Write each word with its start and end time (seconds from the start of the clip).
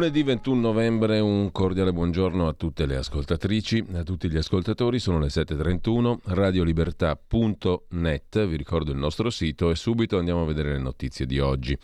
Lunedì 0.00 0.22
21 0.22 0.58
novembre 0.58 1.20
un 1.20 1.52
cordiale 1.52 1.92
buongiorno 1.92 2.48
a 2.48 2.54
tutte 2.54 2.86
le 2.86 2.96
ascoltatrici, 2.96 3.84
a 3.92 4.02
tutti 4.02 4.30
gli 4.30 4.38
ascoltatori, 4.38 4.98
sono 4.98 5.18
le 5.18 5.26
7.31, 5.26 6.20
radiolibertà.net, 6.24 8.46
vi 8.46 8.56
ricordo 8.56 8.92
il 8.92 8.96
nostro 8.96 9.28
sito 9.28 9.68
e 9.68 9.74
subito 9.74 10.16
andiamo 10.16 10.44
a 10.44 10.46
vedere 10.46 10.72
le 10.72 10.78
notizie 10.78 11.26
di 11.26 11.38
oggi. 11.38 11.76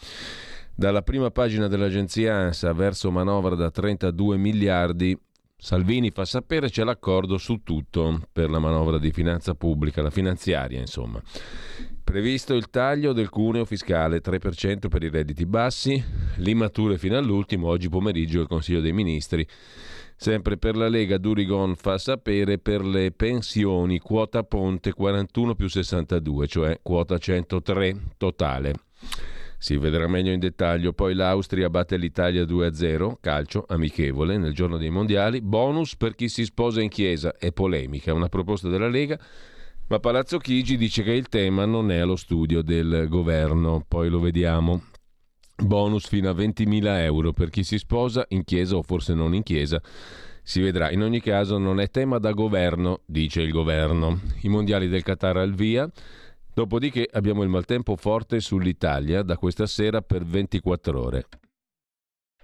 Dalla 0.74 1.02
prima 1.02 1.30
pagina 1.30 1.68
dell'agenzia 1.68 2.36
ANSA 2.36 2.72
verso 2.72 3.10
manovra 3.10 3.54
da 3.54 3.70
32 3.70 4.38
miliardi, 4.38 5.14
Salvini 5.58 6.10
fa 6.10 6.26
sapere 6.26 6.68
c'è 6.68 6.84
l'accordo 6.84 7.38
su 7.38 7.62
tutto 7.62 8.20
per 8.30 8.50
la 8.50 8.58
manovra 8.58 8.98
di 8.98 9.10
finanza 9.10 9.54
pubblica, 9.54 10.02
la 10.02 10.10
finanziaria 10.10 10.78
insomma. 10.78 11.20
Previsto 12.04 12.54
il 12.54 12.68
taglio 12.68 13.12
del 13.12 13.30
cuneo 13.30 13.64
fiscale 13.64 14.20
3% 14.20 14.88
per 14.88 15.02
i 15.02 15.08
redditi 15.08 15.46
bassi, 15.46 16.00
l'immature 16.36 16.98
fino 16.98 17.16
all'ultimo, 17.16 17.68
oggi 17.68 17.88
pomeriggio 17.88 18.42
il 18.42 18.46
Consiglio 18.46 18.80
dei 18.80 18.92
Ministri. 18.92 19.48
Sempre 20.14 20.56
per 20.56 20.76
la 20.76 20.88
Lega, 20.88 21.18
Durigon 21.18 21.74
fa 21.74 21.98
sapere 21.98 22.58
per 22.58 22.84
le 22.84 23.10
pensioni 23.10 23.98
quota 23.98 24.44
ponte 24.44 24.92
41 24.92 25.54
più 25.54 25.68
62, 25.68 26.46
cioè 26.46 26.78
quota 26.82 27.18
103 27.18 28.00
totale. 28.16 28.74
Si 29.58 29.76
vedrà 29.76 30.06
meglio 30.06 30.32
in 30.32 30.38
dettaglio. 30.38 30.92
Poi 30.92 31.14
l'Austria 31.14 31.70
batte 31.70 31.96
l'Italia 31.96 32.44
2-0, 32.44 33.14
calcio 33.20 33.64
amichevole 33.68 34.36
nel 34.36 34.54
giorno 34.54 34.76
dei 34.76 34.90
mondiali. 34.90 35.40
Bonus 35.40 35.96
per 35.96 36.14
chi 36.14 36.28
si 36.28 36.44
sposa 36.44 36.80
in 36.80 36.88
chiesa. 36.88 37.36
È 37.36 37.52
polemica, 37.52 38.12
una 38.12 38.28
proposta 38.28 38.68
della 38.68 38.88
Lega 38.88 39.18
ma 39.88 40.00
Palazzo 40.00 40.38
Chigi 40.38 40.76
dice 40.76 41.04
che 41.04 41.12
il 41.12 41.28
tema 41.28 41.64
non 41.64 41.92
è 41.92 41.98
allo 41.98 42.16
studio 42.16 42.60
del 42.60 43.06
governo, 43.08 43.84
poi 43.86 44.08
lo 44.08 44.18
vediamo. 44.18 44.82
Bonus 45.54 46.08
fino 46.08 46.28
a 46.28 46.32
20.000 46.32 47.02
euro 47.02 47.32
per 47.32 47.50
chi 47.50 47.62
si 47.62 47.78
sposa 47.78 48.24
in 48.30 48.42
chiesa 48.42 48.74
o 48.74 48.82
forse 48.82 49.14
non 49.14 49.32
in 49.32 49.44
chiesa. 49.44 49.80
Si 50.42 50.60
vedrà, 50.60 50.90
in 50.90 51.02
ogni 51.02 51.20
caso 51.20 51.58
non 51.58 51.78
è 51.78 51.88
tema 51.88 52.18
da 52.18 52.32
governo, 52.32 53.02
dice 53.06 53.42
il 53.42 53.52
governo. 53.52 54.22
I 54.40 54.48
mondiali 54.48 54.88
del 54.88 55.04
Qatar 55.04 55.36
al 55.36 55.54
via. 55.54 55.88
Dopodiché 56.56 57.06
abbiamo 57.12 57.42
il 57.42 57.50
maltempo 57.50 57.96
forte 57.96 58.40
sull'Italia 58.40 59.22
da 59.22 59.36
questa 59.36 59.66
sera 59.66 60.00
per 60.00 60.24
24 60.24 60.98
ore. 60.98 61.26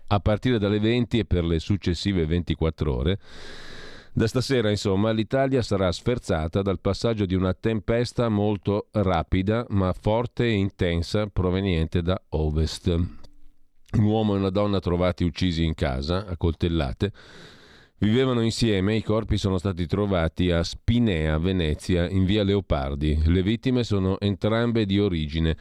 A 0.09 0.21
partire 0.21 0.59
dalle 0.59 0.78
20 0.78 1.21
e 1.21 1.25
per 1.25 1.45
le 1.45 1.59
successive 1.59 2.27
24 2.27 2.95
ore 2.95 3.19
da 4.12 4.27
stasera, 4.27 4.69
insomma, 4.69 5.12
l'Italia 5.12 5.62
sarà 5.62 5.91
sferzata 5.91 6.61
dal 6.61 6.78
passaggio 6.78 7.25
di 7.25 7.34
una 7.34 7.55
tempesta 7.55 8.28
molto 8.28 8.89
rapida 8.91 9.65
ma 9.71 9.95
forte 9.95 10.44
e 10.44 10.50
intensa 10.50 11.29
proveniente 11.29 12.03
da 12.03 12.21
ovest. 12.33 12.89
Un 12.89 14.05
uomo 14.05 14.34
e 14.34 14.39
una 14.41 14.50
donna 14.50 14.79
trovati 14.79 15.25
uccisi 15.25 15.65
in 15.65 15.73
casa, 15.73 16.27
a 16.27 16.37
coltellate, 16.37 17.12
vivevano 18.02 18.40
insieme, 18.40 18.96
i 18.96 19.02
corpi 19.02 19.38
sono 19.38 19.58
stati 19.58 19.86
trovati 19.86 20.50
a 20.50 20.64
Spinea, 20.64 21.38
Venezia, 21.38 22.08
in 22.08 22.24
via 22.24 22.42
Leopardi. 22.42 23.16
Le 23.26 23.42
vittime 23.42 23.84
sono 23.84 24.18
entrambe 24.18 24.86
di 24.86 24.98
origine 24.98 25.56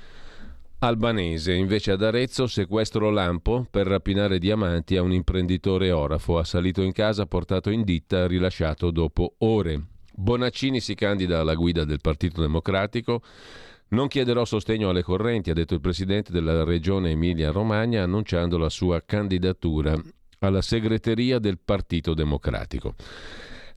Albanese, 0.79 1.53
invece 1.53 1.91
ad 1.91 2.02
Arezzo, 2.02 2.47
sequestro 2.47 3.12
lampo 3.12 3.68
per 3.69 3.85
rapinare 3.85 4.40
diamanti 4.40 4.97
a 4.97 5.03
un 5.03 5.13
imprenditore 5.13 5.91
orafo. 5.91 6.40
Ha 6.40 6.44
salito 6.44 6.81
in 6.81 6.94
casa, 6.94 7.28
portato 7.28 7.69
in 7.69 7.84
ditta, 7.84 8.25
rilasciato 8.25 8.90
dopo 8.90 9.35
ore. 9.40 9.79
Bonaccini 10.12 10.79
si 10.79 10.96
candida 10.96 11.41
alla 11.41 11.53
guida 11.53 11.84
del 11.84 12.02
Partito 12.02 12.41
Democratico. 12.41 13.22
Non 13.90 14.08
chiederò 14.08 14.46
sostegno 14.46 14.90
alle 14.90 15.03
correnti, 15.03 15.52
ha 15.52 15.53
detto 15.53 15.75
il 15.75 15.81
presidente 15.81 16.31
della 16.31 16.63
regione 16.63 17.12
Emilia-Romagna, 17.12 18.02
annunciando 18.02 18.58
la 18.58 18.69
sua 18.69 19.03
candidatura 19.06 19.96
alla 20.44 20.62
segreteria 20.62 21.40
del 21.40 21.59
Partito 21.63 22.13
Democratico. 22.13 22.96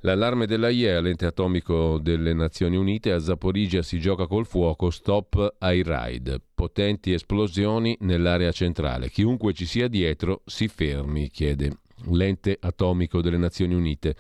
L'allarme 0.01 0.47
dell'AIEA, 0.47 1.01
l'ente 1.01 1.27
atomico 1.27 1.99
delle 1.99 2.35
Nazioni 2.35 2.77
Unite, 2.77 3.13
a 3.13 3.19
Zaporizia 3.19 3.83
si 3.83 3.99
gioca 3.99 4.27
col 4.27 4.47
fuoco, 4.47 4.91
stop 4.91 5.57
ai 5.59 5.83
raid. 5.83 6.41
Potenti 6.55 7.13
esplosioni 7.13 7.97
nell'area 8.01 8.51
centrale. 8.53 9.11
Chiunque 9.11 9.53
ci 9.53 9.67
sia 9.67 9.89
dietro 9.89 10.43
si 10.45 10.69
fermi, 10.69 11.29
chiede 11.29 11.79
l'ente 12.11 12.57
atomico 12.61 13.21
delle 13.21 13.39
Nazioni 13.39 13.75
Unite. 13.75 14.17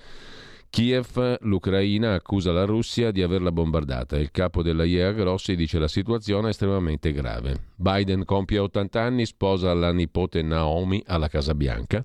Kiev, 0.75 1.37
l'Ucraina, 1.43 2.15
accusa 2.15 2.51
la 2.51 2.65
Russia 2.65 3.13
di 3.13 3.23
averla 3.23 3.53
bombardata. 3.53 4.19
Il 4.19 4.33
capo 4.33 4.61
dell'AIEA 4.61 5.13
Grossi 5.13 5.55
dice 5.55 5.79
la 5.79 5.87
situazione 5.87 6.49
è 6.49 6.51
estremamente 6.51 7.13
grave. 7.13 7.67
Biden 7.77 8.25
compie 8.25 8.59
80 8.59 9.01
anni, 9.01 9.25
sposa 9.25 9.73
la 9.73 9.93
nipote 9.93 10.43
Naomi 10.43 11.01
alla 11.07 11.29
Casa 11.29 11.55
Bianca. 11.55 12.05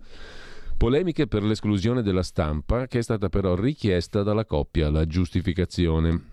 Polemiche 0.78 1.26
per 1.26 1.42
l'esclusione 1.42 2.04
della 2.04 2.22
stampa 2.22 2.86
che 2.86 3.00
è 3.00 3.02
stata 3.02 3.28
però 3.28 3.56
richiesta 3.56 4.22
dalla 4.22 4.46
coppia, 4.46 4.92
la 4.92 5.08
giustificazione. 5.08 6.26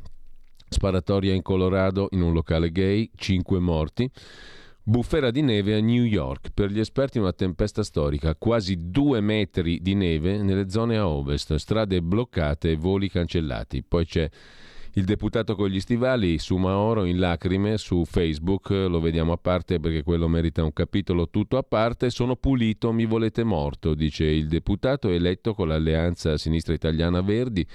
Sparatoria 0.68 1.32
in 1.32 1.40
Colorado 1.40 2.08
in 2.10 2.20
un 2.20 2.34
locale 2.34 2.70
gay, 2.70 3.10
5 3.16 3.58
morti. 3.60 4.10
Bufera 4.88 5.32
di 5.32 5.42
neve 5.42 5.74
a 5.74 5.80
New 5.80 6.04
York. 6.04 6.52
Per 6.54 6.70
gli 6.70 6.78
esperti 6.78 7.18
una 7.18 7.32
tempesta 7.32 7.82
storica, 7.82 8.36
quasi 8.36 8.88
due 8.88 9.20
metri 9.20 9.82
di 9.82 9.96
neve 9.96 10.40
nelle 10.40 10.70
zone 10.70 10.96
a 10.96 11.08
ovest, 11.08 11.56
strade 11.56 12.00
bloccate 12.00 12.70
e 12.70 12.76
voli 12.76 13.10
cancellati. 13.10 13.82
Poi 13.82 14.06
c'è 14.06 14.30
il 14.96 15.04
deputato 15.04 15.54
con 15.56 15.68
gli 15.68 15.78
stivali 15.78 16.38
su 16.38 16.56
Maoro 16.56 17.04
in 17.04 17.18
lacrime 17.18 17.76
su 17.76 18.06
Facebook, 18.06 18.70
lo 18.70 18.98
vediamo 18.98 19.32
a 19.32 19.36
parte 19.36 19.78
perché 19.78 20.02
quello 20.02 20.26
merita 20.26 20.64
un 20.64 20.72
capitolo 20.72 21.28
tutto 21.28 21.58
a 21.58 21.62
parte. 21.62 22.08
Sono 22.08 22.34
pulito, 22.36 22.92
mi 22.92 23.04
volete 23.04 23.44
morto, 23.44 23.92
dice 23.92 24.24
il 24.24 24.48
deputato 24.48 25.10
eletto 25.10 25.52
con 25.52 25.68
l'alleanza 25.68 26.38
sinistra 26.38 26.72
italiana 26.72 27.20
Verdi 27.20 27.66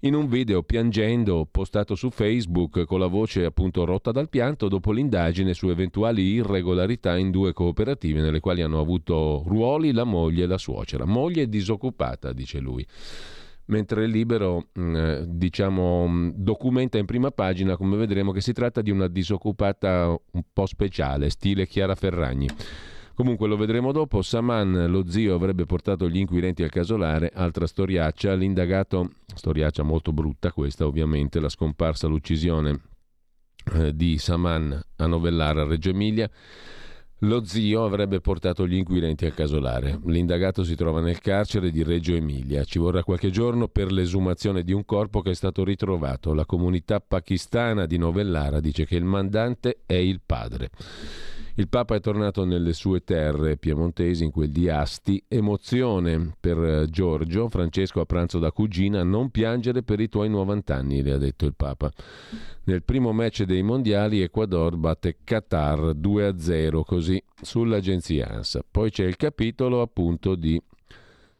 in 0.00 0.14
un 0.14 0.28
video 0.28 0.62
piangendo 0.62 1.48
postato 1.50 1.94
su 1.94 2.10
Facebook 2.10 2.84
con 2.84 3.00
la 3.00 3.06
voce 3.06 3.46
appunto 3.46 3.86
rotta 3.86 4.12
dal 4.12 4.28
pianto 4.28 4.68
dopo 4.68 4.92
l'indagine 4.92 5.54
su 5.54 5.68
eventuali 5.70 6.22
irregolarità 6.22 7.16
in 7.16 7.30
due 7.30 7.54
cooperative 7.54 8.20
nelle 8.20 8.40
quali 8.40 8.60
hanno 8.60 8.80
avuto 8.80 9.42
ruoli 9.46 9.92
la 9.92 10.04
moglie 10.04 10.44
e 10.44 10.46
la 10.46 10.58
suocera. 10.58 11.06
Moglie 11.06 11.48
disoccupata, 11.48 12.34
dice 12.34 12.58
lui 12.58 12.86
mentre 13.70 14.04
il 14.04 14.10
libero 14.10 14.66
mm, 14.78 14.96
eh, 14.96 15.24
diciamo, 15.26 16.06
mm, 16.06 16.30
documenta 16.34 16.98
in 16.98 17.06
prima 17.06 17.30
pagina, 17.30 17.76
come 17.76 17.96
vedremo, 17.96 18.32
che 18.32 18.40
si 18.40 18.52
tratta 18.52 18.82
di 18.82 18.90
una 18.90 19.08
disoccupata 19.08 20.08
un 20.08 20.42
po' 20.52 20.66
speciale, 20.66 21.30
stile 21.30 21.66
Chiara 21.66 21.94
Ferragni. 21.94 22.48
Comunque 23.14 23.48
lo 23.48 23.56
vedremo 23.56 23.92
dopo. 23.92 24.22
Saman, 24.22 24.86
lo 24.88 25.06
zio, 25.08 25.34
avrebbe 25.34 25.66
portato 25.66 26.08
gli 26.08 26.16
inquirenti 26.16 26.62
al 26.62 26.70
casolare, 26.70 27.30
altra 27.34 27.66
storiaccia. 27.66 28.32
L'indagato, 28.34 29.10
storiaccia 29.34 29.82
molto 29.82 30.12
brutta 30.12 30.52
questa 30.52 30.86
ovviamente, 30.86 31.38
la 31.38 31.50
scomparsa, 31.50 32.06
l'uccisione 32.06 32.80
eh, 33.74 33.94
di 33.94 34.16
Saman 34.16 34.80
a 34.96 35.06
Novellara, 35.06 35.64
Reggio 35.64 35.90
Emilia. 35.90 36.30
Lo 37.24 37.44
zio 37.44 37.84
avrebbe 37.84 38.20
portato 38.20 38.66
gli 38.66 38.76
inquirenti 38.76 39.26
al 39.26 39.34
casolare. 39.34 40.00
L'indagato 40.06 40.64
si 40.64 40.74
trova 40.74 41.02
nel 41.02 41.20
carcere 41.20 41.70
di 41.70 41.82
Reggio 41.82 42.14
Emilia. 42.14 42.64
Ci 42.64 42.78
vorrà 42.78 43.04
qualche 43.04 43.28
giorno 43.28 43.68
per 43.68 43.92
l'esumazione 43.92 44.62
di 44.62 44.72
un 44.72 44.86
corpo 44.86 45.20
che 45.20 45.32
è 45.32 45.34
stato 45.34 45.62
ritrovato. 45.62 46.32
La 46.32 46.46
comunità 46.46 46.98
pakistana 46.98 47.84
di 47.84 47.98
Novellara 47.98 48.58
dice 48.60 48.86
che 48.86 48.96
il 48.96 49.04
mandante 49.04 49.80
è 49.84 49.94
il 49.94 50.22
padre. 50.24 50.70
Il 51.60 51.68
Papa 51.68 51.94
è 51.94 52.00
tornato 52.00 52.46
nelle 52.46 52.72
sue 52.72 53.04
terre 53.04 53.58
piemontesi, 53.58 54.24
in 54.24 54.30
quel 54.30 54.48
di 54.48 54.70
Asti. 54.70 55.22
Emozione 55.28 56.34
per 56.40 56.56
eh, 56.56 56.86
Giorgio, 56.88 57.50
Francesco 57.50 58.00
a 58.00 58.06
pranzo 58.06 58.38
da 58.38 58.50
cugina, 58.50 59.02
non 59.02 59.28
piangere 59.28 59.82
per 59.82 60.00
i 60.00 60.08
tuoi 60.08 60.30
90 60.30 60.74
anni, 60.74 61.02
le 61.02 61.12
ha 61.12 61.18
detto 61.18 61.44
il 61.44 61.52
Papa. 61.54 61.92
Nel 62.64 62.82
primo 62.82 63.12
match 63.12 63.42
dei 63.42 63.62
mondiali 63.62 64.22
Ecuador 64.22 64.78
batte 64.78 65.18
Qatar 65.22 65.94
2-0, 65.96 66.80
così 66.82 67.22
sull'agenzia 67.42 68.30
ANSA. 68.30 68.64
Poi 68.70 68.90
c'è 68.90 69.04
il 69.04 69.16
capitolo 69.16 69.82
appunto 69.82 70.36
di 70.36 70.58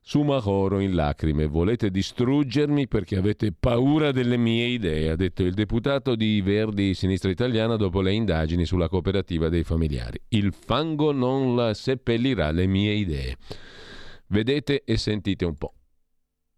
Sumahoro 0.02 0.80
in 0.80 0.94
lacrime. 0.94 1.46
Volete 1.46 1.90
distruggermi 1.90 2.88
perché 2.88 3.16
avete 3.16 3.52
paura 3.52 4.12
delle 4.12 4.36
mie 4.36 4.66
idee, 4.66 5.10
ha 5.10 5.16
detto 5.16 5.42
il 5.42 5.52
deputato 5.54 6.16
di 6.16 6.40
Verdi 6.40 6.94
Sinistra 6.94 7.30
Italiana 7.30 7.76
dopo 7.76 8.00
le 8.00 8.12
indagini 8.12 8.64
sulla 8.64 8.88
cooperativa 8.88 9.48
dei 9.48 9.62
familiari. 9.62 10.20
Il 10.28 10.52
fango 10.52 11.12
non 11.12 11.54
la 11.54 11.74
seppellirà 11.74 12.50
le 12.50 12.66
mie 12.66 12.92
idee. 12.92 13.36
Vedete 14.28 14.82
e 14.84 14.96
sentite 14.96 15.44
un 15.44 15.56
po'. 15.56 15.74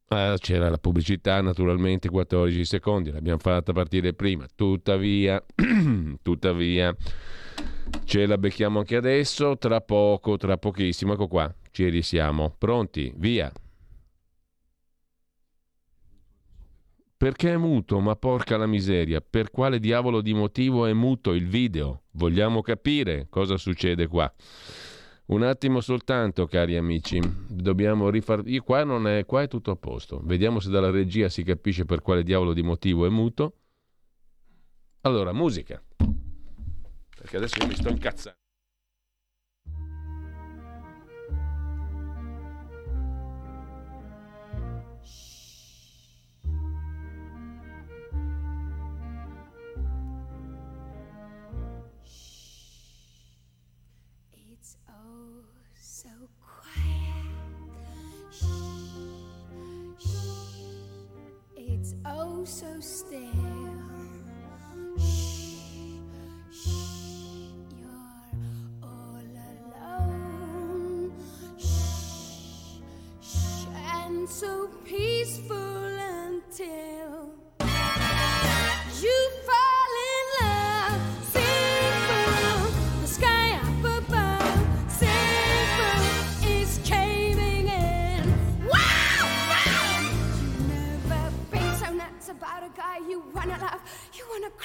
Ah, 0.08 0.36
c'era 0.38 0.68
la 0.68 0.76
pubblicità, 0.76 1.40
naturalmente, 1.40 2.10
14 2.10 2.66
secondi, 2.66 3.10
l'abbiamo 3.10 3.38
fatta 3.38 3.72
partire 3.72 4.12
prima. 4.12 4.46
Tuttavia, 4.54 5.42
tuttavia, 6.20 6.94
ce 8.04 8.26
la 8.26 8.36
becchiamo 8.36 8.80
anche 8.80 8.96
adesso, 8.96 9.56
tra 9.56 9.80
poco, 9.80 10.36
tra 10.36 10.58
pochissimo. 10.58 11.14
Ecco 11.14 11.28
qua, 11.28 11.54
ci 11.72 11.88
risiamo. 11.88 12.54
Pronti? 12.56 13.12
Via. 13.16 13.52
Perché 17.16 17.52
è 17.52 17.56
muto? 17.56 18.00
Ma 18.00 18.16
porca 18.16 18.56
la 18.56 18.66
miseria. 18.66 19.20
Per 19.20 19.50
quale 19.50 19.78
diavolo 19.78 20.20
di 20.20 20.34
motivo 20.34 20.86
è 20.86 20.92
muto 20.92 21.32
il 21.32 21.46
video? 21.46 22.02
Vogliamo 22.12 22.62
capire 22.62 23.26
cosa 23.30 23.56
succede 23.56 24.06
qua. 24.06 24.32
Un 25.26 25.44
attimo 25.44 25.80
soltanto, 25.80 26.46
cari 26.46 26.76
amici. 26.76 27.20
Dobbiamo 27.48 28.10
rifar... 28.10 28.42
Io 28.46 28.62
qua, 28.62 28.84
non 28.84 29.06
è... 29.06 29.24
qua 29.24 29.42
è 29.42 29.48
tutto 29.48 29.70
a 29.70 29.76
posto. 29.76 30.20
Vediamo 30.24 30.58
se 30.58 30.68
dalla 30.70 30.90
regia 30.90 31.28
si 31.28 31.42
capisce 31.42 31.84
per 31.84 32.02
quale 32.02 32.22
diavolo 32.22 32.52
di 32.52 32.62
motivo 32.62 33.06
è 33.06 33.08
muto. 33.08 33.58
Allora, 35.02 35.32
musica. 35.32 35.82
Perché 37.16 37.36
adesso 37.36 37.64
mi 37.66 37.74
sto 37.74 37.88
incazzando. 37.88 38.41
So 62.46 62.66
still. 62.80 63.18
Shh, 64.98 65.94
shh, 66.50 66.68
you're 67.78 68.82
all 68.82 69.20
alone. 69.86 71.12
Shh, 71.58 72.80
shh, 73.20 73.66
and 73.94 74.28
so 74.28 74.68
peaceful 74.84 75.56
until 75.56 76.91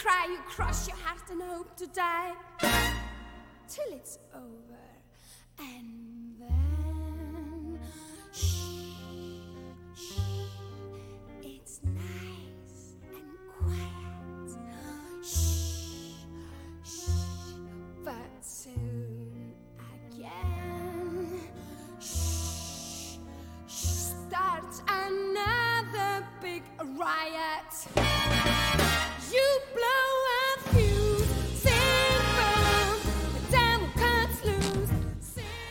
cry, 0.07 0.27
you 0.29 0.37
cross 0.47 0.87
your 0.87 0.95
heart 0.97 1.29
and 1.29 1.41
hope 1.41 1.75
to 1.75 1.85
die 1.87 2.31
till 3.67 3.91
it's 3.91 4.17
over. 4.33 4.79
And 5.59 6.33
then, 6.39 6.76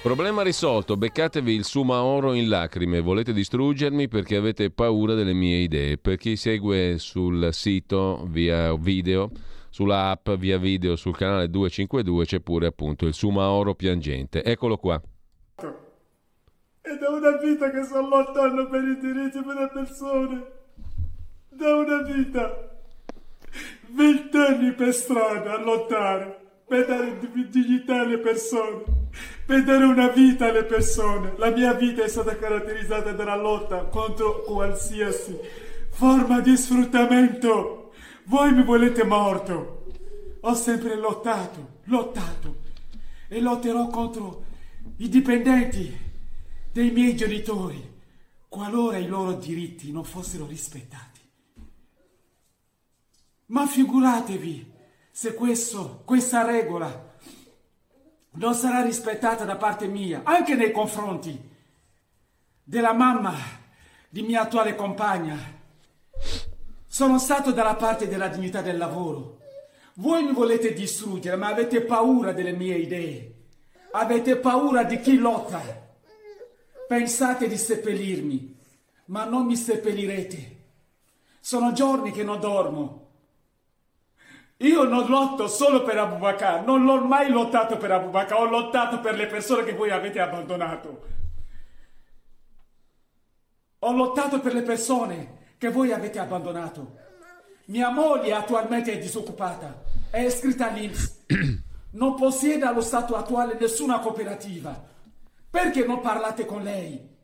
Problema 0.07 0.43
risolto, 0.43 0.97
beccatevi 0.97 1.53
il 1.53 1.65
Sumaoro 1.65 2.33
in 2.33 2.49
lacrime, 2.49 3.01
volete 3.01 3.33
distruggermi 3.33 4.07
perché 4.07 4.37
avete 4.37 4.71
paura 4.71 5.15
delle 5.15 5.33
mie 5.33 5.57
idee. 5.57 5.99
Per 5.99 6.17
chi 6.17 6.37
segue 6.37 6.97
sul 6.99 7.49
sito 7.51 8.25
via 8.31 8.73
video, 8.77 9.33
sulla 9.69 10.11
app 10.11 10.31
via 10.39 10.59
video 10.59 10.95
sul 10.95 11.17
canale 11.17 11.51
252 11.51 12.25
c'è 12.25 12.39
pure 12.39 12.67
appunto 12.67 13.07
il 13.07 13.15
Sumaoro 13.15 13.75
piangente. 13.75 14.45
Eccolo 14.45 14.77
qua. 14.77 15.03
È 15.57 16.95
da 17.01 17.11
una 17.11 17.37
vita 17.39 17.69
che 17.73 17.83
sto 17.83 18.01
lottando 18.01 18.69
per 18.69 18.85
i 18.85 18.99
diritti 19.01 19.43
delle 19.43 19.71
persone. 19.75 20.47
Da 21.49 21.75
una 21.75 22.03
vita. 22.03 22.79
Vent'anni 23.89 24.73
per 24.73 24.95
strada 24.95 25.55
a 25.55 25.61
lottare. 25.61 26.46
Per 26.69 26.85
dare 26.85 27.19
di- 27.19 27.49
dignità 27.49 28.01
alle 28.01 28.19
persone. 28.19 28.83
Per 29.47 29.63
dare 29.63 29.85
una 29.85 30.09
vita 30.09 30.49
alle 30.49 30.65
persone. 30.65 31.35
La 31.37 31.51
mia 31.51 31.73
vita 31.75 32.03
è 32.03 32.09
stata 32.09 32.37
caratterizzata 32.37 33.13
dalla 33.13 33.37
lotta 33.37 33.85
contro 33.85 34.43
qualsiasi 34.43 35.39
forma 35.91 36.41
di 36.41 36.57
sfruttamento. 36.57 37.93
Voi 38.25 38.53
mi 38.53 38.65
volete 38.65 39.05
morto. 39.05 39.87
Ho 40.41 40.55
sempre 40.55 40.97
lottato, 40.97 41.81
lottato. 41.85 42.57
E 43.29 43.41
lotterò 43.41 43.87
contro 43.87 44.45
i 44.97 45.09
dipendenti 45.09 45.97
dei 46.73 46.91
miei 46.91 47.15
genitori, 47.17 47.81
qualora 48.49 48.99
i 48.99 49.07
loro 49.07 49.35
diritti 49.35 49.93
non 49.93 50.05
fossero 50.05 50.47
rispettati. 50.47 51.21
Ma 53.47 53.67
figuratevi 53.67 54.75
se 55.17 55.33
questo, 55.33 56.03
questa 56.05 56.45
regola 56.45 57.15
non 58.33 58.53
sarà 58.53 58.83
rispettata 58.83 59.47
da 59.47 59.57
parte 59.57 59.87
mia, 59.87 60.21
anche 60.25 60.55
nei 60.55 60.71
confronti 60.71 61.41
della 62.63 62.93
mamma 62.93 63.35
di 64.11 64.21
mia 64.21 64.43
attuale 64.43 64.75
compagna. 64.75 65.39
Sono 66.87 67.19
stato 67.19 67.53
dalla 67.53 67.77
parte 67.77 68.09
della 68.09 68.29
dignità 68.29 68.61
del 68.61 68.77
lavoro. 68.77 69.39
Voi 69.95 70.23
mi 70.23 70.35
volete 70.35 70.75
distruggere, 70.75 71.37
ma 71.37 71.47
avete 71.47 71.81
paura 71.81 72.33
delle 72.33 72.53
mie 72.53 72.77
idee. 72.77 73.35
Avete 73.93 74.37
paura 74.37 74.85
di 74.85 75.01
chi 75.01 75.17
lotta. 75.17 75.63
Pensate 76.87 77.49
di 77.49 77.57
seppellirmi, 77.57 78.55
ma 79.07 79.25
non 79.25 79.47
mi 79.47 79.57
seppellirete. 79.57 80.57
Sono 81.41 81.73
giorni 81.73 82.11
che 82.11 82.23
non 82.23 82.39
dormo. 82.39 83.06
Io 84.59 84.85
non 84.85 85.07
lotto 85.07 85.49
solo 85.49 85.83
per 85.83 85.99
Abubakar, 85.99 86.65
non 86.65 86.85
l'ho 86.85 87.05
mai 87.05 87.31
lottato 87.31 87.77
per 87.77 87.93
Abubakar, 87.93 88.39
ho 88.39 88.45
lottato 88.47 89.01
per 89.01 89.15
le 89.15 89.27
persone 89.27 89.65
che 89.65 89.75
voi 89.75 89.91
avete 89.91 90.19
abbandonato. 90.19 91.05
Ho 93.81 93.93
lottato 93.93 94.41
per 94.41 94.55
le 94.55 94.63
persone 94.63 95.55
che 95.59 95.71
voi 95.71 95.93
avete 95.93 96.19
abbandonato. 96.19 96.97
Mia 97.67 97.91
moglie 97.91 98.33
attualmente 98.33 98.93
è 98.93 98.99
disoccupata, 98.99 99.83
è 100.11 100.21
iscritta 100.21 100.71
all'Inps. 100.71 101.25
non 101.97 102.15
possiede 102.15 102.65
allo 102.65 102.81
stato 102.81 103.15
attuale 103.15 103.57
nessuna 103.59 103.99
cooperativa. 103.99 104.85
Perché 105.51 105.85
non 105.85 106.01
parlate 106.01 106.47
con 106.47 106.63
lei? 106.63 107.15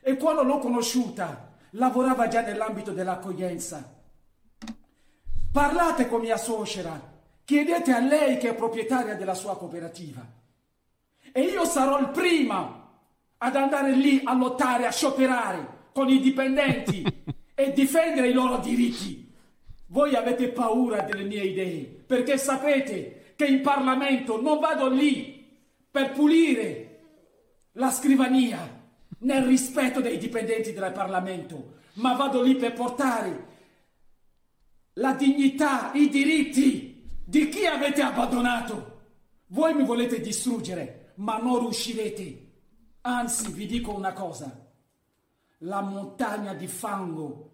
E 0.00 0.16
quando 0.16 0.42
l'ho 0.42 0.58
conosciuta, 0.58 1.52
lavorava 1.72 2.28
già 2.28 2.42
nell'ambito 2.42 2.92
dell'accoglienza. 2.92 3.96
Parlate 5.58 6.06
con 6.06 6.20
mia 6.20 6.36
suocera, 6.36 7.02
chiedete 7.44 7.90
a 7.90 7.98
lei 7.98 8.38
che 8.38 8.50
è 8.50 8.54
proprietaria 8.54 9.16
della 9.16 9.34
sua 9.34 9.56
cooperativa. 9.56 10.24
E 11.32 11.40
io 11.40 11.64
sarò 11.64 11.98
il 11.98 12.10
primo 12.10 12.90
ad 13.38 13.56
andare 13.56 13.90
lì 13.90 14.20
a 14.22 14.34
lottare, 14.34 14.86
a 14.86 14.92
scioperare 14.92 15.88
con 15.92 16.08
i 16.10 16.20
dipendenti 16.20 17.02
e 17.56 17.72
difendere 17.72 18.28
i 18.28 18.34
loro 18.34 18.58
diritti. 18.58 19.34
Voi 19.86 20.14
avete 20.14 20.46
paura 20.50 21.00
delle 21.00 21.24
mie 21.24 21.42
idee 21.42 22.04
perché 22.06 22.38
sapete 22.38 23.32
che 23.34 23.46
in 23.46 23.60
Parlamento 23.60 24.40
non 24.40 24.60
vado 24.60 24.88
lì 24.88 25.44
per 25.90 26.12
pulire 26.12 27.00
la 27.72 27.90
scrivania 27.90 28.60
nel 29.22 29.42
rispetto 29.42 30.00
dei 30.00 30.18
dipendenti 30.18 30.72
del 30.72 30.92
Parlamento, 30.92 31.78
ma 31.94 32.14
vado 32.14 32.42
lì 32.42 32.54
per 32.54 32.74
portare 32.74 33.56
la 34.98 35.14
dignità, 35.14 35.92
i 35.92 36.08
diritti 36.08 37.08
di 37.24 37.48
chi 37.48 37.66
avete 37.66 38.02
abbandonato. 38.02 38.96
Voi 39.48 39.74
mi 39.74 39.84
volete 39.84 40.20
distruggere, 40.20 41.12
ma 41.16 41.38
non 41.38 41.60
riuscirete. 41.60 42.46
Anzi, 43.02 43.52
vi 43.52 43.66
dico 43.66 43.94
una 43.94 44.12
cosa. 44.12 44.66
La 45.58 45.80
montagna 45.80 46.52
di 46.52 46.66
fango, 46.66 47.50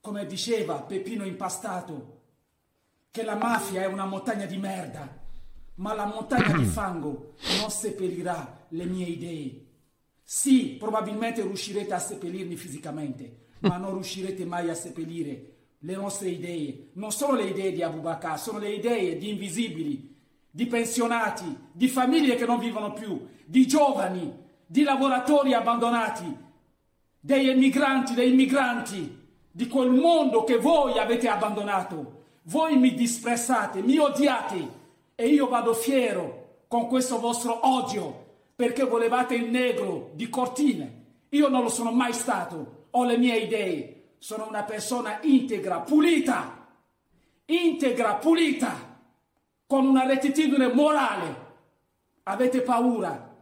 come 0.00 0.26
diceva 0.26 0.82
Peppino 0.82 1.24
Impastato, 1.24 2.20
che 3.10 3.22
la 3.22 3.36
mafia 3.36 3.82
è 3.82 3.86
una 3.86 4.06
montagna 4.06 4.46
di 4.46 4.56
merda, 4.56 5.20
ma 5.76 5.94
la 5.94 6.06
montagna 6.06 6.56
di 6.56 6.64
fango 6.66 7.34
non 7.60 7.70
seppellirà 7.70 8.66
le 8.70 8.84
mie 8.86 9.06
idee. 9.06 9.66
Sì, 10.22 10.76
probabilmente 10.78 11.42
riuscirete 11.42 11.92
a 11.92 11.98
seppellirmi 11.98 12.56
fisicamente, 12.56 13.48
ma 13.60 13.76
non 13.76 13.92
riuscirete 13.92 14.46
mai 14.46 14.70
a 14.70 14.74
seppellire 14.74 15.51
le 15.84 15.94
nostre 15.94 16.28
idee. 16.28 16.90
Non 16.94 17.12
sono 17.12 17.34
le 17.34 17.44
idee 17.44 17.72
di 17.72 17.82
Abubakar, 17.82 18.38
sono 18.38 18.58
le 18.58 18.72
idee 18.72 19.16
di 19.16 19.30
invisibili, 19.30 20.16
di 20.50 20.66
pensionati, 20.66 21.56
di 21.72 21.88
famiglie 21.88 22.36
che 22.36 22.46
non 22.46 22.58
vivono 22.58 22.92
più, 22.92 23.26
di 23.44 23.66
giovani, 23.66 24.32
di 24.66 24.82
lavoratori 24.82 25.54
abbandonati, 25.54 26.36
degli 27.18 27.48
emigranti, 27.48 28.14
dei 28.14 28.32
migranti, 28.32 29.20
di 29.50 29.66
quel 29.68 29.90
mondo 29.90 30.44
che 30.44 30.56
voi 30.56 30.98
avete 30.98 31.28
abbandonato. 31.28 32.20
Voi 32.44 32.76
mi 32.76 32.94
disprezzate, 32.94 33.82
mi 33.82 33.98
odiate 33.98 34.80
e 35.14 35.28
io 35.28 35.48
vado 35.48 35.74
fiero 35.74 36.64
con 36.68 36.86
questo 36.86 37.20
vostro 37.20 37.60
odio 37.68 38.30
perché 38.56 38.84
volevate 38.84 39.34
il 39.34 39.50
negro 39.50 40.10
di 40.14 40.28
cortine. 40.28 41.00
Io 41.30 41.48
non 41.48 41.62
lo 41.62 41.68
sono 41.68 41.92
mai 41.92 42.12
stato, 42.12 42.86
ho 42.90 43.04
le 43.04 43.16
mie 43.16 43.36
idee, 43.38 44.01
sono 44.22 44.46
una 44.46 44.62
persona 44.62 45.18
integra, 45.22 45.80
pulita, 45.80 46.64
integra, 47.46 48.14
pulita, 48.14 49.00
con 49.66 49.84
una 49.84 50.06
rettitudine 50.06 50.72
morale. 50.72 51.50
Avete 52.22 52.62
paura 52.62 53.34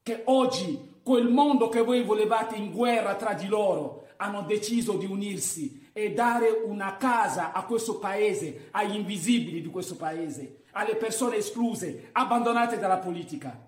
che 0.00 0.22
oggi 0.26 1.00
quel 1.02 1.28
mondo 1.28 1.68
che 1.68 1.82
voi 1.82 2.04
volevate 2.04 2.54
in 2.54 2.70
guerra 2.70 3.16
tra 3.16 3.32
di 3.32 3.48
loro 3.48 4.10
hanno 4.18 4.42
deciso 4.42 4.92
di 4.92 5.06
unirsi 5.06 5.90
e 5.92 6.12
dare 6.12 6.50
una 6.50 6.96
casa 6.96 7.50
a 7.50 7.64
questo 7.64 7.98
paese, 7.98 8.68
agli 8.70 8.94
invisibili 8.94 9.60
di 9.60 9.70
questo 9.70 9.96
paese, 9.96 10.66
alle 10.70 10.94
persone 10.94 11.34
escluse, 11.38 12.10
abbandonate 12.12 12.78
dalla 12.78 12.98
politica. 12.98 13.60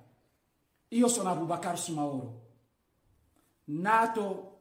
Io 0.87 1.09
sono 1.09 1.31
Abubakar 1.31 1.77
Sumaoro, 1.77 2.43
nato 3.65 4.55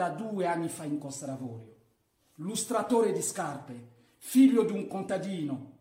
42 0.00 0.46
anni 0.46 0.68
fa 0.68 0.84
in 0.84 0.98
Costa 0.98 1.26
d'Avorio, 1.26 1.76
lustratore 2.36 3.12
di 3.12 3.20
scarpe, 3.20 3.88
figlio 4.16 4.62
di 4.62 4.72
un 4.72 4.86
contadino 4.86 5.72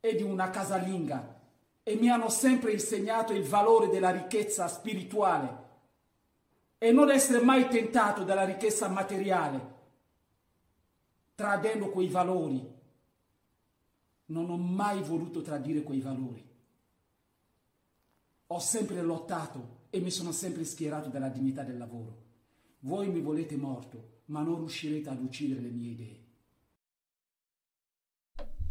e 0.00 0.16
di 0.16 0.24
una 0.24 0.50
casalinga 0.50 1.40
e 1.84 1.94
mi 1.94 2.08
hanno 2.10 2.28
sempre 2.30 2.72
insegnato 2.72 3.32
il 3.32 3.44
valore 3.44 3.88
della 3.88 4.10
ricchezza 4.10 4.66
spirituale 4.66 5.62
e 6.78 6.90
non 6.90 7.12
essere 7.12 7.44
mai 7.44 7.68
tentato 7.68 8.24
dalla 8.24 8.44
ricchezza 8.44 8.88
materiale, 8.88 9.74
tradendo 11.36 11.90
quei 11.90 12.08
valori. 12.08 12.72
Non 14.26 14.50
ho 14.50 14.56
mai 14.56 15.00
voluto 15.00 15.42
tradire 15.42 15.84
quei 15.84 16.00
valori. 16.00 16.44
Ho 18.48 18.58
sempre 18.58 19.00
lottato 19.00 19.82
e 19.90 20.00
mi 20.00 20.10
sono 20.10 20.32
sempre 20.32 20.64
schierato 20.64 21.08
dalla 21.08 21.28
dignità 21.28 21.62
del 21.62 21.78
lavoro. 21.78 22.23
Voi 22.86 23.08
mi 23.08 23.20
volete 23.20 23.56
morto, 23.56 24.20
ma 24.26 24.42
non 24.42 24.58
riuscirete 24.58 25.08
ad 25.08 25.22
uccidere 25.22 25.62
le 25.62 25.70
mie 25.70 25.90
idee. 25.92 26.24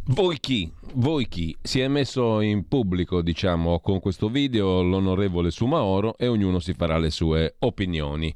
Voi 0.10 0.39
chi? 0.39 0.72
Voi 0.93 1.27
chi? 1.27 1.58
Si 1.60 1.79
è 1.79 1.88
messo 1.88 2.39
in 2.41 2.67
pubblico, 2.67 3.24
diciamo, 3.24 3.79
con 3.79 4.00
questo 4.00 4.29
video 4.29 4.84
l'onorevole 4.84 5.50
Sumaoro 5.50 6.15
e 6.20 6.27
ognuno 6.27 6.60
si 6.60 6.74
farà 6.74 7.00
le 7.00 7.10
sue 7.10 7.55
opinioni. 7.58 8.32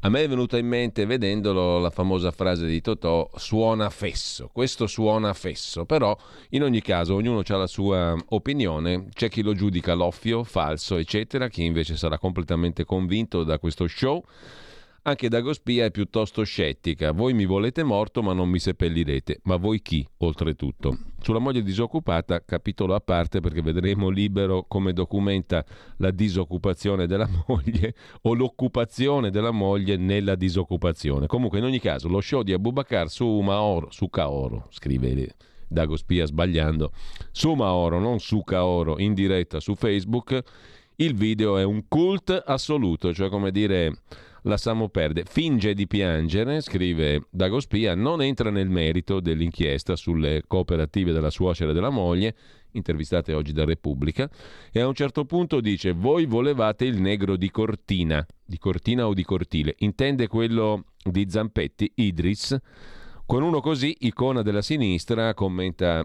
A 0.00 0.08
me 0.08 0.22
è 0.22 0.28
venuta 0.28 0.56
in 0.56 0.66
mente, 0.66 1.04
vedendolo, 1.04 1.78
la 1.78 1.90
famosa 1.90 2.30
frase 2.30 2.66
di 2.66 2.80
Totò, 2.80 3.28
suona 3.34 3.90
fesso. 3.90 4.48
Questo 4.50 4.86
suona 4.86 5.34
fesso, 5.34 5.84
però 5.84 6.16
in 6.50 6.62
ogni 6.62 6.80
caso 6.80 7.14
ognuno 7.16 7.42
ha 7.46 7.56
la 7.56 7.66
sua 7.66 8.16
opinione, 8.28 9.08
c'è 9.12 9.28
chi 9.28 9.42
lo 9.42 9.52
giudica 9.52 9.92
loffio, 9.92 10.42
falso, 10.42 10.96
eccetera, 10.96 11.48
chi 11.48 11.64
invece 11.64 11.98
sarà 11.98 12.16
completamente 12.16 12.86
convinto 12.86 13.44
da 13.44 13.58
questo 13.58 13.86
show. 13.88 14.24
Anche 15.08 15.30
Dagospia 15.30 15.86
è 15.86 15.90
piuttosto 15.90 16.42
scettica. 16.42 17.12
Voi 17.12 17.32
mi 17.32 17.46
volete 17.46 17.82
morto 17.82 18.22
ma 18.22 18.34
non 18.34 18.50
mi 18.50 18.58
seppellirete. 18.58 19.40
Ma 19.44 19.56
voi 19.56 19.80
chi, 19.80 20.06
oltretutto? 20.18 20.98
Sulla 21.22 21.38
moglie 21.38 21.62
disoccupata, 21.62 22.44
capitolo 22.44 22.94
a 22.94 23.00
parte 23.00 23.40
perché 23.40 23.62
vedremo 23.62 24.10
libero 24.10 24.66
come 24.68 24.92
documenta 24.92 25.64
la 25.96 26.10
disoccupazione 26.10 27.06
della 27.06 27.26
moglie 27.48 27.94
o 28.20 28.34
l'occupazione 28.34 29.30
della 29.30 29.50
moglie 29.50 29.96
nella 29.96 30.34
disoccupazione. 30.34 31.26
Comunque, 31.26 31.56
in 31.56 31.64
ogni 31.64 31.80
caso, 31.80 32.06
lo 32.08 32.20
show 32.20 32.42
di 32.42 32.52
Abubakar 32.52 33.08
su 33.08 33.26
Maoro, 33.40 33.90
su 33.90 34.10
Kaoro, 34.10 34.66
scrive 34.68 35.36
Dagospia 35.66 36.26
sbagliando, 36.26 36.92
su 37.30 37.54
Maoro, 37.54 37.98
non 37.98 38.20
su 38.20 38.44
Kaoro, 38.44 38.98
in 38.98 39.14
diretta 39.14 39.58
su 39.58 39.74
Facebook. 39.74 40.38
Il 40.96 41.14
video 41.14 41.56
è 41.56 41.62
un 41.62 41.84
cult 41.88 42.42
assoluto, 42.44 43.14
cioè 43.14 43.30
come 43.30 43.50
dire 43.52 44.00
la 44.42 44.56
Samo 44.56 44.88
perde. 44.88 45.24
Finge 45.24 45.74
di 45.74 45.86
piangere, 45.86 46.60
scrive 46.60 47.26
Dagospia, 47.30 47.94
non 47.94 48.22
entra 48.22 48.50
nel 48.50 48.68
merito 48.68 49.20
dell'inchiesta 49.20 49.96
sulle 49.96 50.42
cooperative 50.46 51.12
della 51.12 51.30
suocera 51.30 51.70
e 51.70 51.74
della 51.74 51.90
moglie, 51.90 52.36
intervistate 52.72 53.32
oggi 53.32 53.52
da 53.52 53.64
Repubblica, 53.64 54.28
e 54.70 54.80
a 54.80 54.86
un 54.86 54.94
certo 54.94 55.24
punto 55.24 55.60
dice 55.60 55.92
voi 55.92 56.26
volevate 56.26 56.84
il 56.84 57.00
negro 57.00 57.36
di 57.36 57.50
Cortina, 57.50 58.24
di 58.44 58.58
Cortina 58.58 59.06
o 59.06 59.14
di 59.14 59.24
Cortile, 59.24 59.74
intende 59.78 60.26
quello 60.26 60.84
di 61.02 61.26
Zampetti, 61.28 61.92
Idris, 61.96 62.56
con 63.26 63.42
uno 63.42 63.60
così, 63.60 63.94
icona 64.00 64.42
della 64.42 64.62
sinistra, 64.62 65.34
commenta 65.34 66.04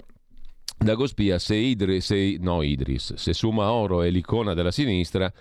Dagospia, 0.77 1.39
se 1.39 1.55
Idris, 1.55 2.05
se, 2.05 2.37
no 2.39 2.61
Idris, 2.61 3.13
se 3.13 3.33
Sumaoro 3.33 4.01
è 4.01 4.09
l'icona 4.09 4.53
della 4.53 4.71
sinistra, 4.71 5.31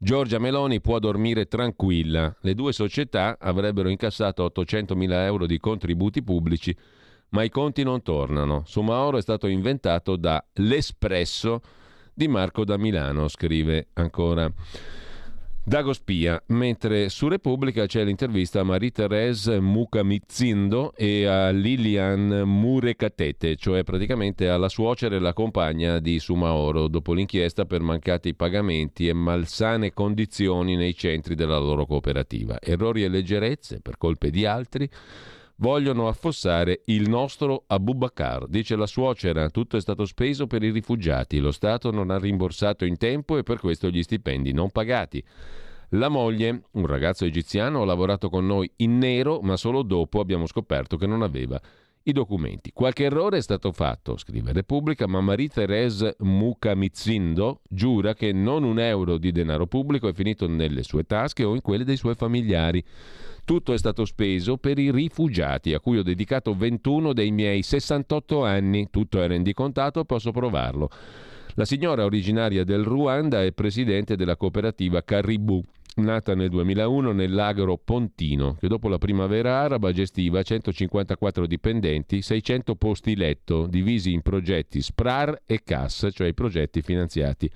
Giorgia 0.00 0.38
Meloni 0.38 0.80
può 0.80 1.00
dormire 1.00 1.46
tranquilla. 1.46 2.32
Le 2.42 2.54
due 2.54 2.72
società 2.72 3.36
avrebbero 3.40 3.88
incassato 3.88 4.44
800 4.44 4.94
mila 4.94 5.24
euro 5.24 5.44
di 5.44 5.58
contributi 5.58 6.22
pubblici, 6.22 6.74
ma 7.30 7.42
i 7.42 7.48
conti 7.48 7.82
non 7.82 8.02
tornano. 8.02 8.62
Sumaoro 8.64 9.18
è 9.18 9.20
stato 9.20 9.48
inventato 9.48 10.14
da 10.14 10.42
L'Espresso 10.54 11.60
di 12.14 12.28
Marco 12.28 12.64
da 12.64 12.76
Milano, 12.76 13.26
scrive 13.26 13.88
ancora. 13.94 14.48
Dago 15.68 15.92
Spia, 15.92 16.42
mentre 16.46 17.10
su 17.10 17.28
Repubblica 17.28 17.84
c'è 17.84 18.02
l'intervista 18.02 18.60
a 18.60 18.62
Marie-Thérèse 18.62 19.60
Mucamizindo 19.60 20.94
e 20.96 21.26
a 21.26 21.50
Lilian 21.50 22.44
Murecatete, 22.46 23.54
cioè 23.56 23.84
praticamente 23.84 24.48
alla 24.48 24.70
suocera 24.70 25.16
e 25.16 25.18
la 25.18 25.34
compagna 25.34 25.98
di 25.98 26.18
Sumaoro, 26.20 26.88
dopo 26.88 27.12
l'inchiesta 27.12 27.66
per 27.66 27.82
mancati 27.82 28.34
pagamenti 28.34 29.08
e 29.08 29.12
malsane 29.12 29.92
condizioni 29.92 30.74
nei 30.74 30.94
centri 30.94 31.34
della 31.34 31.58
loro 31.58 31.84
cooperativa. 31.84 32.56
Errori 32.62 33.04
e 33.04 33.08
leggerezze 33.08 33.80
per 33.82 33.98
colpe 33.98 34.30
di 34.30 34.46
altri 34.46 34.88
vogliono 35.58 36.08
affossare 36.08 36.82
il 36.86 37.08
nostro 37.08 37.64
Abubakar. 37.66 38.46
Dice 38.48 38.76
la 38.76 38.86
suocera, 38.86 39.48
tutto 39.50 39.76
è 39.76 39.80
stato 39.80 40.04
speso 40.04 40.46
per 40.46 40.62
i 40.62 40.70
rifugiati, 40.70 41.38
lo 41.38 41.52
Stato 41.52 41.90
non 41.90 42.10
ha 42.10 42.18
rimborsato 42.18 42.84
in 42.84 42.96
tempo 42.96 43.36
e 43.36 43.42
per 43.42 43.58
questo 43.58 43.88
gli 43.88 44.02
stipendi 44.02 44.52
non 44.52 44.70
pagati. 44.70 45.22
La 45.92 46.08
moglie, 46.08 46.64
un 46.72 46.86
ragazzo 46.86 47.24
egiziano, 47.24 47.82
ha 47.82 47.86
lavorato 47.86 48.28
con 48.28 48.46
noi 48.46 48.70
in 48.76 48.98
nero, 48.98 49.40
ma 49.40 49.56
solo 49.56 49.82
dopo 49.82 50.20
abbiamo 50.20 50.46
scoperto 50.46 50.96
che 50.96 51.06
non 51.06 51.22
aveva 51.22 51.60
i 52.08 52.12
documenti. 52.12 52.70
Qualche 52.72 53.04
errore 53.04 53.38
è 53.38 53.42
stato 53.42 53.70
fatto, 53.72 54.16
scrive 54.16 54.52
Repubblica, 54.52 55.06
ma 55.06 55.20
Marie-Thérèse 55.20 56.16
Mukamizindo 56.20 57.60
giura 57.68 58.14
che 58.14 58.32
non 58.32 58.64
un 58.64 58.78
euro 58.78 59.18
di 59.18 59.30
denaro 59.30 59.66
pubblico 59.66 60.08
è 60.08 60.14
finito 60.14 60.48
nelle 60.48 60.82
sue 60.82 61.04
tasche 61.04 61.44
o 61.44 61.54
in 61.54 61.60
quelle 61.60 61.84
dei 61.84 61.96
suoi 61.96 62.14
familiari. 62.14 62.82
Tutto 63.44 63.72
è 63.72 63.78
stato 63.78 64.04
speso 64.04 64.56
per 64.56 64.78
i 64.78 64.90
rifugiati, 64.90 65.72
a 65.74 65.80
cui 65.80 65.98
ho 65.98 66.02
dedicato 66.02 66.54
21 66.54 67.12
dei 67.12 67.30
miei 67.30 67.62
68 67.62 68.44
anni. 68.44 68.88
Tutto 68.90 69.22
è 69.22 69.26
rendicontato, 69.26 70.04
posso 70.04 70.32
provarlo. 70.32 70.90
La 71.54 71.64
signora 71.64 72.04
originaria 72.04 72.62
del 72.62 72.84
Ruanda 72.84 73.42
è 73.42 73.52
presidente 73.52 74.16
della 74.16 74.36
cooperativa 74.36 75.02
Caribou, 75.02 75.62
nata 75.98 76.34
nel 76.34 76.48
2001 76.48 77.12
nell'agro 77.12 77.76
Pontino, 77.76 78.56
che 78.58 78.68
dopo 78.68 78.88
la 78.88 78.98
primavera 78.98 79.60
araba 79.60 79.92
gestiva 79.92 80.42
154 80.42 81.46
dipendenti, 81.46 82.22
600 82.22 82.74
posti 82.76 83.16
letto, 83.16 83.66
divisi 83.66 84.12
in 84.12 84.22
progetti 84.22 84.80
SPRAR 84.80 85.42
e 85.46 85.62
CAS, 85.62 86.08
cioè 86.12 86.28
i 86.28 86.34
progetti 86.34 86.82
finanziati 86.82 87.50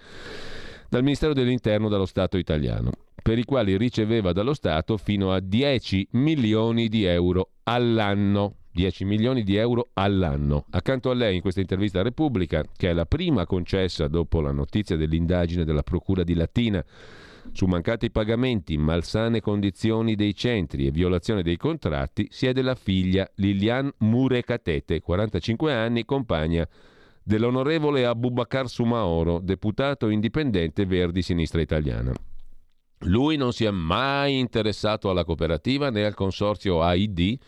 dal 0.88 1.02
Ministero 1.02 1.32
dell'Interno 1.32 1.88
dallo 1.88 2.04
Stato 2.04 2.36
italiano, 2.36 2.90
per 3.22 3.38
i 3.38 3.44
quali 3.44 3.78
riceveva 3.78 4.32
dallo 4.32 4.52
Stato 4.52 4.98
fino 4.98 5.32
a 5.32 5.40
10 5.40 6.08
milioni 6.12 6.88
di 6.88 7.04
euro 7.04 7.52
all'anno. 7.62 8.56
10 8.72 9.04
milioni 9.04 9.42
di 9.42 9.56
euro 9.56 9.90
all'anno. 9.94 10.64
Accanto 10.70 11.10
a 11.10 11.14
lei 11.14 11.36
in 11.36 11.40
questa 11.42 11.60
intervista 11.60 12.00
a 12.00 12.02
Repubblica, 12.02 12.64
che 12.74 12.88
è 12.88 12.92
la 12.92 13.04
prima 13.04 13.44
concessa 13.46 14.08
dopo 14.08 14.40
la 14.40 14.52
notizia 14.52 14.96
dell'indagine 14.96 15.64
della 15.64 15.82
Procura 15.82 16.24
di 16.24 16.34
Latina 16.34 16.82
su 17.50 17.66
mancati 17.66 18.10
pagamenti, 18.10 18.76
malsane 18.78 19.40
condizioni 19.40 20.14
dei 20.14 20.34
centri 20.34 20.86
e 20.86 20.90
violazione 20.90 21.42
dei 21.42 21.56
contratti, 21.56 22.28
siede 22.30 22.62
la 22.62 22.74
figlia 22.74 23.28
Lilian 23.36 23.92
Murekatete, 23.98 25.00
45 25.00 25.72
anni, 25.72 26.04
compagna 26.04 26.66
dell'onorevole 27.22 28.04
Abubakar 28.06 28.68
Sumaoro, 28.68 29.40
deputato 29.40 30.08
indipendente 30.08 30.86
Verdi 30.86 31.22
Sinistra 31.22 31.60
Italiana. 31.60 32.12
Lui 33.06 33.36
non 33.36 33.52
si 33.52 33.64
è 33.64 33.70
mai 33.70 34.38
interessato 34.38 35.10
alla 35.10 35.24
cooperativa 35.24 35.90
né 35.90 36.04
al 36.04 36.14
consorzio 36.14 36.82
AID, 36.82 37.38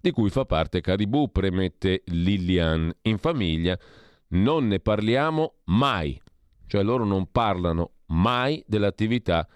di 0.00 0.10
cui 0.10 0.30
fa 0.30 0.44
parte 0.44 0.80
Caribou, 0.80 1.30
premette 1.30 2.02
Lilian. 2.06 2.92
In 3.02 3.18
famiglia 3.18 3.78
non 4.28 4.66
ne 4.66 4.80
parliamo 4.80 5.56
mai, 5.64 6.20
cioè 6.74 6.82
loro 6.82 7.04
non 7.04 7.28
parlano 7.30 7.92
mai 8.06 8.60
dell'attività 8.66 9.46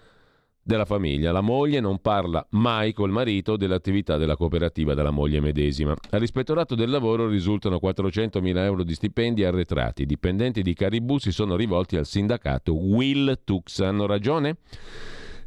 della 0.63 0.85
famiglia. 0.85 1.33
La 1.33 1.41
moglie 1.41 1.81
non 1.81 1.99
parla 1.99 2.47
mai 2.51 2.93
col 2.93 3.09
marito 3.09 3.57
dell'attività 3.57 4.15
della 4.15 4.37
cooperativa 4.37 4.93
della 4.93 5.11
moglie 5.11 5.41
medesima. 5.41 5.93
All'ispettorato 6.11 6.75
del 6.75 6.89
lavoro 6.89 7.27
risultano 7.27 7.77
400.000 7.83 8.57
euro 8.59 8.83
di 8.83 8.93
stipendi 8.93 9.43
arretrati. 9.43 10.03
I 10.03 10.05
dipendenti 10.05 10.61
di 10.61 10.73
Caribou 10.73 11.17
si 11.17 11.33
sono 11.33 11.57
rivolti 11.57 11.97
al 11.97 12.05
sindacato 12.05 12.73
Will 12.73 13.41
Tux. 13.43 13.81
Hanno 13.81 14.05
ragione? 14.05 14.55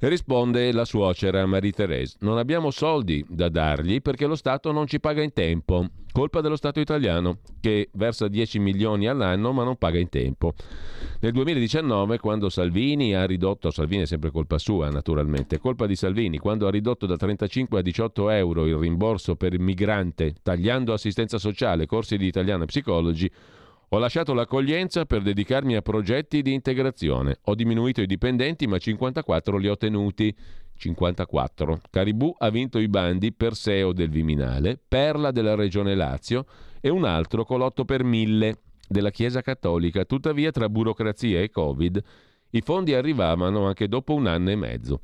Risponde 0.04 0.72
la 0.72 0.84
suocera 0.84 1.46
Marie-Thérèse. 1.46 2.16
Non 2.22 2.36
abbiamo 2.36 2.72
soldi 2.72 3.24
da 3.28 3.48
dargli 3.48 4.02
perché 4.02 4.26
lo 4.26 4.34
Stato 4.34 4.72
non 4.72 4.88
ci 4.88 4.98
paga 4.98 5.22
in 5.22 5.32
tempo. 5.32 5.86
Colpa 6.10 6.40
dello 6.40 6.56
Stato 6.56 6.80
italiano, 6.80 7.38
che 7.60 7.88
versa 7.92 8.26
10 8.26 8.58
milioni 8.58 9.06
all'anno 9.06 9.52
ma 9.52 9.62
non 9.62 9.76
paga 9.76 10.00
in 10.00 10.08
tempo. 10.08 10.54
Nel 11.20 11.30
2019, 11.30 12.18
quando 12.18 12.48
Salvini 12.48 13.14
ha 13.14 13.24
ridotto, 13.24 13.70
Salvini 13.70 14.02
è 14.02 14.06
sempre 14.06 14.32
colpa 14.32 14.58
sua 14.58 14.90
naturalmente, 14.90 15.60
colpa 15.60 15.86
di 15.86 15.94
Salvini, 15.94 16.38
quando 16.38 16.66
ha 16.66 16.70
ridotto 16.70 17.06
da 17.06 17.16
35 17.16 17.78
a 17.78 17.82
18 17.82 18.28
euro 18.30 18.66
il 18.66 18.74
rimborso 18.74 19.36
per 19.36 19.54
il 19.54 19.60
migrante, 19.60 20.34
tagliando 20.42 20.92
assistenza 20.92 21.38
sociale, 21.38 21.86
corsi 21.86 22.16
di 22.16 22.26
italiano 22.26 22.64
e 22.64 22.66
psicologi, 22.66 23.30
ho 23.94 23.98
lasciato 23.98 24.32
l'accoglienza 24.32 25.04
per 25.04 25.20
dedicarmi 25.20 25.76
a 25.76 25.82
progetti 25.82 26.40
di 26.40 26.54
integrazione. 26.54 27.36
Ho 27.44 27.54
diminuito 27.54 28.00
i 28.00 28.06
dipendenti, 28.06 28.66
ma 28.66 28.78
54 28.78 29.58
li 29.58 29.68
ho 29.68 29.76
tenuti. 29.76 30.34
54. 30.74 31.80
Caribù 31.90 32.34
ha 32.38 32.48
vinto 32.48 32.78
i 32.78 32.88
bandi 32.88 33.34
Perseo 33.34 33.92
del 33.92 34.08
Viminale, 34.08 34.80
Perla 34.88 35.30
della 35.30 35.54
Regione 35.54 35.94
Lazio 35.94 36.46
e 36.80 36.88
un 36.88 37.04
altro 37.04 37.44
l'8 37.46 37.84
per 37.84 38.02
1000 38.02 38.56
della 38.88 39.10
Chiesa 39.10 39.42
Cattolica. 39.42 40.06
Tuttavia, 40.06 40.50
tra 40.50 40.70
burocrazia 40.70 41.42
e 41.42 41.50
Covid, 41.50 42.02
i 42.50 42.60
fondi 42.62 42.94
arrivavano 42.94 43.66
anche 43.66 43.88
dopo 43.88 44.14
un 44.14 44.26
anno 44.26 44.50
e 44.50 44.56
mezzo. 44.56 45.00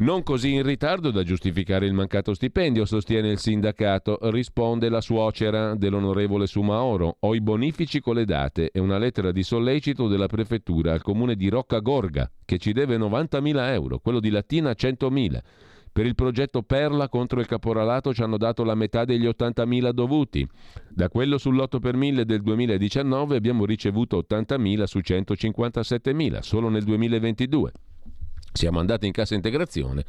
Non 0.00 0.22
così 0.22 0.54
in 0.54 0.62
ritardo 0.62 1.10
da 1.10 1.22
giustificare 1.22 1.84
il 1.84 1.92
mancato 1.92 2.32
stipendio, 2.32 2.86
sostiene 2.86 3.32
il 3.32 3.38
sindacato. 3.38 4.18
Risponde 4.30 4.88
la 4.88 5.02
suocera 5.02 5.74
dell'onorevole 5.74 6.46
Sumaoro. 6.46 7.18
Ho 7.20 7.34
i 7.34 7.42
bonifici 7.42 8.00
con 8.00 8.14
le 8.14 8.24
date 8.24 8.70
e 8.72 8.80
una 8.80 8.96
lettera 8.96 9.30
di 9.30 9.42
sollecito 9.42 10.08
della 10.08 10.26
prefettura 10.26 10.92
al 10.92 11.02
comune 11.02 11.34
di 11.36 11.50
Roccagorga, 11.50 12.30
che 12.46 12.56
ci 12.56 12.72
deve 12.72 12.96
90.000 12.96 13.72
euro, 13.74 13.98
quello 13.98 14.20
di 14.20 14.30
Latina 14.30 14.70
100.000. 14.70 15.38
Per 15.92 16.06
il 16.06 16.14
progetto 16.14 16.62
Perla 16.62 17.10
contro 17.10 17.38
il 17.38 17.46
caporalato 17.46 18.14
ci 18.14 18.22
hanno 18.22 18.38
dato 18.38 18.64
la 18.64 18.74
metà 18.74 19.04
degli 19.04 19.26
80.000 19.26 19.90
dovuti. 19.90 20.48
Da 20.88 21.10
quello 21.10 21.36
sull'8 21.36 21.78
per 21.78 21.96
1000 21.96 22.24
del 22.24 22.40
2019 22.40 23.36
abbiamo 23.36 23.66
ricevuto 23.66 24.24
80.000 24.26 24.84
su 24.84 25.00
157.000, 25.00 26.38
solo 26.38 26.70
nel 26.70 26.84
2022. 26.84 27.72
Siamo 28.52 28.78
andati 28.80 29.06
in 29.06 29.12
cassa 29.12 29.34
integrazione. 29.34 30.04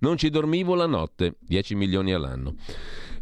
Non 0.00 0.16
ci 0.16 0.30
dormivo 0.30 0.74
la 0.74 0.86
notte, 0.86 1.34
10 1.40 1.74
milioni 1.74 2.12
all'anno. 2.12 2.54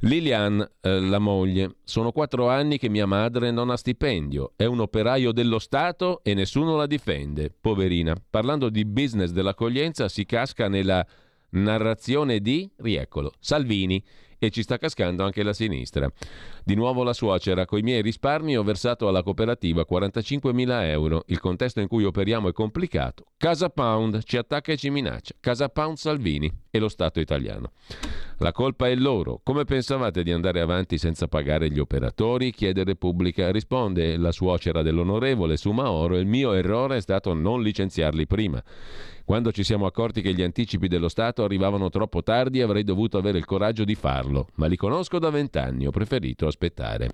Lilian, 0.03 0.65
eh, 0.81 1.01
la 1.01 1.19
moglie, 1.19 1.77
sono 1.83 2.13
quattro 2.13 2.49
anni 2.49 2.79
che 2.79 2.89
mia 2.89 3.07
madre 3.07 3.51
non 3.51 3.71
ha 3.71 3.77
stipendio, 3.77 4.53
è 4.55 4.65
un 4.65 4.79
operaio 4.79 5.33
dello 5.33 5.59
Stato 5.59 6.21
e 6.23 6.35
nessuno 6.35 6.77
la 6.77 6.87
difende, 6.87 7.51
poverina. 7.51 8.15
Parlando 8.31 8.69
di 8.69 8.85
business 8.85 9.31
dell'accoglienza 9.31 10.09
si 10.09 10.25
casca 10.25 10.69
nella 10.69 11.05
narrazione 11.51 12.39
di, 12.39 12.71
rieccolo, 12.77 13.33
Salvini 13.41 14.03
e 14.39 14.51
ci 14.51 14.63
sta 14.63 14.79
cascando 14.79 15.25
anche 15.25 15.43
la 15.43 15.53
sinistra. 15.53 16.11
Di 16.65 16.75
nuovo 16.75 17.03
la 17.03 17.13
suocera, 17.13 17.65
coi 17.65 17.83
miei 17.83 18.03
risparmi 18.03 18.57
ho 18.57 18.63
versato 18.63 19.09
alla 19.09 19.23
cooperativa 19.23 19.85
45.000 19.89 20.83
euro. 20.85 21.25
Il 21.27 21.41
contesto 21.41 21.81
in 21.81 21.89
cui 21.89 22.05
operiamo 22.05 22.49
è 22.49 22.53
complicato. 22.53 23.25
Casa 23.37 23.69
Pound 23.69 24.23
ci 24.25 24.37
attacca 24.37 24.73
e 24.73 24.77
ci 24.77 24.91
minaccia. 24.91 25.35
Casa 25.41 25.69
Pound 25.69 25.97
Salvini 25.97 26.51
e 26.71 26.79
lo 26.79 26.89
Stato 26.89 27.21
italiano. 27.21 27.73
La 28.39 28.53
colpa 28.53 28.89
è 28.89 28.95
loro. 28.95 29.41
Come 29.43 29.65
pensavate 29.65 30.23
di 30.23 30.31
andare 30.31 30.61
avanti 30.61 30.97
senza 30.97 31.27
pagare 31.27 31.71
gli 31.71 31.81
operatori? 31.81 32.53
Chiede 32.53 32.85
Repubblica. 32.85 33.51
Risponde 33.51 34.17
la 34.17 34.31
suocera 34.31 34.83
dell'onorevole 34.83 35.57
Sumaoro. 35.57 36.17
Il 36.17 36.27
mio 36.27 36.53
errore 36.53 36.99
è 36.99 37.01
stato 37.01 37.35
non 37.35 37.63
licenziarli 37.63 38.27
prima. 38.27 38.63
Quando 39.29 39.53
ci 39.53 39.63
siamo 39.63 39.85
accorti 39.85 40.23
che 40.23 40.33
gli 40.33 40.41
anticipi 40.41 40.89
dello 40.89 41.11
Stato 41.11 41.45
arrivavano 41.45 41.91
troppo 41.91 42.23
tardi 42.23 42.63
avrei 42.63 42.83
dovuto 42.83 43.19
avere 43.19 43.37
il 43.37 43.45
coraggio 43.45 43.85
di 43.85 43.95
farlo, 43.95 44.47
ma 44.55 44.65
li 44.65 44.77
conosco 44.77 45.19
da 45.19 45.29
vent'anni, 45.29 45.87
ho 45.87 45.91
preferito 45.91 46.47
aspettare. 46.47 47.11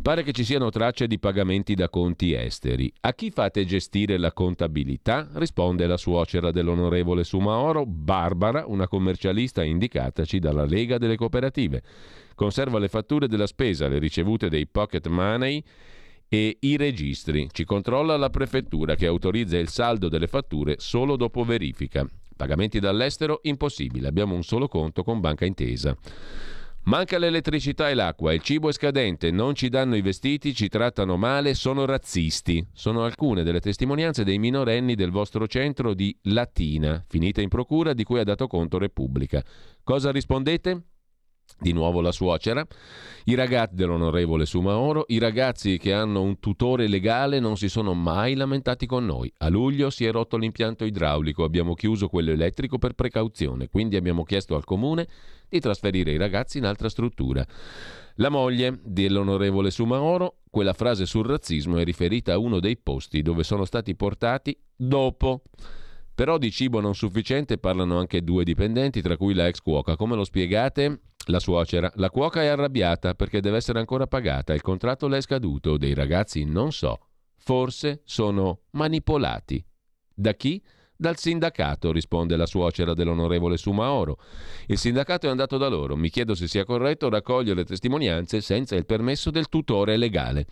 Pare 0.00 0.22
che 0.22 0.32
ci 0.32 0.42
siano 0.42 0.70
tracce 0.70 1.06
di 1.06 1.18
pagamenti 1.18 1.74
da 1.74 1.90
conti 1.90 2.32
esteri. 2.32 2.90
A 3.00 3.12
chi 3.12 3.30
fate 3.30 3.66
gestire 3.66 4.16
la 4.16 4.32
contabilità? 4.32 5.28
Risponde 5.34 5.86
la 5.86 5.98
suocera 5.98 6.50
dell'onorevole 6.50 7.24
Sumaoro, 7.24 7.84
Barbara, 7.84 8.64
una 8.66 8.88
commercialista 8.88 9.62
indicataci 9.62 10.38
dalla 10.38 10.64
Lega 10.64 10.96
delle 10.96 11.16
Cooperative. 11.16 11.82
Conserva 12.34 12.78
le 12.78 12.88
fatture 12.88 13.28
della 13.28 13.46
spesa, 13.46 13.86
le 13.86 13.98
ricevute 13.98 14.48
dei 14.48 14.66
pocket 14.66 15.06
money 15.08 15.62
e 16.28 16.58
i 16.60 16.76
registri. 16.76 17.48
Ci 17.50 17.64
controlla 17.64 18.16
la 18.16 18.30
prefettura 18.30 18.94
che 18.94 19.06
autorizza 19.06 19.56
il 19.56 19.68
saldo 19.68 20.08
delle 20.08 20.26
fatture 20.26 20.76
solo 20.78 21.16
dopo 21.16 21.44
verifica. 21.44 22.06
Pagamenti 22.36 22.78
dall'estero 22.78 23.40
impossibile, 23.42 24.06
abbiamo 24.06 24.34
un 24.34 24.44
solo 24.44 24.68
conto 24.68 25.02
con 25.02 25.20
Banca 25.20 25.44
Intesa. 25.44 25.96
Manca 26.84 27.18
l'elettricità 27.18 27.90
e 27.90 27.94
l'acqua, 27.94 28.32
il 28.32 28.40
cibo 28.40 28.70
è 28.70 28.72
scadente, 28.72 29.30
non 29.30 29.54
ci 29.54 29.68
danno 29.68 29.94
i 29.94 30.00
vestiti, 30.00 30.54
ci 30.54 30.68
trattano 30.68 31.18
male, 31.18 31.52
sono 31.52 31.84
razzisti. 31.84 32.66
Sono 32.72 33.04
alcune 33.04 33.42
delle 33.42 33.60
testimonianze 33.60 34.24
dei 34.24 34.38
minorenni 34.38 34.94
del 34.94 35.10
vostro 35.10 35.46
centro 35.46 35.92
di 35.92 36.16
Latina, 36.22 37.04
finita 37.06 37.42
in 37.42 37.48
procura 37.48 37.92
di 37.92 38.04
cui 38.04 38.20
ha 38.20 38.24
dato 38.24 38.46
conto 38.46 38.78
Repubblica. 38.78 39.44
Cosa 39.82 40.10
rispondete? 40.10 40.82
Di 41.60 41.72
nuovo 41.72 42.00
la 42.00 42.12
suocera. 42.12 42.64
I 43.24 43.34
ragazzi 43.34 43.74
dell'onorevole 43.74 44.46
Sumaoro, 44.46 45.04
i 45.08 45.18
ragazzi 45.18 45.76
che 45.76 45.92
hanno 45.92 46.22
un 46.22 46.38
tutore 46.38 46.86
legale 46.86 47.40
non 47.40 47.56
si 47.56 47.68
sono 47.68 47.94
mai 47.94 48.36
lamentati 48.36 48.86
con 48.86 49.04
noi. 49.04 49.32
A 49.38 49.48
luglio 49.48 49.90
si 49.90 50.04
è 50.04 50.12
rotto 50.12 50.36
l'impianto 50.36 50.84
idraulico, 50.84 51.42
abbiamo 51.42 51.74
chiuso 51.74 52.08
quello 52.08 52.30
elettrico 52.30 52.78
per 52.78 52.92
precauzione, 52.92 53.68
quindi 53.68 53.96
abbiamo 53.96 54.22
chiesto 54.22 54.54
al 54.54 54.64
comune 54.64 55.08
di 55.48 55.58
trasferire 55.58 56.12
i 56.12 56.16
ragazzi 56.16 56.58
in 56.58 56.64
altra 56.64 56.88
struttura. 56.88 57.44
La 58.20 58.28
moglie 58.28 58.78
dell'onorevole 58.84 59.72
Sumaoro, 59.72 60.38
quella 60.50 60.72
frase 60.72 61.06
sul 61.06 61.26
razzismo 61.26 61.78
è 61.78 61.84
riferita 61.84 62.34
a 62.34 62.38
uno 62.38 62.60
dei 62.60 62.76
posti 62.76 63.20
dove 63.20 63.42
sono 63.42 63.64
stati 63.64 63.96
portati 63.96 64.56
dopo. 64.76 65.42
Però 66.14 66.36
di 66.36 66.50
cibo 66.50 66.80
non 66.80 66.96
sufficiente 66.96 67.58
parlano 67.58 67.96
anche 67.96 68.22
due 68.22 68.42
dipendenti, 68.42 69.00
tra 69.02 69.16
cui 69.16 69.34
la 69.34 69.46
ex 69.46 69.60
cuoca. 69.60 69.94
Come 69.94 70.16
lo 70.16 70.24
spiegate? 70.24 71.00
La 71.30 71.40
suocera, 71.40 71.92
la 71.96 72.08
cuoca 72.08 72.42
è 72.42 72.46
arrabbiata 72.46 73.14
perché 73.14 73.40
deve 73.40 73.58
essere 73.58 73.78
ancora 73.78 74.06
pagata, 74.06 74.54
il 74.54 74.62
contratto 74.62 75.08
le 75.08 75.18
è 75.18 75.20
scaduto, 75.20 75.76
dei 75.76 75.92
ragazzi 75.92 76.44
non 76.44 76.72
so, 76.72 77.00
forse 77.36 78.00
sono 78.04 78.60
manipolati. 78.70 79.62
Da 80.14 80.32
chi? 80.32 80.62
Dal 80.96 81.18
sindacato, 81.18 81.92
risponde 81.92 82.34
la 82.34 82.46
suocera 82.46 82.94
dell'onorevole 82.94 83.58
Sumaoro. 83.58 84.18
Il 84.68 84.78
sindacato 84.78 85.26
è 85.26 85.30
andato 85.30 85.58
da 85.58 85.68
loro. 85.68 85.96
Mi 85.96 86.08
chiedo 86.08 86.34
se 86.34 86.48
sia 86.48 86.64
corretto 86.64 87.10
raccogliere 87.10 87.64
testimonianze 87.64 88.40
senza 88.40 88.74
il 88.74 88.86
permesso 88.86 89.30
del 89.30 89.48
tutore 89.48 89.98
legale. 89.98 90.46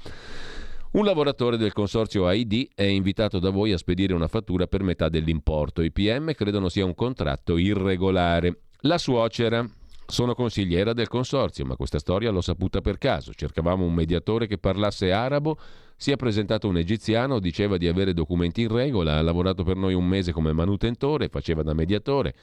Un 0.93 1.05
lavoratore 1.05 1.57
del 1.57 1.73
consorzio 1.73 2.27
AID 2.27 2.69
è 2.75 2.85
invitato 2.85 3.39
da 3.39 3.51
voi 3.51 3.73
a 3.73 3.79
spedire 3.79 4.15
una 4.15 4.29
fattura 4.29 4.67
per 4.67 4.83
metà 4.83 5.09
dell'importo. 5.09 5.83
I 5.83 5.91
PM 5.91 6.33
credono 6.33 6.69
sia 6.69 6.85
un 6.85 6.95
contratto 6.95 7.57
irregolare. 7.57 8.61
La 8.83 8.99
suocera. 8.99 9.67
Sono 10.09 10.35
consigliera 10.35 10.93
del 10.93 11.09
consorzio, 11.09 11.65
ma 11.65 11.75
questa 11.75 11.99
storia 11.99 12.31
l'ho 12.31 12.41
saputa 12.41 12.81
per 12.81 12.97
caso. 12.97 13.35
Cercavamo 13.35 13.85
un 13.85 13.93
mediatore 13.93 14.47
che 14.47 14.57
parlasse 14.57 15.11
arabo 15.11 15.59
si 15.97 16.13
è 16.13 16.17
presentato 16.17 16.69
un 16.69 16.77
egiziano, 16.77 17.41
diceva 17.41 17.77
di 17.77 17.89
avere 17.89 18.13
documenti 18.13 18.63
in 18.63 18.69
regola, 18.69 19.17
ha 19.17 19.23
lavorato 19.23 19.65
per 19.65 19.77
noi 19.77 19.95
un 19.95 20.07
mese 20.07 20.31
come 20.31 20.53
manutentore, 20.53 21.29
faceva 21.29 21.63
da 21.63 21.73
mediatore. 21.73 22.35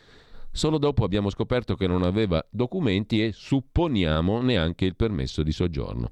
Solo 0.52 0.78
dopo 0.78 1.04
abbiamo 1.04 1.30
scoperto 1.30 1.76
che 1.76 1.88
non 1.88 2.04
aveva 2.04 2.44
documenti 2.50 3.24
e 3.24 3.32
supponiamo 3.32 4.42
neanche 4.42 4.86
il 4.86 4.96
permesso 4.96 5.42
di 5.42 5.52
soggiorno. 5.52 6.10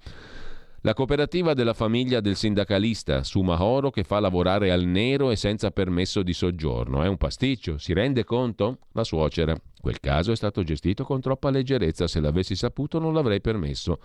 La 0.83 0.95
cooperativa 0.95 1.53
della 1.53 1.75
famiglia 1.75 2.21
del 2.21 2.35
sindacalista 2.35 3.21
Sumahoro 3.21 3.91
che 3.91 4.03
fa 4.03 4.19
lavorare 4.19 4.71
al 4.71 4.83
nero 4.83 5.29
e 5.29 5.35
senza 5.35 5.69
permesso 5.69 6.23
di 6.23 6.33
soggiorno. 6.33 7.03
È 7.03 7.07
un 7.07 7.17
pasticcio, 7.17 7.77
si 7.77 7.93
rende 7.93 8.23
conto? 8.23 8.79
La 8.93 9.03
suocera. 9.03 9.55
Quel 9.79 9.99
caso 9.99 10.31
è 10.31 10.35
stato 10.35 10.63
gestito 10.63 11.03
con 11.03 11.21
troppa 11.21 11.51
leggerezza, 11.51 12.07
se 12.07 12.19
l'avessi 12.19 12.55
saputo 12.55 12.97
non 12.97 13.13
l'avrei 13.13 13.41
permesso. 13.41 13.99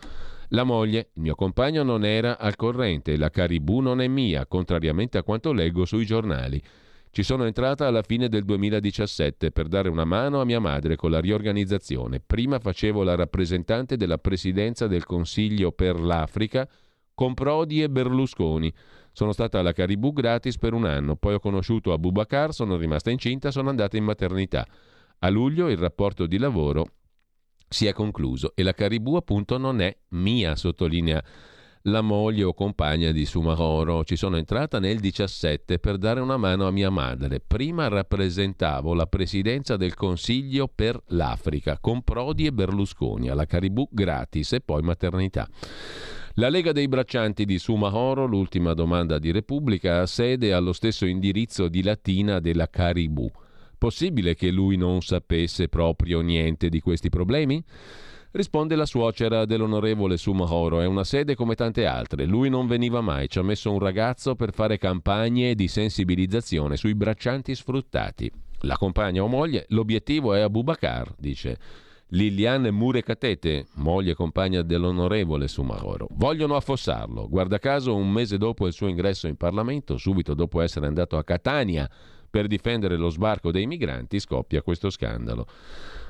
La 0.49 0.65
moglie, 0.65 1.09
il 1.15 1.23
mio 1.23 1.35
compagno 1.35 1.83
non 1.83 2.05
era 2.05 2.39
al 2.39 2.57
corrente, 2.57 3.17
la 3.17 3.31
Caribù 3.31 3.81
non 3.81 4.03
è 4.03 4.07
mia, 4.07 4.45
contrariamente 4.45 5.17
a 5.17 5.23
quanto 5.23 5.55
leggo 5.55 5.87
sui 5.87 6.05
giornali. 6.05 6.63
Ci 7.17 7.23
sono 7.23 7.47
entrata 7.47 7.87
alla 7.87 8.03
fine 8.03 8.29
del 8.29 8.45
2017 8.45 9.51
per 9.51 9.69
dare 9.69 9.89
una 9.89 10.05
mano 10.05 10.43
a 10.43 10.45
mia 10.45 10.61
madre 10.61 10.97
con 10.97 11.11
la 11.11 11.19
riorganizzazione. 11.19 12.21
Prima 12.21 12.59
facevo 12.59 13.03
la 13.03 13.15
rappresentante 13.15 13.97
della 13.97 14.19
presidenza 14.19 14.87
del 14.87 15.07
Consiglio 15.07 15.73
per 15.73 15.99
l'Africa 15.99 16.69
con 17.15 17.33
Prodi 17.33 17.83
e 17.83 17.89
Berlusconi. 17.89 18.71
Sono 19.13 19.33
stata 19.33 19.59
alla 19.59 19.73
Caribù 19.73 20.13
gratis 20.13 20.59
per 20.59 20.75
un 20.75 20.85
anno, 20.85 21.17
poi 21.17 21.33
ho 21.33 21.41
conosciuto 21.41 21.95
Abubakar, 21.95 22.53
sono 22.53 22.77
rimasta 22.77 23.09
incinta, 23.09 23.51
sono 23.51 23.71
andata 23.71 23.97
in 23.97 24.05
maternità. 24.05 24.67
A 25.21 25.31
luglio 25.31 25.71
il 25.71 25.79
rapporto 25.79 26.27
di 26.27 26.37
lavoro 26.37 26.85
si 27.67 27.87
è 27.87 27.95
concluso 27.95 28.53
e 28.55 28.63
la 28.63 28.75
Caribù 28.75 29.15
appunto 29.15 29.57
non 29.57 29.81
è 29.81 29.97
mia, 30.09 30.55
sottolinea 30.55 31.25
la 31.87 32.01
moglie 32.01 32.45
o 32.45 32.55
compagna 32.55 33.13
di 33.13 33.25
Sumahoro. 33.25 34.05
Ci 34.05 34.17
sono 34.17 34.37
entrata 34.37 34.79
nel 34.79 34.99
17 34.99 35.79
per 35.79 35.99
dare 35.99 36.21
una 36.21 36.37
mano 36.37 36.67
a 36.67 36.71
mia 36.71 36.91
madre. 36.91 37.41
Prima 37.41 37.89
rappresentavo 37.89 38.95
la 38.95 39.07
presidenza 39.07 39.77
del 39.77 39.95
Consiglio 39.95 40.69
per 40.73 41.01
l'Africa 41.09 41.79
con 41.81 42.03
Prodi 42.03 42.47
e 42.47 42.53
Berlusconi, 42.53 43.29
alla 43.29 43.47
Caribù 43.47 43.89
gratis 43.91 44.53
e 44.53 44.61
poi 44.61 44.83
maternità. 44.83 45.49
La 46.35 46.49
Lega 46.49 46.73
dei 46.73 46.89
Braccianti 46.89 47.45
di 47.45 47.59
Sumahoro, 47.59 48.27
l'ultima 48.27 48.75
domanda 48.75 49.19
di 49.19 49.31
Repubblica, 49.31 50.01
ha 50.01 50.07
sede 50.07 50.53
allo 50.53 50.73
stesso 50.73 51.07
indirizzo 51.07 51.69
di 51.69 51.83
Latina 51.83 52.41
della 52.41 52.69
Caribù. 52.69 53.31
Possibile 53.79 54.35
che 54.35 54.51
lui 54.51 54.77
non 54.77 55.03
sapesse 55.03 55.69
proprio 55.69 56.21
niente 56.21 56.69
di 56.69 56.81
questi 56.81 57.11
problemi? 57.11 57.63
Risponde 58.37 58.75
la 58.75 58.85
suocera 58.85 59.47
dell'onorevole 59.47 60.19
Sumahoro, 60.19 60.81
è 60.81 60.85
una 60.85 61.05
sede 61.05 61.35
come 61.35 61.55
tante 61.55 61.87
altre, 61.87 62.27
lui 62.27 62.51
non 62.51 62.67
veniva 62.67 63.01
mai, 63.01 63.31
ci 63.31 63.39
ha 63.39 63.43
messo 63.43 63.73
un 63.73 63.79
ragazzo 63.79 64.35
per 64.35 64.53
fare 64.53 64.77
campagne 64.77 65.55
di 65.55 65.69
sensibilizzazione 65.69 66.77
sui 66.77 66.95
braccianti 66.95 67.55
sfruttati. 67.55 68.31
La 68.61 68.77
compagna 68.77 69.23
o 69.23 69.27
moglie, 69.27 69.65
l'obiettivo 69.71 70.35
è 70.35 70.41
Abubakar, 70.41 71.15
dice 71.17 71.57
Liliane 72.09 72.71
Murekatete, 72.71 73.69
moglie 73.77 74.11
e 74.11 74.15
compagna 74.15 74.61
dell'onorevole 74.61 75.49
Sumahoro. 75.49 76.07
Vogliono 76.11 76.57
affossarlo. 76.57 77.29
Guarda 77.31 77.59
caso, 77.59 77.97
un 77.97 78.13
mese 78.13 78.37
dopo 78.37 78.67
il 78.67 78.75
suo 78.75 78.89
ingresso 78.89 79.29
in 79.29 79.37
Parlamento, 79.37 79.97
subito 79.97 80.35
dopo 80.35 80.61
essere 80.61 80.87
andato 80.87 81.17
a 81.17 81.25
Catania, 81.25 81.89
per 82.37 82.49
difendere 82.49 82.97
lo 82.97 83.09
sbarco 83.09 83.51
dei 83.51 83.67
migranti 83.67 84.21
scoppia 84.21 84.61
questo 84.61 84.91
scandalo. 84.91 85.47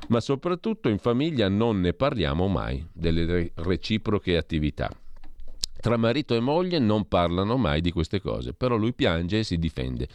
Ma 0.08 0.18
soprattutto 0.18 0.88
in 0.88 0.98
famiglia 0.98 1.48
non 1.48 1.78
ne 1.80 1.92
parliamo 1.92 2.48
mai 2.48 2.84
delle 2.92 3.52
reciproche 3.54 4.36
attività. 4.36 4.90
Tra 5.78 5.96
marito 5.96 6.34
e 6.34 6.40
moglie 6.40 6.80
non 6.80 7.06
parlano 7.06 7.56
mai 7.56 7.80
di 7.80 7.92
queste 7.92 8.20
cose, 8.20 8.54
però 8.54 8.74
lui 8.74 8.92
piange 8.92 9.38
e 9.38 9.44
si 9.44 9.56
difende. 9.56 10.08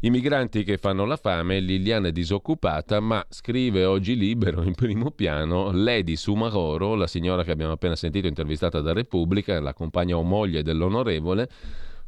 I 0.00 0.10
migranti 0.10 0.64
che 0.64 0.76
fanno 0.76 1.04
la 1.04 1.16
fame, 1.16 1.60
Liliana 1.60 2.08
è 2.08 2.12
disoccupata, 2.12 2.98
ma 2.98 3.24
scrive 3.28 3.84
oggi 3.84 4.16
libero 4.16 4.62
in 4.62 4.74
primo 4.74 5.12
piano 5.12 5.70
Lady 5.70 6.16
Sumahoro, 6.16 6.96
la 6.96 7.06
signora 7.06 7.44
che 7.44 7.52
abbiamo 7.52 7.74
appena 7.74 7.94
sentito 7.94 8.26
intervistata 8.26 8.80
da 8.80 8.92
Repubblica, 8.92 9.60
la 9.60 9.72
compagna 9.72 10.16
o 10.16 10.22
moglie 10.22 10.64
dell'onorevole, 10.64 11.48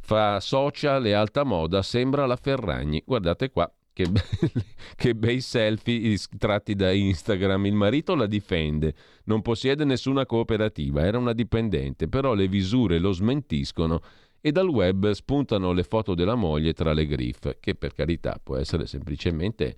fa 0.06 0.38
social 0.38 1.04
e 1.04 1.12
alta 1.12 1.42
moda, 1.42 1.82
sembra 1.82 2.26
la 2.26 2.36
Ferragni. 2.36 3.02
Guardate 3.04 3.50
qua, 3.50 3.68
che, 3.92 4.04
belli, 4.04 4.64
che 4.94 5.16
bei 5.16 5.40
selfie 5.40 6.16
tratti 6.38 6.76
da 6.76 6.92
Instagram. 6.92 7.66
Il 7.66 7.74
marito 7.74 8.14
la 8.14 8.26
difende, 8.26 8.94
non 9.24 9.42
possiede 9.42 9.84
nessuna 9.84 10.24
cooperativa, 10.24 11.04
era 11.04 11.18
una 11.18 11.32
dipendente, 11.32 12.06
però 12.06 12.34
le 12.34 12.46
visure 12.46 12.98
lo 12.98 13.10
smentiscono 13.10 14.00
e 14.40 14.52
dal 14.52 14.68
web 14.68 15.10
spuntano 15.10 15.72
le 15.72 15.82
foto 15.82 16.14
della 16.14 16.36
moglie 16.36 16.72
tra 16.72 16.92
le 16.92 17.04
griffe, 17.04 17.56
che 17.58 17.74
per 17.74 17.92
carità 17.92 18.40
può 18.40 18.56
essere 18.56 18.86
semplicemente 18.86 19.76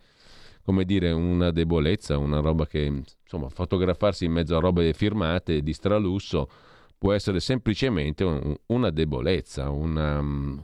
come 0.62 0.84
dire 0.84 1.10
una 1.10 1.50
debolezza, 1.50 2.18
una 2.18 2.40
roba 2.40 2.66
che 2.66 2.80
insomma 3.22 3.48
fotografarsi 3.48 4.26
in 4.26 4.32
mezzo 4.32 4.54
a 4.54 4.60
robe 4.60 4.92
firmate 4.92 5.62
di 5.62 5.72
stralusso 5.72 6.50
può 6.98 7.12
essere 7.12 7.40
semplicemente 7.40 8.24
un, 8.24 8.54
una 8.66 8.90
debolezza, 8.90 9.70
una, 9.70 10.20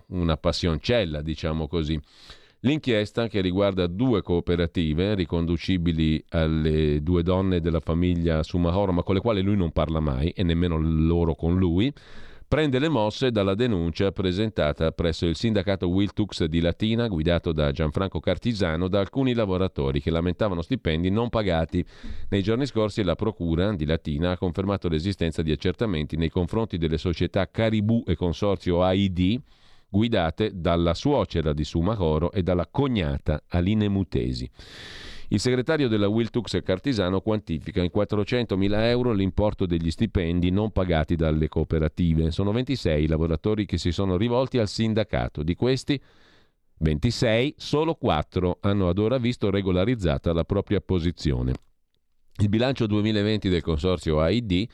una 0.09 0.37
passioncella, 0.37 1.23
diciamo 1.23 1.68
così. 1.68 1.99
L'inchiesta, 2.61 3.29
che 3.29 3.40
riguarda 3.42 3.87
due 3.87 4.23
cooperative 4.23 5.14
riconducibili 5.14 6.25
alle 6.31 7.03
due 7.03 7.23
donne 7.23 7.61
della 7.61 7.81
famiglia 7.81 8.42
Sumahoro, 8.42 8.90
ma 8.90 9.03
con 9.03 9.14
le 9.14 9.20
quali 9.20 9.42
lui 9.42 9.57
non 9.57 9.70
parla 9.70 10.01
mai 10.01 10.31
e 10.31 10.42
nemmeno 10.42 10.79
loro 10.79 11.35
con 11.35 11.57
lui, 11.57 11.92
prende 12.55 12.79
le 12.79 12.88
mosse 12.88 13.33
dalla 13.33 13.57
denuncia 13.57 14.12
presentata 14.12 14.93
presso 14.93 15.27
il 15.27 15.35
sindacato 15.35 15.88
Wiltux 15.88 16.45
di 16.45 16.61
Latina, 16.61 17.09
guidato 17.09 17.51
da 17.51 17.73
Gianfranco 17.73 18.21
Cartisano, 18.21 18.87
da 18.87 19.01
alcuni 19.01 19.35
lavoratori 19.35 20.01
che 20.01 20.12
lamentavano 20.12 20.62
stipendi 20.62 21.11
non 21.11 21.31
pagati. 21.31 21.85
Nei 22.29 22.45
giorni 22.45 22.64
scorsi 22.67 23.03
la 23.03 23.17
Procura 23.17 23.75
di 23.75 23.85
Latina 23.85 24.31
ha 24.31 24.38
confermato 24.38 24.88
l'esistenza 24.88 25.43
di 25.43 25.51
accertamenti 25.51 26.17
nei 26.17 26.31
confronti 26.31 26.79
delle 26.79 26.97
società 26.97 27.51
Caribù 27.51 28.05
e 28.07 28.14
Consorzio 28.14 28.85
AID, 28.85 29.40
guidate 29.88 30.53
dalla 30.55 30.95
suocera 30.95 31.53
di 31.53 31.64
Sumacoro 31.64 32.31
e 32.31 32.45
dalla 32.45 32.69
cognata 32.71 33.43
Aline 33.49 33.88
Mutesi. 33.88 34.49
Il 35.29 35.41
segretario 35.41 35.89
della 35.89 36.09
Wiltux 36.09 36.61
Cartisano 36.63 37.21
quantifica 37.21 37.83
in 37.83 37.91
400.000 37.95 38.85
euro 38.85 39.13
l'importo 39.13 39.65
degli 39.65 39.91
stipendi 39.91 40.51
non 40.51 40.71
pagati 40.71 41.17
dalle 41.17 41.49
cooperative. 41.49 42.31
Sono 42.31 42.53
26 42.53 43.05
i 43.05 43.09
lavoratori 43.09 43.65
che 43.65 43.79
si 43.79 43.91
sono 43.91 44.17
rivolti 44.17 44.59
al 44.59 44.69
sindacato. 44.69 45.43
Di 45.43 45.55
questi 45.55 46.01
26, 46.79 47.55
solo 47.57 47.95
4 47.95 48.59
hanno 48.61 48.89
ad 48.89 48.99
ora 48.99 49.19
visto 49.19 49.51
regolarizzata 49.51 50.33
la 50.33 50.45
propria 50.45 50.81
posizione. 50.81 51.53
Il 52.37 52.49
bilancio 52.49 52.87
2020 52.87 53.49
del 53.49 53.63
consorzio 53.63 54.21
AID 54.21 54.67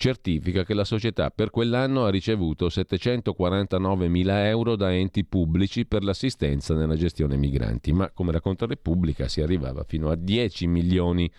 certifica 0.00 0.64
che 0.64 0.72
la 0.72 0.84
società 0.84 1.30
per 1.30 1.50
quell'anno 1.50 2.06
ha 2.06 2.10
ricevuto 2.10 2.70
749 2.70 4.08
mila 4.08 4.48
euro 4.48 4.74
da 4.74 4.94
enti 4.94 5.26
pubblici 5.26 5.84
per 5.84 6.02
l'assistenza 6.02 6.74
nella 6.74 6.96
gestione 6.96 7.36
migranti, 7.36 7.92
ma 7.92 8.10
come 8.10 8.32
racconta 8.32 8.64
Repubblica 8.64 9.28
si 9.28 9.42
arrivava 9.42 9.84
fino 9.84 10.08
a 10.08 10.16
10 10.16 10.66
milioni 10.68 11.30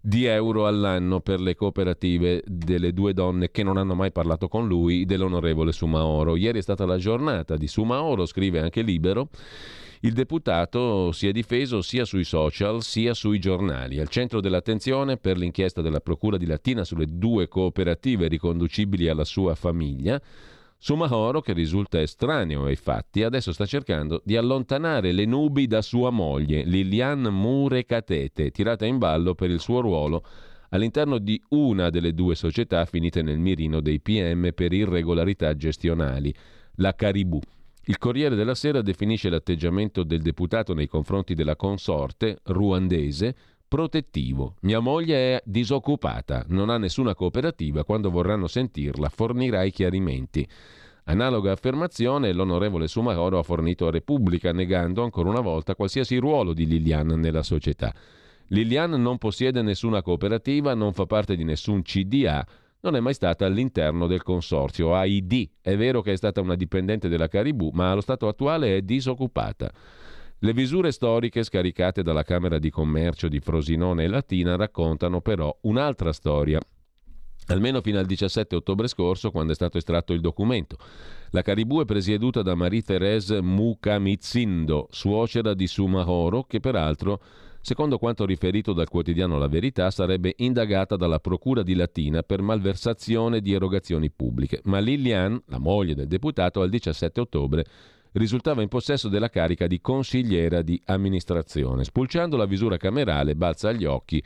di 0.00 0.24
euro 0.24 0.66
all'anno 0.66 1.20
per 1.20 1.40
le 1.40 1.54
cooperative 1.54 2.42
delle 2.44 2.92
due 2.92 3.12
donne 3.12 3.52
che 3.52 3.62
non 3.62 3.76
hanno 3.76 3.94
mai 3.94 4.10
parlato 4.10 4.48
con 4.48 4.66
lui, 4.66 5.04
dell'onorevole 5.04 5.70
Sumaoro. 5.70 6.34
Ieri 6.34 6.58
è 6.58 6.62
stata 6.62 6.84
la 6.84 6.96
giornata 6.96 7.56
di 7.56 7.68
Sumaoro, 7.68 8.26
scrive 8.26 8.58
anche 8.58 8.82
Libero. 8.82 9.28
Il 10.04 10.14
deputato 10.14 11.12
si 11.12 11.28
è 11.28 11.30
difeso 11.30 11.80
sia 11.80 12.04
sui 12.04 12.24
social 12.24 12.82
sia 12.82 13.14
sui 13.14 13.38
giornali. 13.38 14.00
Al 14.00 14.08
centro 14.08 14.40
dell'attenzione 14.40 15.16
per 15.16 15.38
l'inchiesta 15.38 15.80
della 15.80 16.00
Procura 16.00 16.36
di 16.36 16.44
Latina 16.44 16.82
sulle 16.82 17.06
due 17.06 17.46
cooperative 17.46 18.26
riconducibili 18.26 19.08
alla 19.08 19.22
sua 19.22 19.54
famiglia, 19.54 20.20
Sumahoro, 20.76 21.40
che 21.40 21.52
risulta 21.52 22.00
estraneo 22.00 22.64
ai 22.64 22.74
fatti, 22.74 23.22
adesso 23.22 23.52
sta 23.52 23.64
cercando 23.64 24.20
di 24.24 24.36
allontanare 24.36 25.12
le 25.12 25.24
nubi 25.24 25.68
da 25.68 25.82
sua 25.82 26.10
moglie, 26.10 26.64
Lilian 26.64 27.20
Murekatete, 27.20 28.50
tirata 28.50 28.84
in 28.84 28.98
ballo 28.98 29.36
per 29.36 29.50
il 29.50 29.60
suo 29.60 29.78
ruolo 29.78 30.24
all'interno 30.70 31.18
di 31.18 31.40
una 31.50 31.90
delle 31.90 32.12
due 32.12 32.34
società 32.34 32.84
finite 32.86 33.22
nel 33.22 33.38
mirino 33.38 33.80
dei 33.80 34.00
PM 34.00 34.50
per 34.52 34.72
irregolarità 34.72 35.54
gestionali, 35.54 36.34
la 36.78 36.92
Caribou. 36.92 37.40
Il 37.86 37.98
Corriere 37.98 38.36
della 38.36 38.54
Sera 38.54 38.80
definisce 38.80 39.28
l'atteggiamento 39.28 40.04
del 40.04 40.22
deputato 40.22 40.72
nei 40.72 40.86
confronti 40.86 41.34
della 41.34 41.56
consorte 41.56 42.38
ruandese 42.44 43.34
protettivo. 43.66 44.54
Mia 44.60 44.78
moglie 44.78 45.16
è 45.36 45.42
disoccupata, 45.44 46.44
non 46.48 46.70
ha 46.70 46.78
nessuna 46.78 47.16
cooperativa, 47.16 47.82
quando 47.82 48.10
vorranno 48.10 48.46
sentirla 48.46 49.08
fornirà 49.08 49.64
i 49.64 49.72
chiarimenti. 49.72 50.46
Analoga 51.06 51.50
affermazione 51.50 52.32
l'onorevole 52.32 52.86
Sumahoro 52.86 53.40
ha 53.40 53.42
fornito 53.42 53.88
a 53.88 53.90
Repubblica, 53.90 54.52
negando 54.52 55.02
ancora 55.02 55.30
una 55.30 55.40
volta 55.40 55.74
qualsiasi 55.74 56.18
ruolo 56.18 56.52
di 56.52 56.66
Lilian 56.68 57.08
nella 57.08 57.42
società. 57.42 57.92
Lilian 58.48 58.90
non 58.90 59.18
possiede 59.18 59.60
nessuna 59.60 60.02
cooperativa, 60.02 60.74
non 60.74 60.92
fa 60.92 61.06
parte 61.06 61.34
di 61.34 61.42
nessun 61.42 61.82
CDA, 61.82 62.46
non 62.82 62.96
è 62.96 63.00
mai 63.00 63.14
stata 63.14 63.46
all'interno 63.46 64.06
del 64.06 64.22
consorzio 64.22 64.94
AID. 64.94 65.50
È 65.60 65.76
vero 65.76 66.02
che 66.02 66.12
è 66.12 66.16
stata 66.16 66.40
una 66.40 66.56
dipendente 66.56 67.08
della 67.08 67.28
Caribou, 67.28 67.70
ma 67.72 67.90
allo 67.90 68.00
stato 68.00 68.26
attuale 68.28 68.76
è 68.76 68.82
disoccupata. 68.82 69.70
Le 70.38 70.52
visure 70.52 70.90
storiche 70.90 71.44
scaricate 71.44 72.02
dalla 72.02 72.24
Camera 72.24 72.58
di 72.58 72.70
Commercio 72.70 73.28
di 73.28 73.38
Frosinone 73.38 74.04
e 74.04 74.08
Latina 74.08 74.56
raccontano 74.56 75.20
però 75.20 75.56
un'altra 75.62 76.12
storia, 76.12 76.58
almeno 77.46 77.80
fino 77.80 78.00
al 78.00 78.06
17 78.06 78.56
ottobre 78.56 78.88
scorso 78.88 79.30
quando 79.30 79.52
è 79.52 79.54
stato 79.54 79.78
estratto 79.78 80.12
il 80.12 80.20
documento. 80.20 80.76
La 81.30 81.42
Caribou 81.42 81.82
è 81.82 81.84
presieduta 81.84 82.42
da 82.42 82.56
Marie-Thérèse 82.56 83.40
Mukamitsindo, 83.40 84.88
suocera 84.90 85.54
di 85.54 85.68
Sumahoro, 85.68 86.42
che 86.42 86.58
peraltro 86.58 87.22
Secondo 87.64 87.96
quanto 87.96 88.26
riferito 88.26 88.72
dal 88.72 88.88
quotidiano 88.88 89.38
La 89.38 89.46
Verità, 89.46 89.88
sarebbe 89.92 90.34
indagata 90.38 90.96
dalla 90.96 91.20
Procura 91.20 91.62
di 91.62 91.74
Latina 91.74 92.24
per 92.24 92.42
malversazione 92.42 93.40
di 93.40 93.52
erogazioni 93.52 94.10
pubbliche, 94.10 94.60
ma 94.64 94.80
Lilian, 94.80 95.40
la 95.46 95.58
moglie 95.58 95.94
del 95.94 96.08
deputato, 96.08 96.60
al 96.60 96.70
17 96.70 97.20
ottobre 97.20 97.64
risultava 98.14 98.62
in 98.62 98.68
possesso 98.68 99.08
della 99.08 99.28
carica 99.28 99.68
di 99.68 99.80
consigliera 99.80 100.60
di 100.60 100.82
amministrazione. 100.86 101.84
Spulciando 101.84 102.36
la 102.36 102.46
visura 102.46 102.76
camerale, 102.76 103.36
balza 103.36 103.68
agli 103.68 103.84
occhi 103.84 104.20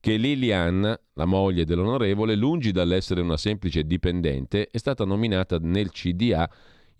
che 0.00 0.16
Lilian, 0.16 0.98
la 1.12 1.24
moglie 1.26 1.66
dell'onorevole, 1.66 2.36
lungi 2.36 2.72
dall'essere 2.72 3.20
una 3.20 3.36
semplice 3.36 3.82
dipendente, 3.84 4.68
è 4.70 4.78
stata 4.78 5.04
nominata 5.04 5.58
nel 5.60 5.90
CDA 5.90 6.48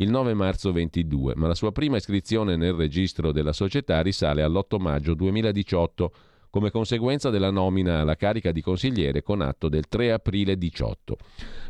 il 0.01 0.11
9 0.11 0.35
marzo 0.35 0.71
22, 0.73 1.35
ma 1.37 1.49
la 1.49 1.55
sua 1.55 1.73
prima 1.73 1.97
iscrizione 1.97 2.57
nel 2.57 2.73
registro 2.73 3.33
della 3.33 3.53
società 3.53 4.01
risale 4.01 4.43
all'8 4.43 4.81
maggio 4.81 5.15
2018 5.15 6.13
come 6.51 6.71
conseguenza 6.71 7.31
della 7.31 7.51
nomina 7.51 8.01
alla 8.01 8.17
carica 8.17 8.53
di 8.53 8.63
consigliere 8.63 9.23
con 9.23 9.41
atto 9.41 9.69
del 9.69 9.89
3 9.89 10.13
aprile 10.13 10.57
18. 10.57 11.17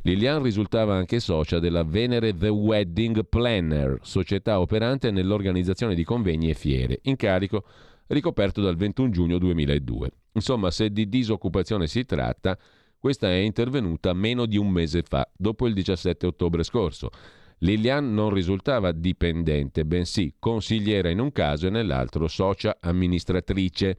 Lilian 0.03 0.43
risultava 0.43 0.95
anche 0.95 1.21
socia 1.21 1.59
della 1.59 1.85
Venere 1.85 2.37
The 2.37 2.49
Wedding 2.49 3.27
Planner, 3.27 3.99
società 4.03 4.61
operante 4.61 5.11
nell'organizzazione 5.11 5.95
di 5.95 6.05
convegni 6.05 6.51
e 6.51 6.55
fiere, 6.55 7.01
incarico 7.03 7.65
ricoperto 8.09 8.61
dal 8.61 8.77
21 8.77 9.11
giugno 9.11 9.39
2002. 9.39 10.11
Insomma, 10.33 10.71
se 10.71 10.91
di 10.91 11.09
disoccupazione 11.09 11.87
si 11.87 12.05
tratta, 12.05 12.57
questa 12.99 13.29
è 13.29 13.37
intervenuta 13.37 14.13
meno 14.13 14.45
di 14.45 14.59
un 14.59 14.69
mese 14.69 15.03
fa, 15.03 15.29
dopo 15.35 15.67
il 15.67 15.75
17 15.75 16.27
ottobre 16.27 16.63
scorso. 16.63 17.11
Lilian 17.59 18.15
non 18.15 18.31
risultava 18.31 18.93
dipendente, 18.93 19.85
bensì 19.85 20.35
consigliera 20.39 21.09
in 21.09 21.19
un 21.19 21.33
caso 21.33 21.67
e 21.67 21.71
nell'altro 21.71 22.29
socia 22.29 22.77
amministratrice. 22.81 23.99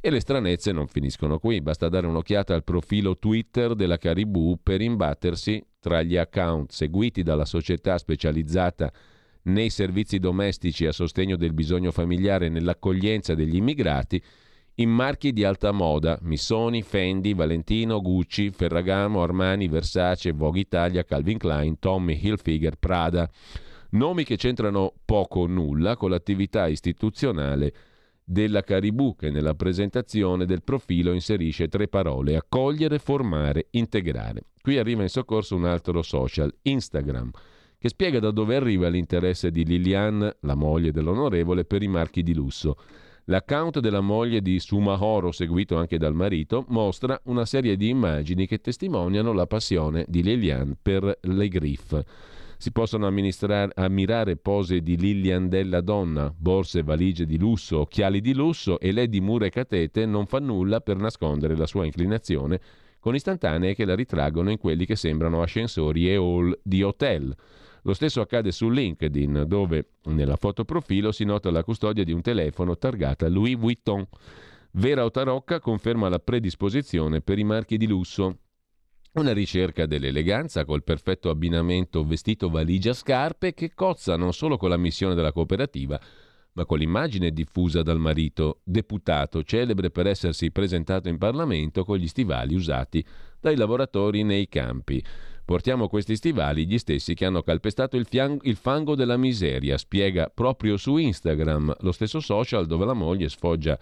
E 0.00 0.10
le 0.10 0.20
stranezze 0.20 0.72
non 0.72 0.86
finiscono 0.86 1.38
qui, 1.38 1.60
basta 1.60 1.88
dare 1.88 2.06
un'occhiata 2.06 2.54
al 2.54 2.64
profilo 2.64 3.18
Twitter 3.18 3.74
della 3.74 3.96
Caribou 3.96 4.58
per 4.62 4.80
imbattersi 4.80 5.64
tra 5.80 6.02
gli 6.02 6.16
account 6.16 6.70
seguiti 6.70 7.22
dalla 7.22 7.44
società 7.44 7.96
specializzata 7.98 8.92
nei 9.44 9.70
servizi 9.70 10.18
domestici 10.18 10.86
a 10.86 10.92
sostegno 10.92 11.36
del 11.36 11.54
bisogno 11.54 11.90
familiare 11.90 12.46
e 12.46 12.50
nell'accoglienza 12.50 13.34
degli 13.34 13.56
immigrati 13.56 14.22
in 14.80 14.90
marchi 14.90 15.32
di 15.32 15.44
alta 15.44 15.72
moda, 15.72 16.18
Missoni, 16.22 16.82
Fendi, 16.82 17.34
Valentino, 17.34 18.00
Gucci, 18.00 18.50
Ferragamo, 18.50 19.22
Armani, 19.22 19.66
Versace, 19.66 20.32
Vogue 20.32 20.60
Italia, 20.60 21.04
Calvin 21.04 21.38
Klein, 21.38 21.78
Tommy 21.78 22.18
Hilfiger, 22.20 22.76
Prada. 22.76 23.28
Nomi 23.90 24.22
che 24.22 24.36
c'entrano 24.36 24.92
poco 25.04 25.40
o 25.40 25.46
nulla 25.46 25.96
con 25.96 26.10
l'attività 26.10 26.68
istituzionale 26.68 27.72
della 28.22 28.62
Caribou 28.62 29.16
che 29.16 29.30
nella 29.30 29.54
presentazione 29.54 30.44
del 30.44 30.62
profilo 30.62 31.12
inserisce 31.12 31.68
tre 31.68 31.88
parole 31.88 32.36
accogliere, 32.36 32.98
formare, 32.98 33.68
integrare. 33.70 34.42
Qui 34.60 34.78
arriva 34.78 35.02
in 35.02 35.08
soccorso 35.08 35.56
un 35.56 35.64
altro 35.64 36.02
social, 36.02 36.54
Instagram, 36.62 37.30
che 37.78 37.88
spiega 37.88 38.20
da 38.20 38.30
dove 38.30 38.54
arriva 38.54 38.88
l'interesse 38.88 39.50
di 39.50 39.64
Liliane, 39.64 40.36
la 40.40 40.54
moglie 40.54 40.92
dell'onorevole, 40.92 41.64
per 41.64 41.82
i 41.82 41.88
marchi 41.88 42.22
di 42.22 42.34
lusso. 42.34 42.76
L'account 43.30 43.80
della 43.80 44.00
moglie 44.00 44.40
di 44.40 44.58
Sumahoro, 44.58 45.32
seguito 45.32 45.76
anche 45.76 45.98
dal 45.98 46.14
marito, 46.14 46.64
mostra 46.68 47.20
una 47.24 47.44
serie 47.44 47.76
di 47.76 47.90
immagini 47.90 48.46
che 48.46 48.62
testimoniano 48.62 49.34
la 49.34 49.46
passione 49.46 50.06
di 50.08 50.22
Lilian 50.22 50.74
per 50.80 51.18
le 51.20 51.48
griffe. 51.48 52.06
Si 52.56 52.72
possono 52.72 53.06
ammirare 53.06 54.36
pose 54.36 54.80
di 54.80 54.96
Lilian 54.96 55.50
della 55.50 55.82
donna, 55.82 56.32
borse 56.34 56.78
e 56.78 56.82
valigie 56.82 57.26
di 57.26 57.36
lusso, 57.36 57.80
occhiali 57.80 58.22
di 58.22 58.32
lusso 58.32 58.80
e 58.80 58.92
lei 58.92 59.10
di 59.10 59.20
mura 59.20 59.44
e 59.44 59.50
catete 59.50 60.06
non 60.06 60.24
fa 60.24 60.38
nulla 60.38 60.80
per 60.80 60.96
nascondere 60.96 61.54
la 61.54 61.66
sua 61.66 61.84
inclinazione 61.84 62.58
con 62.98 63.14
istantanee 63.14 63.74
che 63.74 63.84
la 63.84 63.94
ritraggono 63.94 64.50
in 64.50 64.56
quelli 64.56 64.86
che 64.86 64.96
sembrano 64.96 65.42
ascensori 65.42 66.10
e 66.10 66.16
hall 66.16 66.58
di 66.62 66.82
hotel. 66.82 67.36
Lo 67.88 67.94
stesso 67.94 68.20
accade 68.20 68.52
su 68.52 68.68
LinkedIn, 68.68 69.44
dove 69.46 69.92
nella 70.08 70.36
foto 70.36 70.66
profilo 70.66 71.10
si 71.10 71.24
nota 71.24 71.50
la 71.50 71.64
custodia 71.64 72.04
di 72.04 72.12
un 72.12 72.20
telefono 72.20 72.76
targata 72.76 73.30
Louis 73.30 73.56
Vuitton. 73.56 74.06
Vera 74.72 75.06
o 75.06 75.10
tarocca 75.10 75.58
conferma 75.58 76.10
la 76.10 76.18
predisposizione 76.18 77.22
per 77.22 77.38
i 77.38 77.44
marchi 77.44 77.78
di 77.78 77.86
lusso. 77.86 78.40
Una 79.14 79.32
ricerca 79.32 79.86
dell'eleganza 79.86 80.66
col 80.66 80.84
perfetto 80.84 81.30
abbinamento 81.30 82.04
vestito 82.04 82.50
valigia 82.50 82.92
scarpe 82.92 83.54
che 83.54 83.72
cozza 83.72 84.16
non 84.16 84.34
solo 84.34 84.58
con 84.58 84.68
la 84.68 84.76
missione 84.76 85.14
della 85.14 85.32
cooperativa, 85.32 85.98
ma 86.52 86.66
con 86.66 86.76
l'immagine 86.76 87.30
diffusa 87.30 87.80
dal 87.80 87.98
marito, 87.98 88.60
deputato, 88.64 89.42
celebre 89.44 89.90
per 89.90 90.08
essersi 90.08 90.50
presentato 90.50 91.08
in 91.08 91.16
Parlamento 91.16 91.86
con 91.86 91.96
gli 91.96 92.06
stivali 92.06 92.54
usati 92.54 93.02
dai 93.40 93.56
lavoratori 93.56 94.24
nei 94.24 94.46
campi. 94.46 95.02
Portiamo 95.48 95.88
questi 95.88 96.14
stivali 96.14 96.66
gli 96.66 96.76
stessi 96.76 97.14
che 97.14 97.24
hanno 97.24 97.40
calpestato 97.40 97.96
il, 97.96 98.04
fiango, 98.04 98.42
il, 98.42 98.56
fango 98.56 98.94
della 98.94 99.16
miseria, 99.16 99.78
spiega 99.78 100.28
proprio 100.28 100.76
su 100.76 100.98
Instagram, 100.98 101.74
lo 101.80 101.92
stesso 101.92 102.20
social 102.20 102.66
dove 102.66 102.84
la 102.84 102.92
moglie 102.92 103.30
sfoggia 103.30 103.78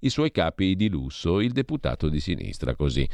i 0.00 0.10
suoi 0.10 0.30
capi 0.30 0.76
di 0.76 0.90
lusso, 0.90 1.40
il 1.40 1.52
deputato 1.52 2.10
di 2.10 2.20
sinistra 2.20 2.74
così. 2.74 3.08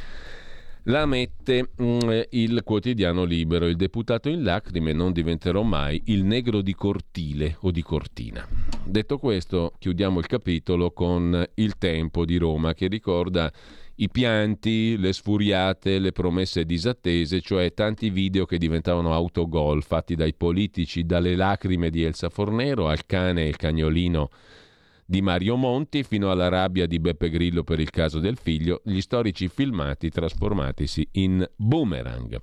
La 0.87 1.07
mette 1.07 1.71
mm, 1.81 2.23
il 2.31 2.63
quotidiano 2.65 3.23
libero, 3.23 3.69
il 3.69 3.77
deputato 3.77 4.29
in 4.29 4.43
lacrime 4.43 4.93
non 4.93 5.13
diventerò 5.13 5.63
mai 5.63 6.03
il 6.07 6.25
negro 6.25 6.61
di 6.61 6.75
cortile 6.75 7.57
o 7.61 7.71
di 7.71 7.83
cortina. 7.83 8.45
Detto 8.85 9.17
questo, 9.19 9.75
chiudiamo 9.79 10.19
il 10.19 10.27
capitolo 10.27 10.91
con 10.91 11.41
il 11.55 11.79
tempo 11.79 12.25
di 12.25 12.37
Roma 12.37 12.75
che 12.75 12.89
ricorda 12.89 13.53
i 14.03 14.11
pianti, 14.11 14.97
le 14.99 15.13
sfuriate, 15.13 16.01
le 16.01 16.11
promesse 16.11 16.65
disattese, 16.65 17.41
cioè 17.41 17.73
tanti 17.73 18.11
video 18.11 18.47
che 18.47 18.59
diventavano 18.59 19.15
autogol 19.15 19.85
fatti 19.85 20.17
dai 20.17 20.35
politici, 20.35 21.07
dalle 21.07 21.37
lacrime 21.37 21.89
di 21.89 22.03
Elsa 22.03 22.29
Fornero 22.29 22.89
al 22.89 23.07
cane 23.07 23.45
e 23.45 23.49
il 23.49 23.57
cagnolino 23.57 24.31
di 25.05 25.23
Mario 25.23 25.55
Monti 25.55 26.03
fino 26.03 26.33
alla 26.33 26.49
rabbia 26.49 26.87
di 26.87 26.99
Beppe 26.99 27.31
Grillo 27.31 27.63
per 27.63 27.79
il 27.79 27.91
caso 27.91 28.19
del 28.19 28.37
figlio, 28.39 28.81
gli 28.83 29.01
storici 29.01 29.47
filmati 29.47 30.11
trasformatisi 30.11 31.07
in 31.13 31.49
boomerang. 31.55 32.41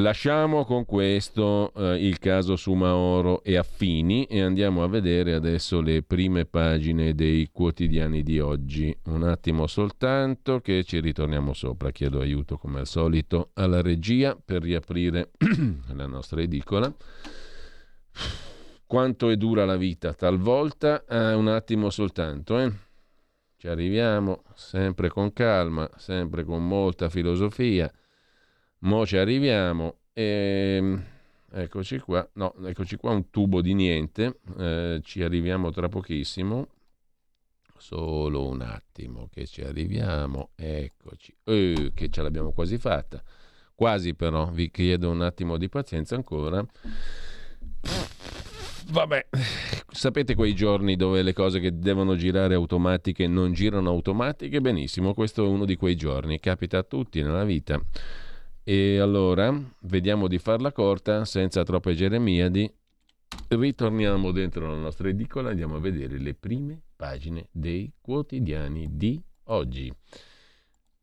Lasciamo 0.00 0.64
con 0.64 0.84
questo 0.84 1.72
eh, 1.74 2.06
il 2.06 2.20
caso 2.20 2.54
Sumaoro 2.54 3.42
e 3.42 3.56
Affini 3.56 4.26
e 4.26 4.40
andiamo 4.40 4.84
a 4.84 4.88
vedere 4.88 5.34
adesso 5.34 5.80
le 5.80 6.04
prime 6.04 6.44
pagine 6.44 7.16
dei 7.16 7.48
quotidiani 7.50 8.22
di 8.22 8.38
oggi. 8.38 8.96
Un 9.06 9.24
attimo 9.24 9.66
soltanto 9.66 10.60
che 10.60 10.84
ci 10.84 11.00
ritorniamo 11.00 11.52
sopra. 11.52 11.90
Chiedo 11.90 12.20
aiuto 12.20 12.58
come 12.58 12.78
al 12.78 12.86
solito 12.86 13.50
alla 13.54 13.82
regia 13.82 14.36
per 14.36 14.62
riaprire 14.62 15.30
la 15.92 16.06
nostra 16.06 16.42
edicola. 16.42 16.94
Quanto 18.86 19.30
è 19.30 19.36
dura 19.36 19.64
la 19.64 19.76
vita 19.76 20.14
talvolta? 20.14 21.04
Eh, 21.06 21.34
un 21.34 21.48
attimo 21.48 21.90
soltanto, 21.90 22.56
eh. 22.60 22.72
Ci 23.56 23.66
arriviamo 23.66 24.44
sempre 24.54 25.08
con 25.08 25.32
calma, 25.32 25.90
sempre 25.96 26.44
con 26.44 26.64
molta 26.64 27.08
filosofia. 27.08 27.92
Mo 28.80 29.04
ci 29.04 29.16
arriviamo 29.16 29.96
e 30.12 30.76
ehm, 30.78 31.04
eccoci 31.50 31.98
qua. 31.98 32.28
No, 32.34 32.54
eccoci 32.64 32.96
qua 32.96 33.10
un 33.10 33.28
tubo 33.30 33.60
di 33.60 33.74
niente. 33.74 34.38
Eh, 34.56 35.00
ci 35.02 35.22
arriviamo 35.22 35.72
tra 35.72 35.88
pochissimo. 35.88 36.68
Solo 37.76 38.46
un 38.46 38.60
attimo 38.60 39.28
che 39.32 39.46
ci 39.46 39.62
arriviamo. 39.62 40.50
Eccoci. 40.54 41.34
Eh, 41.42 41.90
che 41.92 42.08
ce 42.08 42.22
l'abbiamo 42.22 42.52
quasi 42.52 42.78
fatta. 42.78 43.20
Quasi 43.74 44.14
però, 44.14 44.48
vi 44.50 44.70
chiedo 44.70 45.10
un 45.10 45.22
attimo 45.22 45.56
di 45.56 45.68
pazienza 45.68 46.14
ancora. 46.14 46.64
Vabbè, 48.90 49.26
sapete 49.90 50.34
quei 50.34 50.54
giorni 50.54 50.94
dove 50.96 51.22
le 51.22 51.32
cose 51.32 51.58
che 51.60 51.78
devono 51.78 52.16
girare 52.16 52.54
automatiche 52.54 53.26
non 53.26 53.52
girano 53.52 53.90
automatiche? 53.90 54.60
Benissimo, 54.60 55.14
questo 55.14 55.44
è 55.44 55.48
uno 55.48 55.64
di 55.64 55.76
quei 55.76 55.94
giorni, 55.94 56.40
capita 56.40 56.78
a 56.78 56.82
tutti 56.84 57.20
nella 57.22 57.44
vita. 57.44 57.80
E 58.70 58.98
allora, 58.98 59.50
vediamo 59.84 60.28
di 60.28 60.38
farla 60.38 60.72
corta, 60.72 61.24
senza 61.24 61.62
troppe 61.62 61.94
geremiadi. 61.94 62.70
Ritorniamo 63.48 64.30
dentro 64.30 64.68
la 64.68 64.76
nostra 64.76 65.08
edicola 65.08 65.48
e 65.48 65.52
andiamo 65.52 65.76
a 65.76 65.80
vedere 65.80 66.18
le 66.18 66.34
prime 66.34 66.78
pagine 66.94 67.48
dei 67.50 67.90
quotidiani 67.98 68.86
di 68.90 69.18
oggi. 69.44 69.90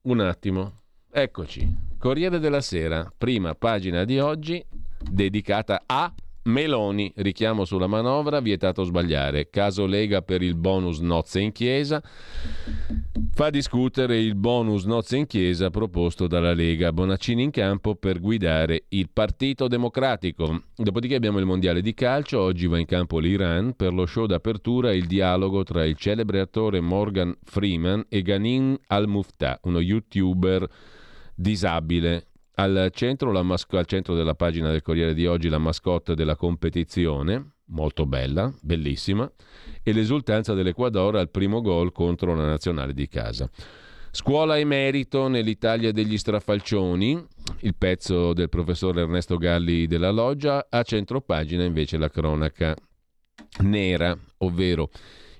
Un 0.01 0.19
attimo, 0.19 0.81
eccoci. 1.09 1.67
Corriere 1.97 2.37
della 2.37 2.61
Sera, 2.61 3.11
prima 3.17 3.55
pagina 3.55 4.03
di 4.03 4.19
oggi, 4.19 4.63
dedicata 4.99 5.81
a 5.87 6.13
Meloni, 6.45 7.11
richiamo 7.15 7.65
sulla 7.65 7.87
manovra, 7.87 8.39
vietato 8.39 8.83
sbagliare. 8.83 9.49
Caso 9.49 9.87
Lega 9.87 10.21
per 10.21 10.43
il 10.43 10.53
bonus 10.53 10.99
nozze 10.99 11.39
in 11.39 11.51
chiesa. 11.51 12.03
Fa 13.33 13.49
discutere 13.49 14.19
il 14.19 14.35
bonus 14.35 14.83
nozze 14.85 15.17
in 15.17 15.25
chiesa 15.25 15.71
proposto 15.71 16.27
dalla 16.27 16.53
Lega. 16.53 16.93
Bonaccini 16.93 17.41
in 17.41 17.49
campo 17.49 17.95
per 17.95 18.19
guidare 18.19 18.83
il 18.89 19.09
Partito 19.11 19.67
Democratico. 19.67 20.65
Dopodiché 20.75 21.15
abbiamo 21.15 21.39
il 21.39 21.45
Mondiale 21.45 21.81
di 21.81 21.95
calcio. 21.95 22.41
Oggi 22.41 22.67
va 22.67 22.77
in 22.77 22.85
campo 22.85 23.17
l'Iran. 23.17 23.73
Per 23.75 23.91
lo 23.91 24.05
show 24.05 24.27
d'apertura 24.27 24.93
il 24.93 25.07
dialogo 25.07 25.63
tra 25.63 25.83
il 25.83 25.95
celebre 25.95 26.41
attore 26.41 26.79
Morgan 26.79 27.35
Freeman 27.43 28.05
e 28.07 28.21
Ghanin 28.21 28.77
Al-Muftah, 28.85 29.61
uno 29.63 29.79
youtuber 29.79 30.69
disabile 31.33 32.27
al 32.55 32.89
centro, 32.93 33.31
masco- 33.43 33.77
al 33.77 33.85
centro, 33.85 34.15
della 34.15 34.35
pagina 34.35 34.71
del 34.71 34.81
Corriere 34.81 35.13
di 35.13 35.25
oggi 35.27 35.49
la 35.49 35.57
mascotte 35.57 36.15
della 36.15 36.35
competizione, 36.35 37.53
molto 37.67 38.05
bella, 38.05 38.53
bellissima, 38.61 39.29
e 39.83 39.93
l'esultanza 39.93 40.53
dell'Equador 40.53 41.15
al 41.15 41.29
primo 41.29 41.61
gol 41.61 41.91
contro 41.91 42.33
la 42.35 42.45
nazionale 42.45 42.93
di 42.93 43.07
casa. 43.07 43.49
Scuola 44.11 44.57
e 44.57 44.63
merito 44.63 45.27
nell'Italia 45.27 45.91
degli 45.91 46.17
strafalcioni, 46.17 47.21
il 47.59 47.75
pezzo 47.75 48.33
del 48.33 48.47
professor 48.47 48.97
Ernesto 48.97 49.35
Galli 49.35 49.87
della 49.87 50.11
Loggia, 50.11 50.67
a 50.69 50.83
centro 50.83 51.19
pagina 51.19 51.65
invece 51.65 51.97
la 51.97 52.09
cronaca 52.09 52.73
nera, 53.59 54.17
ovvero 54.37 54.89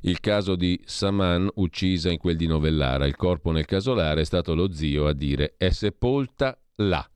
il 0.02 0.20
caso 0.20 0.56
di 0.56 0.80
Saman 0.84 1.50
uccisa 1.56 2.12
in 2.12 2.18
quel 2.18 2.36
di 2.36 2.48
Novellara. 2.48 3.06
Il 3.08 3.16
corpo 3.16 3.52
nel 3.52 3.66
casolare 3.66 4.22
è 4.22 4.26
stato 4.26 4.54
lo 4.54 4.72
zio 4.74 5.08
a 5.08 5.14
dire 5.14 5.56
è 5.58 5.70
sepolta 5.70 6.60
là. 6.78 7.08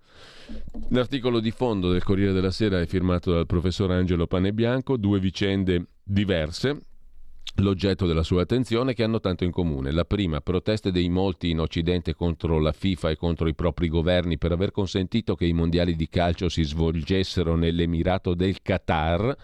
L'articolo 0.90 1.40
di 1.40 1.52
fondo 1.52 1.92
del 1.92 2.04
Corriere 2.04 2.34
della 2.34 2.52
Sera 2.52 2.80
è 2.80 2.86
firmato 2.86 3.32
dal 3.32 3.46
professor 3.46 3.92
Angelo 3.92 4.26
Panebianco, 4.26 4.98
due 4.98 5.20
vicende 5.20 5.88
diverse, 6.04 6.80
l'oggetto 7.58 8.08
della 8.08 8.24
sua 8.24 8.42
attenzione 8.42 8.94
che 8.94 9.04
hanno 9.04 9.20
tanto 9.20 9.44
in 9.44 9.52
comune. 9.52 9.92
La 9.92 10.06
prima, 10.06 10.42
proteste 10.42 10.92
dei 10.92 11.10
molti 11.10 11.52
in 11.52 11.60
Occidente 11.60 12.16
contro 12.16 12.60
la 12.60 12.72
FIFA 12.72 13.12
e 13.12 13.16
contro 13.16 13.48
i 13.48 13.54
propri 13.54 13.90
governi 13.90 14.38
per 14.38 14.52
aver 14.52 14.72
consentito 14.72 15.36
che 15.36 15.46
i 15.46 15.54
mondiali 15.54 15.96
di 15.96 16.10
calcio 16.10 16.50
si 16.50 16.64
svolgessero 16.64 17.56
nell'Emirato 17.56 18.34
del 18.34 18.62
Qatar 18.62 19.36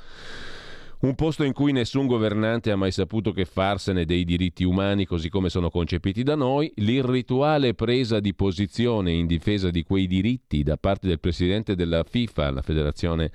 un 1.06 1.14
posto 1.14 1.44
in 1.44 1.54
cui 1.54 1.72
nessun 1.72 2.08
governante 2.08 2.72
ha 2.72 2.76
mai 2.76 2.92
saputo 2.92 3.32
che 3.32 3.46
farsene 3.46 4.06
dei 4.06 4.26
diritti 4.26 4.64
umani 4.64 5.06
così 5.06 5.30
come 5.30 5.50
sono 5.50 5.70
concepiti 5.70 6.24
da 6.24 6.34
noi, 6.34 6.72
l'irrituale 6.78 7.76
presa 7.76 8.20
di 8.20 8.34
posizione 8.34 9.12
in 9.12 9.28
difesa 9.28 9.70
di 9.70 9.84
quei 9.84 10.08
diritti 10.08 10.64
da 10.64 10.78
parte 10.78 11.08
del 11.08 11.20
presidente 11.20 11.76
della 11.76 12.04
FIFA, 12.04 12.50
la 12.50 12.62
Federazione 12.64 13.32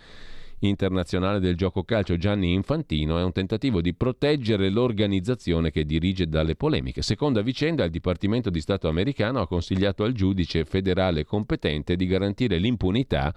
internazionale 0.62 1.38
del 1.38 1.56
gioco 1.56 1.84
calcio 1.84 2.16
Gianni 2.16 2.52
Infantino 2.52 3.18
è 3.18 3.22
un 3.22 3.32
tentativo 3.32 3.80
di 3.80 3.94
proteggere 3.94 4.68
l'organizzazione 4.68 5.70
che 5.70 5.84
dirige 5.84 6.26
dalle 6.26 6.56
polemiche. 6.56 7.02
Seconda 7.02 7.40
vicenda, 7.40 7.84
il 7.84 7.90
Dipartimento 7.90 8.50
di 8.50 8.60
Stato 8.60 8.88
americano 8.88 9.40
ha 9.40 9.46
consigliato 9.46 10.02
al 10.02 10.12
giudice 10.12 10.64
federale 10.64 11.24
competente 11.24 11.94
di 11.94 12.06
garantire 12.06 12.58
l'impunità 12.58 13.32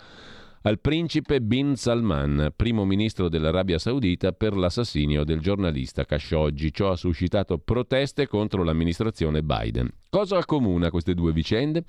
al 0.65 0.79
principe 0.79 1.41
Bin 1.41 1.75
Salman, 1.75 2.53
primo 2.55 2.85
ministro 2.85 3.27
dell'Arabia 3.27 3.77
Saudita, 3.77 4.31
per 4.31 4.55
l'assassinio 4.55 5.25
del 5.25 5.41
giornalista 5.41 6.05
Khashoggi. 6.05 6.71
Ciò 6.71 6.91
ha 6.91 6.95
suscitato 6.95 7.57
proteste 7.57 8.27
contro 8.27 8.63
l'amministrazione 8.63 9.43
Biden. 9.43 9.89
Cosa 10.09 10.37
accomuna 10.37 10.89
queste 10.89 11.13
due 11.13 11.33
vicende? 11.33 11.83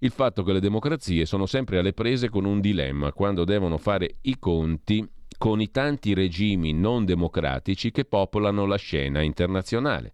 Il 0.00 0.10
fatto 0.10 0.42
che 0.42 0.52
le 0.52 0.60
democrazie 0.60 1.24
sono 1.24 1.46
sempre 1.46 1.78
alle 1.78 1.94
prese 1.94 2.28
con 2.28 2.44
un 2.44 2.60
dilemma 2.60 3.12
quando 3.12 3.44
devono 3.44 3.78
fare 3.78 4.16
i 4.22 4.38
conti 4.38 5.08
con 5.38 5.60
i 5.62 5.70
tanti 5.70 6.12
regimi 6.12 6.72
non 6.74 7.06
democratici 7.06 7.90
che 7.90 8.04
popolano 8.04 8.66
la 8.66 8.76
scena 8.76 9.22
internazionale. 9.22 10.12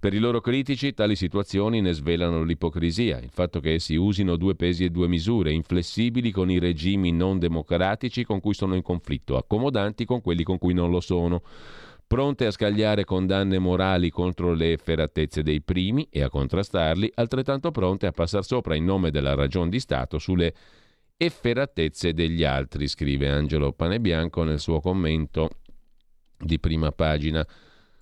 Per 0.00 0.14
i 0.14 0.18
loro 0.18 0.40
critici 0.40 0.94
tali 0.94 1.16
situazioni 1.16 1.80
ne 1.80 1.92
svelano 1.92 2.44
l'ipocrisia, 2.44 3.18
il 3.18 3.30
fatto 3.32 3.58
che 3.58 3.74
essi 3.74 3.96
usino 3.96 4.36
due 4.36 4.54
pesi 4.54 4.84
e 4.84 4.90
due 4.90 5.08
misure, 5.08 5.50
inflessibili 5.50 6.30
con 6.30 6.48
i 6.52 6.60
regimi 6.60 7.10
non 7.10 7.40
democratici 7.40 8.22
con 8.22 8.38
cui 8.38 8.54
sono 8.54 8.76
in 8.76 8.82
conflitto, 8.82 9.36
accomodanti 9.36 10.04
con 10.04 10.20
quelli 10.20 10.44
con 10.44 10.56
cui 10.56 10.72
non 10.72 10.90
lo 10.90 11.00
sono, 11.00 11.42
pronte 12.06 12.46
a 12.46 12.52
scagliare 12.52 13.02
condanne 13.02 13.58
morali 13.58 14.08
contro 14.08 14.54
le 14.54 14.70
efferatezze 14.70 15.42
dei 15.42 15.62
primi 15.62 16.06
e 16.12 16.22
a 16.22 16.30
contrastarli, 16.30 17.10
altrettanto 17.16 17.72
pronte 17.72 18.06
a 18.06 18.12
passare 18.12 18.44
sopra 18.44 18.76
in 18.76 18.84
nome 18.84 19.10
della 19.10 19.34
ragion 19.34 19.68
di 19.68 19.80
Stato 19.80 20.18
sulle 20.18 20.54
efferatezze 21.16 22.12
degli 22.12 22.44
altri, 22.44 22.86
scrive 22.86 23.28
Angelo 23.30 23.72
Panebianco 23.72 24.44
nel 24.44 24.60
suo 24.60 24.78
commento 24.78 25.50
di 26.38 26.60
prima 26.60 26.92
pagina 26.92 27.44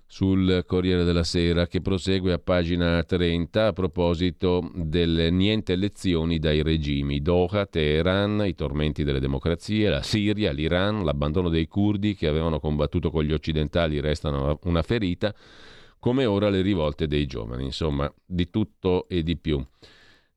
sul 0.09 0.63
Corriere 0.65 1.03
della 1.03 1.23
Sera 1.23 1.67
che 1.67 1.81
prosegue 1.81 2.31
a 2.31 2.39
pagina 2.39 3.03
30 3.03 3.67
a 3.67 3.73
proposito 3.73 4.71
delle 4.73 5.29
niente 5.29 5.75
lezioni 5.75 6.39
dai 6.39 6.63
regimi. 6.63 7.21
Doha, 7.21 7.65
Teheran, 7.65 8.43
i 8.45 8.55
tormenti 8.55 9.03
delle 9.03 9.19
democrazie, 9.19 9.89
la 9.89 10.01
Siria, 10.01 10.51
l'Iran, 10.51 11.03
l'abbandono 11.03 11.49
dei 11.49 11.67
curdi 11.67 12.15
che 12.15 12.27
avevano 12.27 12.59
combattuto 12.59 13.11
con 13.11 13.23
gli 13.23 13.33
occidentali 13.33 13.99
restano 13.99 14.59
una 14.63 14.81
ferita, 14.81 15.35
come 15.99 16.25
ora 16.25 16.49
le 16.49 16.61
rivolte 16.61 17.05
dei 17.05 17.25
giovani. 17.25 17.65
Insomma, 17.65 18.11
di 18.25 18.49
tutto 18.49 19.09
e 19.09 19.23
di 19.23 19.37
più. 19.37 19.63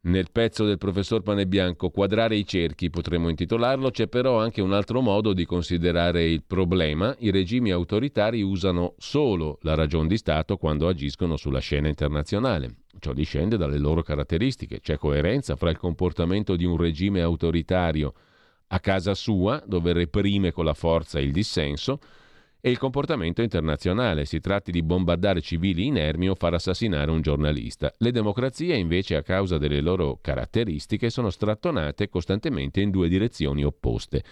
Nel 0.03 0.31
pezzo 0.33 0.65
del 0.65 0.79
professor 0.79 1.21
Panebianco, 1.21 1.91
Quadrare 1.91 2.35
i 2.35 2.47
cerchi 2.47 2.89
potremmo 2.89 3.29
intitolarlo, 3.29 3.91
c'è 3.91 4.07
però 4.07 4.41
anche 4.41 4.63
un 4.63 4.73
altro 4.73 5.03
modo 5.03 5.35
di 5.35 5.45
considerare 5.45 6.25
il 6.25 6.43
problema. 6.43 7.15
I 7.19 7.31
regimi 7.31 7.71
autoritari 7.71 8.41
usano 8.41 8.95
solo 8.97 9.59
la 9.61 9.75
ragion 9.75 10.09
di 10.09 10.17
Stato 10.17 10.57
quando 10.57 10.89
agiscono 10.89 11.37
sulla 11.37 11.59
scena 11.59 11.89
internazionale. 11.89 12.77
Ciò 12.99 13.13
discende 13.13 13.59
dalle 13.59 13.77
loro 13.77 14.01
caratteristiche. 14.03 14.81
C'è 14.81 14.97
coerenza 14.97 15.55
fra 15.55 15.69
il 15.69 15.77
comportamento 15.77 16.57
di 16.57 16.65
un 16.65 16.79
regime 16.79 17.21
autoritario 17.21 18.15
a 18.69 18.81
casa 18.81 19.13
sua, 19.13 19.63
dove 19.67 19.93
reprime 19.93 20.51
con 20.51 20.65
la 20.65 20.73
forza 20.73 21.21
il 21.21 21.31
dissenso, 21.31 21.99
e 22.61 22.71
il 22.71 22.79
comportamento 22.79 23.43
internazionale. 23.43 24.25
Si 24.25 24.41
tratti 24.41 24.71
di 24.71 24.83
bombardare 24.83 25.41
civili 25.41 25.87
inermi 25.87 26.29
o 26.29 26.35
far 26.35 26.55
assassinare 26.55 27.11
un 27.11 27.23
giornalista. 27.23 27.93
Le 27.99 28.13
democrazie, 28.13 28.77
invece, 28.77 29.17
a 29.17 29.23
causa 29.23 29.59
delle 29.59 29.81
loro 29.81 30.19
caratteristiche, 30.21 31.11
sono 31.11 31.31
strattonate 31.31 32.09
costantemente 32.09 32.81
in 32.81 32.91
due 32.91 33.09
direzioni 33.09 33.65
opposte. 33.65 34.23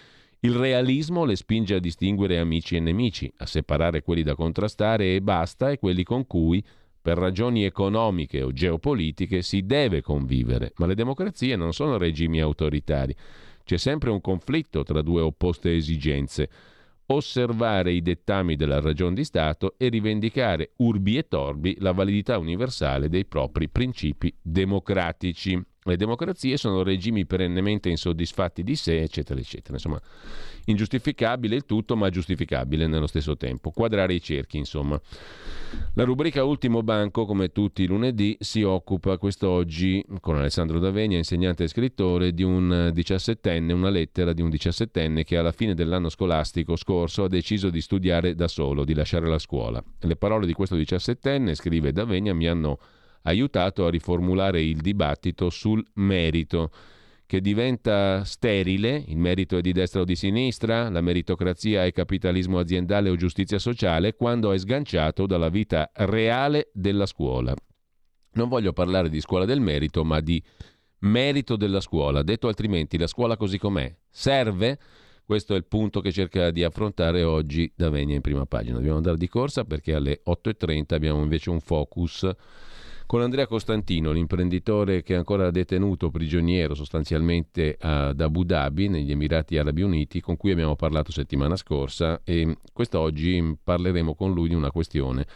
Il 0.40 0.54
realismo 0.54 1.24
le 1.24 1.34
spinge 1.34 1.74
a 1.74 1.80
distinguere 1.80 2.38
amici 2.38 2.76
e 2.76 2.80
nemici, 2.80 3.32
a 3.38 3.46
separare 3.46 4.02
quelli 4.02 4.22
da 4.22 4.36
contrastare 4.36 5.14
e 5.14 5.20
basta 5.20 5.70
e 5.70 5.78
quelli 5.78 6.04
con 6.04 6.26
cui, 6.26 6.62
per 7.00 7.16
ragioni 7.16 7.64
economiche 7.64 8.42
o 8.42 8.52
geopolitiche, 8.52 9.42
si 9.42 9.64
deve 9.64 10.00
convivere. 10.00 10.72
Ma 10.76 10.86
le 10.86 10.94
democrazie 10.94 11.56
non 11.56 11.72
sono 11.72 11.96
regimi 11.96 12.40
autoritari. 12.40 13.16
C'è 13.64 13.78
sempre 13.78 14.10
un 14.10 14.20
conflitto 14.20 14.84
tra 14.84 15.02
due 15.02 15.22
opposte 15.22 15.74
esigenze 15.74 16.48
osservare 17.10 17.92
i 17.92 18.02
dettami 18.02 18.56
della 18.56 18.80
ragion 18.80 19.14
di 19.14 19.24
Stato 19.24 19.74
e 19.78 19.88
rivendicare 19.88 20.72
urbi 20.76 21.16
e 21.16 21.28
torbi 21.28 21.76
la 21.80 21.92
validità 21.92 22.38
universale 22.38 23.08
dei 23.08 23.24
propri 23.24 23.68
principi 23.68 24.34
democratici. 24.40 25.60
Le 25.88 25.96
democrazie 25.96 26.56
sono 26.56 26.82
regimi 26.82 27.24
perennemente 27.24 27.88
insoddisfatti 27.88 28.62
di 28.62 28.76
sé, 28.76 29.00
eccetera, 29.00 29.40
eccetera. 29.40 29.74
Insomma, 29.74 30.00
ingiustificabile 30.66 31.56
il 31.56 31.64
tutto, 31.64 31.96
ma 31.96 32.10
giustificabile 32.10 32.86
nello 32.86 33.06
stesso 33.06 33.36
tempo. 33.36 33.70
Quadrare 33.70 34.14
i 34.14 34.20
cerchi, 34.20 34.58
insomma. 34.58 35.00
La 35.94 36.04
rubrica 36.04 36.44
Ultimo 36.44 36.82
Banco, 36.82 37.24
come 37.26 37.52
tutti 37.52 37.82
i 37.82 37.86
lunedì, 37.86 38.36
si 38.40 38.62
occupa 38.62 39.18
quest'oggi, 39.18 40.04
con 40.20 40.36
Alessandro 40.36 40.78
Davegna, 40.78 41.16
insegnante 41.16 41.64
e 41.64 41.68
scrittore, 41.68 42.32
di 42.32 42.42
un 42.42 42.90
diciassettenne, 42.92 43.72
una 43.72 43.90
lettera 43.90 44.32
di 44.32 44.42
un 44.42 44.50
diciassettenne 44.50 45.24
che 45.24 45.36
alla 45.36 45.52
fine 45.52 45.74
dell'anno 45.74 46.08
scolastico 46.08 46.76
scorso 46.76 47.24
ha 47.24 47.28
deciso 47.28 47.70
di 47.70 47.80
studiare 47.80 48.34
da 48.34 48.48
solo, 48.48 48.84
di 48.84 48.94
lasciare 48.94 49.26
la 49.26 49.38
scuola. 49.38 49.82
Le 50.00 50.16
parole 50.16 50.46
di 50.46 50.52
questo 50.52 50.76
diciassettenne, 50.76 51.54
scrive 51.54 51.92
Davegna, 51.92 52.32
mi 52.32 52.46
hanno 52.46 52.78
aiutato 53.22 53.86
a 53.86 53.90
riformulare 53.90 54.62
il 54.62 54.80
dibattito 54.80 55.50
sul 55.50 55.84
merito 55.94 56.70
che 57.28 57.42
diventa 57.42 58.24
sterile, 58.24 59.04
il 59.06 59.18
merito 59.18 59.58
è 59.58 59.60
di 59.60 59.72
destra 59.72 60.00
o 60.00 60.04
di 60.04 60.16
sinistra, 60.16 60.88
la 60.88 61.02
meritocrazia 61.02 61.84
è 61.84 61.92
capitalismo 61.92 62.58
aziendale 62.58 63.10
o 63.10 63.16
giustizia 63.16 63.58
sociale, 63.58 64.14
quando 64.14 64.50
è 64.50 64.58
sganciato 64.58 65.26
dalla 65.26 65.50
vita 65.50 65.90
reale 65.92 66.70
della 66.72 67.04
scuola. 67.04 67.54
Non 68.32 68.48
voglio 68.48 68.72
parlare 68.72 69.10
di 69.10 69.20
scuola 69.20 69.44
del 69.44 69.60
merito, 69.60 70.04
ma 70.04 70.20
di 70.20 70.42
merito 71.00 71.56
della 71.56 71.80
scuola. 71.80 72.22
Detto 72.22 72.48
altrimenti, 72.48 72.96
la 72.96 73.06
scuola 73.06 73.36
così 73.36 73.58
com'è 73.58 73.94
serve? 74.08 74.78
Questo 75.22 75.52
è 75.52 75.58
il 75.58 75.66
punto 75.66 76.00
che 76.00 76.10
cerca 76.10 76.50
di 76.50 76.64
affrontare 76.64 77.24
oggi 77.24 77.70
Davegna 77.76 78.14
in 78.14 78.22
prima 78.22 78.46
pagina. 78.46 78.76
Dobbiamo 78.76 78.96
andare 78.96 79.18
di 79.18 79.28
corsa 79.28 79.64
perché 79.64 79.92
alle 79.92 80.22
8.30 80.26 80.94
abbiamo 80.94 81.20
invece 81.20 81.50
un 81.50 81.60
focus 81.60 82.26
con 83.08 83.22
Andrea 83.22 83.46
Costantino, 83.46 84.12
l'imprenditore 84.12 85.02
che 85.02 85.14
è 85.14 85.16
ancora 85.16 85.50
detenuto 85.50 86.10
prigioniero 86.10 86.74
sostanzialmente 86.74 87.78
ad 87.80 88.20
Abu 88.20 88.44
Dhabi, 88.44 88.88
negli 88.88 89.10
Emirati 89.10 89.56
Arabi 89.56 89.80
Uniti, 89.80 90.20
con 90.20 90.36
cui 90.36 90.50
abbiamo 90.50 90.76
parlato 90.76 91.10
settimana 91.10 91.56
scorsa 91.56 92.20
e 92.22 92.58
quest'oggi 92.70 93.56
parleremo 93.64 94.14
con 94.14 94.34
lui 94.34 94.48
di 94.48 94.54
una 94.54 94.70
questione 94.70 95.26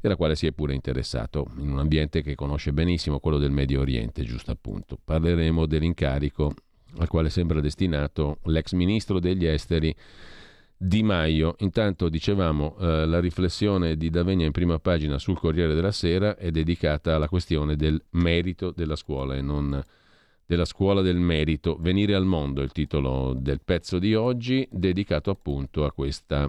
della 0.00 0.16
quale 0.16 0.34
si 0.34 0.48
è 0.48 0.52
pure 0.52 0.74
interessato, 0.74 1.46
in 1.58 1.70
un 1.70 1.78
ambiente 1.78 2.20
che 2.20 2.34
conosce 2.34 2.72
benissimo, 2.72 3.20
quello 3.20 3.38
del 3.38 3.52
Medio 3.52 3.78
Oriente, 3.78 4.24
giusto 4.24 4.50
appunto. 4.50 4.98
Parleremo 5.02 5.66
dell'incarico 5.66 6.52
al 6.98 7.06
quale 7.06 7.30
sembra 7.30 7.60
destinato 7.60 8.38
l'ex 8.46 8.72
ministro 8.72 9.20
degli 9.20 9.46
esteri 9.46 9.94
di 10.82 11.02
Maio. 11.02 11.56
Intanto 11.58 12.08
dicevamo 12.08 12.74
eh, 12.80 13.04
la 13.04 13.20
riflessione 13.20 13.98
di 13.98 14.08
Davegna 14.08 14.46
in 14.46 14.52
prima 14.52 14.78
pagina 14.78 15.18
sul 15.18 15.38
Corriere 15.38 15.74
della 15.74 15.92
Sera 15.92 16.38
è 16.38 16.50
dedicata 16.50 17.14
alla 17.14 17.28
questione 17.28 17.76
del 17.76 18.02
merito 18.12 18.70
della 18.70 18.96
scuola 18.96 19.36
e 19.36 19.42
non 19.42 19.82
della 20.46 20.64
scuola 20.64 21.02
del 21.02 21.18
merito. 21.18 21.76
Venire 21.78 22.14
al 22.14 22.24
mondo 22.24 22.62
è 22.62 22.64
il 22.64 22.72
titolo 22.72 23.34
del 23.34 23.60
pezzo 23.62 23.98
di 23.98 24.14
oggi 24.14 24.66
dedicato 24.70 25.30
appunto 25.30 25.84
a 25.84 25.92
questa 25.92 26.48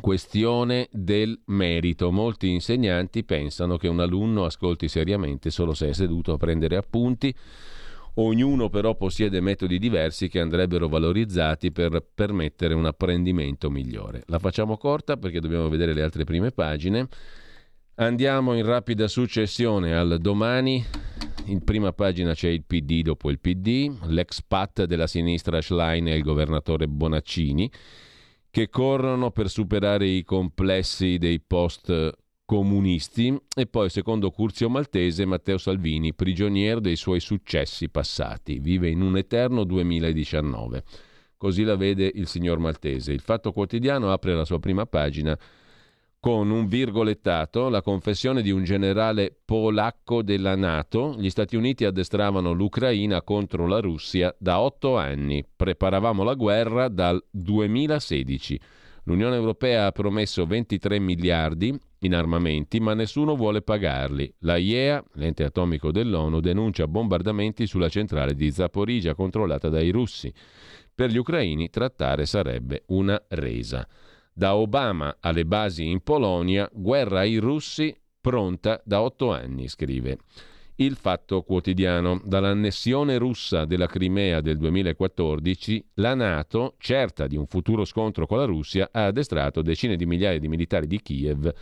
questione 0.00 0.88
del 0.90 1.40
merito. 1.46 2.10
Molti 2.10 2.50
insegnanti 2.50 3.22
pensano 3.22 3.76
che 3.76 3.86
un 3.86 4.00
alunno 4.00 4.46
ascolti 4.46 4.88
seriamente 4.88 5.50
solo 5.50 5.74
se 5.74 5.90
è 5.90 5.92
seduto 5.92 6.32
a 6.32 6.38
prendere 6.38 6.76
appunti 6.76 7.32
Ognuno 8.20 8.68
però 8.68 8.96
possiede 8.96 9.40
metodi 9.40 9.78
diversi 9.78 10.28
che 10.28 10.40
andrebbero 10.40 10.88
valorizzati 10.88 11.70
per 11.70 12.04
permettere 12.14 12.74
un 12.74 12.84
apprendimento 12.84 13.70
migliore. 13.70 14.22
La 14.26 14.40
facciamo 14.40 14.76
corta 14.76 15.16
perché 15.16 15.38
dobbiamo 15.38 15.68
vedere 15.68 15.94
le 15.94 16.02
altre 16.02 16.24
prime 16.24 16.50
pagine. 16.50 17.06
Andiamo 17.94 18.54
in 18.54 18.64
rapida 18.64 19.06
successione 19.06 19.94
al 19.94 20.18
domani. 20.18 20.84
In 21.44 21.62
prima 21.62 21.92
pagina 21.92 22.34
c'è 22.34 22.48
il 22.48 22.64
PD 22.64 23.02
dopo 23.02 23.30
il 23.30 23.38
PD, 23.38 23.96
l'ex 24.06 24.42
pat 24.42 24.84
della 24.84 25.06
sinistra 25.06 25.60
Schlein 25.60 26.08
e 26.08 26.16
il 26.16 26.22
governatore 26.22 26.88
Bonaccini 26.88 27.70
che 28.50 28.68
corrono 28.68 29.30
per 29.30 29.48
superare 29.48 30.06
i 30.06 30.24
complessi 30.24 31.18
dei 31.18 31.38
post 31.38 32.12
comunisti 32.48 33.38
e 33.54 33.66
poi 33.66 33.90
secondo 33.90 34.30
Curzio 34.30 34.70
Maltese 34.70 35.26
Matteo 35.26 35.58
Salvini, 35.58 36.14
prigioniero 36.14 36.80
dei 36.80 36.96
suoi 36.96 37.20
successi 37.20 37.90
passati, 37.90 38.58
vive 38.58 38.88
in 38.88 39.02
un 39.02 39.18
eterno 39.18 39.64
2019. 39.64 40.82
Così 41.36 41.62
la 41.62 41.76
vede 41.76 42.10
il 42.14 42.26
signor 42.26 42.56
Maltese. 42.58 43.12
Il 43.12 43.20
Fatto 43.20 43.52
Quotidiano 43.52 44.10
apre 44.10 44.34
la 44.34 44.46
sua 44.46 44.58
prima 44.60 44.86
pagina 44.86 45.38
con 46.18 46.48
un 46.48 46.68
virgolettato 46.68 47.68
la 47.68 47.82
confessione 47.82 48.40
di 48.40 48.50
un 48.50 48.64
generale 48.64 49.36
polacco 49.44 50.22
della 50.22 50.56
Nato. 50.56 51.16
Gli 51.18 51.28
Stati 51.28 51.54
Uniti 51.54 51.84
addestravano 51.84 52.52
l'Ucraina 52.52 53.20
contro 53.20 53.66
la 53.66 53.80
Russia 53.80 54.34
da 54.38 54.58
otto 54.60 54.96
anni. 54.96 55.44
Preparavamo 55.54 56.22
la 56.22 56.32
guerra 56.32 56.88
dal 56.88 57.22
2016. 57.30 58.58
L'Unione 59.04 59.36
Europea 59.36 59.84
ha 59.84 59.92
promesso 59.92 60.46
23 60.46 60.98
miliardi 60.98 61.78
in 62.00 62.14
armamenti, 62.14 62.80
ma 62.80 62.94
nessuno 62.94 63.34
vuole 63.34 63.62
pagarli. 63.62 64.32
La 64.40 64.56
IEA, 64.56 65.02
l'ente 65.14 65.44
atomico 65.44 65.90
dell'ONU, 65.90 66.40
denuncia 66.40 66.86
bombardamenti 66.86 67.66
sulla 67.66 67.88
centrale 67.88 68.34
di 68.34 68.50
Zaporizhia 68.50 69.14
controllata 69.14 69.68
dai 69.68 69.90
russi. 69.90 70.32
Per 70.94 71.10
gli 71.10 71.16
ucraini 71.16 71.70
trattare 71.70 72.26
sarebbe 72.26 72.82
una 72.88 73.20
resa. 73.28 73.86
Da 74.32 74.54
Obama 74.56 75.16
alle 75.20 75.44
basi 75.44 75.88
in 75.88 76.00
Polonia, 76.00 76.68
guerra 76.72 77.20
ai 77.20 77.38
russi 77.38 77.96
pronta 78.20 78.80
da 78.84 79.02
otto 79.02 79.32
anni, 79.32 79.68
scrive. 79.68 80.18
Il 80.76 80.94
Fatto 80.94 81.42
Quotidiano. 81.42 82.20
Dall'annessione 82.24 83.18
russa 83.18 83.64
della 83.64 83.86
Crimea 83.86 84.40
del 84.40 84.58
2014, 84.58 85.84
la 85.94 86.14
Nato, 86.14 86.74
certa 86.78 87.26
di 87.26 87.36
un 87.36 87.46
futuro 87.46 87.84
scontro 87.84 88.28
con 88.28 88.38
la 88.38 88.44
Russia, 88.44 88.88
ha 88.92 89.06
addestrato 89.06 89.60
decine 89.60 89.96
di 89.96 90.06
migliaia 90.06 90.38
di 90.38 90.46
militari 90.46 90.86
di 90.86 91.02
Kiev 91.02 91.52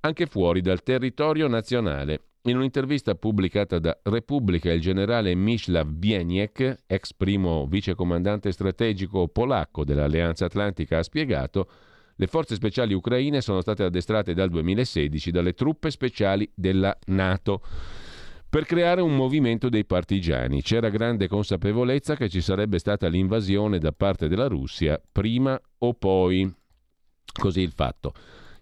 anche 0.00 0.26
fuori 0.26 0.60
dal 0.60 0.82
territorio 0.82 1.48
nazionale. 1.48 2.22
In 2.42 2.56
un'intervista 2.56 3.14
pubblicata 3.14 3.78
da 3.78 3.98
Repubblica, 4.04 4.72
il 4.72 4.80
generale 4.80 5.34
Mislav 5.34 5.88
Bieniek, 5.90 6.84
ex 6.86 7.12
primo 7.12 7.66
vicecomandante 7.66 8.52
strategico 8.52 9.28
polacco 9.28 9.84
dell'Alleanza 9.84 10.46
Atlantica, 10.46 10.98
ha 10.98 11.02
spiegato 11.02 11.68
le 12.20 12.26
forze 12.26 12.56
speciali 12.56 12.94
ucraine 12.94 13.40
sono 13.40 13.60
state 13.60 13.84
addestrate 13.84 14.34
dal 14.34 14.48
2016 14.48 15.30
dalle 15.30 15.52
truppe 15.52 15.88
speciali 15.90 16.50
della 16.52 16.96
Nato 17.06 17.62
per 18.48 18.64
creare 18.64 19.00
un 19.00 19.14
movimento 19.14 19.68
dei 19.68 19.84
partigiani. 19.84 20.62
C'era 20.62 20.88
grande 20.88 21.28
consapevolezza 21.28 22.16
che 22.16 22.28
ci 22.28 22.40
sarebbe 22.40 22.80
stata 22.80 23.06
l'invasione 23.06 23.78
da 23.78 23.92
parte 23.92 24.26
della 24.26 24.48
Russia 24.48 25.00
prima 25.12 25.60
o 25.78 25.94
poi. 25.94 26.52
Così 27.32 27.60
il 27.60 27.72
fatto. 27.72 28.12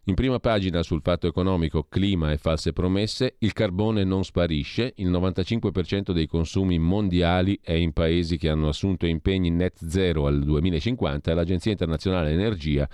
In 0.08 0.14
prima 0.14 0.38
pagina 0.38 0.84
sul 0.84 1.00
fatto 1.02 1.26
economico, 1.26 1.82
clima 1.88 2.30
e 2.30 2.36
false 2.36 2.72
promesse, 2.72 3.34
il 3.38 3.52
carbone 3.52 4.04
non 4.04 4.22
sparisce, 4.22 4.92
il 4.98 5.10
95% 5.10 6.12
dei 6.12 6.28
consumi 6.28 6.78
mondiali 6.78 7.58
è 7.60 7.72
in 7.72 7.92
paesi 7.92 8.38
che 8.38 8.48
hanno 8.48 8.68
assunto 8.68 9.06
impegni 9.06 9.50
net 9.50 9.84
zero 9.84 10.28
al 10.28 10.44
2050 10.44 11.32
e 11.32 11.34
l'Agenzia 11.34 11.72
internazionale 11.72 12.30
energia 12.30 12.88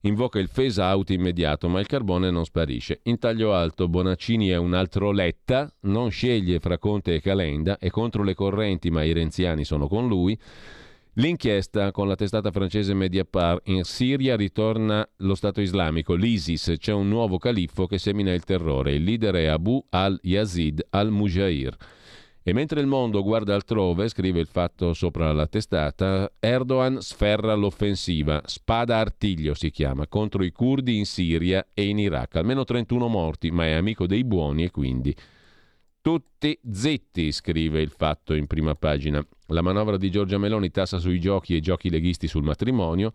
invoca 0.00 0.40
il 0.40 0.50
phase 0.52 0.80
out 0.82 1.10
immediato, 1.10 1.68
ma 1.68 1.78
il 1.78 1.86
carbone 1.86 2.32
non 2.32 2.44
sparisce. 2.44 2.98
In 3.04 3.20
taglio 3.20 3.54
alto 3.54 3.86
Bonaccini 3.86 4.48
è 4.48 4.56
un 4.56 4.74
altro 4.74 5.12
Letta, 5.12 5.72
non 5.82 6.10
sceglie 6.10 6.58
fra 6.58 6.78
Conte 6.78 7.14
e 7.14 7.20
Calenda, 7.20 7.78
è 7.78 7.90
contro 7.90 8.24
le 8.24 8.34
correnti, 8.34 8.90
ma 8.90 9.04
i 9.04 9.12
renziani 9.12 9.64
sono 9.64 9.86
con 9.86 10.08
lui. 10.08 10.36
L'inchiesta 11.18 11.92
con 11.92 12.08
la 12.08 12.16
testata 12.16 12.50
francese 12.50 12.92
Mediapart. 12.92 13.68
In 13.68 13.84
Siria 13.84 14.34
ritorna 14.34 15.08
lo 15.18 15.36
Stato 15.36 15.60
islamico, 15.60 16.14
l'ISIS, 16.14 16.74
c'è 16.76 16.92
un 16.92 17.06
nuovo 17.06 17.38
califfo 17.38 17.86
che 17.86 17.98
semina 17.98 18.32
il 18.32 18.42
terrore, 18.42 18.94
il 18.94 19.04
leader 19.04 19.36
è 19.36 19.44
Abu 19.44 19.84
al-Yazid 19.90 20.84
al-Mujair. 20.90 21.76
E 22.42 22.52
mentre 22.52 22.80
il 22.80 22.88
mondo 22.88 23.22
guarda 23.22 23.54
altrove, 23.54 24.08
scrive 24.08 24.40
il 24.40 24.48
fatto 24.48 24.92
sopra 24.92 25.32
la 25.32 25.46
testata, 25.46 26.32
Erdogan 26.40 27.00
sferra 27.00 27.54
l'offensiva, 27.54 28.42
spada 28.44 28.98
artiglio 28.98 29.54
si 29.54 29.70
chiama, 29.70 30.08
contro 30.08 30.42
i 30.42 30.50
curdi 30.50 30.96
in 30.96 31.06
Siria 31.06 31.64
e 31.74 31.84
in 31.84 32.00
Iraq, 32.00 32.34
almeno 32.34 32.64
31 32.64 33.06
morti, 33.06 33.52
ma 33.52 33.66
è 33.66 33.74
amico 33.74 34.08
dei 34.08 34.24
buoni 34.24 34.64
e 34.64 34.72
quindi 34.72 35.14
tutti 36.04 36.60
zitti, 36.70 37.32
scrive 37.32 37.80
il 37.80 37.88
fatto 37.88 38.34
in 38.34 38.46
prima 38.46 38.74
pagina. 38.74 39.26
La 39.46 39.62
manovra 39.62 39.96
di 39.96 40.10
Giorgia 40.10 40.36
Meloni 40.36 40.70
tassa 40.70 40.98
sui 40.98 41.18
giochi 41.18 41.56
e 41.56 41.60
giochi 41.60 41.88
leghisti 41.88 42.28
sul 42.28 42.42
matrimonio. 42.42 43.14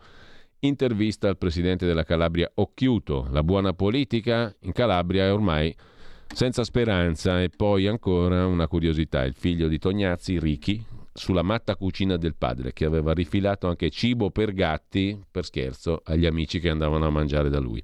Intervista 0.61 1.27
al 1.27 1.37
presidente 1.37 1.85
della 1.85 2.01
Calabria 2.03 2.49
Occhiuto. 2.51 3.27
La 3.29 3.43
buona 3.43 3.73
politica 3.73 4.51
in 4.61 4.71
Calabria 4.71 5.25
è 5.25 5.31
ormai 5.31 5.71
senza 6.33 6.63
speranza. 6.63 7.43
E 7.43 7.49
poi 7.49 7.85
ancora 7.85 8.47
una 8.47 8.67
curiosità: 8.67 9.23
il 9.23 9.35
figlio 9.35 9.67
di 9.67 9.77
Tognazzi, 9.77 10.39
Ricky, 10.39 10.83
sulla 11.13 11.43
matta 11.43 11.75
cucina 11.75 12.17
del 12.17 12.33
padre, 12.33 12.73
che 12.73 12.85
aveva 12.85 13.13
rifilato 13.13 13.67
anche 13.67 13.91
cibo 13.91 14.31
per 14.31 14.51
gatti, 14.51 15.23
per 15.29 15.45
scherzo, 15.45 16.01
agli 16.05 16.25
amici 16.25 16.59
che 16.59 16.69
andavano 16.69 17.05
a 17.05 17.11
mangiare 17.11 17.49
da 17.49 17.59
lui. 17.59 17.83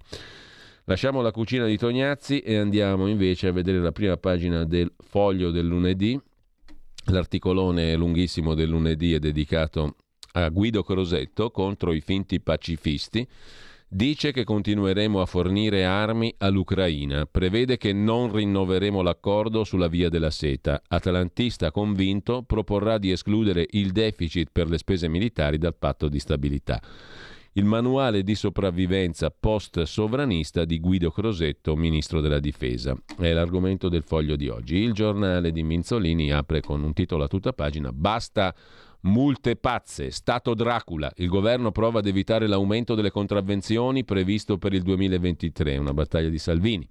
Lasciamo 0.88 1.21
la 1.21 1.31
cucina 1.31 1.65
di 1.65 1.77
Tognazzi 1.77 2.41
e 2.41 2.57
andiamo 2.57 3.07
invece 3.07 3.47
a 3.47 3.51
vedere 3.51 3.79
la 3.79 3.91
prima 3.91 4.17
pagina 4.17 4.65
del 4.65 4.93
foglio 4.99 5.49
del 5.49 5.65
lunedì. 5.65 6.19
L'articolone 7.05 7.95
lunghissimo 7.95 8.53
del 8.53 8.69
lunedì 8.69 9.13
è 9.13 9.17
dedicato 9.17 9.95
a 10.33 10.47
Guido 10.49 10.83
Crosetto 10.83 11.49
contro 11.49 11.91
i 11.91 12.01
finti 12.01 12.39
pacifisti. 12.39 13.27
Dice 13.88 14.31
che 14.31 14.43
continueremo 14.43 15.21
a 15.21 15.25
fornire 15.25 15.86
armi 15.86 16.31
all'Ucraina, 16.38 17.25
prevede 17.25 17.77
che 17.77 17.91
non 17.91 18.31
rinnoveremo 18.31 19.01
l'accordo 19.01 19.63
sulla 19.63 19.88
via 19.88 20.09
della 20.09 20.29
seta. 20.29 20.83
Atlantista 20.88 21.71
convinto 21.71 22.43
proporrà 22.43 22.99
di 22.99 23.09
escludere 23.09 23.65
il 23.71 23.91
deficit 23.91 24.49
per 24.51 24.69
le 24.69 24.77
spese 24.77 25.07
militari 25.07 25.57
dal 25.57 25.75
patto 25.75 26.09
di 26.09 26.19
stabilità. 26.19 26.79
Il 27.58 27.64
manuale 27.64 28.22
di 28.24 28.36
sopravvivenza 28.36 29.30
post-sovranista 29.32 30.66
di 30.66 30.78
Guido 30.78 31.10
Crosetto, 31.10 31.78
ministro 31.78 32.20
della 32.20 32.41
difesa. 32.41 32.93
È 33.18 33.32
l'argomento 33.32 33.88
del 33.88 34.03
foglio 34.03 34.36
di 34.36 34.49
oggi. 34.49 34.76
Il 34.76 34.91
giornale 34.91 35.53
di 35.53 35.64
Minzolini 35.64 36.34
apre 36.34 36.60
con 36.60 36.84
un 36.84 36.91
titolo 36.91 37.24
a 37.24 37.28
tutta 37.30 37.53
pagina: 37.53 37.93
Basta 37.93 38.53
Multe 39.06 39.56
pazze, 39.56 40.10
Stato 40.10 40.56
Dracula. 40.56 41.12
Il 41.18 41.28
governo 41.28 41.72
prova 41.72 41.99
ad 41.99 42.08
evitare 42.08 42.47
l'aumento 42.47 42.95
delle 42.95 43.12
contravvenzioni 43.12 44.03
previsto 44.03 44.58
per 44.58 44.74
il 44.74 44.82
2023, 44.82 45.78
una 45.78 45.93
battaglia 45.93 46.30
di 46.30 46.39
Salvini. 46.39 46.88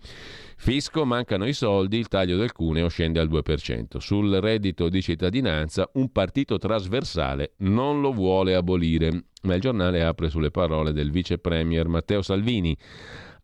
Fisco, 0.57 1.05
mancano 1.05 1.45
i 1.45 1.53
soldi, 1.53 1.99
il 1.99 2.07
taglio 2.07 2.37
del 2.37 2.53
cuneo 2.53 2.87
scende 2.87 3.19
al 3.19 3.29
2%. 3.29 3.97
Sul 3.99 4.33
reddito 4.37 4.89
di 4.89 5.03
cittadinanza 5.03 5.91
un 5.95 6.13
partito 6.13 6.57
trasversale 6.57 7.55
non 7.59 8.01
lo 8.01 8.13
vuole 8.13 8.55
abolire, 8.55 9.25
ma 9.43 9.57
il 9.57 9.61
giornale 9.61 10.05
apre 10.05 10.31
sulle 10.31 10.53
parole 10.53 10.93
del 10.93 11.11
vice 11.11 11.39
premier 11.39 11.89
Matteo 11.89 12.23
Salvini 12.23 12.79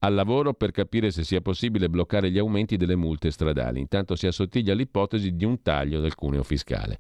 al 0.02 0.14
lavoro 0.14 0.54
per 0.54 0.70
capire 0.70 1.10
se 1.10 1.24
sia 1.24 1.40
possibile 1.40 1.90
bloccare 1.90 2.30
gli 2.30 2.38
aumenti 2.38 2.76
delle 2.76 2.94
multe 2.94 3.32
stradali. 3.32 3.80
Intanto 3.80 4.14
si 4.14 4.28
assottiglia 4.28 4.74
l'ipotesi 4.74 5.34
di 5.34 5.44
un 5.44 5.60
taglio 5.60 6.00
del 6.00 6.14
cuneo 6.14 6.44
fiscale. 6.44 6.98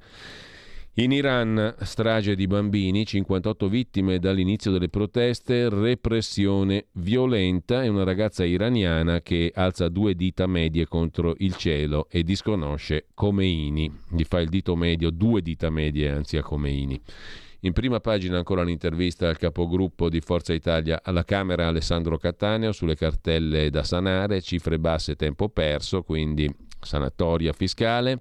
In 0.94 1.12
Iran, 1.12 1.76
strage 1.82 2.34
di 2.34 2.48
bambini, 2.48 3.06
58 3.06 3.68
vittime 3.68 4.18
dall'inizio 4.18 4.72
delle 4.72 4.88
proteste, 4.88 5.68
repressione 5.68 6.86
violenta 6.94 7.84
e 7.84 7.88
una 7.88 8.02
ragazza 8.02 8.44
iraniana 8.44 9.20
che 9.20 9.52
alza 9.54 9.88
due 9.88 10.16
dita 10.16 10.48
medie 10.48 10.88
contro 10.88 11.34
il 11.38 11.54
cielo 11.54 12.08
e 12.10 12.24
disconosce 12.24 13.06
Khomeini. 13.14 13.88
Gli 14.08 14.24
fa 14.24 14.40
il 14.40 14.48
dito 14.48 14.74
medio, 14.74 15.10
due 15.10 15.42
dita 15.42 15.70
medie 15.70 16.10
anzi 16.10 16.36
a 16.36 16.42
Khomeini. 16.42 17.00
In 17.60 17.72
prima 17.72 18.00
pagina 18.00 18.38
ancora 18.38 18.62
un'intervista 18.62 19.28
al 19.28 19.38
capogruppo 19.38 20.08
di 20.08 20.20
Forza 20.20 20.52
Italia 20.52 21.02
alla 21.04 21.24
Camera 21.24 21.68
Alessandro 21.68 22.18
Cattaneo 22.18 22.72
sulle 22.72 22.96
cartelle 22.96 23.70
da 23.70 23.84
sanare, 23.84 24.40
cifre 24.40 24.80
basse, 24.80 25.14
tempo 25.14 25.50
perso, 25.50 26.02
quindi 26.02 26.52
sanatoria 26.80 27.52
fiscale 27.52 28.20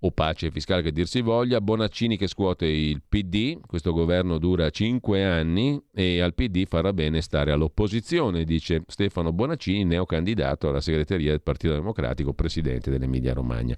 o 0.00 0.10
pace 0.12 0.50
fiscale 0.50 0.82
che 0.82 0.92
dir 0.92 1.06
si 1.06 1.20
voglia, 1.20 1.60
Bonaccini 1.60 2.16
che 2.16 2.28
scuote 2.28 2.66
il 2.66 3.02
PD, 3.06 3.58
questo 3.66 3.92
governo 3.92 4.38
dura 4.38 4.70
cinque 4.70 5.24
anni 5.24 5.80
e 5.92 6.20
al 6.20 6.34
PD 6.34 6.66
farà 6.66 6.92
bene 6.92 7.20
stare 7.20 7.50
all'opposizione, 7.50 8.44
dice 8.44 8.84
Stefano 8.86 9.32
Bonaccini, 9.32 9.84
neocandidato 9.84 10.68
alla 10.68 10.80
segreteria 10.80 11.30
del 11.30 11.42
Partito 11.42 11.72
Democratico, 11.74 12.32
presidente 12.32 12.90
dell'Emilia 12.90 13.32
Romagna. 13.32 13.76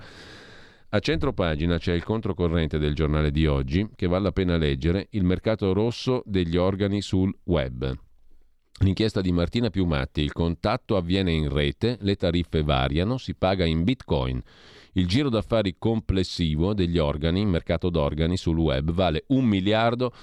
A 0.92 0.98
centro 0.98 1.32
pagina 1.32 1.78
c'è 1.78 1.94
il 1.94 2.02
controcorrente 2.02 2.76
del 2.76 2.94
giornale 2.94 3.30
di 3.30 3.46
oggi, 3.46 3.88
che 3.94 4.08
vale 4.08 4.24
la 4.24 4.32
pena 4.32 4.56
leggere, 4.56 5.06
il 5.10 5.24
mercato 5.24 5.72
rosso 5.72 6.22
degli 6.26 6.56
organi 6.56 7.00
sul 7.00 7.32
web. 7.44 7.96
L'inchiesta 8.82 9.20
di 9.20 9.30
Martina 9.30 9.68
Piumatti, 9.68 10.22
il 10.22 10.32
contatto 10.32 10.96
avviene 10.96 11.32
in 11.32 11.52
rete, 11.52 11.98
le 12.00 12.16
tariffe 12.16 12.62
variano, 12.62 13.18
si 13.18 13.34
paga 13.34 13.66
in 13.66 13.84
bitcoin. 13.84 14.40
Il 14.92 15.06
giro 15.06 15.28
d'affari 15.28 15.74
complessivo 15.76 16.72
degli 16.72 16.96
organi, 16.96 17.44
mercato 17.44 17.90
d'organi 17.90 18.38
sul 18.38 18.56
web, 18.56 18.90
vale 18.90 19.24
un 19.28 19.44
miliardo 19.44 20.14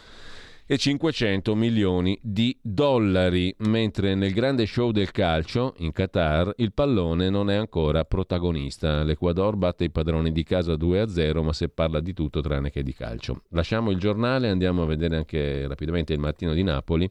e 0.66 0.76
500 0.76 1.54
milioni 1.54 2.18
di 2.20 2.58
dollari, 2.60 3.54
mentre 3.60 4.16
nel 4.16 4.34
grande 4.34 4.66
show 4.66 4.90
del 4.90 5.12
calcio 5.12 5.76
in 5.78 5.92
Qatar 5.92 6.54
il 6.58 6.74
pallone 6.74 7.30
non 7.30 7.52
è 7.52 7.56
ancora 7.56 8.06
protagonista. 8.06 9.04
L'Ecuador 9.04 9.56
batte 9.56 9.84
i 9.84 9.92
padroni 9.92 10.32
di 10.32 10.42
casa 10.42 10.74
2-0, 10.74 11.44
ma 11.44 11.54
se 11.54 11.70
parla 11.70 12.00
di 12.00 12.14
tutto 12.14 12.42
tranne 12.42 12.72
che 12.72 12.82
di 12.82 12.94
calcio. 12.96 13.44
Lasciamo 13.50 13.92
il 13.92 14.00
giornale, 14.00 14.50
andiamo 14.50 14.82
a 14.82 14.88
vedere 14.88 15.16
anche 15.16 15.68
rapidamente 15.68 16.14
il 16.14 16.20
mattino 16.20 16.56
di 16.56 16.64
Napoli. 16.64 17.08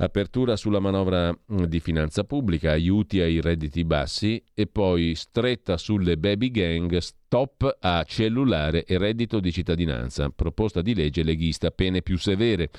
Apertura 0.00 0.54
sulla 0.54 0.78
manovra 0.78 1.32
mm, 1.32 1.64
di 1.64 1.80
finanza 1.80 2.22
pubblica, 2.22 2.70
aiuti 2.70 3.20
ai 3.20 3.40
redditi 3.40 3.82
bassi 3.84 4.40
e 4.54 4.68
poi 4.68 5.16
stretta 5.16 5.76
sulle 5.76 6.16
baby 6.16 6.52
gang, 6.52 6.96
stop 6.98 7.78
a 7.80 8.04
cellulare 8.04 8.84
e 8.84 8.96
reddito 8.96 9.40
di 9.40 9.50
cittadinanza. 9.50 10.30
Proposta 10.30 10.82
di 10.82 10.94
legge 10.94 11.24
leghista, 11.24 11.72
pene 11.72 12.02
più 12.02 12.16
severe. 12.16 12.70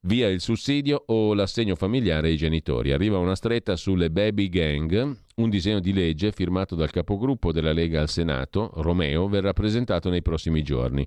Via 0.00 0.28
il 0.28 0.40
sussidio 0.40 1.00
o 1.06 1.32
l'assegno 1.32 1.76
familiare 1.76 2.28
ai 2.28 2.36
genitori. 2.36 2.90
Arriva 2.90 3.18
una 3.18 3.36
stretta 3.36 3.76
sulle 3.76 4.10
baby 4.10 4.48
gang. 4.48 5.16
Un 5.36 5.48
disegno 5.48 5.78
di 5.78 5.92
legge 5.92 6.32
firmato 6.32 6.74
dal 6.74 6.90
capogruppo 6.90 7.52
della 7.52 7.72
Lega 7.72 8.00
al 8.00 8.08
Senato, 8.08 8.72
Romeo, 8.74 9.28
verrà 9.28 9.52
presentato 9.52 10.10
nei 10.10 10.22
prossimi 10.22 10.62
giorni. 10.62 11.06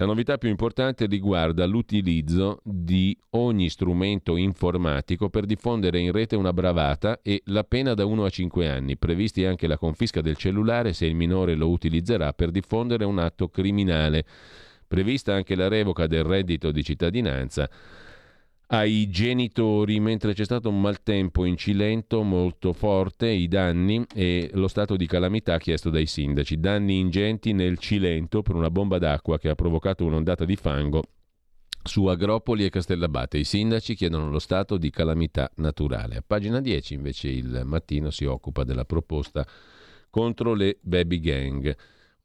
La 0.00 0.06
novità 0.06 0.38
più 0.38 0.48
importante 0.48 1.04
riguarda 1.04 1.66
l'utilizzo 1.66 2.62
di 2.64 3.14
ogni 3.32 3.68
strumento 3.68 4.36
informatico 4.36 5.28
per 5.28 5.44
diffondere 5.44 5.98
in 5.98 6.10
rete 6.10 6.36
una 6.36 6.54
bravata 6.54 7.20
e 7.20 7.42
la 7.46 7.64
pena 7.64 7.92
da 7.92 8.06
1 8.06 8.24
a 8.24 8.30
5 8.30 8.66
anni, 8.66 8.96
previsti 8.96 9.44
anche 9.44 9.66
la 9.66 9.76
confisca 9.76 10.22
del 10.22 10.38
cellulare 10.38 10.94
se 10.94 11.04
il 11.04 11.14
minore 11.14 11.54
lo 11.54 11.68
utilizzerà 11.68 12.32
per 12.32 12.50
diffondere 12.50 13.04
un 13.04 13.18
atto 13.18 13.50
criminale, 13.50 14.24
prevista 14.88 15.34
anche 15.34 15.54
la 15.54 15.68
revoca 15.68 16.06
del 16.06 16.24
reddito 16.24 16.70
di 16.70 16.82
cittadinanza 16.82 17.68
ai 18.72 19.10
genitori, 19.10 19.98
mentre 19.98 20.32
c'è 20.32 20.44
stato 20.44 20.68
un 20.68 20.80
maltempo 20.80 21.44
in 21.44 21.56
Cilento 21.56 22.22
molto 22.22 22.72
forte, 22.72 23.28
i 23.28 23.48
danni 23.48 24.04
e 24.14 24.50
lo 24.54 24.68
stato 24.68 24.96
di 24.96 25.06
calamità 25.06 25.58
chiesto 25.58 25.90
dai 25.90 26.06
sindaci. 26.06 26.60
Danni 26.60 26.98
ingenti 26.98 27.52
nel 27.52 27.78
Cilento 27.78 28.42
per 28.42 28.54
una 28.54 28.70
bomba 28.70 28.98
d'acqua 28.98 29.38
che 29.38 29.48
ha 29.48 29.56
provocato 29.56 30.04
un'ondata 30.04 30.44
di 30.44 30.54
fango 30.54 31.02
su 31.82 32.06
Agropoli 32.06 32.64
e 32.64 32.70
Castellabate. 32.70 33.38
I 33.38 33.44
sindaci 33.44 33.96
chiedono 33.96 34.30
lo 34.30 34.38
stato 34.38 34.76
di 34.76 34.90
calamità 34.90 35.50
naturale. 35.56 36.18
A 36.18 36.24
pagina 36.24 36.60
10 36.60 36.94
invece 36.94 37.28
il 37.28 37.62
mattino 37.64 38.10
si 38.10 38.24
occupa 38.24 38.62
della 38.62 38.84
proposta 38.84 39.44
contro 40.10 40.54
le 40.54 40.78
baby 40.80 41.18
gang. 41.18 41.76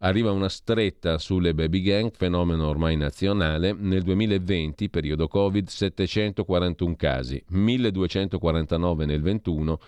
Arriva 0.06 0.32
una 0.32 0.50
stretta 0.50 1.18
sulle 1.18 1.56
baby 1.56 1.82
gang, 1.82 2.12
fenomeno 2.14 2.68
ormai 2.68 2.96
nazionale. 2.96 3.74
Nel 3.74 4.04
2020, 4.04 4.88
periodo 4.92 5.28
Covid, 5.28 5.68
741 5.68 6.96
casi, 6.96 7.44
1249 7.48 9.06
nel 9.08 9.22
21 9.24 9.80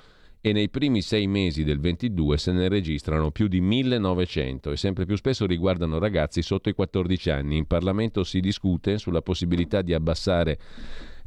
e 0.41 0.53
nei 0.53 0.70
primi 0.70 1.03
sei 1.03 1.28
mesi 1.28 1.63
del 1.63 1.80
22 1.80 2.36
se 2.39 2.51
ne 2.51 2.68
registrano 2.68 3.30
più 3.30 3.47
di 3.47 3.61
1900 3.61 4.72
e 4.72 4.78
sempre 4.78 5.05
più 5.05 5.15
spesso 5.18 5.45
riguardano 5.45 5.99
ragazzi 5.99 6.41
sotto 6.41 6.70
i 6.70 6.74
14 6.74 7.30
anni. 7.30 7.57
In 7.57 7.68
Parlamento 7.68 8.24
si 8.24 8.39
discute 8.39 8.97
sulla 8.97 9.22
possibilità 9.22 9.84
di 9.84 9.93
abbassare 9.93 10.57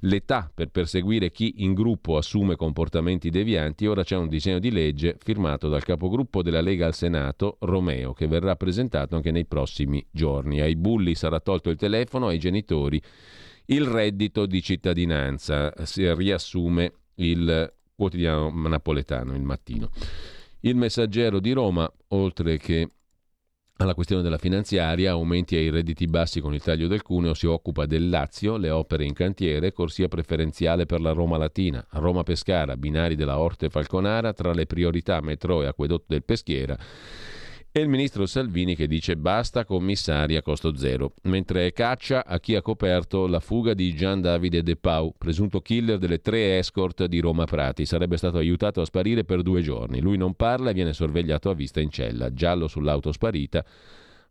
l'età 0.00 0.50
per 0.52 0.68
perseguire 0.68 1.30
chi 1.30 1.56
in 1.58 1.74
gruppo 1.74 2.16
assume 2.16 2.56
comportamenti 2.56 3.30
devianti, 3.30 3.86
ora 3.86 4.02
c'è 4.02 4.16
un 4.16 4.28
disegno 4.28 4.58
di 4.58 4.70
legge 4.70 5.16
firmato 5.18 5.68
dal 5.68 5.84
capogruppo 5.84 6.42
della 6.42 6.60
Lega 6.60 6.86
al 6.86 6.94
Senato, 6.94 7.56
Romeo, 7.60 8.12
che 8.12 8.26
verrà 8.26 8.56
presentato 8.56 9.16
anche 9.16 9.30
nei 9.30 9.46
prossimi 9.46 10.04
giorni. 10.10 10.60
Ai 10.60 10.76
bulli 10.76 11.14
sarà 11.14 11.40
tolto 11.40 11.70
il 11.70 11.76
telefono, 11.76 12.28
ai 12.28 12.38
genitori 12.38 13.00
il 13.66 13.84
reddito 13.84 14.46
di 14.46 14.62
cittadinanza, 14.62 15.72
si 15.84 16.12
riassume 16.14 16.92
il 17.16 17.72
quotidiano 17.94 18.50
napoletano, 18.68 19.34
il 19.34 19.42
mattino. 19.42 19.90
Il 20.60 20.76
messaggero 20.76 21.38
di 21.38 21.52
Roma, 21.52 21.90
oltre 22.08 22.56
che 22.58 22.88
alla 23.82 23.94
questione 23.94 24.22
della 24.22 24.36
finanziaria, 24.36 25.12
aumenti 25.12 25.56
ai 25.56 25.70
redditi 25.70 26.06
bassi 26.06 26.40
con 26.40 26.52
il 26.52 26.62
taglio 26.62 26.86
del 26.86 27.00
cuneo, 27.00 27.32
si 27.32 27.46
occupa 27.46 27.86
del 27.86 28.10
Lazio, 28.10 28.58
le 28.58 28.68
opere 28.68 29.06
in 29.06 29.14
cantiere, 29.14 29.72
corsia 29.72 30.06
preferenziale 30.06 30.84
per 30.84 31.00
la 31.00 31.12
Roma 31.12 31.38
Latina, 31.38 31.84
Roma 31.92 32.22
Pescara, 32.22 32.76
binari 32.76 33.16
della 33.16 33.38
Orte 33.38 33.70
Falconara, 33.70 34.34
tra 34.34 34.52
le 34.52 34.66
priorità 34.66 35.20
metro 35.22 35.62
e 35.62 35.66
acquedotto 35.66 36.04
del 36.08 36.24
Peschiera 36.24 36.76
e 37.72 37.80
il 37.80 37.88
ministro 37.88 38.26
Salvini 38.26 38.74
che 38.74 38.88
dice 38.88 39.16
basta 39.16 39.64
commissari 39.64 40.34
a 40.34 40.42
costo 40.42 40.74
zero, 40.76 41.14
mentre 41.22 41.72
caccia 41.72 42.24
a 42.26 42.40
chi 42.40 42.56
ha 42.56 42.62
coperto 42.62 43.28
la 43.28 43.38
fuga 43.38 43.74
di 43.74 43.94
Gian 43.94 44.20
Davide 44.20 44.64
De 44.64 44.74
Pau, 44.74 45.14
presunto 45.16 45.60
killer 45.60 45.98
delle 45.98 46.20
tre 46.20 46.58
escort 46.58 47.04
di 47.04 47.20
Roma 47.20 47.44
Prati. 47.44 47.86
Sarebbe 47.86 48.16
stato 48.16 48.38
aiutato 48.38 48.80
a 48.80 48.84
sparire 48.84 49.24
per 49.24 49.42
due 49.42 49.62
giorni. 49.62 50.00
Lui 50.00 50.16
non 50.16 50.34
parla 50.34 50.70
e 50.70 50.74
viene 50.74 50.92
sorvegliato 50.92 51.48
a 51.48 51.54
vista 51.54 51.80
in 51.80 51.90
cella. 51.90 52.32
Giallo 52.32 52.66
sull'auto 52.66 53.12
sparita. 53.12 53.64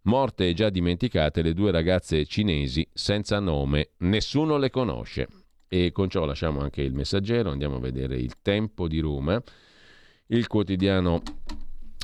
Morte 0.03 0.49
e 0.49 0.53
già 0.53 0.69
dimenticate 0.69 1.41
le 1.41 1.53
due 1.53 1.71
ragazze 1.71 2.25
cinesi 2.25 2.85
senza 2.91 3.39
nome. 3.39 3.91
Nessuno 3.99 4.57
le 4.57 4.69
conosce. 4.69 5.27
E 5.69 5.91
con 5.93 6.09
ciò 6.09 6.25
lasciamo 6.25 6.59
anche 6.59 6.81
il 6.81 6.93
messaggero. 6.93 7.51
Andiamo 7.51 7.77
a 7.77 7.79
vedere 7.79 8.17
il 8.17 8.41
tempo 8.41 8.89
di 8.89 8.99
Roma. 8.99 9.41
Il 10.27 10.47
quotidiano 10.47 11.21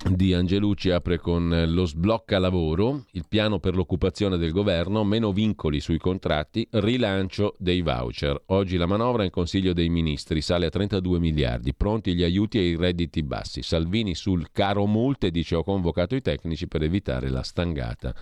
di 0.04 0.34
Angelucci 0.34 0.92
apre 0.92 1.18
con 1.18 1.64
lo 1.68 1.86
sblocca 1.86 2.38
lavoro, 2.38 3.06
il 3.12 3.26
piano 3.28 3.60
per 3.60 3.76
l'occupazione 3.76 4.38
del 4.38 4.52
governo, 4.52 5.04
meno 5.04 5.32
vincoli 5.32 5.80
sui 5.80 5.98
contratti, 5.98 6.68
rilancio 6.72 7.56
dei 7.58 7.82
voucher. 7.82 8.44
Oggi 8.48 8.78
la 8.78 8.86
manovra 8.86 9.24
in 9.24 9.32
Consiglio 9.32 9.74
dei 9.74 9.90
Ministri 9.90 10.42
sale 10.42 10.68
a 10.68 10.70
32 10.70 11.20
miliardi, 11.20 11.74
pronti 11.74 12.14
gli 12.14 12.24
aiuti 12.24 12.58
ai 12.58 12.76
redditi 12.76 13.24
bassi. 13.24 13.64
Salvini 13.64 14.16
sul 14.16 14.52
caro 14.52 14.86
multe 14.86 15.32
dice 15.32 15.56
ho 15.56 15.64
convocato 15.64 16.16
i 16.16 16.22
tecnici 16.22 16.68
per 16.68 16.84
evitare 16.84 17.30
la 17.30 17.42
stangata. 17.42 18.14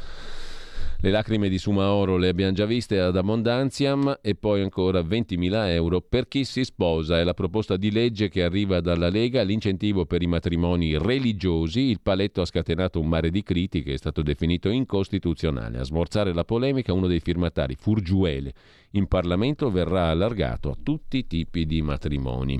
Le 1.03 1.11
lacrime 1.11 1.49
di 1.49 1.57
Sumaoro 1.57 2.15
le 2.15 2.29
abbiamo 2.29 2.53
già 2.53 2.65
viste 2.65 2.97
ad 2.97 3.17
Abbondanziam 3.17 4.19
e 4.21 4.35
poi 4.35 4.61
ancora 4.61 5.01
20.000 5.01 5.67
euro 5.71 5.99
per 5.99 6.29
chi 6.29 6.45
si 6.45 6.63
sposa. 6.63 7.19
È 7.19 7.25
la 7.25 7.33
proposta 7.33 7.75
di 7.75 7.91
legge 7.91 8.29
che 8.29 8.41
arriva 8.41 8.79
dalla 8.79 9.09
Lega, 9.09 9.41
l'incentivo 9.41 10.05
per 10.05 10.21
i 10.21 10.27
matrimoni 10.27 10.97
religiosi. 10.97 11.81
Il 11.89 11.99
paletto 12.01 12.39
ha 12.39 12.45
scatenato 12.45 13.01
un 13.01 13.09
mare 13.09 13.31
di 13.31 13.43
critiche, 13.43 13.91
è 13.91 13.97
stato 13.97 14.21
definito 14.21 14.69
incostituzionale. 14.69 15.79
A 15.79 15.83
smorzare 15.83 16.33
la 16.33 16.45
polemica 16.45 16.93
uno 16.93 17.07
dei 17.07 17.19
firmatari, 17.19 17.75
Furgiuele, 17.75 18.53
in 18.91 19.07
Parlamento 19.07 19.69
verrà 19.69 20.07
allargato 20.07 20.69
a 20.69 20.77
tutti 20.81 21.17
i 21.17 21.27
tipi 21.27 21.65
di 21.65 21.81
matrimoni. 21.81 22.57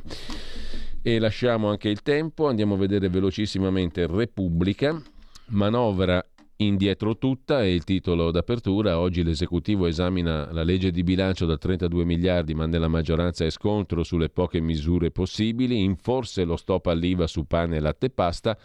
E 1.02 1.18
lasciamo 1.18 1.70
anche 1.70 1.88
il 1.88 2.02
tempo, 2.02 2.50
andiamo 2.50 2.74
a 2.74 2.78
vedere 2.78 3.08
velocissimamente 3.08 4.06
Repubblica. 4.06 5.02
Manovra 5.46 6.26
Indietro 6.58 7.18
tutta 7.18 7.62
è 7.62 7.66
il 7.66 7.84
titolo 7.84 8.30
d'apertura. 8.30 8.99
Oggi 8.99 9.24
l'esecutivo 9.24 9.88
esamina 9.88 10.51
la 10.51 10.64
legge 10.64 10.91
di 10.91 11.04
bilancio 11.04 11.47
da 11.47 11.58
32 11.58 12.06
miliardi, 12.06 12.54
ma 12.54 12.68
nella 12.68 12.88
maggioranza 12.88 13.43
è 13.43 13.49
scontro 13.49 14.04
sulle 14.04 14.30
poche 14.30 14.60
misure 14.60 15.10
possibili. 15.10 15.84
In 15.84 15.95
forse 15.95 16.43
lo 16.43 16.56
stop 16.56 16.86
all'IVA 16.86 17.26
su 17.26 17.45
pane, 17.45 17.80
latte 17.80 18.06
e 18.06 18.10
pasta. 18.12 18.58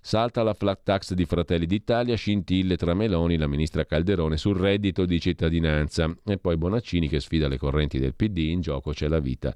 Salta 0.00 0.44
la 0.44 0.54
flat 0.54 0.82
tax 0.84 1.14
di 1.14 1.24
Fratelli 1.24 1.66
d'Italia, 1.66 2.14
scintille 2.14 2.76
tra 2.76 2.94
Meloni 2.94 3.36
la 3.36 3.48
ministra 3.48 3.84
Calderone 3.84 4.36
sul 4.36 4.56
reddito 4.56 5.04
di 5.04 5.18
cittadinanza. 5.18 6.08
E 6.24 6.38
poi 6.38 6.56
Bonaccini 6.56 7.08
che 7.08 7.18
sfida 7.18 7.48
le 7.48 7.58
correnti 7.58 7.98
del 7.98 8.14
PD, 8.14 8.38
in 8.38 8.60
gioco 8.60 8.92
c'è 8.92 9.08
la 9.08 9.18
vita 9.18 9.52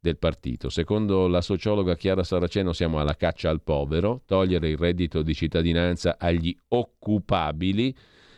del 0.00 0.16
partito. 0.16 0.70
Secondo 0.70 1.28
la 1.28 1.42
sociologa 1.42 1.94
Chiara 1.94 2.24
Saraceno 2.24 2.72
siamo 2.72 2.98
alla 2.98 3.14
caccia 3.14 3.50
al 3.50 3.60
povero, 3.60 4.22
togliere 4.26 4.70
il 4.70 4.78
reddito 4.78 5.22
di 5.22 5.34
cittadinanza 5.34 6.16
agli 6.18 6.56
occupabili, 6.68 7.94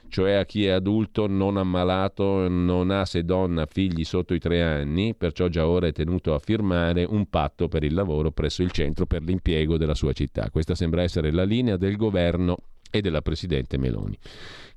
cioè 0.08 0.32
a 0.32 0.44
chi 0.44 0.66
è 0.66 0.70
adulto, 0.70 1.26
non 1.26 1.56
ammalato, 1.56 2.46
non 2.48 2.90
ha 2.90 3.06
se 3.06 3.24
donna 3.24 3.64
figli 3.64 4.04
sotto 4.04 4.34
i 4.34 4.38
tre 4.38 4.60
anni, 4.62 5.14
perciò 5.14 5.48
già 5.48 5.66
ora 5.66 5.86
è 5.86 5.92
tenuto 5.92 6.34
a 6.34 6.38
firmare 6.38 7.04
un 7.04 7.30
patto 7.30 7.68
per 7.68 7.82
il 7.82 7.94
lavoro 7.94 8.30
presso 8.30 8.62
il 8.62 8.72
centro 8.72 9.06
per 9.06 9.22
l'impiego 9.22 9.78
della 9.78 9.94
sua 9.94 10.12
città. 10.12 10.50
Questa 10.50 10.74
sembra 10.74 11.02
essere 11.02 11.32
la 11.32 11.44
linea 11.44 11.78
del 11.78 11.96
governo 11.96 12.58
e 12.90 13.00
della 13.00 13.22
Presidente 13.22 13.78
Meloni. 13.78 14.18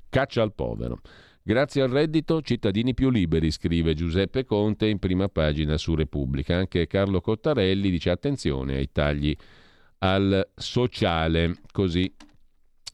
Caccia 0.08 0.42
al 0.42 0.54
povero. 0.54 1.02
Grazie 1.48 1.84
al 1.84 1.90
reddito, 1.90 2.42
cittadini 2.42 2.96
più 2.96 3.12
liberi, 3.12 3.52
scrive 3.52 3.94
Giuseppe 3.94 4.46
Conte 4.46 4.88
in 4.88 4.98
prima 4.98 5.30
pagina 5.30 5.78
su 5.78 5.94
Repubblica. 5.94 6.58
Anche 6.58 6.88
Carlo 6.88 7.22
Cottarelli 7.22 7.92
dice 7.92 8.10
attenzione 8.10 8.78
ai 8.78 8.92
tagli 8.92 9.36
al 10.00 10.50
sociale, 10.56 11.58
così 11.72 12.12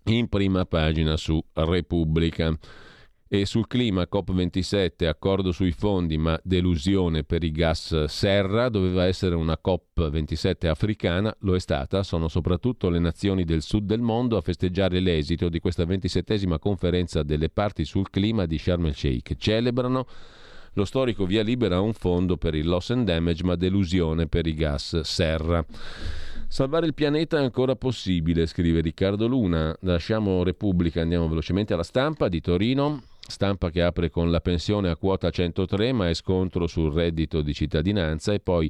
in 0.07 0.27
prima 0.27 0.65
pagina 0.65 1.15
su 1.15 1.41
Repubblica. 1.53 2.53
E 3.33 3.45
sul 3.45 3.65
clima 3.65 4.09
COP27, 4.11 5.07
accordo 5.07 5.53
sui 5.53 5.71
fondi 5.71 6.17
ma 6.17 6.37
delusione 6.43 7.23
per 7.23 7.45
i 7.45 7.51
gas 7.51 8.03
serra, 8.03 8.67
doveva 8.67 9.05
essere 9.05 9.35
una 9.35 9.57
COP27 9.63 10.67
africana, 10.67 11.33
lo 11.39 11.55
è 11.55 11.59
stata, 11.61 12.03
sono 12.03 12.27
soprattutto 12.27 12.89
le 12.89 12.99
nazioni 12.99 13.45
del 13.45 13.61
sud 13.61 13.85
del 13.85 14.01
mondo 14.01 14.35
a 14.35 14.41
festeggiare 14.41 14.99
l'esito 14.99 15.47
di 15.47 15.61
questa 15.61 15.85
ventisettesima 15.85 16.59
conferenza 16.59 17.23
delle 17.23 17.47
parti 17.47 17.85
sul 17.85 18.09
clima 18.09 18.45
di 18.45 18.57
Sharm 18.57 18.87
el 18.87 18.95
Sheikh. 18.95 19.37
Celebrano 19.37 20.05
lo 20.73 20.83
storico 20.83 21.25
via 21.25 21.41
libera 21.41 21.77
a 21.77 21.79
un 21.79 21.93
fondo 21.93 22.35
per 22.35 22.53
il 22.53 22.67
loss 22.67 22.89
and 22.89 23.05
damage 23.05 23.45
ma 23.45 23.55
delusione 23.55 24.27
per 24.27 24.45
i 24.45 24.53
gas 24.53 24.99
serra. 25.03 25.65
Salvare 26.51 26.85
il 26.85 26.93
pianeta 26.93 27.37
è 27.37 27.43
ancora 27.43 27.77
possibile, 27.77 28.45
scrive 28.45 28.81
Riccardo 28.81 29.25
Luna. 29.25 29.73
Lasciamo 29.83 30.43
Repubblica, 30.43 30.99
andiamo 30.99 31.29
velocemente 31.29 31.71
alla 31.73 31.81
stampa 31.81 32.27
di 32.27 32.41
Torino. 32.41 33.03
Stampa 33.25 33.69
che 33.69 33.81
apre 33.81 34.09
con 34.09 34.29
la 34.29 34.41
pensione 34.41 34.89
a 34.89 34.97
quota 34.97 35.29
103 35.29 35.93
ma 35.93 36.09
è 36.09 36.13
scontro 36.13 36.67
sul 36.67 36.91
reddito 36.91 37.41
di 37.41 37.53
cittadinanza 37.53 38.33
e 38.33 38.41
poi 38.41 38.69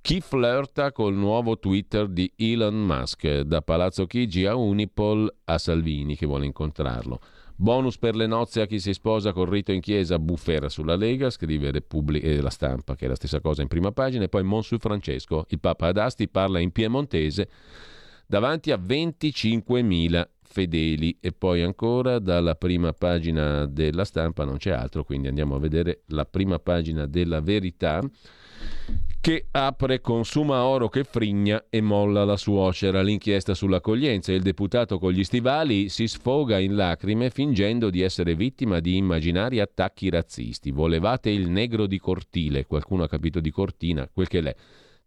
chi 0.00 0.20
flirta 0.20 0.90
col 0.90 1.14
nuovo 1.14 1.56
Twitter 1.56 2.08
di 2.08 2.32
Elon 2.34 2.84
Musk, 2.84 3.42
da 3.42 3.62
Palazzo 3.62 4.06
Chigi 4.06 4.44
a 4.46 4.56
Unipol 4.56 5.32
a 5.44 5.56
Salvini 5.56 6.16
che 6.16 6.26
vuole 6.26 6.46
incontrarlo. 6.46 7.20
Bonus 7.56 7.98
per 7.98 8.16
le 8.16 8.26
nozze 8.26 8.62
a 8.62 8.66
chi 8.66 8.80
si 8.80 8.92
sposa 8.92 9.32
col 9.32 9.48
rito 9.48 9.70
in 9.70 9.80
chiesa, 9.80 10.18
bufera 10.18 10.68
sulla 10.68 10.96
Lega, 10.96 11.30
scrive 11.30 11.70
Repubblica, 11.70 12.26
eh, 12.26 12.40
la 12.40 12.50
stampa, 12.50 12.96
che 12.96 13.04
è 13.04 13.08
la 13.08 13.14
stessa 13.14 13.40
cosa 13.40 13.62
in 13.62 13.68
prima 13.68 13.92
pagina, 13.92 14.24
e 14.24 14.28
poi 14.28 14.42
Monsu 14.42 14.78
Francesco, 14.78 15.46
il 15.50 15.60
Papa 15.60 15.86
Adasti 15.86 16.28
parla 16.28 16.58
in 16.58 16.72
piemontese 16.72 17.48
davanti 18.26 18.72
a 18.72 18.76
25.000 18.76 20.28
fedeli. 20.42 21.16
E 21.20 21.32
poi 21.32 21.62
ancora 21.62 22.18
dalla 22.18 22.56
prima 22.56 22.92
pagina 22.92 23.66
della 23.66 24.04
stampa 24.04 24.44
non 24.44 24.56
c'è 24.56 24.70
altro, 24.70 25.04
quindi 25.04 25.28
andiamo 25.28 25.54
a 25.54 25.58
vedere 25.60 26.02
la 26.06 26.24
prima 26.24 26.58
pagina 26.58 27.06
della 27.06 27.40
verità 27.40 28.00
che 29.24 29.46
apre 29.52 30.02
con 30.02 30.26
Suma 30.26 30.64
Oro 30.64 30.90
che 30.90 31.02
frigna 31.02 31.64
e 31.70 31.80
molla 31.80 32.24
la 32.24 32.36
suocera. 32.36 33.00
L'inchiesta 33.00 33.54
sull'accoglienza 33.54 34.32
il 34.32 34.42
deputato 34.42 34.98
con 34.98 35.12
gli 35.12 35.24
stivali 35.24 35.88
si 35.88 36.06
sfoga 36.06 36.58
in 36.58 36.76
lacrime 36.76 37.30
fingendo 37.30 37.88
di 37.88 38.02
essere 38.02 38.34
vittima 38.34 38.80
di 38.80 38.98
immaginari 38.98 39.60
attacchi 39.60 40.10
razzisti. 40.10 40.72
Volevate 40.72 41.30
il 41.30 41.48
negro 41.48 41.86
di 41.86 41.98
cortile, 41.98 42.66
qualcuno 42.66 43.04
ha 43.04 43.08
capito 43.08 43.40
di 43.40 43.50
cortina, 43.50 44.06
quel 44.12 44.28
che 44.28 44.42
l'è. 44.42 44.54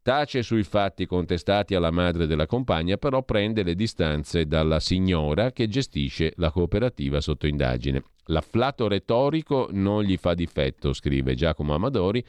Tace 0.01 0.41
sui 0.41 0.63
fatti 0.63 1.05
contestati 1.05 1.75
alla 1.75 1.91
madre 1.91 2.25
della 2.25 2.47
compagna, 2.47 2.97
però 2.97 3.21
prende 3.21 3.61
le 3.61 3.75
distanze 3.75 4.47
dalla 4.47 4.79
signora 4.79 5.51
che 5.51 5.67
gestisce 5.67 6.33
la 6.37 6.49
cooperativa 6.49 7.21
sotto 7.21 7.45
indagine. 7.45 8.01
L'afflato 8.27 8.87
retorico 8.87 9.67
non 9.73 10.01
gli 10.03 10.17
fa 10.17 10.33
difetto, 10.33 10.91
scrive 10.93 11.35
Giacomo 11.35 11.75
Amadori, 11.75 12.25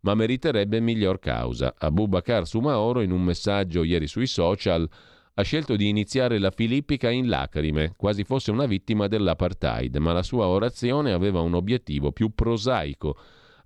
ma 0.00 0.14
meriterebbe 0.14 0.80
miglior 0.80 1.18
causa. 1.18 1.74
Abubakar 1.76 2.46
Sumaoro, 2.46 3.00
in 3.00 3.10
un 3.10 3.22
messaggio 3.22 3.82
ieri 3.82 4.06
sui 4.06 4.26
social, 4.26 4.88
ha 5.34 5.42
scelto 5.42 5.76
di 5.76 5.88
iniziare 5.88 6.38
la 6.38 6.50
filippica 6.50 7.10
in 7.10 7.28
lacrime, 7.28 7.94
quasi 7.96 8.24
fosse 8.24 8.50
una 8.50 8.66
vittima 8.66 9.06
dell'apartheid, 9.06 9.96
ma 9.96 10.12
la 10.12 10.22
sua 10.22 10.46
orazione 10.46 11.12
aveva 11.12 11.40
un 11.40 11.54
obiettivo 11.54 12.12
più 12.12 12.34
prosaico 12.34 13.16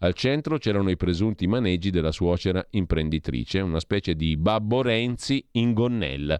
al 0.04 0.12
centro 0.12 0.58
c'erano 0.58 0.90
i 0.90 0.98
presunti 0.98 1.46
maneggi 1.46 1.88
della 1.88 2.12
suocera 2.12 2.64
imprenditrice, 2.70 3.60
una 3.60 3.80
specie 3.80 4.14
di 4.14 4.36
Babbo 4.36 4.82
Renzi 4.82 5.42
in 5.52 5.72
gonnella. 5.72 6.38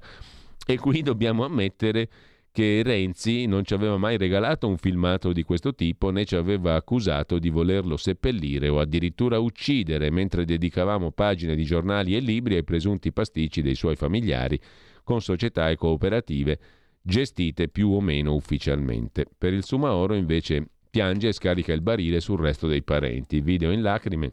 E 0.67 0.77
qui 0.77 1.01
dobbiamo 1.01 1.45
ammettere 1.45 2.09
che 2.55 2.83
Renzi 2.85 3.47
non 3.47 3.65
ci 3.65 3.75
aveva 3.75 3.97
mai 3.97 4.17
regalato 4.17 4.69
un 4.69 4.77
filmato 4.77 5.33
di 5.33 5.43
questo 5.43 5.75
tipo 5.75 6.11
né 6.11 6.25
ci 6.25 6.37
aveva 6.37 6.77
accusato 6.77 7.41
di 7.41 7.49
volerlo 7.49 7.97
seppellire 7.97 8.69
o 8.69 8.79
addirittura 8.79 9.41
uccidere 9.41 10.09
mentre 10.09 10.45
dedicavamo 10.45 11.11
pagine 11.11 11.57
di 11.57 11.65
giornali 11.65 12.15
e 12.15 12.21
libri 12.21 12.55
ai 12.55 12.63
presunti 12.63 13.11
pasticci 13.11 13.61
dei 13.61 13.75
suoi 13.75 13.97
familiari 13.97 14.61
con 15.03 15.21
società 15.21 15.69
e 15.69 15.75
cooperative 15.75 16.61
gestite 17.03 17.67
più 17.67 17.91
o 17.91 18.01
meno 18.01 18.35
ufficialmente. 18.35 19.27
Per 19.37 19.53
il 19.53 19.65
Sumaoro 19.65 20.15
invece 20.15 20.65
piange 20.89 21.27
e 21.27 21.33
scarica 21.33 21.73
il 21.73 21.83
barile 21.83 22.21
sul 22.21 22.39
resto 22.39 22.69
dei 22.69 22.85
parenti. 22.85 23.41
Video 23.41 23.73
in 23.73 23.83
lacrime. 23.83 24.31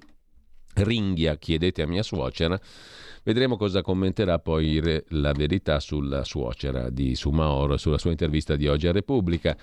Ringhia, 0.76 1.38
chiedete 1.38 1.82
a 1.82 1.88
mia 1.88 2.04
suocera. 2.04 2.62
Vedremo 3.24 3.56
cosa 3.56 3.82
commenterà 3.82 4.40
poi 4.40 4.82
la 5.10 5.32
verità 5.32 5.80
sulla 5.80 6.24
suocera 6.24 6.90
di 6.90 7.14
Sumaoro, 7.14 7.78
sulla 7.78 8.00
sua 8.00 8.10
intervista 8.10 8.56
di 8.56 8.68
oggi 8.68 8.88
a 8.88 8.92
Repubblica. 8.92 9.56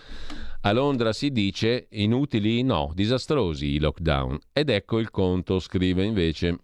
A 0.60 0.72
Londra 0.72 1.12
si 1.12 1.30
dice 1.30 1.88
inutili 1.90 2.62
no, 2.62 2.92
disastrosi 2.94 3.66
i 3.66 3.80
lockdown. 3.80 4.38
Ed 4.52 4.70
ecco 4.70 4.98
il 4.98 5.10
conto, 5.10 5.58
scrive 5.58 6.04
invece 6.04 6.56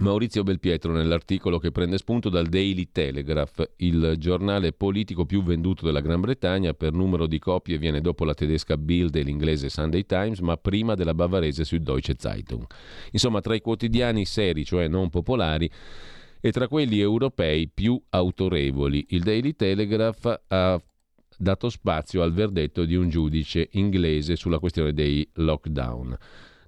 Maurizio 0.00 0.42
Belpietro 0.42 0.92
nell'articolo 0.92 1.58
che 1.58 1.72
prende 1.72 1.98
spunto 1.98 2.30
dal 2.30 2.46
Daily 2.46 2.88
Telegraph, 2.90 3.72
il 3.76 4.14
giornale 4.16 4.72
politico 4.72 5.26
più 5.26 5.42
venduto 5.42 5.84
della 5.84 6.00
Gran 6.00 6.22
Bretagna 6.22 6.72
per 6.72 6.94
numero 6.94 7.26
di 7.26 7.38
copie 7.38 7.76
viene 7.76 8.00
dopo 8.00 8.24
la 8.24 8.32
tedesca 8.32 8.78
Bild 8.78 9.14
e 9.16 9.20
l'inglese 9.20 9.68
Sunday 9.68 10.06
Times, 10.06 10.38
ma 10.38 10.56
prima 10.56 10.94
della 10.94 11.12
bavarese 11.12 11.66
Süddeutsche 11.66 12.14
Zeitung. 12.16 12.64
Insomma, 13.10 13.42
tra 13.42 13.54
i 13.54 13.60
quotidiani 13.60 14.24
seri, 14.24 14.64
cioè 14.64 14.88
non 14.88 15.10
popolari, 15.10 15.70
e 16.40 16.50
tra 16.50 16.66
quelli 16.66 16.98
europei 16.98 17.68
più 17.68 18.02
autorevoli, 18.08 19.04
il 19.10 19.22
Daily 19.22 19.54
Telegraph 19.54 20.44
ha 20.48 20.82
dato 21.36 21.68
spazio 21.68 22.22
al 22.22 22.32
verdetto 22.32 22.86
di 22.86 22.94
un 22.94 23.10
giudice 23.10 23.68
inglese 23.72 24.34
sulla 24.36 24.58
questione 24.58 24.94
dei 24.94 25.28
lockdown. 25.34 26.16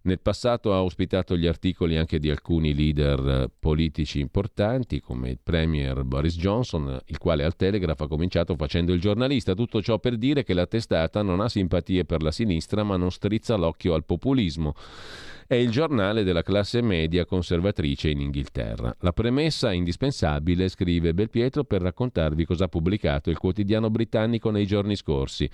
Nel 0.05 0.19
passato 0.19 0.75
ha 0.75 0.83
ospitato 0.83 1.37
gli 1.37 1.47
articoli 1.47 1.97
anche 1.97 2.19
di 2.19 2.29
alcuni 2.29 2.75
leader 2.75 3.29
eh, 3.29 3.51
politici 3.57 4.19
importanti 4.19 5.01
come 5.01 5.31
il 5.31 5.39
premier 5.41 6.03
Boris 6.03 6.37
Johnson, 6.37 6.99
il 7.07 7.19
quale 7.19 7.45
al 7.45 7.55
Telegraph 7.55 8.01
ha 8.01 8.09
cominciato 8.09 8.57
facendo 8.57 8.93
il 8.93 9.01
giornalista. 9.01 9.55
Tutto 9.55 9.81
ciò 9.81 10.01
per 10.01 10.17
dire 10.17 10.43
che 10.43 10.55
la 10.55 10.67
testata 10.67 11.23
non 11.23 11.41
ha 11.41 11.49
simpatie 11.49 12.05
per 12.05 12.21
la 12.23 12.33
sinistra 12.33 12.83
ma 12.83 12.97
non 12.97 13.13
strizza 13.13 13.55
l'occhio 13.55 13.95
al 13.95 14.05
populismo. 14.05 14.75
È 15.47 15.55
il 15.55 15.71
giornale 15.71 16.25
della 16.25 16.43
classe 16.43 16.81
media 16.81 17.25
conservatrice 17.25 18.09
in 18.09 18.21
Inghilterra. 18.21 18.97
La 19.01 19.13
premessa 19.13 19.73
indispensabile, 19.73 20.69
scrive 20.69 21.15
Belpietro, 21.15 21.63
per 21.63 21.83
raccontarvi 21.83 22.45
cosa 22.45 22.65
ha 22.65 22.69
pubblicato 22.69 23.31
il 23.31 23.39
quotidiano 23.39 23.89
britannico 23.89 24.51
nei 24.51 24.67
giorni 24.67 24.97
scorsi. 24.97 25.49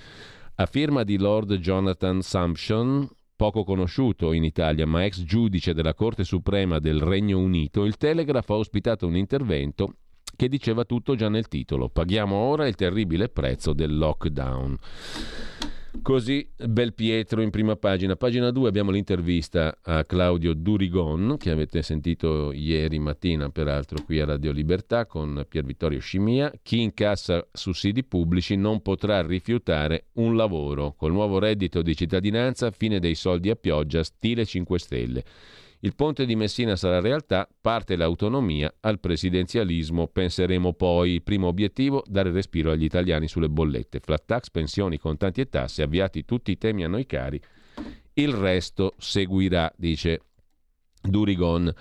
A 0.55 0.67
firma 0.67 1.05
di 1.05 1.19
Lord 1.19 1.55
Jonathan 1.57 2.23
Sumption, 2.23 3.09
poco 3.39 3.63
conosciuto 3.63 4.33
in 4.33 4.43
Italia, 4.43 4.85
ma 4.85 5.05
ex 5.05 5.23
giudice 5.23 5.73
della 5.73 5.95
Corte 5.95 6.25
Suprema 6.25 6.81
del 6.81 7.01
Regno 7.01 7.39
Unito, 7.39 7.85
il 7.85 7.97
Telegraph 7.97 8.51
ha 8.51 8.55
ospitato 8.55 9.07
un 9.07 9.17
intervento 9.17 9.95
che 10.35 10.49
diceva 10.49 10.85
tutto 10.85 11.15
già 11.15 11.29
nel 11.29 11.47
titolo. 11.47 11.89
Paghiamo 11.89 12.35
ora 12.35 12.67
il 12.67 12.75
terribile 12.75 13.29
prezzo 13.29 13.75
del 13.75 13.97
lockdown. 13.97 14.77
Così 16.03 16.47
Belpietro 16.55 17.41
in 17.41 17.49
prima 17.49 17.75
pagina. 17.75 18.15
Pagina 18.15 18.51
2 18.51 18.69
abbiamo 18.69 18.91
l'intervista 18.91 19.79
a 19.83 20.05
Claudio 20.05 20.53
Durigon, 20.53 21.37
che 21.39 21.51
avete 21.51 21.81
sentito 21.81 22.53
ieri 22.53 22.99
mattina, 22.99 23.49
peraltro 23.49 24.03
qui 24.05 24.21
a 24.21 24.27
Radio 24.27 24.53
Libertà, 24.53 25.07
con 25.07 25.47
Pier 25.49 25.65
Vittorio 25.65 25.99
Scimia. 25.99 26.53
Chi 26.63 26.83
incassa 26.83 27.47
sussidi 27.53 28.05
pubblici 28.05 28.55
non 28.57 28.83
potrà 28.83 29.27
rifiutare 29.27 30.09
un 30.15 30.37
lavoro. 30.37 30.93
Col 30.93 31.13
nuovo 31.13 31.39
reddito 31.39 31.81
di 31.81 31.97
cittadinanza, 31.97 32.71
fine 32.71 33.01
dei 33.01 33.15
soldi 33.15 33.49
a 33.49 33.57
pioggia, 33.57 34.03
stile 34.03 34.45
5 34.45 34.79
Stelle. 34.79 35.25
Il 35.81 35.95
ponte 35.95 36.27
di 36.27 36.35
Messina 36.35 36.75
sarà 36.75 36.99
realtà, 36.99 37.49
parte 37.61 37.95
l'autonomia, 37.95 38.73
al 38.81 38.99
presidenzialismo 38.99 40.09
penseremo 40.09 40.73
poi. 40.73 41.23
Primo 41.23 41.47
obiettivo, 41.47 42.03
dare 42.05 42.33
respiro 42.33 42.73
agli 42.73 42.83
italiani 42.83 43.29
sulle 43.29 43.49
bollette. 43.49 44.01
Flat 44.01 44.25
tax, 44.27 44.51
pensioni, 44.51 44.99
contanti 44.99 45.41
e 45.41 45.49
tasse, 45.49 45.83
avviati 45.83 46.25
tutti 46.25 46.51
i 46.51 46.59
temi 46.59 46.83
a 46.83 46.89
noi 46.89 47.07
cari. 47.07 47.41
Il 48.15 48.33
resto 48.33 48.95
seguirà, 48.99 49.73
dice 49.77 50.23
Durigon 51.01 51.73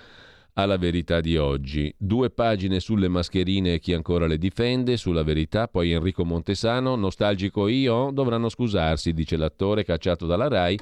alla 0.52 0.76
verità 0.76 1.20
di 1.20 1.36
oggi. 1.36 1.92
Due 1.98 2.30
pagine 2.30 2.78
sulle 2.78 3.08
mascherine 3.08 3.74
e 3.74 3.78
chi 3.80 3.94
ancora 3.94 4.28
le 4.28 4.38
difende, 4.38 4.96
sulla 4.96 5.24
verità, 5.24 5.66
poi 5.66 5.90
Enrico 5.90 6.24
Montesano, 6.24 6.94
nostalgico 6.94 7.66
io, 7.66 8.10
dovranno 8.12 8.48
scusarsi, 8.48 9.12
dice 9.12 9.36
l'attore 9.36 9.82
cacciato 9.82 10.24
dalla 10.26 10.46
RAI 10.46 10.78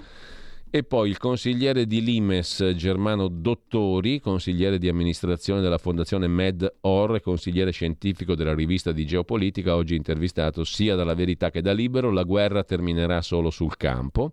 e 0.69 0.83
poi 0.83 1.11
il 1.11 1.19
consigliere 1.19 1.87
di 1.87 2.03
Limes 2.03 2.73
Germano 2.75 3.29
Dottori, 3.29 4.21
consigliere 4.21 4.79
di 4.79 4.89
amministrazione 4.89 5.61
della 5.61 5.79
fondazione 5.79 6.27
Med-Or 6.27 7.15
e 7.15 7.21
consigliere 7.21 7.71
scientifico 7.71 8.35
della 8.35 8.55
rivista 8.55 8.93
di 8.93 9.07
geopolitica, 9.07 9.77
oggi 9.77 9.95
intervistato 9.95 10.65
sia 10.65 10.97
dalla 10.97 11.15
Verità 11.15 11.51
che 11.51 11.63
da 11.63 11.73
Libero, 11.73 12.11
la 12.11 12.25
guerra 12.25 12.65
terminerà 12.65 13.23
solo 13.23 13.51
sul 13.51 13.77
campo. 13.77 14.33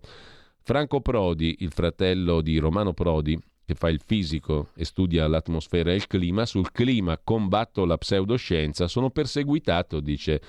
Franco 0.62 1.00
Prodi, 1.00 1.56
il 1.60 1.72
fratello 1.72 2.40
di 2.40 2.58
Romano 2.58 2.92
Prodi, 2.92 3.38
che 3.64 3.74
fa 3.74 3.88
il 3.88 4.00
fisico 4.04 4.68
e 4.74 4.84
studia 4.84 5.26
l'atmosfera 5.26 5.92
e 5.92 5.94
il 5.94 6.06
clima, 6.06 6.44
sul 6.44 6.70
clima 6.72 7.18
combatto 7.22 7.84
la 7.84 7.96
pseudoscienza, 7.96 8.88
sono 8.88 9.10
perseguitato, 9.10 10.00
dice 10.00 10.40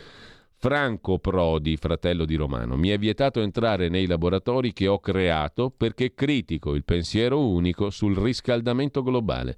Franco 0.66 1.20
Prodi, 1.20 1.78
fratello 1.78 2.26
di 2.26 2.34
Romano, 2.34 2.76
mi 2.76 2.90
è 2.90 2.98
vietato 2.98 3.40
entrare 3.40 3.88
nei 3.88 4.08
laboratori 4.08 4.74
che 4.74 4.88
ho 4.88 4.98
creato 5.00 5.70
perché 5.70 6.16
critico 6.16 6.74
il 6.74 6.84
pensiero 6.84 7.48
unico 7.48 7.92
sul 7.92 8.18
riscaldamento 8.18 9.04
globale. 9.04 9.58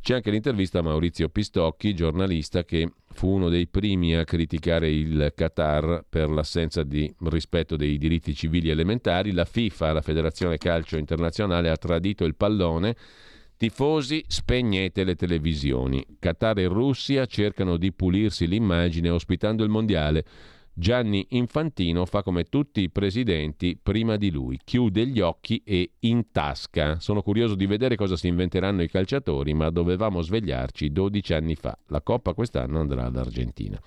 C'è 0.00 0.14
anche 0.14 0.30
l'intervista 0.30 0.78
a 0.78 0.82
Maurizio 0.82 1.30
Pistocchi, 1.30 1.96
giornalista 1.96 2.62
che 2.62 2.92
fu 3.12 3.26
uno 3.26 3.48
dei 3.48 3.66
primi 3.66 4.14
a 4.14 4.22
criticare 4.22 4.88
il 4.88 5.32
Qatar 5.34 6.04
per 6.08 6.30
l'assenza 6.30 6.84
di 6.84 7.12
rispetto 7.24 7.74
dei 7.74 7.98
diritti 7.98 8.32
civili 8.32 8.70
elementari. 8.70 9.32
La 9.32 9.44
FIFA, 9.44 9.94
la 9.94 10.00
Federazione 10.00 10.58
Calcio 10.58 10.96
Internazionale, 10.96 11.70
ha 11.70 11.76
tradito 11.76 12.24
il 12.24 12.36
pallone 12.36 12.94
Tifosi, 13.60 14.24
spegnete 14.26 15.04
le 15.04 15.16
televisioni. 15.16 16.02
Qatar 16.18 16.60
e 16.60 16.66
Russia 16.66 17.26
cercano 17.26 17.76
di 17.76 17.92
pulirsi 17.92 18.48
l'immagine 18.48 19.10
ospitando 19.10 19.62
il 19.62 19.68
mondiale. 19.68 20.24
Gianni 20.72 21.26
Infantino 21.32 22.06
fa 22.06 22.22
come 22.22 22.44
tutti 22.44 22.80
i 22.80 22.88
presidenti 22.88 23.78
prima 23.78 24.16
di 24.16 24.30
lui, 24.30 24.58
chiude 24.64 25.06
gli 25.06 25.20
occhi 25.20 25.60
e 25.62 25.90
intasca. 25.98 27.00
Sono 27.00 27.20
curioso 27.20 27.54
di 27.54 27.66
vedere 27.66 27.96
cosa 27.96 28.16
si 28.16 28.28
inventeranno 28.28 28.80
i 28.80 28.88
calciatori, 28.88 29.52
ma 29.52 29.68
dovevamo 29.68 30.22
svegliarci 30.22 30.90
12 30.90 31.34
anni 31.34 31.54
fa. 31.54 31.76
La 31.88 32.00
Coppa 32.00 32.32
quest'anno 32.32 32.80
andrà 32.80 33.04
all'Argentina. 33.04 33.78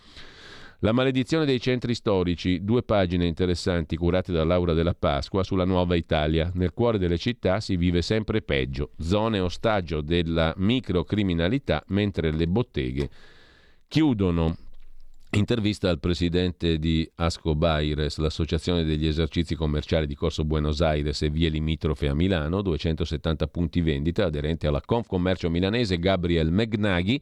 La 0.80 0.92
maledizione 0.92 1.46
dei 1.46 1.62
centri 1.62 1.96
storici, 1.96 2.64
due 2.64 2.84
pagine 2.84 3.26
interessanti 3.26 3.96
curate 3.96 4.32
da 4.32 4.44
Laura 4.44 4.74
della 4.74 4.94
Pasqua 4.94 5.44
sulla 5.44 5.66
nuova 5.66 5.96
Italia. 5.96 6.52
Nel 6.56 6.74
cuore 6.74 6.98
delle 6.98 7.18
città 7.18 7.60
si 7.60 7.78
vive 7.78 8.02
sempre 8.02 8.42
peggio, 8.42 8.92
zone 9.00 9.40
ostaggio 9.40 10.02
della 10.02 10.54
microcriminalità 10.58 11.84
mentre 11.88 12.32
le 12.32 12.48
botteghe 12.48 13.10
chiudono. 13.88 14.58
Intervista 15.36 15.90
al 15.90 16.00
presidente 16.00 16.78
di 16.78 17.10
Asco 17.16 17.56
Baires, 17.56 18.18
l'associazione 18.18 18.84
degli 18.84 19.08
esercizi 19.08 19.56
commerciali 19.56 20.06
di 20.06 20.14
Corso 20.14 20.46
Buenos 20.46 20.80
Aires 20.82 21.24
e 21.24 21.30
vie 21.30 21.50
limitrofe 21.50 22.08
a 22.08 22.14
Milano, 22.14 22.62
270 22.62 23.48
punti 23.48 23.82
vendita 23.82 24.26
aderenti 24.26 24.68
alla 24.68 24.82
Confcommercio 24.86 25.50
milanese 25.50 25.98
Gabriel 25.98 26.52
Megnaghi 26.52 27.20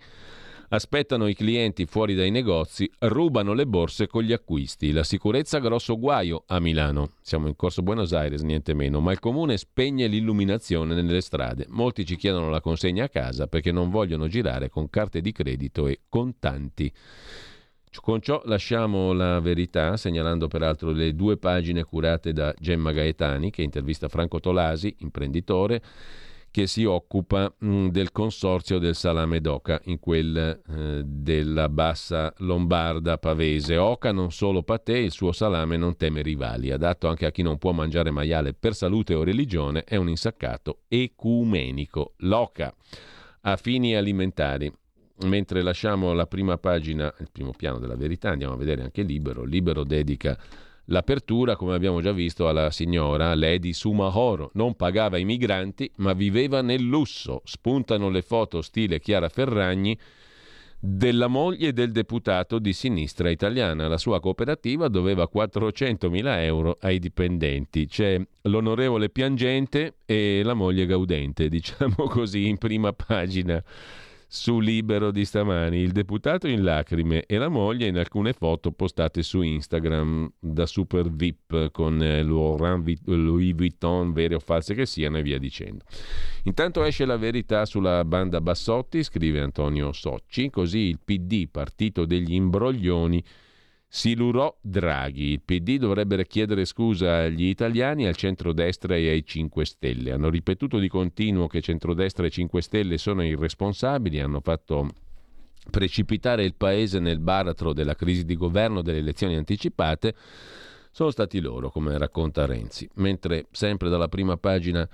aspettano 0.73 1.27
i 1.27 1.35
clienti 1.35 1.85
fuori 1.85 2.15
dai 2.15 2.31
negozi, 2.31 2.89
rubano 2.99 3.53
le 3.53 3.65
borse 3.65 4.07
con 4.07 4.23
gli 4.23 4.31
acquisti. 4.31 4.91
La 4.91 5.03
sicurezza 5.03 5.59
grosso 5.59 5.97
guaio 5.99 6.43
a 6.47 6.59
Milano. 6.59 7.11
Siamo 7.21 7.47
in 7.47 7.55
Corso 7.57 7.81
Buenos 7.81 8.13
Aires, 8.13 8.41
niente 8.41 8.73
meno, 8.73 9.01
ma 9.01 9.11
il 9.11 9.19
comune 9.19 9.57
spegne 9.57 10.07
l'illuminazione 10.07 10.95
nelle 10.95 11.19
strade. 11.19 11.65
Molti 11.69 12.05
ci 12.05 12.15
chiedono 12.15 12.49
la 12.49 12.61
consegna 12.61 13.05
a 13.05 13.09
casa 13.09 13.47
perché 13.47 13.73
non 13.73 13.89
vogliono 13.89 14.27
girare 14.27 14.69
con 14.69 14.89
carte 14.89 15.19
di 15.19 15.33
credito 15.33 15.87
e 15.87 16.01
contanti. 16.07 16.91
Con 18.01 18.21
ciò 18.21 18.41
lasciamo 18.45 19.11
la 19.11 19.41
verità, 19.41 19.97
segnalando 19.97 20.47
peraltro 20.47 20.91
le 20.91 21.13
due 21.13 21.35
pagine 21.35 21.83
curate 21.83 22.31
da 22.31 22.53
Gemma 22.57 22.93
Gaetani, 22.93 23.51
che 23.51 23.61
intervista 23.61 24.07
Franco 24.07 24.39
Tolasi, 24.39 24.95
imprenditore, 24.99 25.81
che 26.51 26.67
si 26.67 26.83
occupa 26.83 27.51
mh, 27.57 27.67
mm, 27.67 27.87
del 27.87 28.11
consorzio 28.11 28.77
del 28.77 28.93
salame 28.93 29.39
d'Oca, 29.39 29.79
in 29.85 29.99
quel 29.99 30.37
eh, 30.37 31.01
della 31.03 31.69
bassa 31.69 32.33
lombarda 32.39 33.17
pavese. 33.17 33.77
Oca 33.77 34.11
non 34.11 34.31
solo 34.31 34.61
patè, 34.61 34.95
il 34.95 35.11
suo 35.11 35.31
salame 35.31 35.77
non 35.77 35.95
teme 35.95 36.21
rivali, 36.21 36.71
adatto 36.71 37.07
anche 37.07 37.25
a 37.25 37.31
chi 37.31 37.41
non 37.41 37.57
può 37.57 37.71
mangiare 37.71 38.11
maiale 38.11 38.53
per 38.53 38.75
salute 38.75 39.13
o 39.13 39.23
religione, 39.23 39.85
è 39.85 39.95
un 39.95 40.09
insaccato 40.09 40.81
ecumenico. 40.89 42.13
L'Oca 42.17 42.75
a 43.41 43.55
fini 43.55 43.95
alimentari. 43.95 44.71
Mentre 45.23 45.61
lasciamo 45.61 46.13
la 46.13 46.25
prima 46.25 46.57
pagina, 46.57 47.13
il 47.19 47.29
primo 47.31 47.51
piano 47.55 47.77
della 47.77 47.95
verità, 47.95 48.29
andiamo 48.29 48.53
a 48.53 48.57
vedere 48.57 48.81
anche 48.81 49.03
Libero. 49.03 49.43
Libero 49.43 49.83
dedica 49.83 50.37
L'apertura, 50.91 51.55
come 51.55 51.73
abbiamo 51.73 52.01
già 52.01 52.11
visto, 52.11 52.49
alla 52.49 52.69
signora 52.69 53.33
Lady 53.33 53.71
Sumahoro 53.71 54.51
non 54.55 54.75
pagava 54.75 55.17
i 55.17 55.23
migranti, 55.23 55.89
ma 55.97 56.11
viveva 56.11 56.61
nel 56.61 56.83
lusso. 56.83 57.41
Spuntano 57.45 58.09
le 58.09 58.21
foto 58.21 58.61
stile 58.61 58.99
Chiara 58.99 59.29
Ferragni 59.29 59.97
della 60.77 61.27
moglie 61.27 61.71
del 61.71 61.93
deputato 61.93 62.59
di 62.59 62.73
sinistra 62.73 63.29
italiana. 63.29 63.87
La 63.87 63.97
sua 63.97 64.19
cooperativa 64.19 64.89
doveva 64.89 65.29
400.000 65.33 66.43
euro 66.43 66.77
ai 66.81 66.99
dipendenti. 66.99 67.87
C'è 67.87 68.19
l'onorevole 68.41 69.09
piangente 69.09 69.99
e 70.05 70.41
la 70.43 70.55
moglie 70.55 70.85
gaudente, 70.85 71.47
diciamo 71.49 71.95
così, 72.09 72.49
in 72.49 72.57
prima 72.57 72.91
pagina 72.91 73.63
su 74.33 74.59
Libero 74.59 75.11
di 75.11 75.25
stamani, 75.25 75.79
il 75.79 75.91
deputato 75.91 76.47
in 76.47 76.63
lacrime 76.63 77.25
e 77.25 77.37
la 77.37 77.49
moglie 77.49 77.87
in 77.87 77.97
alcune 77.97 78.31
foto 78.31 78.71
postate 78.71 79.23
su 79.23 79.41
Instagram 79.41 80.31
da 80.39 80.65
super 80.65 81.11
VIP 81.11 81.69
con 81.71 82.01
eh, 82.01 82.23
Louis 82.23 83.53
Vuitton, 83.53 84.13
vere 84.13 84.35
o 84.35 84.39
false 84.39 84.73
che 84.73 84.85
siano 84.85 85.17
e 85.17 85.21
via 85.21 85.37
dicendo. 85.37 85.83
Intanto 86.43 86.81
esce 86.85 87.03
la 87.03 87.17
verità 87.17 87.65
sulla 87.65 88.05
banda 88.05 88.39
Bassotti, 88.39 89.03
scrive 89.03 89.41
Antonio 89.41 89.91
Socci, 89.91 90.49
così 90.49 90.79
il 90.79 90.99
PD, 91.03 91.49
partito 91.51 92.05
degli 92.05 92.33
imbroglioni, 92.33 93.21
Silurò 93.93 94.57
Draghi. 94.61 95.31
Il 95.31 95.41
PD 95.41 95.77
dovrebbe 95.77 96.25
chiedere 96.25 96.63
scusa 96.63 97.23
agli 97.23 97.43
italiani, 97.43 98.07
al 98.07 98.15
centrodestra 98.15 98.95
e 98.95 99.09
ai 99.09 99.25
5 99.25 99.65
Stelle. 99.65 100.13
Hanno 100.13 100.29
ripetuto 100.29 100.79
di 100.79 100.87
continuo 100.87 101.47
che 101.47 101.59
centrodestra 101.59 102.25
e 102.25 102.29
5 102.29 102.61
Stelle 102.61 102.97
sono 102.97 103.21
irresponsabili, 103.21 104.21
hanno 104.21 104.39
fatto 104.39 104.87
precipitare 105.69 106.45
il 106.45 106.55
paese 106.55 106.99
nel 106.99 107.19
baratro 107.19 107.73
della 107.73 107.93
crisi 107.93 108.23
di 108.23 108.37
governo 108.37 108.81
delle 108.81 108.99
elezioni 108.99 109.35
anticipate. 109.35 110.15
Sono 110.89 111.11
stati 111.11 111.41
loro, 111.41 111.69
come 111.69 111.97
racconta 111.97 112.45
Renzi. 112.45 112.89
Mentre 112.95 113.47
sempre 113.51 113.89
dalla 113.89 114.07
prima 114.07 114.37
pagina 114.37 114.87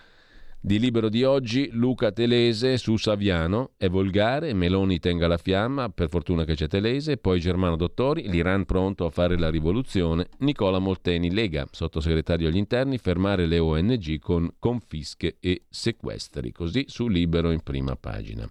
Di 0.59 0.79
libero 0.79 1.07
di 1.07 1.23
oggi, 1.23 1.69
Luca 1.73 2.11
Telese 2.11 2.77
su 2.77 2.97
Saviano, 2.97 3.73
è 3.77 3.87
volgare, 3.89 4.53
Meloni 4.53 4.99
tenga 4.99 5.27
la 5.27 5.37
fiamma, 5.37 5.89
per 5.89 6.09
fortuna 6.09 6.45
che 6.45 6.55
c'è 6.55 6.67
Telese, 6.67 7.17
poi 7.17 7.39
Germano 7.39 7.75
Dottori, 7.75 8.27
l'Iran 8.27 8.65
pronto 8.65 9.05
a 9.05 9.11
fare 9.11 9.37
la 9.37 9.51
rivoluzione, 9.51 10.27
Nicola 10.39 10.79
Molteni, 10.79 11.31
Lega, 11.31 11.67
sottosegretario 11.71 12.47
agli 12.47 12.57
interni, 12.57 12.97
fermare 12.97 13.45
le 13.45 13.59
ONG 13.59 14.17
con 14.19 14.51
confische 14.57 15.37
e 15.39 15.61
sequestri, 15.69 16.51
così 16.51 16.85
su 16.87 17.07
libero 17.07 17.51
in 17.51 17.61
prima 17.61 17.95
pagina. 17.95 18.49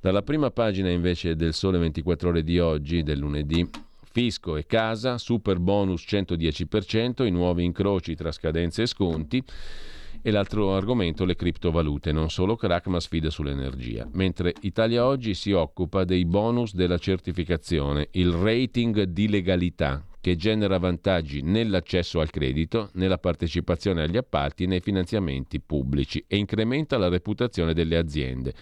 Dalla 0.00 0.22
prima 0.22 0.50
pagina 0.50 0.90
invece 0.90 1.34
del 1.34 1.54
Sole 1.54 1.78
24 1.78 2.28
ore 2.28 2.44
di 2.44 2.58
oggi, 2.60 3.02
del 3.02 3.18
lunedì, 3.18 3.68
fisco 4.12 4.56
e 4.56 4.66
casa, 4.66 5.16
super 5.16 5.58
bonus 5.58 6.04
110%, 6.06 7.24
i 7.24 7.30
nuovi 7.30 7.64
incroci 7.64 8.14
tra 8.14 8.30
scadenze 8.30 8.82
e 8.82 8.86
sconti 8.86 9.42
e 10.22 10.30
l'altro 10.30 10.74
argomento 10.74 11.24
le 11.24 11.34
criptovalute, 11.34 12.12
non 12.12 12.30
solo 12.30 12.56
crack 12.56 12.86
ma 12.86 13.00
sfide 13.00 13.30
sull'energia. 13.30 14.08
Mentre 14.12 14.54
Italia 14.60 15.04
Oggi 15.04 15.34
si 15.34 15.52
occupa 15.52 16.04
dei 16.04 16.24
bonus 16.24 16.74
della 16.74 16.98
certificazione, 16.98 18.08
il 18.12 18.30
rating 18.30 19.02
di 19.02 19.28
legalità 19.28 20.06
che 20.20 20.36
genera 20.36 20.78
vantaggi 20.78 21.42
nell'accesso 21.42 22.20
al 22.20 22.30
credito, 22.30 22.90
nella 22.92 23.18
partecipazione 23.18 24.02
agli 24.02 24.16
appalti 24.16 24.62
e 24.62 24.66
nei 24.68 24.80
finanziamenti 24.80 25.60
pubblici 25.60 26.24
e 26.28 26.36
incrementa 26.36 26.96
la 26.96 27.08
reputazione 27.08 27.74
delle 27.74 27.96
aziende. 27.96 28.54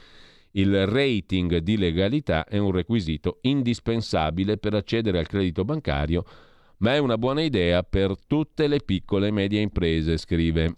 Il 0.53 0.87
rating 0.87 1.59
di 1.59 1.77
legalità 1.77 2.47
è 2.47 2.57
un 2.57 2.73
requisito 2.73 3.39
indispensabile 3.43 4.57
per 4.57 4.73
accedere 4.73 5.19
al 5.19 5.29
credito 5.29 5.65
bancario, 5.65 6.25
ma 6.79 6.95
è 6.95 6.99
una 6.99 7.19
buona 7.19 7.43
idea 7.43 7.83
per 7.83 8.15
tutte 8.27 8.67
le 8.67 8.81
piccole 8.81 9.29
e 9.29 9.31
medie 9.31 9.61
imprese, 9.61 10.17
scrive 10.17 10.77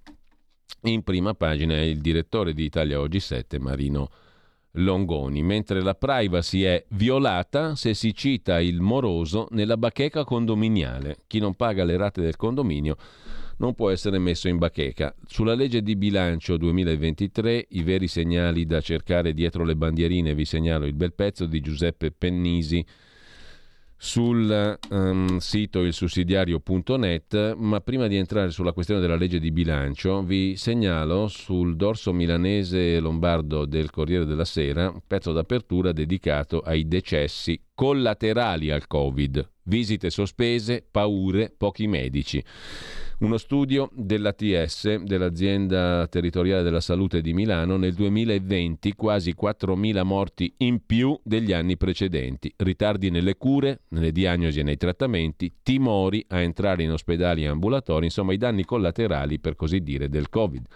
in 0.83 1.03
prima 1.03 1.35
pagina 1.35 1.81
il 1.81 2.01
direttore 2.01 2.53
di 2.53 2.65
Italia 2.65 3.01
Oggi 3.01 3.21
7, 3.21 3.59
Marino 3.59 4.11
Longoni, 4.77 5.43
mentre 5.43 5.83
la 5.83 5.95
privacy 5.95 6.63
è 6.63 6.85
violata 6.89 7.77
se 7.77 7.95
si 7.95 8.15
cita 8.15 8.61
il 8.61 8.81
moroso 8.81 9.49
nella 9.51 9.77
bacheca 9.77 10.25
condominiale. 10.25 11.19
Chi 11.27 11.39
non 11.39 11.55
paga 11.55 11.85
le 11.85 11.97
rate 11.97 12.23
del 12.23 12.37
condominio 12.37 12.97
non 13.59 13.75
può 13.75 13.91
essere 13.91 14.19
messo 14.19 14.49
in 14.49 14.59
bacheca. 14.59 15.15
Sulla 15.27 15.55
legge 15.55 15.83
di 15.83 15.95
bilancio 15.95 16.57
2023 16.57 17.67
i 17.71 17.83
veri 17.83 18.09
segnali 18.09 18.65
da 18.65 18.81
cercare 18.81 19.35
dietro 19.35 19.65
le 19.65 19.77
bandierine 19.77 20.35
vi 20.35 20.45
segnalo 20.45 20.87
il 20.87 20.95
bel 20.95 21.13
pezzo 21.13 21.47
di 21.47 21.61
Giuseppe 21.61 22.11
Pennisi 22.11 22.85
sul 24.05 24.79
um, 24.91 25.37
sito 25.39 25.85
ilsussidiario.net, 25.85 27.55
ma 27.55 27.81
prima 27.81 28.09
di 28.09 28.17
entrare 28.17 28.51
sulla 28.51 28.73
questione 28.73 29.01
della 29.01 29.15
legge 29.15 29.39
di 29.39 29.53
bilancio 29.53 30.25
vi 30.25 30.57
segnalo 30.57 31.29
sul 31.29 31.77
dorso 31.77 32.13
milanese 32.13 32.99
lombardo 32.99 33.65
del 33.65 33.91
Corriere 33.91 34.25
della 34.25 34.45
Sera 34.45 34.89
un 34.89 35.03
pezzo 35.07 35.31
d'apertura 35.31 35.93
dedicato 35.93 36.59
ai 36.59 36.89
decessi 36.89 37.63
collaterali 37.73 38.73
al 38.73 38.89
Covid, 38.89 39.49
visite 39.63 40.11
sospese, 40.11 40.85
paure, 40.91 41.55
pochi 41.57 41.87
medici. 41.87 42.43
Uno 43.23 43.37
studio 43.37 43.89
dell'ATS, 43.95 44.97
dell'azienda 44.97 46.09
territoriale 46.09 46.65
della 46.65 46.81
salute 46.81 47.21
di 47.21 47.33
Milano, 47.33 47.77
nel 47.77 47.95
2020 47.95 48.95
quasi 48.95 49.33
4.000 49.41 50.03
morti 50.03 50.53
in 50.59 50.85
più 50.85 51.17
degli 51.23 51.53
anni 51.53 51.77
precedenti, 51.77 52.53
ritardi 52.57 53.11
nelle 53.11 53.37
cure, 53.37 53.83
nelle 53.91 54.11
diagnosi 54.11 54.59
e 54.59 54.65
nei 54.65 54.77
trattamenti, 54.77 55.53
timori 55.63 56.25
a 56.31 56.41
entrare 56.41 56.83
in 56.83 56.91
ospedali 56.91 57.45
e 57.45 57.47
ambulatori, 57.47 58.07
insomma 58.07 58.33
i 58.33 58.39
danni 58.39 58.65
collaterali 58.65 59.39
per 59.39 59.55
così 59.55 59.79
dire 59.83 60.09
del 60.09 60.29
Covid. 60.29 60.67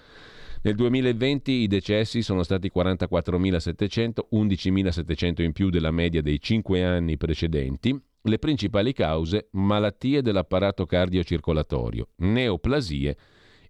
Nel 0.63 0.77
2020 0.77 1.51
i 1.51 1.67
decessi 1.67 2.23
sono 2.23 2.45
stati 2.45 2.71
44.700, 2.73 4.27
11.700 4.33 5.43
in 5.43 5.51
più 5.51 5.69
della 5.69 5.91
media 5.91 6.23
dei 6.23 6.41
5 6.41 6.85
anni 6.85 7.17
precedenti, 7.17 8.01
le 8.27 8.39
principali 8.39 8.93
cause 8.93 9.49
malattie 9.53 10.23
dell'apparato 10.23 10.85
cardiocircolatorio, 10.85 12.09
neoplasie 12.17 13.17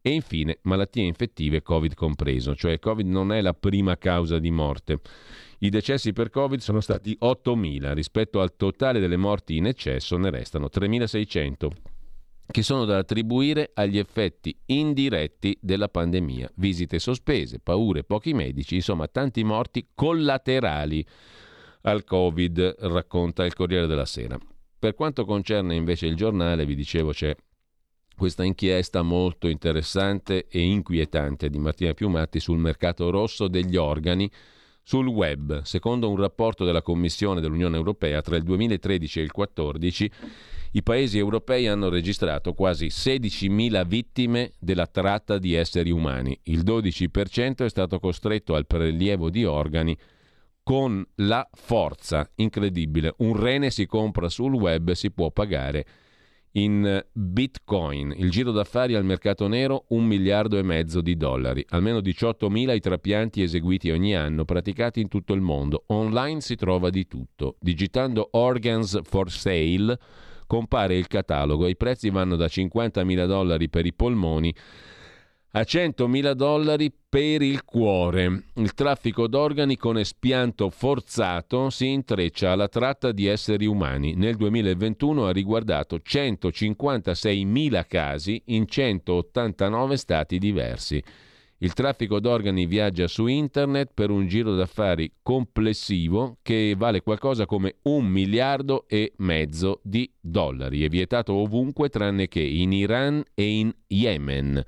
e 0.00 0.10
infine 0.10 0.58
malattie 0.62 1.02
infettive 1.02 1.62
Covid 1.62 1.94
compreso, 1.94 2.54
cioè 2.54 2.78
Covid 2.78 3.06
non 3.06 3.32
è 3.32 3.40
la 3.40 3.54
prima 3.54 3.96
causa 3.96 4.38
di 4.38 4.50
morte. 4.50 5.00
I 5.58 5.68
decessi 5.68 6.12
per 6.12 6.30
Covid 6.30 6.60
sono 6.60 6.80
stati 6.80 7.16
8.000, 7.20 7.92
rispetto 7.92 8.40
al 8.40 8.56
totale 8.56 9.00
delle 9.00 9.16
morti 9.16 9.56
in 9.56 9.66
eccesso 9.66 10.16
ne 10.16 10.30
restano 10.30 10.68
3.600 10.72 11.68
che 12.48 12.62
sono 12.62 12.84
da 12.84 12.98
attribuire 12.98 13.72
agli 13.74 13.98
effetti 13.98 14.56
indiretti 14.66 15.58
della 15.60 15.88
pandemia, 15.88 16.48
visite 16.54 17.00
sospese, 17.00 17.58
paure, 17.58 18.04
pochi 18.04 18.34
medici, 18.34 18.76
insomma 18.76 19.08
tanti 19.08 19.42
morti 19.42 19.88
collaterali 19.94 21.04
al 21.86 22.04
Covid, 22.04 22.76
racconta 22.80 23.44
il 23.44 23.54
Corriere 23.54 23.86
della 23.86 24.06
Sera. 24.06 24.38
Per 24.78 24.94
quanto 24.94 25.24
concerne 25.24 25.74
invece 25.74 26.06
il 26.06 26.16
giornale, 26.16 26.66
vi 26.66 26.74
dicevo 26.74 27.12
c'è 27.12 27.34
questa 28.16 28.44
inchiesta 28.44 29.02
molto 29.02 29.46
interessante 29.46 30.46
e 30.48 30.60
inquietante 30.60 31.48
di 31.48 31.58
Martina 31.58 31.94
Piumatti 31.94 32.40
sul 32.40 32.58
mercato 32.58 33.10
rosso 33.10 33.46
degli 33.46 33.76
organi 33.76 34.30
sul 34.82 35.06
web. 35.06 35.62
Secondo 35.62 36.10
un 36.10 36.16
rapporto 36.16 36.64
della 36.64 36.82
Commissione 36.82 37.40
dell'Unione 37.40 37.76
Europea, 37.76 38.20
tra 38.20 38.36
il 38.36 38.42
2013 38.42 39.18
e 39.18 39.22
il 39.22 39.30
2014 39.32 40.10
i 40.72 40.82
paesi 40.82 41.18
europei 41.18 41.68
hanno 41.68 41.88
registrato 41.88 42.52
quasi 42.52 42.86
16.000 42.86 43.86
vittime 43.86 44.52
della 44.58 44.86
tratta 44.86 45.38
di 45.38 45.54
esseri 45.54 45.90
umani. 45.90 46.38
Il 46.44 46.60
12% 46.64 47.64
è 47.64 47.68
stato 47.68 48.00
costretto 48.00 48.54
al 48.54 48.66
prelievo 48.66 49.30
di 49.30 49.44
organi 49.44 49.96
con 50.66 51.06
la 51.18 51.48
forza. 51.52 52.28
Incredibile. 52.34 53.14
Un 53.18 53.38
rene 53.38 53.70
si 53.70 53.86
compra 53.86 54.28
sul 54.28 54.52
web 54.54 54.88
e 54.88 54.96
si 54.96 55.12
può 55.12 55.30
pagare 55.30 55.86
in 56.54 57.04
bitcoin. 57.12 58.12
Il 58.16 58.30
giro 58.30 58.50
d'affari 58.50 58.96
al 58.96 59.04
mercato 59.04 59.46
nero 59.46 59.84
un 59.90 60.04
miliardo 60.04 60.58
e 60.58 60.62
mezzo 60.62 61.00
di 61.00 61.16
dollari. 61.16 61.64
Almeno 61.68 62.00
18.000 62.00 62.74
i 62.74 62.80
trapianti 62.80 63.42
eseguiti 63.42 63.92
ogni 63.92 64.16
anno, 64.16 64.44
praticati 64.44 65.00
in 65.00 65.06
tutto 65.06 65.34
il 65.34 65.40
mondo. 65.40 65.84
Online 65.86 66.40
si 66.40 66.56
trova 66.56 66.90
di 66.90 67.06
tutto. 67.06 67.58
Digitando 67.60 68.30
organs 68.32 68.98
for 69.04 69.30
sale 69.30 69.96
compare 70.48 70.96
il 70.96 71.06
catalogo. 71.06 71.68
I 71.68 71.76
prezzi 71.76 72.10
vanno 72.10 72.34
da 72.34 72.46
50.000 72.46 73.26
dollari 73.26 73.68
per 73.68 73.86
i 73.86 73.94
polmoni 73.94 74.52
a 75.56 75.60
100.000 75.60 76.32
dollari 76.32 76.92
per 77.08 77.40
il 77.40 77.64
cuore. 77.64 78.42
Il 78.56 78.74
traffico 78.74 79.26
d'organi 79.26 79.78
con 79.78 79.96
espianto 79.96 80.68
forzato 80.68 81.70
si 81.70 81.88
intreccia 81.88 82.52
alla 82.52 82.68
tratta 82.68 83.10
di 83.10 83.24
esseri 83.24 83.64
umani. 83.64 84.14
Nel 84.16 84.36
2021 84.36 85.26
ha 85.26 85.32
riguardato 85.32 85.96
156.000 85.96 87.86
casi 87.88 88.42
in 88.46 88.66
189 88.68 89.96
stati 89.96 90.38
diversi. 90.38 91.02
Il 91.60 91.72
traffico 91.72 92.20
d'organi 92.20 92.66
viaggia 92.66 93.06
su 93.06 93.26
internet 93.26 93.92
per 93.94 94.10
un 94.10 94.26
giro 94.26 94.54
d'affari 94.54 95.10
complessivo 95.22 96.36
che 96.42 96.74
vale 96.76 97.00
qualcosa 97.00 97.46
come 97.46 97.76
un 97.84 98.04
miliardo 98.04 98.84
e 98.86 99.14
mezzo 99.18 99.80
di 99.82 100.12
dollari. 100.20 100.84
È 100.84 100.88
vietato 100.90 101.32
ovunque 101.32 101.88
tranne 101.88 102.28
che 102.28 102.40
in 102.42 102.74
Iran 102.74 103.24
e 103.32 103.44
in 103.46 103.74
Yemen. 103.86 104.62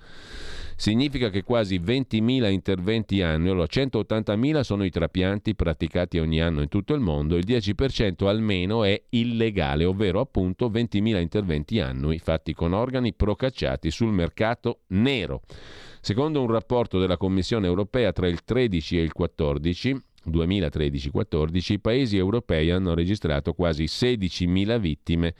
Significa 0.81 1.29
che 1.29 1.43
quasi 1.43 1.81
20.000 1.81 2.53
interventi 2.53 3.20
annui, 3.20 3.51
180.000 3.51 4.61
sono 4.61 4.85
i 4.85 4.91
trapianti 4.91 5.57
praticati 5.57 6.20
ogni 6.20 6.41
anno 6.41 6.62
in 6.62 6.68
tutto 6.68 6.95
il 6.95 7.01
mondo, 7.01 7.35
il 7.35 7.45
10% 7.45 8.29
almeno 8.29 8.85
è 8.85 9.03
illegale, 9.09 9.85
ovvero 9.85 10.20
appunto 10.20 10.70
20.000 10.70 11.20
interventi 11.20 11.81
annui 11.81 12.20
fatti 12.20 12.55
con 12.55 12.74
organi 12.74 13.12
procacciati 13.12 13.91
sul 13.91 14.12
mercato 14.12 14.83
nero. 14.91 15.43
Secondo 16.01 16.43
un 16.43 16.53
rapporto 16.53 17.01
della 17.01 17.16
Commissione 17.16 17.66
europea 17.66 18.12
tra 18.12 18.29
il 18.29 18.45
13 18.45 18.99
e 18.99 19.03
il 19.03 19.12
14, 19.12 20.01
2013-14, 20.31 21.72
i 21.72 21.81
paesi 21.81 22.16
europei 22.16 22.70
hanno 22.70 22.95
registrato 22.95 23.53
quasi 23.53 23.87
16.000 23.87 24.79
vittime 24.79 25.35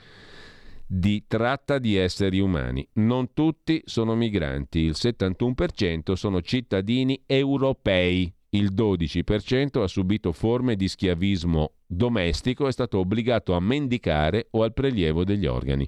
di 0.91 1.25
tratta 1.27 1.77
di 1.77 1.95
esseri 1.95 2.39
umani. 2.39 2.85
Non 2.93 3.33
tutti 3.33 3.79
sono 3.85 4.15
migranti, 4.15 4.79
il 4.79 4.95
71% 4.95 6.13
sono 6.13 6.41
cittadini 6.41 7.21
europei, 7.27 8.33
il 8.51 8.73
12% 8.73 9.83
ha 9.83 9.87
subito 9.87 10.31
forme 10.31 10.75
di 10.75 10.87
schiavismo 10.87 11.73
domestico 11.85 12.65
e 12.65 12.69
è 12.69 12.71
stato 12.71 12.97
obbligato 12.97 13.53
a 13.53 13.59
mendicare 13.59 14.47
o 14.51 14.63
al 14.63 14.73
prelievo 14.73 15.23
degli 15.23 15.45
organi. 15.45 15.87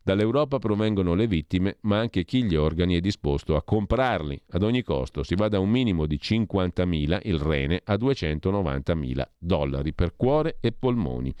Dall'Europa 0.00 0.60
provengono 0.60 1.14
le 1.14 1.26
vittime, 1.26 1.78
ma 1.80 1.98
anche 1.98 2.24
chi 2.24 2.44
gli 2.44 2.54
organi 2.54 2.94
è 2.94 3.00
disposto 3.00 3.56
a 3.56 3.64
comprarli 3.64 4.40
ad 4.50 4.62
ogni 4.62 4.84
costo. 4.84 5.24
Si 5.24 5.34
va 5.34 5.48
da 5.48 5.58
un 5.58 5.68
minimo 5.68 6.06
di 6.06 6.20
50.000, 6.22 7.18
il 7.24 7.40
rene, 7.40 7.80
a 7.82 7.94
290.000 7.94 9.22
dollari 9.36 9.92
per 9.92 10.14
cuore 10.14 10.58
e 10.60 10.70
polmoni. 10.70 11.34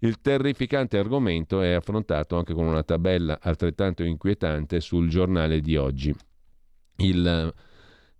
Il 0.00 0.20
terrificante 0.20 0.98
argomento 0.98 1.60
è 1.60 1.72
affrontato 1.72 2.36
anche 2.36 2.54
con 2.54 2.66
una 2.66 2.82
tabella 2.82 3.38
altrettanto 3.40 4.02
inquietante 4.02 4.80
sul 4.80 5.08
giornale 5.08 5.60
di 5.60 5.76
oggi. 5.76 6.14
Il 6.96 7.52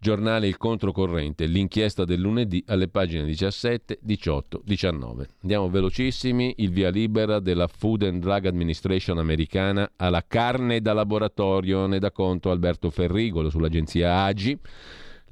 Giornale 0.03 0.47
Il 0.47 0.57
Controcorrente, 0.57 1.45
l'inchiesta 1.45 2.07
del 2.07 2.21
lunedì 2.21 2.65
alle 2.69 2.89
pagine 2.89 3.23
17, 3.27 3.99
18, 4.01 4.63
19. 4.65 5.29
Andiamo 5.43 5.69
velocissimi, 5.69 6.55
il 6.59 6.71
via 6.71 6.89
libera 6.89 7.39
della 7.39 7.67
Food 7.67 8.05
and 8.05 8.23
Drug 8.23 8.47
Administration 8.47 9.19
americana 9.19 9.93
alla 9.97 10.25
carne 10.27 10.81
da 10.81 10.95
laboratorio, 10.95 11.85
ne 11.85 11.99
dà 11.99 12.11
conto 12.13 12.51
Alberto 12.51 12.89
Ferrigolo 12.89 13.51
sull'agenzia 13.51 14.23
AGI. 14.23 14.59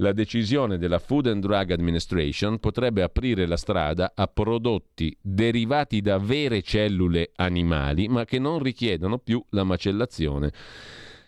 La 0.00 0.12
decisione 0.12 0.78
della 0.78 1.00
Food 1.00 1.26
and 1.26 1.42
Drug 1.42 1.72
Administration 1.72 2.60
potrebbe 2.60 3.02
aprire 3.02 3.46
la 3.46 3.56
strada 3.56 4.12
a 4.14 4.28
prodotti 4.28 5.16
derivati 5.20 6.00
da 6.00 6.18
vere 6.18 6.62
cellule 6.62 7.32
animali, 7.34 8.06
ma 8.06 8.24
che 8.24 8.38
non 8.38 8.60
richiedono 8.60 9.18
più 9.18 9.44
la 9.50 9.64
macellazione 9.64 10.52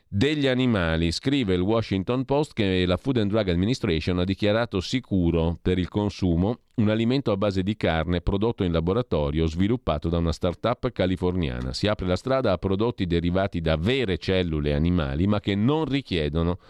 degli 0.07 0.47
animali. 0.47 1.11
Scrive 1.11 1.55
il 1.55 1.61
Washington 1.63 2.25
Post 2.25 2.53
che 2.53 2.87
la 2.87 2.97
Food 2.97 3.17
and 3.17 3.31
Drug 3.31 3.49
Administration 3.49 4.21
ha 4.21 4.25
dichiarato 4.25 4.79
sicuro 4.79 5.59
per 5.61 5.77
il 5.79 5.89
consumo 5.89 6.61
un 6.75 6.91
alimento 6.91 7.33
a 7.33 7.37
base 7.37 7.65
di 7.65 7.77
carne 7.77 8.21
prodotto 8.21 8.63
in 8.63 8.71
laboratorio 8.71 9.47
sviluppato 9.47 10.09
da 10.09 10.19
una 10.19 10.33
start-up 10.33 10.93
californiana. 10.93 11.73
Si 11.73 11.89
apre 11.89 12.07
la 12.07 12.15
strada 12.15 12.53
a 12.53 12.59
prodotti 12.59 13.05
derivati 13.07 13.61
da 13.61 13.77
vere 13.77 14.17
cellule 14.17 14.75
animali 14.75 15.27
ma 15.27 15.41
che 15.41 15.57
non 15.57 15.87
richiedono 15.87 16.61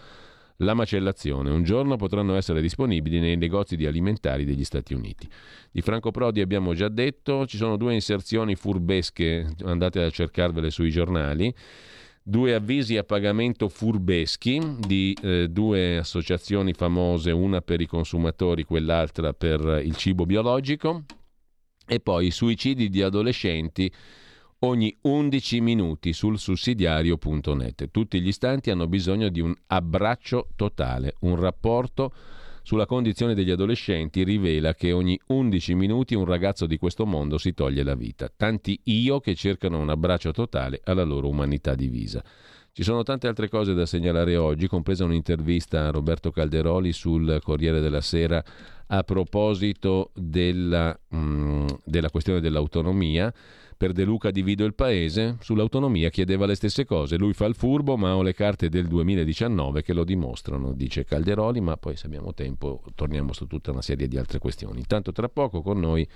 la 0.61 0.75
macellazione. 0.75 1.51
Un 1.51 1.63
giorno 1.63 1.97
potranno 1.97 2.35
essere 2.37 2.61
disponibili 2.61 3.21
nei 3.21 3.37
negozi 3.37 3.77
di 3.77 3.87
alimentari 3.87 4.45
degli 4.45 4.65
Stati 4.65 4.95
Uniti. 4.95 5.29
Di 5.71 5.81
Franco 5.83 6.11
Prodi 6.11 6.41
abbiamo 6.41 6.75
già 6.75 6.89
detto, 6.89 7.47
ci 7.47 7.57
sono 7.57 7.77
due 7.77 7.95
inserzioni 7.95 8.55
furbesche, 8.55 9.55
andate 9.65 10.03
a 10.03 10.11
cercarvele 10.11 10.71
sui 10.71 10.91
giornali 10.91 11.55
due 12.23 12.55
avvisi 12.55 12.97
a 12.97 13.03
pagamento 13.03 13.69
furbeschi 13.69 14.77
di 14.79 15.17
eh, 15.21 15.49
due 15.49 15.97
associazioni 15.97 16.75
famose, 16.75 17.31
una 17.33 17.61
per 17.61 17.81
i 17.81 17.87
consumatori, 17.87 18.63
quell'altra 18.63 19.33
per 19.33 19.81
il 19.83 19.97
cibo 19.97 20.27
biologico, 20.27 21.05
e 21.87 21.99
poi 21.99 22.31
suicidi 22.31 22.89
di 22.89 23.03
adolescenti 23.03 23.93
ogni 24.61 24.95
11 25.03 25.61
minuti 25.61 26.13
sul 26.13 26.39
sussidiario.net. 26.39 27.91
Tutti 27.91 28.21
gli 28.21 28.29
istanti 28.29 28.71
hanno 28.71 28.87
bisogno 28.87 29.29
di 29.29 29.41
un 29.41 29.55
abbraccio 29.69 30.49
totale, 30.57 31.15
un 31.21 31.37
rapporto 31.37 32.13
sulla 32.63 32.87
condizione 32.87 33.35
degli 33.35 33.51
adolescenti 33.51 34.23
rivela 34.23 34.75
che 34.75 34.93
ogni 34.93 35.19
11 35.27 35.75
minuti 35.75 36.15
un 36.15 36.27
ragazzo 36.27 36.67
di 36.67 36.77
questo 36.77 37.07
mondo 37.07 37.39
si 37.39 37.55
toglie 37.55 37.83
la 37.83 37.95
vita. 37.95 38.31
Tanti 38.35 38.79
io 38.85 39.21
che 39.21 39.35
cercano 39.35 39.79
un 39.79 39.89
abbraccio 39.89 40.33
totale 40.33 40.81
alla 40.85 41.05
loro 41.05 41.29
umanità 41.29 41.75
divisa. 41.75 42.23
Ci 42.73 42.85
sono 42.85 43.03
tante 43.03 43.27
altre 43.27 43.49
cose 43.49 43.75
da 43.75 43.87
segnalare 43.87 44.37
oggi, 44.37 44.69
compresa 44.69 45.05
un'intervista 45.05 45.89
a 45.89 45.91
Roberto 45.91 46.31
Calderoli 46.31 46.93
sul 46.93 47.41
Corriere 47.43 47.81
della 47.81 48.01
Sera 48.01 48.43
a 48.87 49.03
proposito 49.03 50.11
della, 50.15 50.97
mh, 51.09 51.67
della 51.85 52.11
questione 52.11 52.41
dell'autonomia. 52.41 53.33
Per 53.81 53.93
De 53.93 54.05
Luca 54.05 54.31
divido 54.31 54.67
il 54.67 54.75
paese, 54.75 55.39
sull'autonomia 55.41 56.11
chiedeva 56.11 56.45
le 56.45 56.55
stesse 56.55 56.85
cose. 56.85 57.17
Lui 57.17 57.33
fa 57.33 57.47
il 57.47 57.55
furbo, 57.55 57.97
ma 57.97 58.15
ho 58.15 58.21
le 58.21 58.35
carte 58.35 58.69
del 58.69 58.87
2019 58.87 59.81
che 59.81 59.95
lo 59.95 60.05
dimostrano, 60.05 60.75
dice 60.75 61.07
Calderoli, 61.07 61.63
ma 61.63 61.79
poi 61.79 61.97
se 61.97 62.05
abbiamo 62.05 62.35
tempo 62.35 62.83
torniamo 62.95 63.33
su 63.33 63.47
tutta 63.47 63.71
una 63.71 63.81
serie 63.81 64.07
di 64.07 64.19
altre 64.19 64.39
questioni. 64.39 64.81
Intanto 64.81 65.13
tra 65.13 65.31
poco 65.31 65.63
con 65.63 65.81
noi 65.81 66.07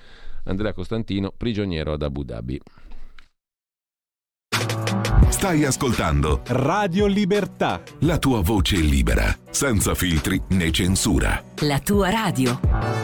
Andrea 0.45 0.75
Costantino, 0.75 1.33
prigioniero 1.35 1.95
ad 1.95 2.03
Abu 2.03 2.23
Dhabi. 2.23 2.61
Stai 5.31 5.65
ascoltando 5.65 6.43
Radio 6.49 7.07
Libertà. 7.07 7.83
la 8.01 8.19
tua 8.19 8.43
voce 8.43 8.77
libera, 8.77 9.35
senza 9.49 9.95
filtri 9.95 10.39
né 10.49 10.71
censura. 10.71 11.43
La 11.61 11.79
tua 11.79 12.11
radio. 12.11 13.03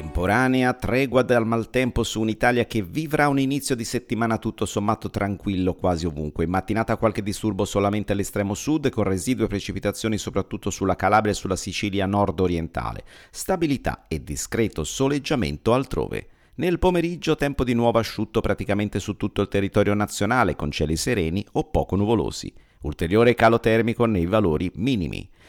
Temporanea 0.00 0.72
tregua 0.72 1.20
dal 1.20 1.46
maltempo 1.46 2.02
su 2.04 2.22
un'Italia 2.22 2.64
che 2.64 2.80
vivrà 2.80 3.28
un 3.28 3.38
inizio 3.38 3.74
di 3.74 3.84
settimana 3.84 4.38
tutto 4.38 4.64
sommato 4.64 5.10
tranquillo 5.10 5.74
quasi 5.74 6.06
ovunque. 6.06 6.44
In 6.44 6.50
mattinata 6.50 6.96
qualche 6.96 7.22
disturbo 7.22 7.66
solamente 7.66 8.12
all'estremo 8.12 8.54
sud 8.54 8.88
con 8.88 9.04
residue 9.04 9.46
precipitazioni 9.46 10.16
soprattutto 10.16 10.70
sulla 10.70 10.96
Calabria 10.96 11.32
e 11.34 11.36
sulla 11.36 11.54
Sicilia 11.54 12.06
nord-orientale. 12.06 13.04
Stabilità 13.30 14.06
e 14.08 14.24
discreto 14.24 14.84
soleggiamento 14.84 15.74
altrove. 15.74 16.28
Nel 16.54 16.78
pomeriggio 16.78 17.36
tempo 17.36 17.62
di 17.62 17.74
nuovo 17.74 17.98
asciutto 17.98 18.40
praticamente 18.40 19.00
su 19.00 19.18
tutto 19.18 19.42
il 19.42 19.48
territorio 19.48 19.92
nazionale 19.92 20.56
con 20.56 20.70
cieli 20.70 20.96
sereni 20.96 21.44
o 21.52 21.64
poco 21.64 21.96
nuvolosi. 21.96 22.50
Ulteriore 22.82 23.34
calo 23.34 23.60
termico 23.60 24.06
nei 24.06 24.24
valori 24.24 24.72
minimi. 24.76 25.28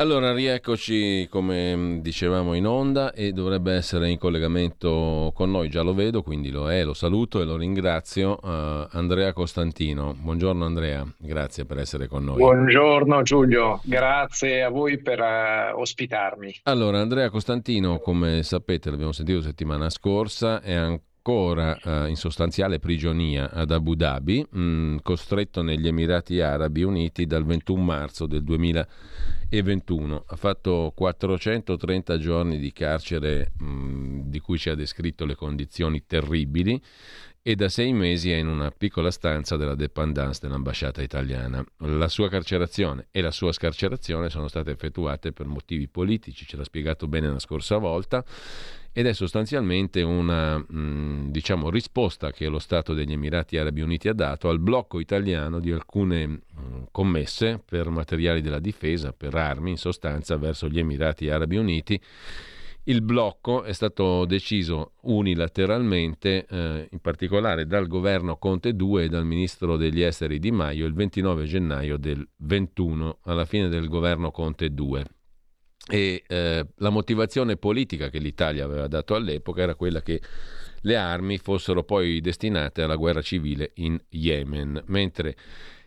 Allora, 0.00 0.32
rieccoci 0.32 1.26
come 1.28 1.74
mm, 1.74 1.98
dicevamo 1.98 2.54
in 2.54 2.68
onda 2.68 3.12
e 3.12 3.32
dovrebbe 3.32 3.72
essere 3.72 4.08
in 4.08 4.16
collegamento 4.16 5.32
con 5.34 5.50
noi, 5.50 5.68
già 5.68 5.82
lo 5.82 5.92
vedo, 5.92 6.22
quindi 6.22 6.50
lo 6.50 6.70
è, 6.70 6.84
lo 6.84 6.94
saluto 6.94 7.40
e 7.40 7.44
lo 7.44 7.56
ringrazio. 7.56 8.38
eh, 8.40 8.86
Andrea 8.92 9.32
Costantino. 9.32 10.14
Buongiorno 10.16 10.64
Andrea, 10.64 11.04
grazie 11.18 11.64
per 11.64 11.78
essere 11.78 12.06
con 12.06 12.22
noi. 12.22 12.36
Buongiorno 12.36 13.22
Giulio, 13.22 13.80
grazie 13.82 14.62
a 14.62 14.68
voi 14.68 14.98
per 14.98 15.18
eh, 15.18 15.72
ospitarmi. 15.74 16.60
Allora, 16.62 17.00
Andrea 17.00 17.28
Costantino, 17.28 17.98
come 17.98 18.44
sapete, 18.44 18.90
l'abbiamo 18.90 19.10
sentito 19.10 19.40
settimana 19.40 19.90
scorsa, 19.90 20.60
è 20.60 20.74
ancora 20.74 21.06
ancora 21.28 21.78
eh, 21.78 22.08
in 22.08 22.16
sostanziale 22.16 22.78
prigionia 22.78 23.50
ad 23.50 23.70
Abu 23.70 23.94
Dhabi, 23.94 24.46
mh, 24.48 24.96
costretto 25.02 25.60
negli 25.60 25.86
Emirati 25.86 26.40
Arabi 26.40 26.82
Uniti 26.82 27.26
dal 27.26 27.44
21 27.44 27.82
marzo 27.82 28.26
del 28.26 28.42
2021. 28.42 30.24
Ha 30.26 30.36
fatto 30.36 30.90
430 30.94 32.16
giorni 32.16 32.58
di 32.58 32.72
carcere 32.72 33.52
mh, 33.58 34.20
di 34.30 34.40
cui 34.40 34.56
ci 34.56 34.70
ha 34.70 34.74
descritto 34.74 35.26
le 35.26 35.34
condizioni 35.34 36.06
terribili 36.06 36.80
e 37.42 37.54
da 37.54 37.68
sei 37.68 37.92
mesi 37.92 38.30
è 38.30 38.36
in 38.36 38.46
una 38.46 38.70
piccola 38.70 39.10
stanza 39.10 39.56
della 39.56 39.74
dependance 39.74 40.40
dell'ambasciata 40.42 41.02
italiana. 41.02 41.64
La 41.78 42.08
sua 42.08 42.28
carcerazione 42.28 43.08
e 43.10 43.20
la 43.20 43.30
sua 43.30 43.52
scarcerazione 43.52 44.28
sono 44.28 44.48
state 44.48 44.70
effettuate 44.70 45.32
per 45.32 45.46
motivi 45.46 45.88
politici, 45.88 46.46
ce 46.46 46.56
l'ha 46.56 46.64
spiegato 46.64 47.06
bene 47.06 47.30
la 47.30 47.38
scorsa 47.38 47.78
volta, 47.78 48.24
ed 48.98 49.06
è 49.06 49.12
sostanzialmente 49.12 50.02
una 50.02 50.58
mh, 50.58 51.30
diciamo, 51.30 51.70
risposta 51.70 52.32
che 52.32 52.48
lo 52.48 52.58
Stato 52.58 52.94
degli 52.94 53.12
Emirati 53.12 53.56
Arabi 53.56 53.80
Uniti 53.80 54.08
ha 54.08 54.12
dato 54.12 54.48
al 54.48 54.58
blocco 54.58 54.98
italiano 54.98 55.60
di 55.60 55.70
alcune 55.70 56.26
mh, 56.26 56.40
commesse 56.90 57.62
per 57.64 57.90
materiali 57.90 58.40
della 58.40 58.58
difesa, 58.58 59.12
per 59.12 59.36
armi 59.36 59.70
in 59.70 59.76
sostanza 59.76 60.36
verso 60.36 60.66
gli 60.66 60.80
Emirati 60.80 61.30
Arabi 61.30 61.58
Uniti 61.58 62.00
il 62.88 63.02
blocco 63.02 63.62
è 63.62 63.72
stato 63.72 64.24
deciso 64.24 64.94
unilateralmente, 65.02 66.46
eh, 66.48 66.88
in 66.90 66.98
particolare 66.98 67.66
dal 67.66 67.86
governo 67.86 68.36
Conte 68.36 68.74
2 68.74 69.04
e 69.04 69.08
dal 69.08 69.26
ministro 69.26 69.76
degli 69.76 70.00
esteri 70.00 70.40
Di 70.40 70.50
Maio 70.50 70.86
il 70.86 70.94
29 70.94 71.44
gennaio 71.44 71.98
del 71.98 72.26
21, 72.38 73.18
alla 73.24 73.44
fine 73.44 73.68
del 73.68 73.86
governo 73.88 74.32
Conte 74.32 74.70
2. 74.70 75.04
E 75.88 76.22
eh, 76.26 76.66
la 76.76 76.90
motivazione 76.90 77.56
politica 77.56 78.08
che 78.08 78.18
l'Italia 78.18 78.64
aveva 78.64 78.86
dato 78.86 79.14
all'epoca 79.14 79.62
era 79.62 79.74
quella 79.74 80.02
che 80.02 80.20
le 80.82 80.96
armi 80.96 81.38
fossero 81.38 81.82
poi 81.82 82.20
destinate 82.20 82.82
alla 82.82 82.96
guerra 82.96 83.22
civile 83.22 83.72
in 83.74 83.98
Yemen, 84.10 84.82
mentre 84.86 85.34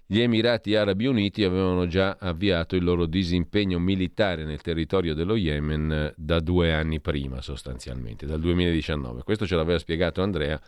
gli 0.05 0.19
Emirati 0.19 0.75
Arabi 0.75 1.05
Uniti 1.05 1.45
avevano 1.45 1.87
già 1.87 2.17
avviato 2.19 2.75
il 2.75 2.83
loro 2.83 3.05
disimpegno 3.05 3.79
militare 3.79 4.43
nel 4.43 4.61
territorio 4.61 5.13
dello 5.13 5.37
Yemen 5.37 5.91
eh, 5.91 6.13
da 6.17 6.41
due 6.41 6.73
anni 6.73 6.99
prima, 6.99 7.41
sostanzialmente, 7.41 8.25
dal 8.25 8.41
2019. 8.41 9.23
Questo 9.23 9.47
ce 9.47 9.55
l'aveva 9.55 9.79
spiegato 9.79 10.21
Andrea 10.21 10.59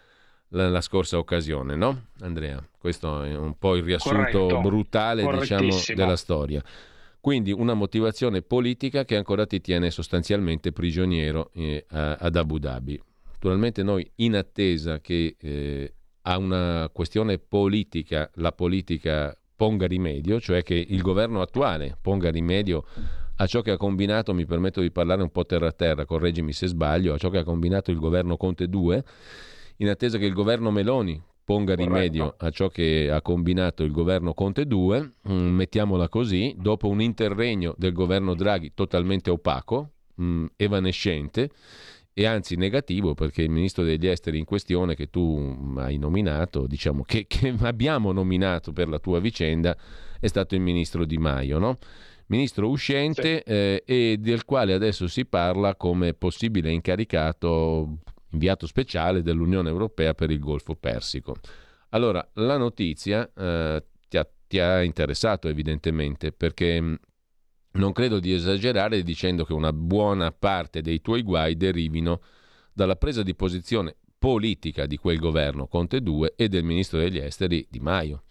la, 0.53 0.69
la 0.69 0.81
scorsa 0.81 1.17
occasione, 1.17 1.75
no? 1.75 2.05
Andrea, 2.21 2.63
questo 2.77 3.23
è 3.23 3.36
un 3.36 3.57
po' 3.57 3.75
il 3.75 3.84
riassunto 3.84 4.47
Corretto. 4.47 4.61
brutale, 4.61 5.25
diciamo, 5.39 5.75
della 5.93 6.15
storia. 6.15 6.63
Quindi 7.24 7.53
una 7.53 7.74
motivazione 7.74 8.41
politica 8.41 9.05
che 9.05 9.15
ancora 9.15 9.45
ti 9.45 9.61
tiene 9.61 9.91
sostanzialmente 9.91 10.74
prigioniero 10.74 11.51
eh, 11.53 11.86
ad 11.88 12.36
Abu 12.36 12.57
Dhabi. 12.57 13.01
Naturalmente 13.32 13.82
noi 13.82 14.05
in 14.15 14.36
attesa 14.36 14.99
che 14.99 15.38
eh, 15.39 15.93
a 16.24 16.38
una 16.38 16.89
questione 16.91 17.39
politica 17.39 18.30
la 18.34 18.51
politica 18.51 19.34
ponga 19.55 19.88
rimedio, 19.88 20.41
cioè 20.41 20.63
che 20.63 20.74
il 20.76 21.01
governo 21.01 21.39
attuale 21.39 21.97
ponga 22.01 22.30
rimedio 22.30 22.84
a 23.38 23.45
ciò 23.45 23.61
che 23.61 23.71
ha 23.71 23.78
combinato, 23.78 24.34
mi 24.34 24.45
permetto 24.45 24.82
di 24.82 24.91
parlare 24.91 25.21
un 25.21 25.32
po' 25.32 25.45
terra 25.45 25.67
a 25.67 25.71
terra, 25.71 26.03
correggimi 26.03 26.51
se 26.51 26.67
sbaglio, 26.67 27.13
a 27.13 27.17
ciò 27.17 27.30
che 27.30 27.38
ha 27.38 27.45
combinato 27.45 27.89
il 27.89 27.99
governo 27.99 28.36
Conte 28.36 28.67
2, 28.67 29.03
in 29.78 29.88
attesa 29.88 30.17
che 30.17 30.26
il 30.26 30.34
governo 30.34 30.71
Meloni 30.71 31.24
ponga 31.43 31.75
rimedio 31.75 32.35
a 32.37 32.49
ciò 32.49 32.69
che 32.69 33.09
ha 33.11 33.21
combinato 33.21 33.83
il 33.83 33.91
governo 33.91 34.33
Conte 34.33 34.65
2, 34.65 35.11
mh, 35.21 35.33
mettiamola 35.33 36.07
così, 36.09 36.55
dopo 36.57 36.87
un 36.87 37.01
interregno 37.01 37.73
del 37.77 37.91
governo 37.91 38.33
Draghi 38.33 38.73
totalmente 38.73 39.29
opaco, 39.29 39.91
mh, 40.15 40.45
evanescente, 40.55 41.49
e 42.13 42.25
anzi 42.25 42.55
negativo 42.55 43.15
perché 43.15 43.41
il 43.41 43.49
ministro 43.49 43.83
degli 43.83 44.07
esteri 44.07 44.37
in 44.37 44.45
questione 44.45 44.95
che 44.95 45.09
tu 45.09 45.73
hai 45.77 45.97
nominato, 45.97 46.67
diciamo 46.67 47.03
che, 47.03 47.25
che 47.27 47.53
abbiamo 47.61 48.11
nominato 48.11 48.71
per 48.71 48.87
la 48.87 48.99
tua 48.99 49.19
vicenda, 49.19 49.75
è 50.19 50.27
stato 50.27 50.55
il 50.55 50.61
ministro 50.61 51.05
Di 51.05 51.17
Maio, 51.17 51.57
no? 51.57 51.77
Ministro 52.27 52.69
uscente 52.69 53.43
eh, 53.43 53.83
e 53.85 54.17
del 54.17 54.45
quale 54.45 54.73
adesso 54.73 55.07
si 55.07 55.25
parla 55.25 55.75
come 55.75 56.13
possibile 56.13 56.71
incaricato, 56.71 57.97
inviato 58.34 58.67
speciale 58.67 59.21
dell'Unione 59.21 59.69
Europea 59.69 60.13
per 60.13 60.29
il 60.29 60.39
Golfo 60.39 60.75
Persico. 60.75 61.36
Allora, 61.89 62.27
la 62.34 62.57
notizia 62.57 63.31
eh, 63.36 63.84
ti, 64.09 64.17
ha, 64.17 64.27
ti 64.47 64.59
ha 64.59 64.81
interessato 64.81 65.47
evidentemente 65.47 66.31
perché 66.31 66.81
mh, 66.81 66.99
non 67.73 67.91
credo 67.91 68.19
di 68.19 68.34
esagerare 68.34 69.01
dicendo 69.03 69.45
che 69.45 69.53
una 69.53 69.71
buona 69.71 70.31
parte 70.31 70.81
dei 70.81 71.01
tuoi 71.01 71.21
guai 71.21 71.55
derivino 71.55 72.21
dalla 72.73 72.95
presa 72.95 73.23
di 73.23 73.36
posizione 73.36 73.95
politica 74.17 74.86
di 74.86 74.97
quel 74.97 75.19
governo 75.19 75.67
Conte 75.67 76.01
2 76.01 76.34
e 76.36 76.47
del 76.49 76.63
ministro 76.63 76.97
degli 76.99 77.17
esteri 77.19 77.65
Di 77.69 77.79
Maio. 77.79 78.23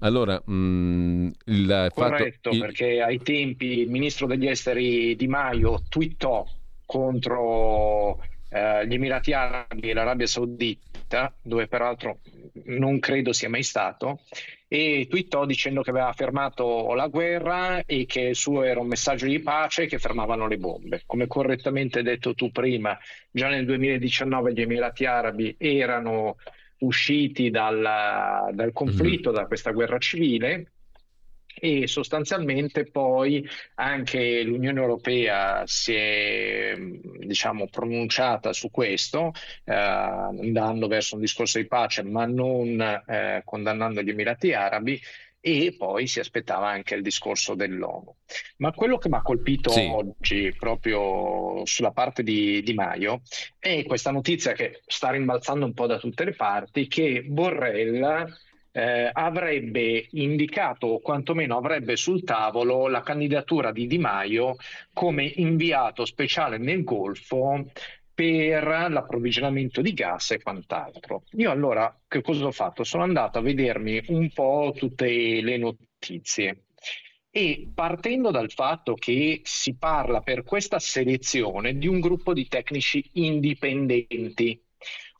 Allora, 0.00 0.40
mh, 0.42 1.30
il 1.46 1.90
Corretto, 1.92 2.30
fatto, 2.40 2.50
il- 2.50 2.60
perché 2.60 3.02
ai 3.02 3.18
tempi 3.18 3.80
il 3.80 3.90
ministro 3.90 4.26
degli 4.26 4.46
esteri 4.46 5.16
Di 5.16 5.26
Maio 5.26 5.82
twittò 5.88 6.46
contro 6.86 8.22
eh, 8.48 8.86
gli 8.86 8.94
Emirati 8.94 9.32
Arabi 9.32 9.90
e 9.90 9.94
l'Arabia 9.94 10.26
Saudita, 10.26 11.32
dove 11.42 11.66
peraltro 11.66 12.20
non 12.66 12.98
credo 12.98 13.32
sia 13.32 13.48
mai 13.48 13.62
stato, 13.62 14.20
e 14.66 15.06
twittò 15.08 15.46
dicendo 15.46 15.82
che 15.82 15.90
aveva 15.90 16.12
fermato 16.12 16.92
la 16.94 17.08
guerra 17.08 17.84
e 17.84 18.04
che 18.04 18.20
il 18.20 18.36
suo 18.36 18.62
era 18.62 18.80
un 18.80 18.86
messaggio 18.86 19.26
di 19.26 19.40
pace 19.40 19.82
e 19.82 19.86
che 19.86 19.98
fermavano 19.98 20.46
le 20.46 20.58
bombe. 20.58 21.02
Come 21.06 21.26
correttamente 21.26 22.02
detto 22.02 22.34
tu 22.34 22.50
prima, 22.50 22.96
già 23.30 23.48
nel 23.48 23.64
2019 23.64 24.52
gli 24.52 24.60
Emirati 24.60 25.06
Arabi 25.06 25.54
erano 25.58 26.36
usciti 26.80 27.50
dal, 27.50 28.50
dal 28.52 28.72
conflitto, 28.72 29.30
da 29.30 29.46
questa 29.46 29.72
guerra 29.72 29.98
civile 29.98 30.72
e 31.60 31.86
sostanzialmente 31.86 32.84
poi 32.84 33.46
anche 33.74 34.42
l'Unione 34.42 34.80
Europea 34.80 35.62
si 35.66 35.94
è 35.94 36.74
diciamo 37.18 37.66
pronunciata 37.68 38.52
su 38.52 38.70
questo 38.70 39.32
eh, 39.64 39.72
andando 39.74 40.86
verso 40.86 41.14
un 41.14 41.20
discorso 41.20 41.58
di 41.58 41.66
pace 41.66 42.02
ma 42.02 42.26
non 42.26 42.80
eh, 42.80 43.42
condannando 43.44 44.02
gli 44.02 44.10
Emirati 44.10 44.52
Arabi 44.52 45.00
e 45.40 45.74
poi 45.78 46.06
si 46.08 46.18
aspettava 46.18 46.68
anche 46.68 46.94
il 46.96 47.02
discorso 47.02 47.54
dell'ONU. 47.54 48.14
Ma 48.56 48.72
quello 48.72 48.98
che 48.98 49.08
mi 49.08 49.16
ha 49.16 49.22
colpito 49.22 49.70
Sì. 49.70 49.88
oggi 49.90 50.54
proprio 50.58 51.64
sulla 51.64 51.92
parte 51.92 52.22
di 52.22 52.60
Di 52.62 52.74
Maio 52.74 53.22
è 53.58 53.84
questa 53.84 54.10
notizia 54.10 54.52
che 54.52 54.82
sta 54.86 55.10
rimbalzando 55.10 55.64
un 55.64 55.74
po' 55.74 55.86
da 55.86 55.98
tutte 55.98 56.24
le 56.24 56.34
parti 56.34 56.88
che 56.88 57.22
Borrell 57.22 58.26
eh, 58.72 59.10
avrebbe 59.12 60.06
indicato 60.12 60.86
o 60.86 61.00
quantomeno 61.00 61.56
avrebbe 61.56 61.96
sul 61.96 62.24
tavolo 62.24 62.88
la 62.88 63.02
candidatura 63.02 63.72
di 63.72 63.86
Di 63.86 63.98
Maio 63.98 64.56
come 64.92 65.24
inviato 65.24 66.04
speciale 66.04 66.58
nel 66.58 66.84
Golfo 66.84 67.70
per 68.14 68.64
l'approvvigionamento 68.64 69.80
di 69.80 69.92
gas 69.94 70.32
e 70.32 70.42
quant'altro. 70.42 71.22
Io 71.32 71.50
allora 71.52 71.96
che 72.08 72.20
cosa 72.20 72.46
ho 72.46 72.50
fatto? 72.50 72.82
Sono 72.82 73.04
andato 73.04 73.38
a 73.38 73.42
vedermi 73.42 74.02
un 74.08 74.28
po' 74.32 74.74
tutte 74.76 75.06
le 75.40 75.56
notizie 75.56 76.64
e 77.30 77.70
partendo 77.72 78.32
dal 78.32 78.50
fatto 78.50 78.94
che 78.94 79.42
si 79.44 79.76
parla 79.76 80.20
per 80.20 80.42
questa 80.42 80.80
selezione 80.80 81.76
di 81.78 81.86
un 81.86 82.00
gruppo 82.00 82.32
di 82.32 82.48
tecnici 82.48 83.08
indipendenti. 83.12 84.60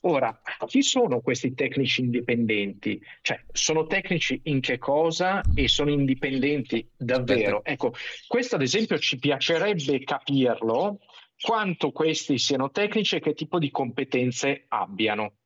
Ora, 0.03 0.41
chi 0.67 0.83
sono 0.83 1.21
questi 1.21 1.55
tecnici 1.55 2.03
indipendenti? 2.03 3.03
Cioè, 3.21 3.43
sono 3.53 3.87
tecnici 3.87 4.41
in 4.45 4.61
che 4.61 4.79
cosa 4.79 5.43
e 5.55 5.67
sono 5.67 5.91
indipendenti 5.91 6.89
davvero? 6.97 7.65
Ecco, 7.65 7.93
questo 8.29 8.55
ad 8.55 8.63
esempio 8.63 8.99
ci 8.99 9.19
piacerebbe 9.19 10.05
capirlo, 10.05 11.01
quanto 11.41 11.91
questi 11.91 12.39
siano 12.39 12.71
tecnici 12.71 13.17
e 13.17 13.21
che 13.21 13.35
tipo 13.35 13.59
di 13.59 13.71
competenze 13.71 14.67
abbiano. 14.69 15.39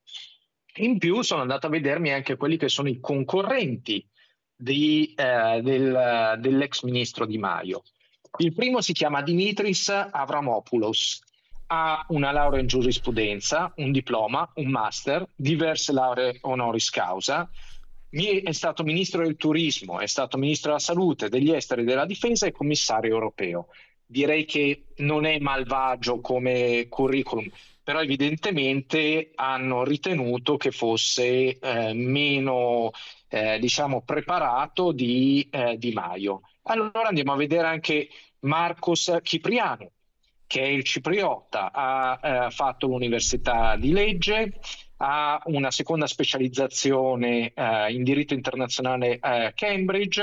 In 0.77 0.99
più 0.99 1.23
sono 1.23 1.41
andato 1.43 1.67
a 1.67 1.71
vedermi 1.71 2.13
anche 2.13 2.37
quelli 2.37 2.57
che 2.57 2.69
sono 2.69 2.89
i 2.89 3.01
concorrenti 3.01 4.07
di, 4.55 5.13
eh, 5.17 5.61
del- 5.63 6.39
dell'ex 6.41 6.83
ministro 6.83 7.27
Di 7.27 7.39
Maio. 7.39 7.83
Il 8.39 8.55
primo 8.55 8.81
si 8.81 8.93
chiama 8.93 9.23
Dimitris 9.23 9.89
Avramopoulos, 9.89 11.21
ha 11.75 12.05
una 12.09 12.33
laurea 12.33 12.61
in 12.61 12.67
giurisprudenza, 12.67 13.73
un 13.77 13.93
diploma, 13.93 14.47
un 14.57 14.69
master, 14.69 15.27
diverse 15.35 15.93
lauree 15.93 16.39
honoris 16.43 16.91
causa. 16.91 17.51
È 18.11 18.53
stato 18.53 18.85
ministro 18.85 19.23
del 19.23 19.37
turismo, 19.37 19.99
è 19.99 20.07
stato 20.07 20.37
ministro 20.37 20.69
della 20.69 20.83
salute, 20.83 21.31
degli 21.31 21.51
esteri, 21.51 21.85
della 21.85 22.05
difesa 22.05 22.45
e 22.47 22.53
commissario 22.53 23.11
europeo. 23.11 23.69
Direi 24.05 24.45
che 24.45 24.85
non 24.97 25.25
è 25.25 25.39
malvagio 25.39 26.21
come 26.21 26.89
curriculum, 26.91 27.49
però 27.83 28.03
evidentemente 28.03 29.31
hanno 29.35 29.83
ritenuto 29.83 30.59
che 30.59 30.73
fosse 30.73 31.59
eh, 31.59 31.95
meno 31.95 32.91
eh, 33.29 33.59
diciamo 33.59 34.03
preparato 34.03 34.93
di 34.93 35.49
eh, 35.51 35.79
Di 35.79 35.93
Maio. 35.93 36.43
Allora 36.65 37.09
andiamo 37.09 37.33
a 37.33 37.37
vedere 37.37 37.67
anche 37.67 38.09
Marcos 38.41 39.11
Cipriano, 39.23 39.91
che 40.53 40.61
è 40.61 40.67
il 40.67 40.85
cipriota, 40.85 41.73
ha 41.73 42.21
eh, 42.23 42.51
fatto 42.51 42.87
l'università 42.87 43.75
di 43.77 43.91
legge, 43.91 44.61
ha 44.99 45.41
una 45.47 45.71
seconda 45.71 46.07
specializzazione 46.07 47.55
eh, 47.55 47.91
in 47.91 48.03
diritto 48.03 48.35
internazionale 48.35 49.17
a 49.19 49.51
Cambridge 49.55 50.23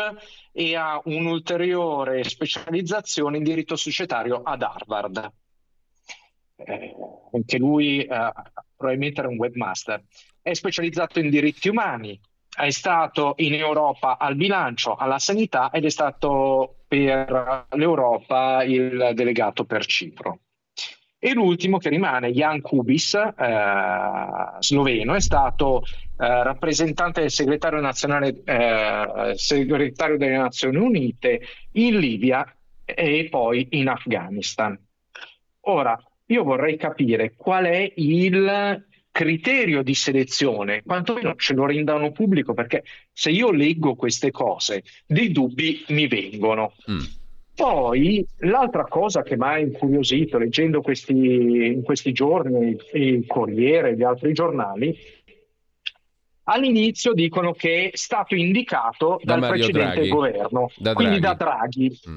e 0.51 0.75
ha 0.75 1.01
un'ulteriore 1.03 2.23
specializzazione 2.25 3.37
in 3.37 3.43
diritto 3.43 3.75
societario 3.75 4.43
ad 4.43 4.61
Harvard. 4.61 5.31
Eh, 6.57 6.95
anche 7.33 7.57
lui 7.57 8.03
eh, 8.03 8.31
probabilmente 8.75 9.21
era 9.21 9.29
un 9.29 9.37
webmaster. 9.37 10.03
È 10.43 10.53
specializzato 10.53 11.19
in 11.19 11.31
diritti 11.31 11.69
umani, 11.69 12.19
è 12.55 12.69
stato 12.71 13.33
in 13.37 13.53
Europa 13.53 14.17
al 14.17 14.35
bilancio, 14.35 14.95
alla 14.95 15.19
sanità 15.19 15.69
ed 15.71 15.85
è 15.85 15.89
stato 15.89 16.79
per 16.87 17.67
l'Europa 17.71 18.63
il 18.63 19.11
delegato 19.13 19.65
per 19.65 19.85
Cipro. 19.85 20.39
E 21.21 21.33
l'ultimo 21.33 21.79
che 21.79 21.89
rimane, 21.89 22.31
Jan 22.31 22.61
Kubis, 22.61 23.13
eh, 23.13 23.33
sloveno, 24.59 25.15
è 25.15 25.19
stato 25.19 25.83
eh, 25.83 26.43
rappresentante 26.43 27.19
del 27.19 27.29
segretario 27.29 27.81
nazionale, 27.81 28.41
eh, 28.45 29.33
segretario 29.35 30.17
delle 30.17 30.37
Nazioni 30.37 30.77
Unite 30.77 31.41
in 31.73 31.99
Libia 31.99 32.45
e 32.85 33.27
poi 33.29 33.67
in 33.71 33.89
Afghanistan. 33.89 34.79
Ora, 35.61 36.01
io 36.27 36.43
vorrei 36.43 36.77
capire 36.77 37.35
qual 37.35 37.65
è 37.65 37.91
il 37.97 38.87
criterio 39.11 39.81
di 39.83 39.93
selezione, 39.95 40.83
quantomeno 40.83 41.35
ce 41.35 41.53
lo 41.53 41.65
rendano 41.65 42.11
pubblico, 42.11 42.53
perché 42.53 42.83
se 43.11 43.31
io 43.31 43.51
leggo 43.51 43.95
queste 43.95 44.31
cose, 44.31 44.83
dei 45.05 45.31
dubbi 45.31 45.83
mi 45.89 46.07
vengono. 46.07 46.73
Mm. 46.89 46.99
Poi 47.55 48.25
l'altra 48.37 48.85
cosa 48.85 49.21
che 49.21 49.35
mi 49.35 49.43
ha 49.43 49.59
incuriosito 49.59 50.37
leggendo 50.37 50.81
questi, 50.81 51.11
in 51.13 51.81
questi 51.83 52.13
giorni 52.13 52.77
il 52.93 53.25
Corriere 53.27 53.89
e 53.89 53.95
gli 53.97 54.03
altri 54.03 54.31
giornali, 54.31 54.97
all'inizio 56.43 57.13
dicono 57.13 57.51
che 57.51 57.89
è 57.91 57.97
stato 57.97 58.35
indicato 58.35 59.19
Da 59.23 59.33
dal 59.33 59.39
Mario 59.41 59.65
precedente 59.65 59.93
Draghi. 59.95 60.09
governo, 60.09 60.71
Da 60.77 60.93
quindi 60.93 61.19
Draghi. 61.19 61.37
da 61.37 61.45
Draghi. 61.45 61.99
Mm. 62.09 62.15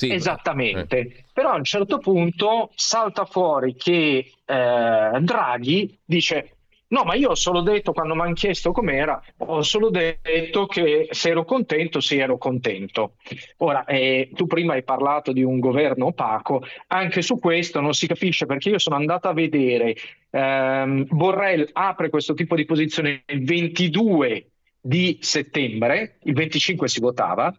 Sì, 0.00 0.12
Esattamente, 0.12 0.98
eh. 0.98 1.24
però 1.30 1.50
a 1.50 1.56
un 1.56 1.64
certo 1.64 1.98
punto 1.98 2.70
salta 2.74 3.26
fuori 3.26 3.74
che 3.74 4.32
eh, 4.46 5.18
Draghi 5.20 5.98
dice 6.02 6.54
no, 6.88 7.04
ma 7.04 7.14
io 7.14 7.30
ho 7.30 7.34
solo 7.34 7.60
detto 7.60 7.92
quando 7.92 8.14
mi 8.14 8.22
hanno 8.22 8.32
chiesto 8.32 8.72
com'era, 8.72 9.22
ho 9.36 9.62
solo 9.62 9.90
detto 9.90 10.64
che 10.66 11.08
se 11.10 11.28
ero 11.28 11.44
contento, 11.44 12.00
sì 12.00 12.16
ero 12.16 12.38
contento. 12.38 13.16
Ora, 13.58 13.84
eh, 13.84 14.30
tu 14.32 14.46
prima 14.46 14.72
hai 14.72 14.82
parlato 14.82 15.32
di 15.32 15.42
un 15.42 15.58
governo 15.58 16.06
opaco, 16.06 16.62
anche 16.86 17.20
su 17.20 17.38
questo 17.38 17.80
non 17.80 17.92
si 17.92 18.06
capisce 18.06 18.46
perché 18.46 18.70
io 18.70 18.78
sono 18.78 18.96
andato 18.96 19.28
a 19.28 19.34
vedere, 19.34 19.94
ehm, 20.30 21.06
Borrell 21.08 21.68
apre 21.72 22.08
questo 22.08 22.32
tipo 22.32 22.54
di 22.56 22.64
posizione 22.64 23.22
il 23.26 23.44
22 23.44 24.46
di 24.80 25.18
settembre, 25.20 26.16
il 26.22 26.32
25 26.32 26.88
si 26.88 27.00
votava, 27.00 27.54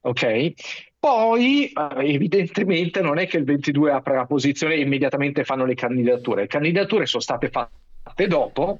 ok? 0.00 0.52
Poi 1.02 1.66
eh, 1.66 2.14
evidentemente 2.14 3.00
non 3.00 3.18
è 3.18 3.26
che 3.26 3.36
il 3.36 3.42
22 3.42 3.90
apre 3.90 4.14
la 4.14 4.24
posizione 4.24 4.74
e 4.74 4.82
immediatamente 4.82 5.42
fanno 5.42 5.64
le 5.64 5.74
candidature. 5.74 6.42
Le 6.42 6.46
candidature 6.46 7.06
sono 7.06 7.20
state 7.20 7.48
fatte 7.48 8.28
dopo, 8.28 8.78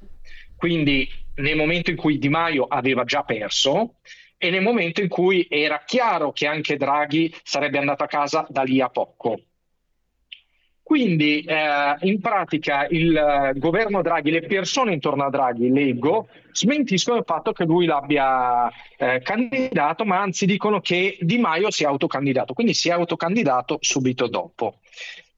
quindi 0.55 1.05
nel 1.35 1.57
momento 1.57 1.89
in 1.89 1.97
cui 1.97 2.17
Di 2.19 2.29
Maio 2.29 2.63
aveva 2.63 3.03
già 3.03 3.23
perso 3.23 3.95
e 4.37 4.49
nel 4.49 4.61
momento 4.61 5.01
in 5.01 5.09
cui 5.09 5.45
era 5.49 5.83
chiaro 5.85 6.31
che 6.31 6.47
anche 6.47 6.77
Draghi 6.77 7.35
sarebbe 7.43 7.77
andato 7.77 8.05
a 8.05 8.07
casa 8.07 8.47
da 8.47 8.63
lì 8.63 8.79
a 8.79 8.87
poco. 8.87 9.41
Quindi 10.83 11.41
eh, 11.41 11.95
in 12.01 12.19
pratica 12.19 12.85
il 12.89 13.15
eh, 13.15 13.57
governo 13.57 14.01
Draghi, 14.01 14.31
le 14.31 14.41
persone 14.41 14.91
intorno 14.91 15.23
a 15.23 15.29
Draghi, 15.29 15.71
leggo, 15.71 16.27
smentiscono 16.51 17.19
il 17.19 17.23
fatto 17.25 17.53
che 17.53 17.63
lui 17.63 17.85
l'abbia 17.85 18.69
eh, 18.97 19.21
candidato, 19.21 20.03
ma 20.03 20.19
anzi 20.19 20.45
dicono 20.45 20.81
che 20.81 21.17
Di 21.21 21.37
Maio 21.37 21.71
si 21.71 21.83
è 21.83 21.87
autocandidato, 21.87 22.53
quindi 22.53 22.73
si 22.73 22.89
è 22.89 22.91
autocandidato 22.91 23.77
subito 23.79 24.27
dopo. 24.27 24.79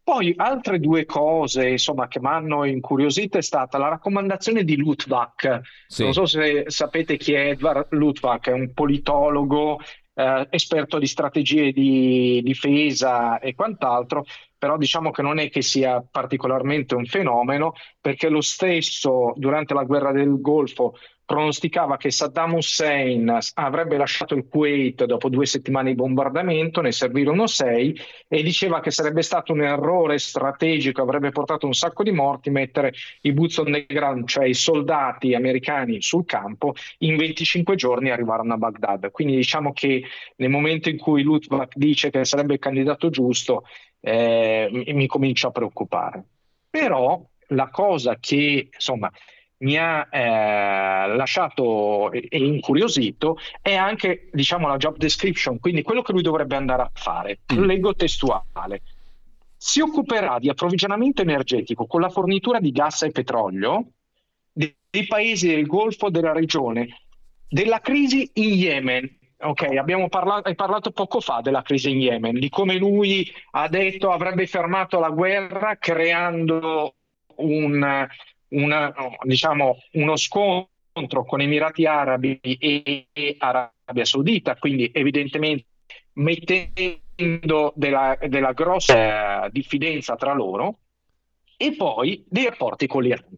Poi 0.03 0.33
altre 0.37 0.79
due 0.79 1.05
cose 1.05 1.69
insomma, 1.69 2.07
che 2.07 2.19
mi 2.19 2.27
hanno 2.27 2.63
incuriosito 2.63 3.37
è 3.37 3.41
stata 3.41 3.77
la 3.77 3.87
raccomandazione 3.87 4.63
di 4.63 4.77
Lutvak. 4.77 5.61
Sì. 5.87 6.03
Non 6.03 6.13
so 6.13 6.25
se 6.25 6.65
sapete 6.67 7.17
chi 7.17 7.33
è 7.33 7.49
Edvard 7.49 7.87
Lutvak, 7.89 8.49
è 8.49 8.51
un 8.51 8.71
politologo, 8.73 9.79
eh, 10.15 10.47
esperto 10.49 10.97
di 10.97 11.07
strategie 11.07 11.71
di 11.71 12.41
difesa 12.43 13.39
e 13.39 13.53
quant'altro, 13.53 14.25
però 14.57 14.77
diciamo 14.77 15.11
che 15.11 15.21
non 15.21 15.37
è 15.37 15.49
che 15.49 15.61
sia 15.61 16.03
particolarmente 16.09 16.95
un 16.95 17.05
fenomeno, 17.05 17.73
perché 18.01 18.29
lo 18.29 18.41
stesso 18.41 19.33
durante 19.35 19.73
la 19.73 19.83
guerra 19.83 20.11
del 20.11 20.41
Golfo 20.41 20.95
pronosticava 21.25 21.97
che 21.97 22.11
Saddam 22.11 22.53
Hussein 22.53 23.37
avrebbe 23.55 23.97
lasciato 23.97 24.35
il 24.35 24.47
Kuwait 24.47 25.05
dopo 25.05 25.27
due 25.29 25.45
settimane 25.45 25.89
di 25.89 25.95
bombardamento, 25.95 26.81
ne 26.81 26.91
servirono 26.91 27.47
sei, 27.47 27.99
e 28.27 28.43
diceva 28.43 28.79
che 28.79 28.91
sarebbe 28.91 29.23
stato 29.23 29.51
un 29.51 29.61
errore 29.61 30.19
strategico, 30.19 31.01
avrebbe 31.01 31.31
portato 31.31 31.65
un 31.65 31.73
sacco 31.73 32.03
di 32.03 32.11
morti 32.11 32.51
mettere 32.51 32.93
i 33.21 33.33
boots 33.33 33.57
on 33.57 33.71
the 33.71 33.85
ground, 33.87 34.27
cioè 34.27 34.45
i 34.45 34.53
soldati 34.53 35.33
americani 35.33 36.01
sul 36.01 36.25
campo, 36.25 36.73
in 36.99 37.17
25 37.17 37.75
giorni 37.75 38.11
arrivarono 38.11 38.53
a 38.53 38.57
Baghdad. 38.57 39.09
Quindi 39.11 39.35
diciamo 39.35 39.73
che 39.73 40.03
nel 40.35 40.49
momento 40.49 40.89
in 40.89 40.97
cui 40.97 41.23
Lutvak 41.23 41.73
dice 41.75 42.11
che 42.11 42.23
sarebbe 42.23 42.53
il 42.53 42.59
candidato 42.59 43.09
giusto, 43.09 43.63
eh, 43.99 44.69
mi, 44.71 44.93
mi 44.93 45.07
comincia 45.07 45.47
a 45.47 45.51
preoccupare. 45.51 46.23
Però 46.69 47.25
la 47.49 47.69
cosa 47.69 48.17
che 48.19 48.69
insomma 48.71 49.09
mi 49.57 49.77
ha 49.77 50.07
eh, 50.11 51.15
lasciato 51.15 52.11
e 52.11 52.27
e 52.29 52.37
incuriosito 52.37 53.37
è 53.61 53.75
anche 53.75 54.29
diciamo 54.31 54.67
la 54.67 54.77
job 54.77 54.97
description, 54.97 55.59
quindi 55.59 55.81
quello 55.81 56.01
che 56.01 56.11
lui 56.11 56.21
dovrebbe 56.21 56.55
andare 56.55 56.81
a 56.81 56.91
fare. 56.93 57.39
Lo 57.53 57.63
leggo 57.63 57.95
testuale. 57.95 58.81
Si 59.57 59.79
occuperà 59.79 60.37
di 60.39 60.49
approvvigionamento 60.49 61.21
energetico 61.21 61.85
con 61.85 62.01
la 62.01 62.09
fornitura 62.09 62.59
di 62.59 62.71
gas 62.71 63.03
e 63.03 63.11
petrolio 63.11 63.91
dei, 64.51 64.75
dei 64.89 65.07
paesi 65.07 65.47
del 65.47 65.65
Golfo 65.65 66.09
della 66.09 66.33
regione, 66.33 67.01
della 67.47 67.79
crisi 67.79 68.29
in 68.33 68.53
Yemen. 68.53 69.17
Ok, 69.37 69.63
abbiamo 69.77 70.07
parlato, 70.07 70.47
hai 70.47 70.55
parlato 70.55 70.91
poco 70.91 71.19
fa 71.19 71.41
della 71.41 71.61
crisi 71.61 71.91
in 71.91 71.99
Yemen, 71.99 72.39
di 72.39 72.49
come 72.49 72.77
lui 72.77 73.29
ha 73.51 73.67
detto 73.67 74.11
avrebbe 74.11 74.47
fermato 74.47 74.99
la 74.99 75.09
guerra 75.09 75.77
creando 75.77 76.95
un, 77.37 78.07
una, 78.49 78.93
diciamo, 79.23 79.77
uno 79.93 80.15
scontro 80.15 81.25
con 81.25 81.41
Emirati 81.41 81.85
Arabi 81.85 82.39
e, 82.41 83.07
Arabia 83.37 84.05
Saudita, 84.05 84.55
quindi 84.55 84.89
evidentemente 84.93 85.65
mettendo 86.13 87.73
della, 87.75 88.17
della 88.27 88.53
grossa 88.53 89.45
eh, 89.45 89.49
diffidenza 89.51 90.15
tra 90.15 90.33
loro 90.33 90.79
e 91.57 91.75
poi 91.75 92.23
dei 92.27 92.45
rapporti 92.45 92.87
con 92.87 93.03
l'Iran. 93.03 93.37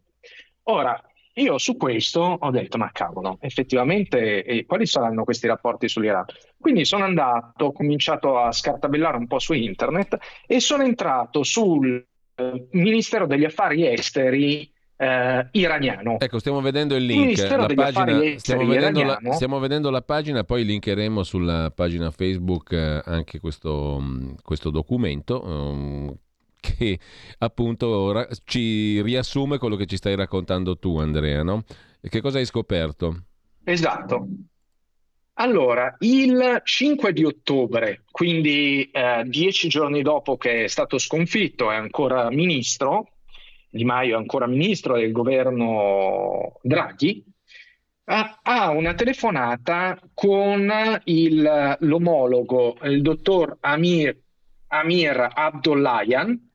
Ora, 0.64 1.02
io 1.36 1.58
su 1.60 1.78
questo 1.78 2.20
ho 2.20 2.50
detto, 2.50 2.78
ma 2.78 2.92
cavolo, 2.92 3.38
effettivamente, 3.42 4.44
eh, 4.44 4.66
quali 4.66 4.88
saranno 4.88 5.24
questi 5.24 5.48
rapporti 5.48 5.88
sull'Iran? 5.88 6.26
Quindi 6.60 6.84
sono 6.84 7.04
andato, 7.04 7.66
ho 7.66 7.72
cominciato 7.72 8.40
a 8.40 8.52
scartabellare 8.52 9.18
un 9.18 9.28
po' 9.28 9.40
su 9.40 9.54
internet 9.54 10.18
e 10.48 10.60
sono 10.60 10.84
entrato 10.84 11.44
sul 11.44 12.04
eh, 12.36 12.68
Ministero 12.72 13.28
degli 13.28 13.46
Affari 13.46 13.88
Esteri 13.88 14.72
eh, 14.98 15.48
iraniano. 15.52 16.20
Ecco, 16.20 16.40
stiamo 16.40 16.60
vedendo 16.60 16.96
il 16.96 17.04
Il 17.04 17.08
link, 17.08 17.26
Ministero 17.26 17.68
la 17.68 17.74
pagina, 17.74 18.40
stiamo, 18.40 18.66
vedendo 18.66 19.04
la, 19.04 19.20
stiamo 19.32 19.60
vedendo 19.60 19.90
la 19.90 20.02
pagina, 20.02 20.44
poi 20.44 20.66
linkeremo 20.66 21.24
sulla 21.24 21.72
pagina 21.74 22.12
Facebook 22.12 22.72
eh, 22.72 23.02
anche 23.06 23.40
questo, 23.40 24.00
mh, 24.00 24.36
questo 24.42 24.70
documento 24.72 25.44
um, 25.46 26.14
che 26.60 27.00
appunto 27.38 28.12
ra- 28.12 28.28
ci 28.44 29.02
riassume 29.02 29.58
quello 29.60 29.76
che 29.76 29.86
ci 29.86 29.98
stai 29.98 30.16
raccontando 30.16 30.78
tu 30.78 30.98
Andrea, 30.98 31.44
no? 31.44 31.64
E 32.02 32.10
che 32.10 32.20
cosa 32.22 32.40
hai 32.40 32.46
scoperto? 32.46 33.24
Esatto. 33.64 34.28
Allora, 35.40 35.96
il 36.00 36.62
5 36.64 37.14
di 37.14 37.24
ottobre, 37.24 38.04
quindi 38.10 38.90
eh, 38.92 39.24
dieci 39.28 39.68
giorni 39.68 40.02
dopo 40.02 40.36
che 40.36 40.64
è 40.64 40.68
stato 40.68 40.98
sconfitto, 40.98 41.70
è 41.70 41.76
ancora 41.76 42.32
ministro, 42.32 43.17
Di 43.78 43.86
Maio 43.86 44.16
è 44.16 44.18
ancora 44.18 44.48
ministro 44.48 44.98
del 44.98 45.12
governo 45.14 46.60
Draghi, 46.62 47.24
ha, 48.10 48.70
una 48.72 48.94
telefonata 48.94 50.00
con 50.14 50.72
il- 51.06 51.78
l'omologo, 51.80 52.78
il 52.84 53.02
dottor 53.02 53.58
Amir, 53.62 54.18
Amir 54.68 55.30
Abdollahian, 55.34 56.50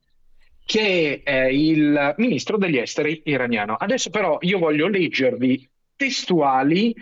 che 0.65 1.21
è 1.23 1.45
il 1.45 2.15
ministro 2.17 2.57
degli 2.57 2.77
esteri 2.77 3.21
iraniano. 3.25 3.75
Adesso 3.75 4.09
però 4.09 4.37
io 4.41 4.59
voglio 4.59 4.87
leggervi 4.87 5.69
testuali 5.95 6.95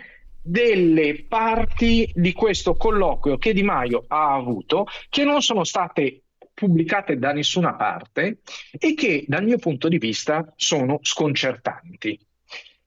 delle 0.44 1.24
parti 1.28 2.10
di 2.12 2.32
questo 2.32 2.74
colloquio 2.74 3.38
che 3.38 3.52
Di 3.52 3.62
Maio 3.62 4.04
ha 4.08 4.34
avuto, 4.34 4.86
che 5.08 5.24
non 5.24 5.40
sono 5.40 5.64
state 5.64 6.21
pubblicate 6.66 7.18
da 7.18 7.32
nessuna 7.32 7.74
parte 7.74 8.38
e 8.78 8.94
che 8.94 9.24
dal 9.26 9.42
mio 9.42 9.58
punto 9.58 9.88
di 9.88 9.98
vista 9.98 10.52
sono 10.54 11.00
sconcertanti. 11.02 12.16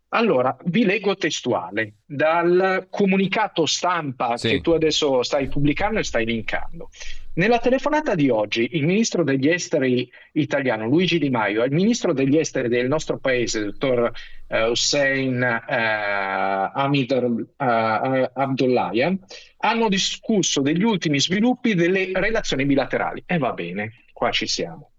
Allora, 0.09 0.55
vi 0.67 0.85
leggo 0.85 1.15
testuale 1.17 1.95
dal 2.05 2.87
comunicato 2.89 3.65
stampa 3.65 4.37
Sì. 4.37 4.49
che 4.49 4.61
tu 4.61 4.71
adesso 4.71 5.23
stai 5.23 5.49
pubblicando 5.49 5.99
e 5.99 6.03
stai 6.03 6.25
linkando. 6.25 6.89
Nella 7.35 7.59
telefonata 7.59 8.15
di 8.15 8.29
oggi, 8.29 8.77
il 8.77 8.85
ministro 8.85 9.21
degli 9.25 9.49
esteri 9.49 10.09
italiano 10.31 10.87
Luigi 10.87 11.19
Di 11.19 11.29
Maio 11.29 11.63
e 11.63 11.65
il 11.65 11.73
ministro 11.73 12.13
degli 12.13 12.37
esteri 12.37 12.69
del 12.69 12.87
nostro 12.87 13.17
paese, 13.17 13.61
dottor 13.61 14.09
eh, 14.47 14.69
Hussein 14.69 15.43
eh, 15.43 16.71
Hamid 16.73 17.11
eh, 17.11 18.31
Abdullahian, 18.33 19.19
hanno 19.57 19.89
discusso 19.89 20.61
degli 20.61 20.83
ultimi 20.83 21.19
sviluppi 21.19 21.73
delle 21.75 22.11
relazioni 22.13 22.65
bilaterali. 22.65 23.23
E 23.25 23.37
va 23.37 23.51
bene, 23.51 24.05
qua 24.13 24.31
ci 24.31 24.47
siamo. 24.47 24.91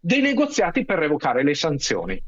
Dei 0.00 0.22
negoziati 0.22 0.86
per 0.86 0.98
revocare 0.98 1.42
le 1.42 1.54
sanzioni. 1.54 2.18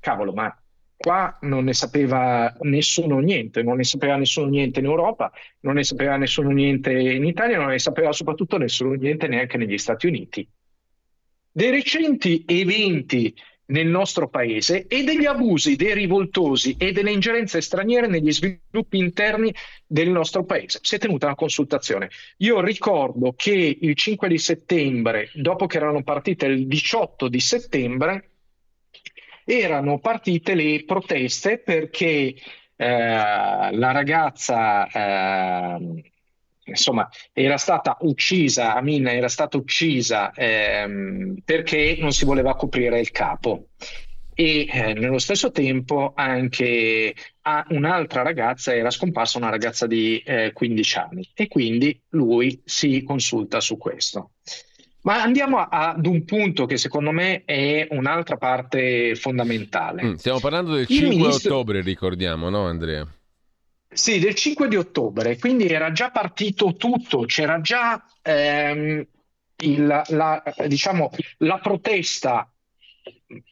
Cavolo, 0.00 0.34
ma 0.34 0.54
qua 0.98 1.38
non 1.42 1.64
ne 1.64 1.74
sapeva 1.74 2.52
nessuno 2.62 3.20
niente, 3.20 3.62
non 3.62 3.76
ne 3.76 3.84
sapeva 3.84 4.16
nessuno 4.16 4.48
niente 4.48 4.80
in 4.80 4.86
Europa, 4.86 5.32
non 5.60 5.74
ne 5.74 5.84
sapeva 5.84 6.16
nessuno 6.16 6.50
niente 6.50 6.92
in 6.92 7.24
Italia, 7.24 7.58
non 7.58 7.68
ne 7.68 7.78
sapeva 7.78 8.12
soprattutto 8.12 8.58
nessuno 8.58 8.94
niente 8.94 9.28
neanche 9.28 9.56
negli 9.56 9.78
Stati 9.78 10.08
Uniti. 10.08 10.46
Dei 11.50 11.70
recenti 11.70 12.42
eventi 12.46 13.32
nel 13.66 13.86
nostro 13.86 14.28
paese 14.28 14.86
e 14.86 15.04
degli 15.04 15.24
abusi 15.24 15.76
dei 15.76 15.94
rivoltosi 15.94 16.76
e 16.78 16.92
delle 16.92 17.12
ingerenze 17.12 17.60
straniere 17.60 18.06
negli 18.06 18.32
sviluppi 18.32 18.98
interni 18.98 19.54
del 19.86 20.08
nostro 20.10 20.44
paese. 20.44 20.80
Si 20.82 20.96
è 20.96 20.98
tenuta 20.98 21.26
una 21.26 21.34
consultazione. 21.34 22.10
Io 22.38 22.60
ricordo 22.60 23.34
che 23.36 23.78
il 23.80 23.94
5 23.94 24.28
di 24.28 24.38
settembre, 24.38 25.30
dopo 25.34 25.66
che 25.66 25.76
erano 25.76 26.02
partite 26.02 26.46
il 26.46 26.66
18 26.66 27.28
di 27.28 27.40
settembre, 27.40 28.27
erano 29.48 29.98
partite 29.98 30.54
le 30.54 30.84
proteste 30.84 31.58
perché 31.58 32.34
eh, 32.76 32.86
la 32.86 33.90
ragazza 33.92 34.86
eh, 34.86 36.04
insomma 36.64 37.08
era 37.32 37.56
stata 37.56 37.96
uccisa, 38.00 38.74
Amin 38.74 39.06
era 39.06 39.28
stata 39.28 39.56
uccisa 39.56 40.32
ehm, 40.32 41.36
perché 41.44 41.96
non 41.98 42.12
si 42.12 42.26
voleva 42.26 42.56
coprire 42.56 43.00
il 43.00 43.10
capo 43.10 43.68
e 44.34 44.68
eh, 44.70 44.92
nello 44.92 45.18
stesso 45.18 45.50
tempo 45.50 46.12
anche 46.14 47.14
a 47.40 47.66
un'altra 47.70 48.22
ragazza 48.22 48.74
era 48.74 48.90
scomparsa 48.90 49.38
una 49.38 49.48
ragazza 49.48 49.86
di 49.86 50.18
eh, 50.18 50.52
15 50.52 50.98
anni 50.98 51.30
e 51.34 51.48
quindi 51.48 51.98
lui 52.10 52.60
si 52.64 53.02
consulta 53.02 53.60
su 53.60 53.78
questo. 53.78 54.32
Ma 55.08 55.22
andiamo 55.22 55.56
a- 55.56 55.68
ad 55.94 56.04
un 56.04 56.22
punto 56.26 56.66
che 56.66 56.76
secondo 56.76 57.12
me 57.12 57.42
è 57.46 57.86
un'altra 57.92 58.36
parte 58.36 59.14
fondamentale. 59.14 60.02
Mm, 60.04 60.14
Stiamo 60.16 60.38
parlando 60.38 60.72
del 60.72 60.82
Il 60.82 60.86
5 60.88 61.08
ministro- 61.16 61.54
ottobre, 61.54 61.80
ricordiamo, 61.80 62.50
no 62.50 62.66
Andrea? 62.66 63.06
Sì, 63.88 64.18
del 64.18 64.34
5 64.34 64.68
di 64.68 64.76
ottobre, 64.76 65.38
quindi 65.38 65.66
era 65.66 65.92
già 65.92 66.10
partito 66.10 66.74
tutto, 66.74 67.20
c'era 67.20 67.58
già 67.62 68.04
ehm, 68.20 69.06
il- 69.62 70.02
la, 70.08 70.42
diciamo, 70.66 71.10
la 71.38 71.56
protesta 71.58 72.46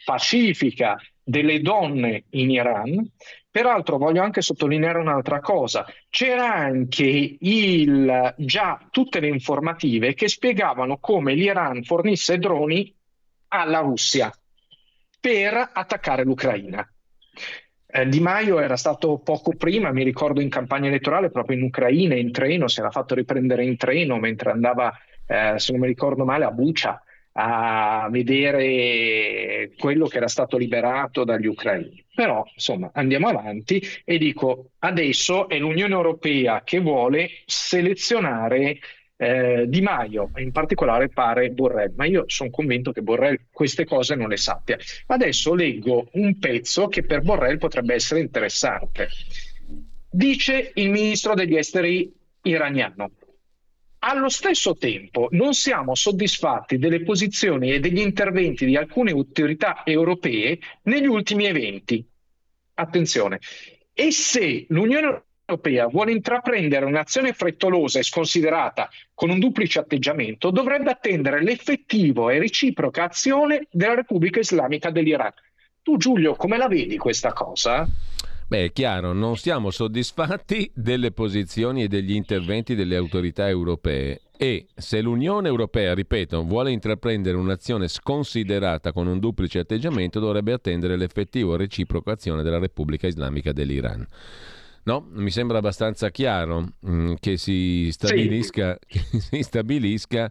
pacifica 0.05 1.01
delle 1.23 1.63
donne 1.63 2.25
in 2.31 2.51
Iran. 2.51 3.11
Peraltro 3.57 3.97
voglio 3.97 4.21
anche 4.21 4.43
sottolineare 4.43 4.99
un'altra 4.99 5.41
cosa, 5.41 5.87
c'era 6.11 6.53
anche 6.53 7.39
il, 7.41 8.35
già 8.37 8.79
tutte 8.91 9.19
le 9.19 9.29
informative 9.29 10.13
che 10.13 10.29
spiegavano 10.29 10.99
come 10.99 11.33
l'Iran 11.33 11.83
fornisse 11.83 12.37
droni 12.37 12.95
alla 13.49 13.79
Russia 13.79 14.31
per 15.19 15.71
attaccare 15.73 16.23
l'Ucraina. 16.23 16.87
Eh, 17.87 18.07
Di 18.07 18.21
Maio 18.21 18.61
era 18.61 18.77
stato 18.77 19.21
poco 19.21 19.53
prima, 19.57 19.91
mi 19.91 20.05
ricordo 20.05 20.43
in 20.43 20.51
campagna 20.51 20.89
elettorale, 20.89 21.31
proprio 21.31 21.57
in 21.57 21.63
Ucraina, 21.63 22.15
in 22.15 22.33
treno, 22.33 22.69
si 22.69 22.81
era 22.81 22.91
fatto 22.91 23.15
riprendere 23.15 23.65
in 23.65 23.79
treno 23.79 24.19
mentre 24.19 24.51
andava, 24.51 24.93
eh, 25.27 25.55
se 25.59 25.73
non 25.73 25.81
mi 25.81 25.87
ricordo 25.87 26.27
male, 26.27 26.45
a 26.45 26.51
Bucha 26.51 27.03
a 27.39 28.09
vedere 28.11 29.71
quello 29.77 30.07
che 30.07 30.17
era 30.17 30.29
stato 30.29 30.57
liberato 30.57 31.25
dagli 31.25 31.47
ucraini. 31.47 32.03
Però, 32.15 32.43
insomma, 32.55 32.91
andiamo 32.95 33.29
avanti 33.29 33.83
e 34.05 34.17
dico, 34.17 34.71
adesso 34.79 35.49
è 35.49 35.59
l'Unione 35.59 35.93
Europea 35.93 36.63
che 36.65 36.81
vuole 36.81 37.29
selezionare 37.45 38.79
eh, 39.19 39.65
Di 39.69 39.81
Maio, 39.83 40.31
in 40.37 40.51
particolare 40.51 41.11
pare 41.11 41.51
Borrell, 41.51 41.93
ma 41.95 42.07
io 42.07 42.25
sono 42.27 42.51
convinto 42.51 42.93
che 42.93 43.03
Borrell 43.03 43.39
queste 43.51 43.85
cose 43.85 44.15
non 44.15 44.29
le 44.29 44.39
sappia. 44.39 44.79
Adesso 45.07 45.55
leggo 45.55 46.09
un 46.13 46.39
pezzo 46.39 46.89
che 46.89 47.03
per 47.03 47.21
Borrell 47.21 47.59
potrebbe 47.59 47.95
essere 47.95 48.21
interessante. 48.21 49.09
Dice 50.11 50.71
il 50.75 50.91
ministro 50.91 51.35
degli 51.35 51.57
esteri 51.57 52.11
iraniano. 52.43 53.11
Allo 54.09 54.29
stesso 54.29 54.77
tempo 54.77 55.27
non 55.33 55.53
siamo 55.53 55.97
soddisfatti 55.97 56.79
delle 56.79 57.03
posizioni 57.03 57.73
e 57.73 57.81
degli 57.81 57.99
interventi 57.99 58.65
di 58.65 58.77
alcune 58.77 59.11
autorità 59.11 59.83
europee 59.85 60.61
negli 60.83 61.07
ultimi 61.07 61.47
eventi. 61.47 62.09
Attenzione, 62.75 63.41
e 63.93 64.13
se 64.13 64.67
l'Unione 64.69 65.25
Europea 65.45 65.89
vuole 65.89 66.13
intraprendere 66.13 66.85
un'azione 66.85 67.33
frettolosa 67.33 67.99
e 67.99 68.05
sconsiderata 68.05 68.89
con 69.13 69.31
un 69.31 69.41
duplice 69.41 69.81
atteggiamento, 69.81 70.53
dovrebbe 70.53 70.93
attendere 70.93 71.43
l'effettivo 71.43 72.31
e 72.31 72.39
reciproca 72.39 73.03
azione 73.03 73.67
della 73.73 73.97
Repubblica 73.97 74.39
Islamica 74.39 74.91
dell'Iran. 74.91 75.33
Tu 75.83 75.97
Giulio, 75.97 76.37
come 76.37 76.59
la 76.59 76.69
vedi 76.69 76.97
questa 76.97 77.33
cosa? 77.33 77.85
Beh, 78.49 78.67
è 78.67 78.73
chiaro, 78.73 79.13
non 79.13 79.37
siamo 79.37 79.73
soddisfatti 79.73 80.71
delle 80.73 81.11
posizioni 81.11 81.83
e 81.83 81.89
degli 81.89 82.13
interventi 82.13 82.77
delle 82.77 82.95
autorità 82.95 83.49
europee. 83.49 84.21
E 84.37 84.67
se 84.73 85.01
l'Unione 85.01 85.49
Europea, 85.49 85.95
ripeto, 85.95 86.45
vuole 86.45 86.71
intraprendere 86.71 87.37
un'azione 87.37 87.89
sconsiderata 87.89 88.93
con 88.93 89.09
un 89.09 89.19
duplice 89.19 89.59
atteggiamento, 89.59 90.21
dovrebbe 90.21 90.53
attendere 90.53 90.97
l'effettivo 90.97 91.55
e 91.55 91.57
reciproco 91.57 92.13
azione 92.13 92.45
della 92.45 92.61
Repubblica 92.61 93.09
Islamica 93.09 93.53
dell'Iran. 93.53 94.07
No, 94.85 95.05
mi 95.11 95.33
sembra 95.33 95.59
abbastanza 95.59 96.11
chiaro 96.11 96.69
mm, 96.89 97.15
che 97.19 97.37
si 97.39 97.89
stabilisca, 97.91 98.79
che 98.87 99.01
si 99.19 99.43
stabilisca 99.43 100.31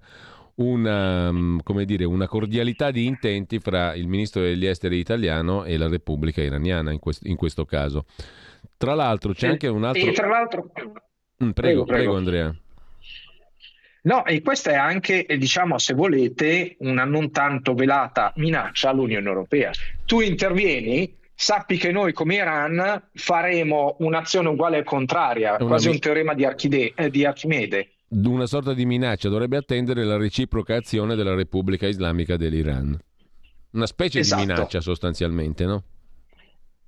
una, 0.55 1.31
mm, 1.31 1.59
come 1.63 1.85
dire, 1.85 2.05
una 2.05 2.27
cordialità 2.27 2.91
di 2.91 3.05
intenti 3.05 3.59
fra 3.59 3.93
il 3.93 4.07
ministro 4.07 4.41
degli 4.41 4.65
esteri 4.65 4.97
italiano 4.97 5.65
e 5.65 5.77
la 5.77 5.87
Repubblica 5.87 6.41
iraniana 6.41 6.91
in, 6.91 6.99
quest- 6.99 7.25
in 7.25 7.35
questo 7.35 7.65
caso. 7.65 8.05
Tra 8.77 8.93
l'altro 8.93 9.33
c'è 9.33 9.47
E- 9.47 9.51
anche 9.51 9.67
un 9.67 9.83
altro... 9.83 10.07
E 10.09 10.11
tra 10.13 10.27
l'altro... 10.27 10.71
Mm, 11.43 11.49
prego, 11.49 11.51
prego, 11.53 11.83
prego, 11.83 11.83
prego. 11.85 12.15
Andrea. 12.15 12.55
No, 14.03 14.23
e 14.25 14.41
questa 14.43 14.71
è 14.71 14.75
anche, 14.75 15.25
eh, 15.25 15.37
diciamo, 15.37 15.79
se 15.79 15.95
volete, 15.95 16.75
una 16.79 17.05
non 17.05 17.31
tanto 17.31 17.73
velata 17.73 18.31
minaccia 18.35 18.89
all'Unione 18.89 19.27
Europea. 19.27 19.71
Tu 20.05 20.19
intervieni, 20.21 21.11
sappi 21.33 21.77
che 21.77 21.91
noi 21.91 22.13
come 22.13 22.35
Iran 22.35 23.09
faremo 23.13 23.95
un'azione 23.99 24.49
uguale 24.49 24.77
al 24.77 24.83
contraria, 24.83 25.55
una 25.55 25.65
quasi 25.65 25.87
mi- 25.87 25.95
un 25.95 25.99
teorema 25.99 26.33
di, 26.35 26.45
Archide- 26.45 26.93
eh, 26.95 27.09
di 27.09 27.25
Archimede. 27.25 27.89
Una 28.07 28.45
sorta 28.45 28.73
di 28.73 28.85
minaccia 28.85 29.29
dovrebbe 29.29 29.57
attendere 29.57 30.03
la 30.03 30.17
reciproca 30.17 30.75
azione 30.75 31.15
della 31.15 31.33
Repubblica 31.33 31.87
Islamica 31.87 32.37
dell'Iran. 32.37 32.97
Una 33.71 33.87
specie 33.87 34.19
Esatto. 34.19 34.41
di 34.41 34.47
minaccia 34.47 34.79
sostanzialmente, 34.79 35.65
no? 35.65 35.83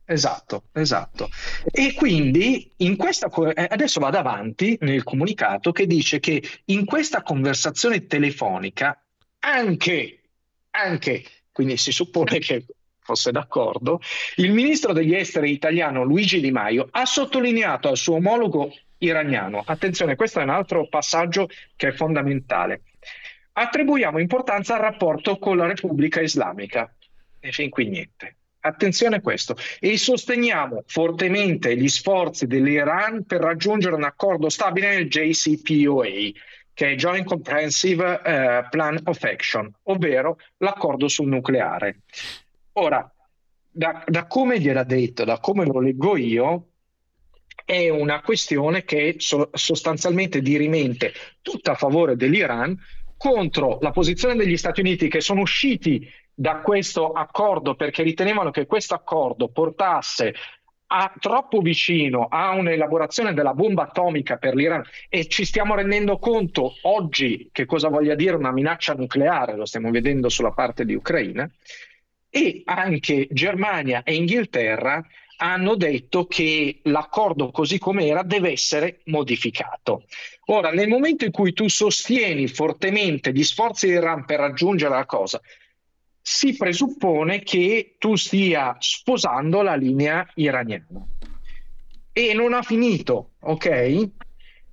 Esatto, 0.09 0.63
esatto. 0.71 1.29
E 1.69 1.93
quindi 1.93 2.71
in 2.77 2.95
questa, 2.95 3.29
eh, 3.53 3.67
adesso 3.69 3.99
vado 3.99 4.17
avanti 4.17 4.77
nel 4.81 5.03
comunicato 5.03 5.73
che 5.73 5.85
dice 5.85 6.21
che 6.21 6.41
in 6.65 6.85
questa 6.85 7.23
conversazione 7.23 8.05
telefonica 8.07 9.03
anche, 9.39 10.21
anche, 10.71 11.23
quindi 11.51 11.75
si 11.75 11.91
suppone 11.91 12.39
che 12.39 12.65
fosse 12.99 13.31
d'accordo, 13.31 13.99
il 14.37 14.53
ministro 14.53 14.93
degli 14.93 15.13
esteri 15.13 15.51
italiano 15.51 16.03
Luigi 16.03 16.39
Di 16.39 16.51
Maio 16.51 16.87
ha 16.89 17.05
sottolineato 17.05 17.89
al 17.89 17.97
suo 17.97 18.15
omologo 18.15 18.71
iraniano, 18.99 19.63
attenzione, 19.65 20.15
questo 20.15 20.39
è 20.39 20.43
un 20.43 20.49
altro 20.49 20.87
passaggio 20.87 21.47
che 21.75 21.89
è 21.89 21.91
fondamentale, 21.91 22.83
attribuiamo 23.53 24.19
importanza 24.19 24.75
al 24.75 24.81
rapporto 24.81 25.37
con 25.37 25.57
la 25.57 25.67
Repubblica 25.67 26.21
Islamica 26.21 26.93
e 27.39 27.51
fin 27.51 27.69
qui 27.69 27.87
niente. 27.87 28.35
Attenzione 28.59 29.17
a 29.17 29.21
questo. 29.21 29.55
E 29.79 29.97
sosteniamo 29.97 30.83
fortemente 30.87 31.77
gli 31.77 31.87
sforzi 31.87 32.47
dell'Iran 32.47 33.23
per 33.25 33.41
raggiungere 33.41 33.95
un 33.95 34.03
accordo 34.03 34.49
stabile 34.49 34.89
nel 34.89 35.07
JCPOA, 35.07 36.31
che 36.73 36.91
è 36.91 36.95
Joint 36.95 37.25
Comprehensive 37.25 38.21
eh, 38.23 38.67
Plan 38.69 38.99
of 39.05 39.23
Action, 39.23 39.71
ovvero 39.83 40.37
l'accordo 40.57 41.07
sul 41.07 41.27
nucleare. 41.27 42.01
Ora, 42.73 43.09
da, 43.69 44.03
da 44.05 44.25
come 44.25 44.59
gliel'ha 44.59 44.83
detto, 44.83 45.23
da 45.23 45.39
come 45.39 45.65
lo 45.65 45.79
leggo 45.79 46.17
io, 46.17 46.67
è 47.65 47.89
una 47.89 48.21
questione 48.21 48.83
che 48.83 49.15
so- 49.17 49.49
sostanzialmente 49.53 50.41
dirimente 50.41 51.13
tutta 51.41 51.71
a 51.71 51.75
favore 51.75 52.15
dell'Iran 52.15 52.77
contro 53.17 53.79
la 53.81 53.91
posizione 53.91 54.35
degli 54.35 54.57
Stati 54.57 54.79
Uniti 54.79 55.07
che 55.07 55.21
sono 55.21 55.41
usciti 55.41 56.07
da 56.33 56.61
questo 56.61 57.11
accordo 57.13 57.75
perché 57.75 58.03
ritenevano 58.03 58.51
che 58.51 58.67
questo 58.67 58.93
accordo 58.93 59.49
portasse 59.49 60.33
a, 60.87 61.11
troppo 61.19 61.59
vicino 61.59 62.27
a 62.29 62.51
un'elaborazione 62.51 63.33
della 63.33 63.53
bomba 63.53 63.83
atomica 63.83 64.37
per 64.37 64.55
l'Iran. 64.55 64.83
E 65.09 65.27
ci 65.27 65.45
stiamo 65.45 65.75
rendendo 65.75 66.17
conto 66.17 66.75
oggi 66.83 67.49
che 67.51 67.65
cosa 67.65 67.89
voglia 67.89 68.15
dire 68.15 68.35
una 68.35 68.51
minaccia 68.51 68.93
nucleare, 68.93 69.55
lo 69.55 69.65
stiamo 69.65 69.89
vedendo 69.89 70.29
sulla 70.29 70.51
parte 70.51 70.85
di 70.85 70.93
Ucraina, 70.93 71.49
e 72.29 72.61
anche 72.65 73.27
Germania 73.31 74.03
e 74.03 74.15
Inghilterra 74.15 75.03
hanno 75.37 75.75
detto 75.75 76.25
che 76.25 76.79
l'accordo 76.83 77.51
così 77.51 77.77
com'era 77.77 78.23
deve 78.23 78.51
essere 78.51 79.01
modificato. 79.05 80.03
Ora, 80.45 80.71
nel 80.71 80.87
momento 80.87 81.25
in 81.25 81.31
cui 81.31 81.53
tu 81.53 81.67
sostieni 81.67 82.47
fortemente 82.47 83.31
gli 83.31 83.43
sforzi 83.43 83.87
dell'Iran 83.87 84.25
per 84.25 84.39
raggiungere 84.39 84.95
la 84.95 85.05
cosa, 85.05 85.41
si 86.21 86.55
presuppone 86.57 87.41
che 87.41 87.95
tu 87.97 88.15
stia 88.15 88.75
sposando 88.79 89.61
la 89.61 89.75
linea 89.75 90.27
iraniana. 90.35 91.05
E 92.11 92.33
non 92.33 92.53
ha 92.53 92.61
finito, 92.63 93.31
ok? 93.39 94.09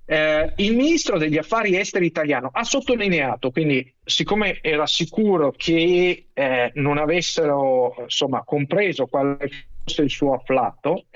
Eh, 0.06 0.52
il 0.56 0.74
ministro 0.74 1.18
degli 1.18 1.38
affari 1.38 1.78
esteri 1.78 2.06
italiano 2.06 2.50
ha 2.52 2.64
sottolineato, 2.64 3.50
quindi 3.50 3.93
siccome 4.04 4.58
era 4.60 4.86
sicuro 4.86 5.52
che 5.56 6.26
eh, 6.32 6.70
non 6.74 6.98
avessero 6.98 7.96
insomma, 8.02 8.42
compreso 8.44 9.06
quale 9.06 9.38
fosse 9.84 10.02
il 10.02 10.10
suo 10.10 10.34
afflatto, 10.34 11.06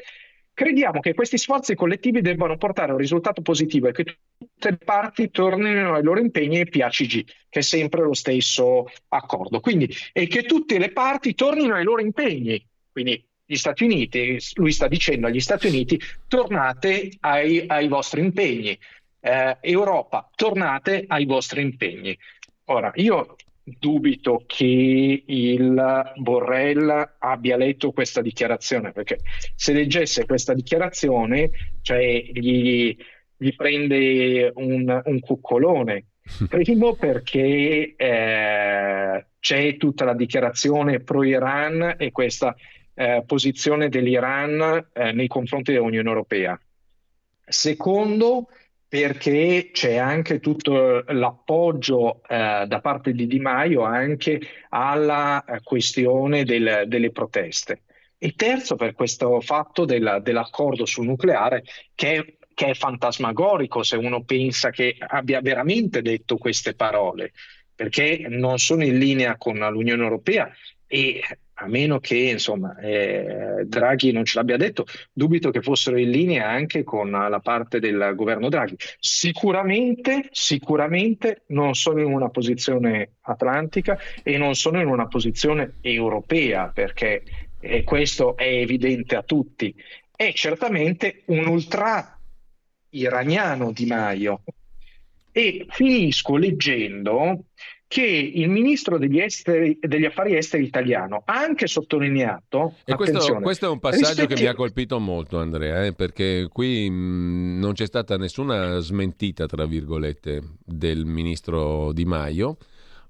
crediamo 0.59 0.99
che 0.99 1.15
questi 1.15 1.39
sforzi 1.39 1.77
collettivi 1.77 2.21
debbano 2.21 2.57
portare 2.57 2.91
a 2.91 2.95
un 2.95 3.01
risultato 3.01 3.43
positivo 3.43 3.87
e 3.87 3.93
che 3.93 4.05
tutte 4.37 4.71
le 4.71 4.79
parti 4.79 5.31
tornino 5.31 5.95
ai 5.95 6.03
loro 6.03 6.19
impegni 6.19 6.59
e 6.59 6.67
PACG, 6.67 7.25
che 7.49 7.59
è 7.61 7.63
sempre 7.63 8.03
lo 8.03 8.13
stesso 8.13 8.87
accordo. 9.09 9.61
Quindi, 9.61 9.89
e 10.13 10.27
che 10.27 10.43
tutte 10.43 10.79
le 10.79 10.91
parti 10.91 11.35
tornino 11.35 11.75
ai 11.75 11.85
loro 11.85 12.01
impegni. 12.01 12.61
Quindi 12.91 13.25
gli 13.45 13.55
Stati 13.55 13.85
Uniti, 13.85 14.37
lui 14.55 14.73
sta 14.73 14.89
dicendo 14.89 15.29
agli 15.29 15.39
Stati 15.39 15.69
Uniti, 15.69 15.97
tornate 16.27 17.09
ai, 17.21 17.63
ai 17.69 17.87
vostri 17.87 18.21
impegni. 18.21 18.77
Eh, 19.21 19.57
Europa, 19.61 20.29
tornate 20.35 21.05
ai 21.07 21.25
vostri 21.25 21.63
impegni. 21.63 22.19
Ora, 22.71 22.91
io 22.97 23.37
dubito 23.63 24.45
che 24.47 25.23
il 25.27 26.13
Borrell 26.17 27.15
abbia 27.19 27.57
letto 27.57 27.93
questa 27.93 28.21
dichiarazione, 28.21 28.93
perché 28.93 29.21
se 29.55 29.73
leggesse 29.73 30.27
questa 30.27 30.53
dichiarazione, 30.53 31.51
cioè 31.81 32.23
gli, 32.33 32.95
gli 33.37 33.55
prende 33.55 34.53
un, 34.55 35.03
un 35.05 35.21
cuccolone. 35.21 36.07
Primo 36.47 36.95
perché 36.95 37.95
eh, 37.97 39.27
c'è 39.41 39.77
tutta 39.79 40.05
la 40.05 40.15
dichiarazione 40.15 41.01
pro-Iran 41.01 41.95
e 41.97 42.13
questa 42.13 42.55
eh, 42.93 43.23
posizione 43.27 43.89
dell'Iran 43.89 44.89
eh, 44.93 45.13
nei 45.13 45.27
confronti 45.27 45.73
dell'Unione 45.73 46.09
Europea. 46.09 46.61
Secondo, 47.47 48.49
perché 48.89 49.71
c'è 49.73 49.97
anche 49.97 50.41
tutto 50.41 51.05
l'appoggio 51.09 52.23
eh, 52.27 52.65
da 52.67 52.81
parte 52.81 53.13
di 53.13 53.27
Di 53.27 53.39
Maio 53.39 53.83
anche 53.83 54.41
alla 54.71 55.45
eh, 55.45 55.61
questione 55.63 56.45
del, 56.45 56.85
delle 56.87 57.11
proteste. 57.11 57.83
E 58.17 58.33
terzo, 58.35 58.75
per 58.75 58.95
questo 58.95 59.41
fatto 59.41 59.85
del, 59.85 60.21
dell'accordo 60.23 60.87
sul 60.87 61.07
nucleare 61.07 61.63
che 61.95 62.39
che 62.59 62.71
è 62.71 62.75
fantasmagorico 62.75 63.85
se 63.85 63.95
uno 63.95 64.25
pensa 64.25 64.71
che 64.71 64.97
abbia 64.99 65.41
veramente 65.41 66.03
detto 66.03 66.39
queste 66.39 66.75
parole, 66.75 67.31
perché 67.73 68.27
non 68.29 68.59
sono 68.59 68.83
in 68.83 68.99
linea 68.99 69.37
con 69.37 69.59
l'Unione 69.59 70.03
Europea 70.03 70.51
e 70.85 71.23
a 71.61 71.67
meno 71.67 71.99
che 71.99 72.17
insomma, 72.17 72.77
eh, 72.79 73.65
Draghi 73.65 74.13
non 74.13 74.25
ce 74.25 74.39
l'abbia 74.39 74.57
detto, 74.57 74.87
dubito 75.13 75.51
che 75.51 75.61
fossero 75.61 75.99
in 75.99 76.11
linea 76.11 76.49
anche 76.49 76.85
con 76.85 77.11
la 77.11 77.41
parte 77.41 77.81
del 77.81 78.13
governo 78.15 78.49
Draghi. 78.49 78.77
Sicuramente, 79.01 80.29
sicuramente 80.31 81.43
non 81.49 81.75
sono 81.75 82.01
in 82.01 82.13
una 82.13 82.29
posizione 82.29 83.15
atlantica 83.23 83.99
e 84.23 84.39
non 84.39 84.55
sono 84.55 84.81
in 84.81 84.87
una 84.87 85.09
posizione 85.09 85.75
europea, 85.81 86.69
perché 86.69 87.23
eh, 87.61 87.83
questo 87.83 88.37
è 88.37 88.47
evidente 88.47 89.17
a 89.17 89.23
tutti. 89.25 89.75
È 90.15 90.33
certamente 90.35 91.23
un 91.27 91.47
ultra 91.47 92.19
iraniano 92.91 93.73
Di 93.73 93.87
Maio. 93.87 94.43
E 95.33 95.67
finisco 95.69 96.37
leggendo 96.37 97.45
che 97.89 98.03
il 98.03 98.51
ministro 98.51 98.99
degli, 98.99 99.19
esteri, 99.19 99.79
degli 99.81 100.05
affari 100.05 100.37
esteri 100.37 100.63
italiano 100.63 101.23
ha 101.25 101.41
anche 101.41 101.67
sottolineato. 101.67 102.75
E 102.85 102.95
questo, 102.95 103.39
questo, 103.41 103.65
è 103.65 103.69
un 103.71 103.81
passaggio 103.81 104.09
rispetti... 104.09 104.35
che 104.35 104.43
mi 104.43 104.47
ha 104.47 104.55
colpito 104.55 104.99
molto, 104.99 105.39
Andrea, 105.39 105.87
eh, 105.87 105.95
perché 105.95 106.49
qui 106.53 106.89
mh, 106.89 107.59
non 107.59 107.73
c'è 107.73 107.87
stata 107.87 108.19
nessuna 108.19 108.79
smentita, 108.81 109.47
tra 109.47 109.65
virgolette, 109.65 110.43
del 110.63 111.07
ministro 111.07 111.93
Di 111.93 112.05
Maio 112.05 112.59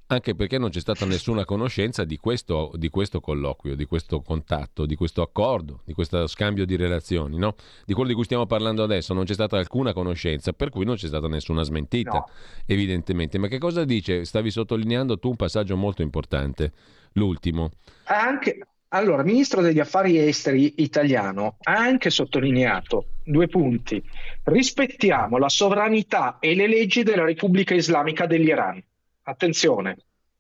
anche 0.09 0.35
perché 0.35 0.59
non 0.59 0.71
c'è 0.71 0.81
stata 0.81 1.05
nessuna 1.05 1.45
conoscenza 1.45 2.05
di 2.05 2.17
questo, 2.17 2.73
di 2.77 2.89
questo, 2.89 3.21
colloquio, 3.21 3.75
di 3.75 3.85
questo 3.85 4.21
contatto, 4.21 4.87
di 4.87 4.95
questo 4.95 5.23
accordo, 5.23 5.83
di 5.85 5.93
questo 5.93 6.27
scambio 6.27 6.65
di 6.65 6.77
relazioni, 6.77 7.37
no? 7.37 7.55
di 7.85 7.93
quello 7.93 8.09
di 8.09 8.15
cui 8.15 8.25
stiamo 8.25 8.47
parlando 8.47 8.83
adesso, 8.83 9.13
non 9.13 9.25
c'è 9.25 9.35
stata 9.35 9.59
alcuna 9.59 9.93
conoscenza, 9.93 10.53
per 10.53 10.71
cui 10.71 10.85
non 10.85 10.97
c'è 10.97 11.09
stata 11.09 11.29
nessuna 11.29 11.63
smentita, 11.63 12.11
no. 12.11 12.29
evidentemente. 12.67 13.39
Ma 13.39 13.49
che 13.49 13.59
cosa 13.59 13.85
dice? 13.85 14.25
Stavi 14.25 14.51
sottolineando 14.51 15.19
tu 15.19 15.29
un 15.29 15.37
passaggio 15.37 15.77
molto 15.77 16.01
importante, 16.01 16.73
l'ultimo. 17.13 17.71
Anche, 18.05 18.61
allora, 18.89 19.21
il 19.21 19.27
ministro 19.27 19.61
degli 19.61 19.79
affari 19.79 20.17
esteri 20.17 20.75
italiano 20.79 21.59
ha 21.65 21.77
anche 21.77 22.09
sottolineato 22.09 23.09
due 23.25 23.47
punti. 23.47 24.03
Rispettiamo 24.45 25.37
la 25.37 25.51
sovranità 25.51 26.39
e 26.41 26.55
le 26.55 26.67
leggi 26.67 27.03
della 27.03 27.25
Repubblica 27.25 27.75
Islamica 27.75 28.25
dell'Iran 28.25 28.83
attenzione, 29.29 29.97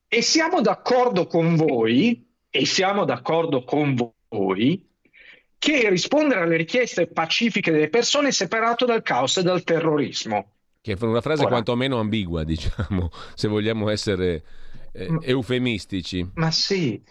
e 0.08 0.22
siamo 0.22 0.60
d'accordo 0.60 1.26
con 1.26 1.54
voi, 1.56 2.26
e 2.50 2.64
siamo 2.64 3.04
d'accordo 3.04 3.62
con 3.62 3.94
voi, 4.28 4.86
che 5.58 5.88
rispondere 5.90 6.40
alle 6.40 6.56
richieste 6.56 7.08
pacifiche 7.08 7.70
delle 7.70 7.88
persone 7.88 8.28
è 8.28 8.32
separato 8.32 8.84
dal 8.86 9.02
caos 9.02 9.36
e 9.36 9.42
dal 9.42 9.64
terrorismo. 9.64 10.52
Che 10.80 10.92
è 10.92 11.04
una 11.04 11.20
frase 11.20 11.42
Ora, 11.42 11.50
quantomeno 11.50 11.98
ambigua, 11.98 12.44
diciamo, 12.44 13.10
se 13.34 13.48
vogliamo 13.48 13.90
essere 13.90 14.42
eh, 14.92 15.08
eufemistici. 15.22 16.26
Ma 16.34 16.50
sì, 16.50 17.02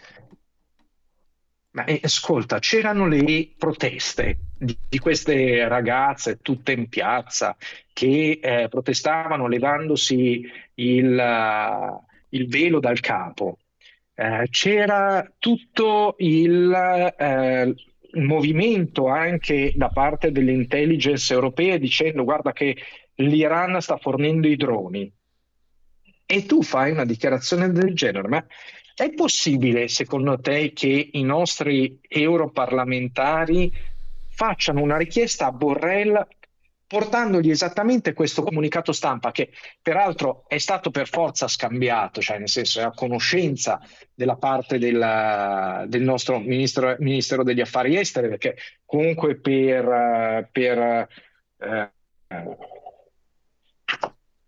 ma 1.78 1.86
eh, 1.86 2.00
ascolta, 2.02 2.58
c'erano 2.58 3.06
le 3.08 3.52
proteste 3.56 4.40
di, 4.58 4.76
di, 4.90 4.98
queste 4.98 5.68
ragazze 5.68 6.40
tutte 6.42 6.72
in 6.72 6.90
piazza 6.90 7.56
che 7.94 8.40
eh, 8.42 8.68
protestavano 8.68 9.46
levandosi 9.46 10.44
il, 10.74 12.02
il, 12.30 12.48
velo 12.48 12.80
dal 12.80 13.00
capo. 13.00 13.60
Eh, 14.16 14.48
c'era 14.50 15.32
tutto 15.38 16.16
il, 16.18 17.14
eh, 17.16 17.76
movimento 18.14 19.08
anche 19.08 19.72
da 19.76 19.90
parte 19.90 20.32
delle 20.32 20.54
intelligence 20.54 21.32
europee 21.32 21.78
dicendo 21.78 22.24
guarda 22.24 22.54
che 22.54 22.76
l'Iran 23.18 23.80
sta 23.82 23.98
fornendo 23.98 24.48
i 24.48 24.56
droni. 24.56 25.12
E 26.26 26.46
tu 26.48 26.64
fai 26.64 26.92
una 26.92 27.06
dichiarazione 27.06 27.72
del 27.72 27.94
genere, 27.94 28.28
ma 28.28 28.44
è 28.98 29.12
possibile, 29.12 29.88
secondo 29.88 30.40
te, 30.40 30.74
che 30.74 31.10
i 31.12 31.22
nostri 31.22 32.00
europarlamentari 32.08 33.72
facciano 34.28 34.82
una 34.82 34.98
richiesta 34.98 35.46
a 35.46 35.52
Borrell 35.52 36.28
portandogli 36.88 37.52
esattamente 37.52 38.14
questo 38.14 38.42
comunicato 38.42 38.94
stampa 38.94 39.32
che 39.32 39.52
peraltro 39.82 40.46
è 40.48 40.58
stato 40.58 40.90
per 40.90 41.08
forza 41.08 41.48
scambiato, 41.48 42.22
cioè 42.22 42.40
nel 42.40 42.50
senso 42.50 42.80
è 42.80 42.84
a 42.84 42.92
conoscenza 42.92 43.80
della 44.16 44.38
parte 44.38 44.80
della, 44.80 45.84
del 45.88 46.02
nostro 46.02 46.40
ministro, 46.40 46.96
Ministero 46.98 47.44
degli 47.44 47.62
Affari 47.62 47.98
Esteri, 47.98 48.30
perché 48.30 48.56
comunque 48.84 49.36
per, 49.36 50.50
per 50.52 51.08
eh, 51.60 51.92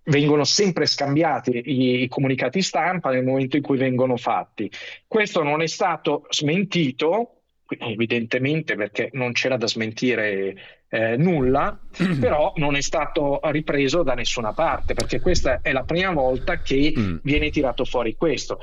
vengono 0.09 0.43
sempre 0.43 0.85
scambiati 0.85 1.61
i, 1.65 2.07
comunicati 2.07 2.61
stampa 2.61 3.11
nel 3.11 3.23
momento 3.23 3.55
in 3.55 3.63
cui 3.63 3.77
vengono 3.77 4.17
fatti. 4.17 4.69
Questo 5.07 5.43
non 5.43 5.61
è 5.61 5.67
stato 5.67 6.25
smentito, 6.29 7.41
evidentemente 7.67 8.75
perché 8.75 9.09
non 9.13 9.31
c'era 9.31 9.57
da 9.57 9.67
smentire 9.67 10.55
eh, 10.89 11.17
nulla, 11.17 11.79
però 12.19 12.53
non 12.55 12.75
è 12.75 12.81
stato 12.81 13.39
ripreso 13.43 14.03
da 14.03 14.13
nessuna 14.13 14.53
parte, 14.53 14.93
perché 14.93 15.19
questa 15.19 15.61
è 15.61 15.71
la 15.71 15.83
prima 15.83 16.11
volta 16.11 16.61
che 16.61 16.93
mm. 16.97 17.17
viene 17.23 17.49
tirato 17.49 17.85
fuori 17.85 18.15
questo. 18.15 18.59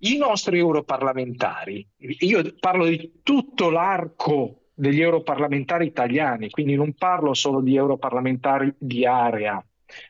I 0.00 0.16
nostri 0.16 0.58
europarlamentari, 0.58 1.86
io 2.20 2.54
parlo 2.60 2.86
di 2.86 3.20
tutto 3.22 3.68
l'arco 3.68 4.68
degli 4.72 5.00
europarlamentari 5.00 5.86
italiani, 5.86 6.50
quindi 6.50 6.76
non 6.76 6.94
parlo 6.94 7.34
solo 7.34 7.60
di 7.60 7.74
europarlamentari 7.74 8.72
di 8.78 9.04
area, 9.04 9.60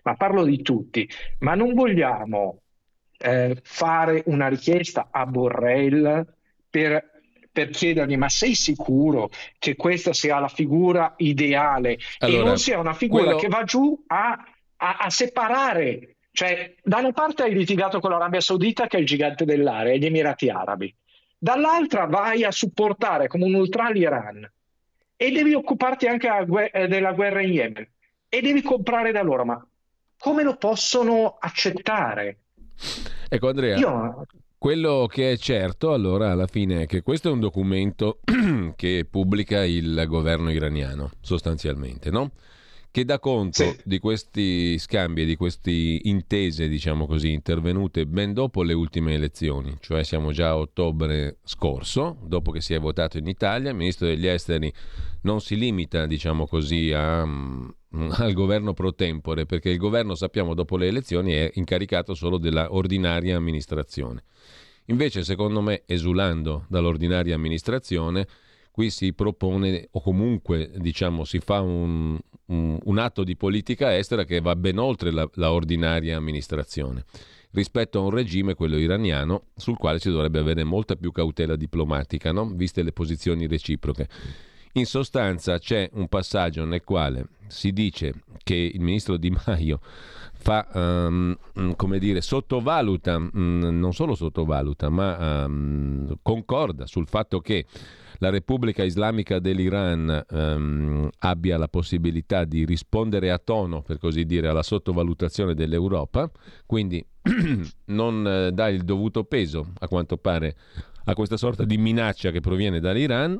ma 0.03 0.15
parlo 0.15 0.45
di 0.45 0.63
tutti, 0.63 1.09
ma 1.41 1.55
non 1.55 1.75
vogliamo 1.75 2.61
eh, 3.19 3.59
fare 3.63 4.23
una 4.27 4.49
richiesta 4.49 5.09
a 5.11 5.27
Borrell 5.27 6.27
per, 6.71 7.11
per 7.51 7.71
chiedergli 7.71 8.17
ma 8.17 8.29
sei 8.29 8.55
sicuro 8.55 9.31
che 9.59 9.75
questa 9.77 10.13
sia 10.13 10.39
la 10.39 10.49
figura 10.49 11.15
ideale? 11.17 11.93
E 11.93 11.99
Allora, 12.21 12.45
non 12.45 12.59
sia 12.59 12.79
una 12.79 12.95
figura 12.95 13.23
quello- 13.25 13.39
che 13.39 13.49
va 13.49 13.65
giù 13.65 14.05
a, 14.07 14.39
a- 14.77 14.97
a 15.01 15.11
separare? 15.11 16.17
Cioè, 16.31 16.75
da 16.83 16.99
una 16.99 17.11
parte 17.13 17.43
hai 17.43 17.53
litigato 17.53 17.99
con 17.99 18.11
l'Arabia 18.11 18.41
Saudita, 18.41 18.87
che 18.87 18.97
è 18.97 19.01
il 19.01 19.07
gigante 19.07 19.45
dell'area, 19.45 19.93
e 19.93 19.99
gli 19.99 20.07
Emirati 20.07 20.49
Arabi, 20.49 20.95
dall'altra 21.37 22.05
vai 22.07 22.45
a 22.45 22.53
supportare 22.53 23.27
come 23.27 23.45
un 23.45 23.55
ultra 23.55 23.89
l'Iran 23.91 24.49
e 25.17 25.31
devi 25.33 25.55
occuparti 25.55 26.07
anche 26.07 26.29
a 26.29 26.45
gue- 26.45 26.71
eh, 26.71 26.87
della 26.87 27.13
guerra 27.13 27.43
in 27.43 27.53
Yemen 27.53 27.89
e 28.29 28.41
devi 28.41 28.63
comprare 28.63 29.11
da 29.11 29.23
loro, 29.23 29.45
ma 29.45 29.68
come 30.19 30.43
lo 30.43 30.57
possono 30.57 31.37
accettare? 31.39 32.41
Ecco 33.29 33.49
Andrea, 33.49 33.77
Io 33.79 34.25
quello 34.57 35.07
che 35.09 35.33
è 35.33 35.37
certo 35.37 35.93
allora 35.93 36.31
alla 36.33 36.47
fine 36.47 36.83
è 36.83 36.87
che 36.87 37.03
questo 37.03 37.29
è 37.29 37.33
un 37.33 37.41
documento 37.41 38.21
che 38.77 39.07
pubblica 39.09 39.65
il 39.65 40.05
governo 40.07 40.51
iraniano 40.51 41.11
sostanzialmente, 41.21 42.11
no? 42.11 42.33
Che 42.91 43.05
dà 43.05 43.19
conto 43.21 43.63
Sì. 43.63 43.77
di 43.85 43.99
questi 43.99 44.79
scambi 44.79 45.23
e 45.23 45.25
di 45.27 45.37
queste 45.37 45.71
intese, 45.71 46.69
diciamo 46.69 47.07
così, 47.07 47.33
intervenute 47.33 48.07
ben 48.07 48.33
dopo 48.33 48.63
le 48.63 48.73
ultime 48.73 49.13
elezioni, 49.15 49.77
cioè 49.81 50.03
siamo 50.03 50.33
già 50.33 50.49
a 50.49 50.57
ottobre 50.57 51.37
scorso, 51.45 52.17
dopo 52.25 52.51
che 52.51 52.63
si 52.63 52.73
è 52.75 52.81
votato 52.81 53.19
in 53.19 53.27
Italia, 53.29 53.71
il 53.71 53.77
ministro 53.77 54.07
degli 54.07 54.27
esteri 54.27 54.73
non 55.23 55.41
si 55.41 55.57
limita, 55.57 56.07
diciamo 56.07 56.47
così, 56.47 56.91
a, 56.93 57.25
mm, 57.27 57.69
al 58.19 58.33
governo 58.33 58.73
pro 58.73 58.95
tempore, 58.95 59.47
perché 59.47 59.71
il 59.71 59.79
governo, 59.79 60.15
sappiamo, 60.15 60.55
dopo 60.55 60.77
le 60.77 60.87
elezioni 60.87 61.33
è 61.33 61.51
incaricato 61.55 62.15
solo 62.15 62.39
della 62.39 62.73
ordinaria 62.73 63.37
amministrazione. 63.37 64.25
Invece, 64.87 65.23
secondo 65.23 65.61
me, 65.61 65.83
esulando 65.87 66.65
dall'ordinaria 66.69 67.35
amministrazione, 67.35 68.27
qui 68.71 68.91
si 68.91 69.13
propone 69.13 69.89
o 69.91 70.01
comunque 70.01 70.71
diciamo 70.77 71.25
si 71.25 71.41
fa 71.41 71.61
un, 71.61 72.17
un- 72.47 72.79
un 72.81 72.99
atto 72.99 73.25
di 73.25 73.37
politica 73.37 73.97
estera 73.97 74.25
che 74.25 74.41
va 74.41 74.55
ben 74.55 74.79
oltre 74.79 75.11
la, 75.11 75.29
la 75.35 75.53
ordinaria 75.53 76.17
amministrazione 76.17 77.05
rispetto 77.53 77.99
a 77.99 78.03
un 78.03 78.11
regime, 78.11 78.55
quello 78.55 78.77
iraniano, 78.77 79.47
sul 79.57 79.77
quale 79.77 79.99
si 79.99 80.11
dovrebbe 80.11 80.39
avere 80.39 80.65
molta 80.65 80.97
più 80.97 81.13
cautela 81.13 81.57
diplomatica, 81.57 82.31
no? 82.31 82.49
viste 82.55 82.83
le 82.83 82.93
posizioni 82.93 83.47
reciproche. 83.47 84.09
In 84.73 84.87
sostanza 84.87 85.59
c'è 85.59 85.89
un 85.95 86.09
passaggio 86.09 86.65
nel 86.65 86.85
quale 86.85 87.29
si 87.49 87.73
dice 87.73 88.15
che 88.45 88.55
il 88.55 88.81
ministro 88.81 89.17
Di 89.17 89.31
Maio 89.47 89.81
fa, 90.35 90.67
mm, 90.75 91.33
come 91.77 91.99
dire, 91.99 92.21
sottovaluta, 92.21 93.19
mm, 93.19 93.79
non 93.79 93.93
solo 93.93 94.15
sottovaluta, 94.15 94.89
ma 94.89 95.45
ehm, 95.45 96.19
concorda 96.23 96.87
sul 96.87 97.09
fatto 97.09 97.41
che 97.41 97.67
la 98.21 98.31
Repubblica 98.31 98.83
Islamica 98.83 99.39
dell'Iran 99.39 100.25
ehm, 100.29 101.09
abbia 101.19 101.57
la 101.57 101.69
possibilità 101.69 102.45
di 102.45 102.65
rispondere 102.65 103.31
a 103.31 103.39
tono, 103.39 103.83
per 103.83 103.99
così 103.99 104.25
dire, 104.25 104.49
alla 104.49 104.63
sottovalutazione 104.63 105.55
dell'Europa, 105.55 106.31
quindi 106.67 107.05
non 107.87 108.27
eh, 108.27 108.53
dà 108.53 108.69
il 108.69 108.83
dovuto 108.83 109.25
peso, 109.25 109.73
a 109.79 109.89
quanto 109.89 110.17
pare, 110.17 110.57
a 111.05 111.15
questa 111.15 111.37
sorta 111.37 111.65
di 111.65 111.79
minaccia 111.79 112.31
che 112.31 112.41
proviene 112.41 112.81
dall'Iran, 112.81 113.39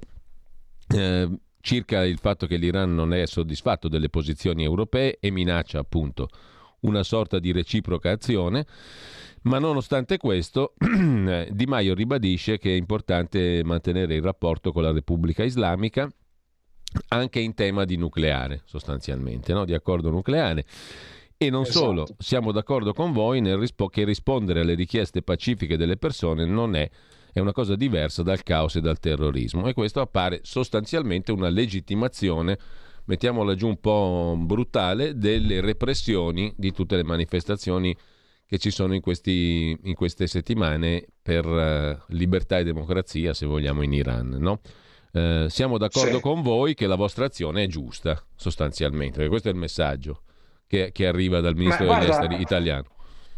eh, 0.89 1.29
circa 1.61 2.05
il 2.05 2.19
fatto 2.19 2.47
che 2.47 2.57
l'Iran 2.57 2.95
non 2.95 3.13
è 3.13 3.27
soddisfatto 3.27 3.89
delle 3.89 4.09
posizioni 4.09 4.65
europee 4.65 5.19
e 5.21 5.31
minaccia 5.31 5.79
appunto 5.79 6.29
una 6.81 7.03
sorta 7.03 7.39
di 7.39 7.53
reciproca 7.53 8.11
azione. 8.11 8.67
Ma 9.43 9.59
nonostante 9.59 10.17
questo, 10.17 10.75
Di 10.79 11.67
Maio 11.67 11.95
ribadisce 11.95 12.59
che 12.59 12.73
è 12.73 12.77
importante 12.77 13.63
mantenere 13.65 14.15
il 14.15 14.23
rapporto 14.23 14.73
con 14.73 14.83
la 14.83 14.93
Repubblica 14.93 15.45
Islamica 15.45 16.11
anche 17.09 17.39
in 17.41 17.55
tema 17.55 17.85
di 17.85 17.97
nucleare, 17.97 18.63
sostanzialmente, 18.65 19.53
no? 19.53 19.65
di 19.65 19.75
accordo 19.75 20.11
nucleare. 20.11 20.65
E 21.37 21.51
non 21.51 21.63
Esatto. 21.63 21.79
solo, 21.79 22.07
siamo 22.19 22.51
d'accordo 22.51 22.93
con 22.93 23.13
voi 23.13 23.41
nel 23.41 23.59
rispo- 23.59 23.89
che 23.89 24.05
rispondere 24.05 24.61
alle 24.61 24.75
richieste 24.75 25.23
pacifiche 25.23 25.77
delle 25.77 25.97
persone 25.97 26.45
non 26.45 26.75
è, 26.75 26.91
è 27.33 27.41
una 27.41 27.53
cosa 27.53 27.77
diversa 27.77 28.23
dal 28.23 28.43
caos 28.43 28.77
e 28.77 28.81
dal 28.81 28.99
terrorismo. 28.99 29.67
E 29.69 29.73
questo 29.75 30.01
appare 30.01 30.41
sostanzialmente 30.43 31.33
una 31.33 31.49
legittimazione, 31.49 32.59
mettiamola 33.05 33.55
giù 33.55 33.69
un 33.69 33.81
po' 33.81 34.37
brutale, 34.39 35.17
delle 35.17 35.61
repressioni 35.61 36.53
di 36.57 36.73
tutte 36.73 36.97
le 36.97 37.05
manifestazioni 37.05 37.97
che 38.47 38.59
ci 38.59 38.71
sono 38.71 38.95
in, 38.95 39.01
questi- 39.03 39.77
in 39.83 39.95
queste 39.95 40.27
settimane 40.27 41.07
per 41.23 41.45
eh, 41.47 41.99
libertà 42.15 42.59
e 42.59 42.65
democrazia, 42.65 43.35
se 43.35 43.45
vogliamo, 43.47 43.83
in 43.83 43.93
Iran. 43.93 44.29
No? 44.39 44.61
Eh, 45.13 45.47
siamo 45.51 45.77
d'accordo 45.79 46.17
Sì. 46.17 46.21
con 46.21 46.41
voi 46.43 46.75
che 46.75 46.87
la 46.87 46.95
vostra 46.95 47.27
azione 47.27 47.65
è 47.65 47.67
giusta, 47.67 48.23
sostanzialmente, 48.37 49.15
perché 49.17 49.29
questo 49.29 49.49
è 49.49 49.53
il 49.53 49.59
messaggio 49.59 50.23
che, 50.67 50.93
che 50.93 51.07
arriva 51.07 51.41
dal 51.41 51.55
ministro 51.57 51.87
Ma 51.87 51.99
degli 51.99 52.07
guarda- 52.07 52.23
esteri 52.25 52.43
italiano. 52.43 52.85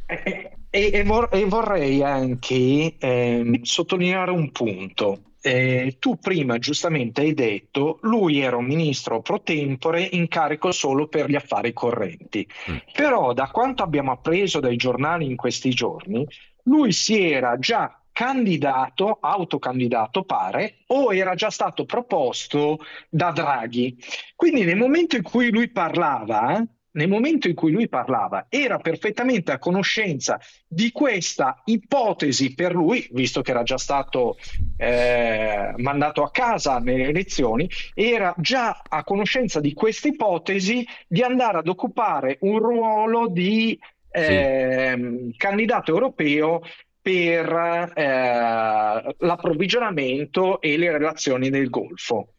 E, 0.07 0.53
e- 0.71 0.91
e 0.93 1.03
vor- 1.05 1.29
e 1.33 1.45
vorrei 1.45 2.03
anche 2.03 2.97
ehm, 2.99 3.63
sottolineare 3.63 4.31
un 4.31 4.51
punto. 4.53 5.23
Eh, 5.43 5.97
tu 5.99 6.19
prima 6.19 6.59
giustamente 6.59 7.23
hai 7.23 7.33
detto 7.33 7.99
lui 8.03 8.41
era 8.41 8.57
un 8.57 8.67
ministro 8.67 9.23
pro 9.23 9.41
tempore 9.41 10.03
in 10.03 10.29
carico 10.29 10.71
solo 10.71 11.09
per 11.09 11.31
gli 11.31 11.35
affari 11.35 11.73
correnti. 11.73 12.47
Mm. 12.71 12.77
Però 12.93 13.33
da 13.33 13.49
quanto 13.51 13.83
abbiamo 13.83 14.13
appreso 14.13 14.61
dai 14.61 14.77
giornali 14.77 15.25
in 15.25 15.37
questi 15.37 15.71
giorni, 15.71 16.27
lui 16.65 16.93
si 16.93 17.19
era 17.21 17.59
già 17.59 18.01
candidato, 18.13 19.17
autocandidato 19.19 20.25
pare, 20.25 20.81
o 20.89 21.15
era 21.15 21.35
già 21.35 21.49
stato 21.49 21.87
proposto 21.87 22.79
da 23.09 23.31
Draghi. 23.31 23.97
Quindi 24.37 24.65
nel 24.65 24.77
momento 24.77 25.17
in 25.17 25.23
cui 25.23 25.51
lui 25.51 25.71
parlava, 25.71 26.63
nel 26.93 27.09
momento 27.09 27.49
in 27.49 27.55
cui 27.55 27.71
lui 27.71 27.89
parlava, 27.89 28.47
era 28.49 28.79
perfettamente 28.79 29.53
a 29.53 29.59
conoscenza 29.59 30.41
di 30.67 30.91
questa 30.91 31.63
ipotesi 31.65 32.55
per 32.55 32.75
lui, 32.75 33.09
visto 33.13 33.43
che 33.43 33.51
era 33.51 33.63
già 33.63 33.79
stato 33.79 34.37
eh, 34.77 35.73
mandato 35.77 36.23
a 36.23 36.31
casa 36.31 36.79
nelle 36.79 37.09
elezioni, 37.09 37.69
era 37.95 38.35
già 38.39 38.83
a 38.89 39.05
conoscenza 39.05 39.61
di 39.61 39.73
questa 39.73 40.09
ipotesi 40.09 40.87
di 41.07 41.23
andare 41.23 41.59
ad 41.59 41.69
occupare 41.69 42.39
un 42.41 42.59
ruolo 42.59 43.29
di 43.29 43.79
ehm, 44.11 45.33
candidato 45.37 45.93
europeo 45.93 46.63
per 47.03 47.93
eh, 47.95 49.15
l'approvvigionamento 49.19 50.61
e 50.61 50.77
le 50.77 50.91
relazioni 50.93 51.49
del 51.49 51.71
Golfo. 51.71 52.35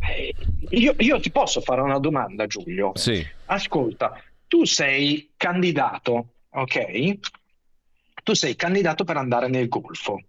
Eh, 0.00 0.34
Io, 0.70 0.94
io 0.98 1.20
ti 1.20 1.30
posso 1.30 1.60
fare 1.60 1.80
una 1.80 1.98
domanda, 1.98 2.46
Giulio? 2.46 2.92
Sì, 2.94 3.26
Ascolta, 3.46 4.20
tu 4.46 4.64
sei 4.64 5.32
candidato, 5.36 6.34
ok? 6.50 7.18
Tu 8.22 8.34
sei 8.34 8.54
candidato 8.56 9.04
per 9.04 9.16
andare 9.16 9.48
nel 9.48 9.68
Golfo. 9.68 10.20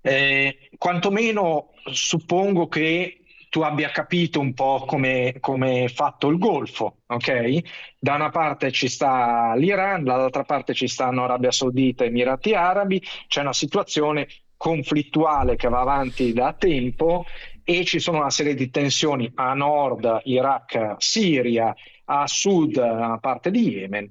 Eh, 0.00 0.70
quantomeno 0.76 1.70
suppongo 1.90 2.68
che 2.68 3.18
tu 3.48 3.60
abbia 3.60 3.90
capito 3.90 4.40
un 4.40 4.54
po' 4.54 4.84
come 4.86 5.36
come 5.38 5.84
è 5.84 5.88
fatto 5.88 6.28
il 6.28 6.38
Golfo, 6.38 7.02
ok? 7.06 7.60
Da 7.98 8.14
una 8.14 8.30
parte 8.30 8.72
ci 8.72 8.88
sta 8.88 9.54
l'Iran, 9.54 10.04
dall'altra 10.04 10.44
parte 10.44 10.74
ci 10.74 10.88
stanno 10.88 11.24
Arabia 11.24 11.50
Saudita 11.50 12.04
e 12.04 12.06
Emirati 12.06 12.54
Arabi, 12.54 13.02
c'è 13.28 13.40
una 13.42 13.52
situazione 13.52 14.26
conflittuale 14.56 15.56
che 15.56 15.68
va 15.68 15.80
avanti 15.80 16.32
da 16.32 16.52
tempo 16.52 17.26
e 17.64 17.84
ci 17.84 17.98
sono 17.98 18.18
una 18.18 18.30
serie 18.30 18.54
di 18.54 18.70
tensioni 18.70 19.30
a 19.34 19.54
nord, 19.54 20.22
Iraq, 20.24 20.96
Siria, 20.98 21.74
a 22.04 22.26
sud, 22.26 22.76
a 22.76 23.18
parte 23.18 23.50
di 23.50 23.70
Yemen. 23.70 24.10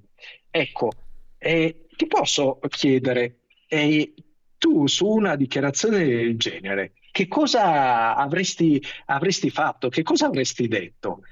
Ecco, 0.49 0.91
eh, 1.37 1.87
ti 1.95 2.07
posso 2.07 2.59
chiedere, 2.69 3.41
eh, 3.67 4.13
tu 4.57 4.87
su 4.87 5.07
una 5.07 5.35
dichiarazione 5.35 6.03
del 6.03 6.37
genere, 6.37 6.93
che 7.11 7.27
cosa 7.27 8.15
avresti, 8.15 8.81
avresti 9.05 9.49
fatto? 9.49 9.89
Che 9.89 10.03
cosa 10.03 10.27
avresti 10.27 10.67
detto? 10.67 11.23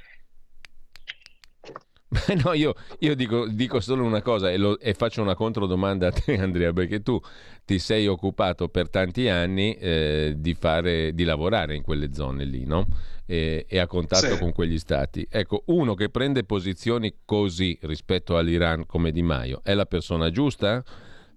no, 2.43 2.53
io, 2.53 2.73
io 2.99 3.15
dico, 3.15 3.47
dico 3.47 3.79
solo 3.79 4.03
una 4.03 4.21
cosa 4.23 4.49
e, 4.51 4.57
lo- 4.57 4.79
e 4.79 4.93
faccio 4.95 5.21
una 5.21 5.35
controdomanda 5.35 6.07
a 6.07 6.11
te, 6.11 6.37
Andrea, 6.41 6.73
perché 6.73 7.01
tu 7.01 7.19
ti 7.65 7.77
sei 7.77 8.07
occupato 8.07 8.67
per 8.67 8.89
tanti 8.89 9.27
anni 9.29 9.75
eh, 9.75 10.33
di, 10.37 10.55
fare, 10.55 11.13
di 11.13 11.23
lavorare 11.23 11.75
in 11.75 11.83
quelle 11.83 12.13
zone 12.13 12.45
lì, 12.45 12.65
no? 12.65 12.87
E, 13.27 13.67
e 13.69 13.77
a 13.77 13.85
contatto 13.85 14.25
Sì. 14.33 14.39
con 14.39 14.51
quegli 14.53 14.79
stati. 14.79 15.27
Ecco, 15.29 15.61
uno 15.67 15.93
che 15.93 16.09
prende 16.09 16.43
posizioni 16.43 17.13
così 17.25 17.77
rispetto 17.83 18.37
all'Iran 18.37 18.87
come 18.87 19.11
Di 19.11 19.21
Maio 19.21 19.61
è 19.63 19.75
la 19.75 19.85
persona 19.85 20.31
giusta 20.31 20.83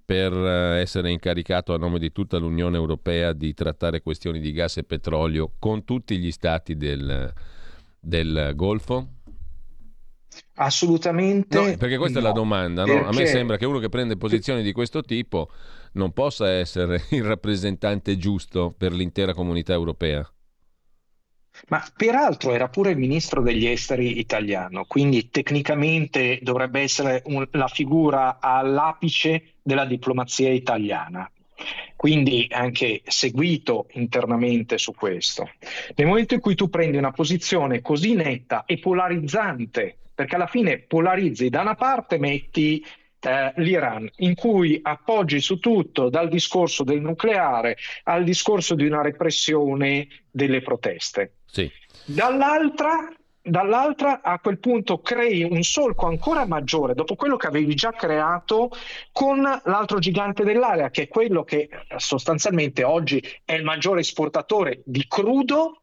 per 0.03 0.33
eh, 0.33 0.81
essere 0.81 1.11
incaricato 1.11 1.75
a 1.75 1.77
nome 1.77 1.99
di 1.99 2.11
tutta 2.11 2.39
l'Unione 2.39 2.79
Europea 2.79 3.35
di 3.35 3.53
trattare 3.53 4.01
questioni 4.01 4.41
di 4.41 4.53
gas 4.53 4.79
e 4.79 4.85
petrolio 4.85 5.53
con 5.59 5.85
tutti 5.85 6.17
gli 6.17 6.31
stati 6.33 6.77
del, 6.79 7.31
del 8.01 8.53
Golfo? 8.55 9.09
Assolutamente. 10.55 11.59
No, 11.59 11.77
perché 11.77 11.97
questa 11.99 12.21
no. 12.21 12.27
è 12.27 12.29
la 12.29 12.35
domanda. 12.35 12.85
no? 12.85 12.93
A 12.93 12.97
me 13.11 13.17
Perché- 13.17 13.27
sembra 13.27 13.57
che 13.57 13.67
uno 13.67 13.79
che 13.79 13.89
prende 13.89 14.17
posizioni 14.17 14.63
di 14.63 14.73
questo 14.73 15.03
tipo 15.03 15.49
non 15.93 16.13
possa 16.13 16.51
essere 16.51 17.03
il 17.11 17.25
rappresentante 17.25 18.17
giusto 18.17 18.75
per 18.77 18.93
l'intera 18.93 19.35
comunità 19.35 19.73
europea. 19.73 20.27
Ma 21.69 21.85
peraltro 21.95 22.53
era 22.55 22.69
pure 22.69 22.93
il 22.93 22.97
ministro 22.97 23.43
degli 23.43 23.67
esteri 23.67 24.19
italiano, 24.19 24.87
quindi 24.87 25.29
tecnicamente 25.29 26.39
dovrebbe 26.43 26.81
essere 26.81 27.23
un- 27.27 27.47
la 27.53 27.69
figura 27.69 28.39
all'apice 28.41 29.57
della 29.63 29.85
diplomazia 29.85 30.51
italiana. 30.51 31.31
Quindi 31.95 32.49
anche 32.51 33.03
seguito 33.05 33.87
internamente 33.93 34.77
su 34.79 34.93
questo. 34.93 35.49
Nel 35.95 36.07
momento 36.09 36.35
in 36.35 36.41
cui 36.41 36.57
tu 36.57 36.69
prendi 36.69 36.97
una 36.97 37.13
posizione 37.13 37.81
così 37.81 38.15
netta 38.15 38.65
e 38.65 38.79
polarizzante, 38.79 39.99
perché 40.23 40.37
alla 40.37 40.47
fine 40.47 40.79
polarizzi 40.79 41.49
da 41.49 41.63
una 41.63 41.75
parte 41.75 42.17
metti 42.17 42.85
eh, 43.19 43.53
l'Iran, 43.57 44.09
in 44.19 44.37
cui 44.37 44.79
appoggi 44.81 45.41
su 45.41 45.59
tutto, 45.59 46.11
dal 46.11 46.29
discorso 46.29 46.85
del 46.85 47.01
nucleare 47.01 47.77
al 48.05 48.23
discorso 48.23 48.77
di 48.77 48.87
una 48.87 49.03
repressione 49.03 50.07
delle 50.31 50.63
proteste. 50.63 51.39
Sì. 51.45 51.69
Dall'altra, 52.05 53.13
dall'altra, 53.43 54.23
a 54.23 54.39
quel 54.39 54.61
punto 54.61 55.01
crei 55.01 55.43
un 55.43 55.65
solco 55.65 56.07
ancora 56.07 56.47
maggiore 56.47 56.95
dopo 56.95 57.17
quello 57.17 57.37
che 57.37 57.49
avevi 57.49 57.75
già 57.75 57.91
creato 57.91 58.71
con 59.11 59.41
l'altro 59.41 59.99
gigante 59.99 60.45
dell'area, 60.45 60.91
che 60.91 61.03
è 61.03 61.09
quello 61.09 61.43
che 61.43 61.63
eh, 61.63 61.69
sostanzialmente 61.97 62.85
oggi 62.85 63.21
è 63.45 63.55
il 63.55 63.65
maggiore 63.65 64.01
esportatore 64.01 64.83
di 64.85 65.05
crudo, 65.09 65.83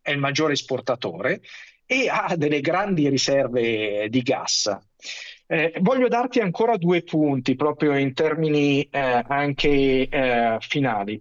è 0.00 0.12
il 0.12 0.18
maggiore 0.18 0.52
esportatore 0.52 1.40
e 1.86 2.08
ha 2.08 2.34
delle 2.36 2.60
grandi 2.60 3.08
riserve 3.08 4.08
di 4.08 4.22
gas. 4.22 4.76
Eh, 5.46 5.74
voglio 5.80 6.08
darti 6.08 6.40
ancora 6.40 6.76
due 6.76 7.02
punti 7.02 7.54
proprio 7.54 7.96
in 7.96 8.14
termini 8.14 8.82
eh, 8.84 9.24
anche 9.26 10.08
eh, 10.08 10.56
finali. 10.60 11.20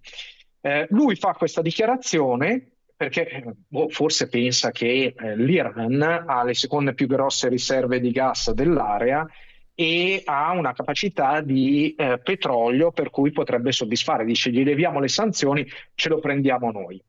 Eh, 0.61 0.87
lui 0.91 1.15
fa 1.15 1.33
questa 1.33 1.61
dichiarazione 1.61 2.75
perché 2.95 3.27
eh, 3.27 3.43
boh, 3.67 3.89
forse 3.89 4.29
pensa 4.29 4.71
che 4.71 5.13
eh, 5.17 5.35
l'Iran 5.35 6.01
ha 6.25 6.43
le 6.43 6.53
seconde 6.53 6.93
più 6.93 7.05
grosse 7.05 7.49
riserve 7.49 7.99
di 7.99 8.11
gas 8.11 8.51
dell'area 8.51 9.27
e 9.75 10.21
ha 10.23 10.51
una 10.51 10.71
capacità 10.71 11.41
di 11.41 11.95
petrolio 12.23 12.91
per 12.91 13.09
cui 13.09 13.31
potrebbe 13.31 13.71
soddisfare. 13.71 14.23
Dice 14.23 14.51
gli 14.51 14.63
leviamo 14.63 14.99
le 14.99 15.07
sanzioni, 15.07 15.67
ce 15.95 16.09
lo 16.09 16.19
prendiamo 16.19 16.71
noi. 16.71 17.03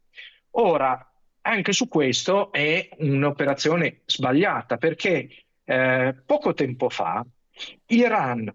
Ora, 0.53 1.14
anche 1.47 1.73
su 1.73 1.89
questo 1.89 2.53
è 2.53 2.89
un'operazione 2.99 4.01
sbagliata 4.07 4.77
perché 4.79 5.29
eh, 5.65 6.15
poco 6.25 6.55
tempo 6.55 6.89
fa 6.89 7.25
Iran 7.87 8.53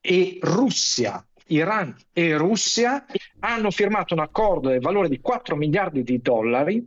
e 0.00 0.38
Russia, 0.42 1.24
Iran 1.46 1.94
e 2.12 2.36
Russia 2.36 3.04
hanno 3.40 3.70
firmato 3.70 4.14
un 4.14 4.20
accordo 4.20 4.68
del 4.68 4.80
valore 4.80 5.08
di 5.08 5.20
4 5.20 5.54
miliardi 5.56 6.02
di 6.02 6.20
dollari 6.20 6.84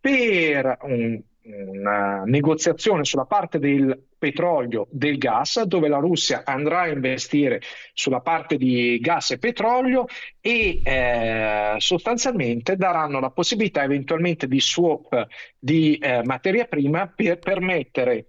per 0.00 0.78
un- 0.82 1.20
una 1.42 2.22
negoziazione 2.24 3.04
sulla 3.04 3.24
parte 3.24 3.58
del 3.58 4.06
petrolio, 4.18 4.86
del 4.90 5.18
gas, 5.18 5.62
dove 5.62 5.88
la 5.88 5.98
Russia 5.98 6.42
andrà 6.44 6.82
a 6.82 6.88
investire 6.88 7.60
sulla 7.92 8.20
parte 8.20 8.56
di 8.56 8.98
gas 9.00 9.32
e 9.32 9.38
petrolio 9.38 10.06
e 10.40 10.80
eh, 10.82 11.74
sostanzialmente 11.78 12.76
daranno 12.76 13.20
la 13.20 13.30
possibilità 13.30 13.82
eventualmente 13.82 14.46
di 14.46 14.60
swap 14.60 15.26
di 15.58 15.96
eh, 15.96 16.22
materia 16.24 16.64
prima 16.64 17.06
per 17.06 17.38
permettere 17.38 18.26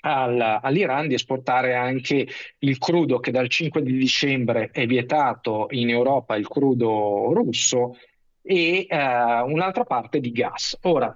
al- 0.00 0.60
all'Iran 0.62 1.08
di 1.08 1.14
esportare 1.14 1.74
anche 1.74 2.26
il 2.58 2.78
crudo 2.78 3.18
che 3.18 3.30
dal 3.30 3.48
5 3.48 3.82
di 3.82 3.96
dicembre 3.96 4.70
è 4.72 4.86
vietato 4.86 5.66
in 5.70 5.90
Europa, 5.90 6.36
il 6.36 6.46
crudo 6.46 7.32
russo, 7.32 7.96
e 8.42 8.86
eh, 8.88 8.96
un'altra 8.96 9.84
parte 9.84 10.20
di 10.20 10.32
gas. 10.32 10.78
Ora, 10.82 11.14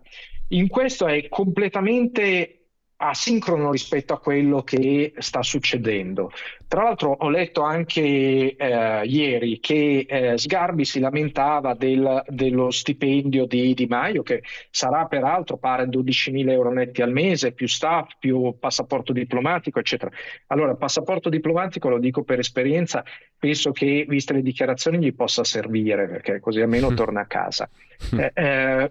in 0.48 0.68
questo 0.68 1.06
è 1.06 1.28
completamente 1.28 2.61
asincrono 3.02 3.72
rispetto 3.72 4.12
a 4.12 4.20
quello 4.20 4.62
che 4.62 5.12
sta 5.18 5.42
succedendo. 5.42 6.30
Tra 6.68 6.84
l'altro 6.84 7.10
ho 7.10 7.28
letto 7.28 7.62
anche 7.62 8.54
eh, 8.56 9.04
ieri 9.04 9.58
che 9.58 10.06
eh, 10.08 10.38
Sgarbi 10.38 10.84
si 10.84 11.00
lamentava 11.00 11.74
del- 11.74 12.22
dello 12.28 12.70
stipendio 12.70 13.46
di 13.46 13.74
Di 13.74 13.86
Maio, 13.86 14.22
che 14.22 14.42
sarà 14.70 15.06
peraltro 15.06 15.56
pare 15.58 15.88
12.000 15.88 16.50
euro 16.50 16.72
netti 16.72 17.02
al 17.02 17.10
mese, 17.10 17.52
più 17.52 17.66
staff, 17.66 18.12
più 18.18 18.56
passaporto 18.58 19.12
diplomatico, 19.12 19.80
eccetera. 19.80 20.10
Allora, 20.46 20.76
passaporto 20.76 21.28
diplomatico, 21.28 21.88
lo 21.88 21.98
dico 21.98 22.22
per 22.22 22.38
esperienza, 22.38 23.04
penso 23.36 23.72
che, 23.72 24.06
viste 24.08 24.32
le 24.32 24.42
dichiarazioni, 24.42 24.98
gli 24.98 25.14
possa 25.14 25.44
servire, 25.44 26.06
perché 26.08 26.40
così 26.40 26.60
almeno 26.60 26.92
torna 26.94 27.22
a 27.22 27.26
casa. 27.26 27.68
Eh, 28.16 28.30
eh, 28.32 28.90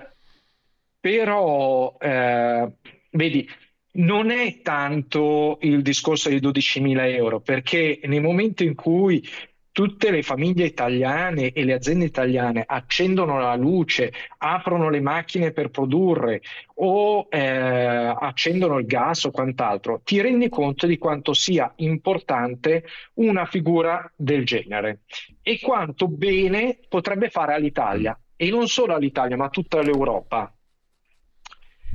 però, 1.00 1.96
eh, 2.00 2.72
vedi, 3.12 3.48
non 3.94 4.32
è 4.32 4.62
tanto 4.62 5.58
il 5.62 5.82
discorso 5.82 6.30
dei 6.30 6.40
12.000 6.40 7.14
euro, 7.14 7.42
perché 7.42 8.00
nel 8.04 8.22
momento 8.22 8.64
in 8.64 8.76
cui 8.76 9.28
tutte 9.72 10.12
le 10.12 10.22
famiglie 10.22 10.66
italiane 10.66 11.52
e 11.52 11.64
le 11.64 11.74
aziende 11.74 12.06
italiane 12.06 12.64
accendono 12.66 13.40
la 13.40 13.56
luce, 13.56 14.12
aprono 14.38 14.90
le 14.90 15.00
macchine 15.00 15.52
per 15.52 15.70
produrre 15.70 16.42
o 16.76 17.28
eh, 17.30 17.40
accendono 17.40 18.78
il 18.80 18.86
gas 18.86 19.24
o 19.26 19.32
quant'altro, 19.32 20.02
ti 20.04 20.20
rendi 20.22 20.50
conto 20.50 20.88
di 20.88 20.98
quanto 20.98 21.34
sia 21.34 21.72
importante 21.78 22.86
una 23.16 23.46
figura 23.46 24.12
del 24.16 24.46
genere 24.46 25.02
e 25.42 25.60
quanto 25.60 26.08
bene 26.08 26.80
potrebbe 26.88 27.30
fare 27.30 27.54
all'Italia 27.54 28.18
e 28.36 28.50
non 28.50 28.68
solo 28.68 28.94
all'Italia, 28.94 29.38
ma 29.38 29.46
a 29.46 29.50
tutta 29.50 29.82
l'Europa. 29.82 30.54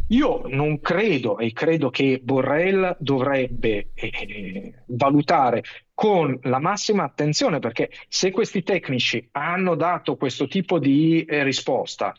Io 0.09 0.43
non 0.47 0.81
credo 0.81 1.39
e 1.39 1.53
credo 1.53 1.91
che 1.91 2.21
Borrell 2.23 2.97
dovrebbe 3.01 3.89
eh, 3.95 4.85
valutare 4.87 5.65
con 5.95 6.39
la 6.43 6.61
massima 6.61 7.03
attenzione 7.03 7.59
perché 7.59 7.91
se 8.09 8.31
questi 8.31 8.63
tecnici 8.63 9.29
hanno 9.33 9.75
dato 9.75 10.17
questo 10.17 10.47
tipo 10.47 10.79
di 10.79 11.25
eh, 11.25 11.43
risposta, 11.43 12.15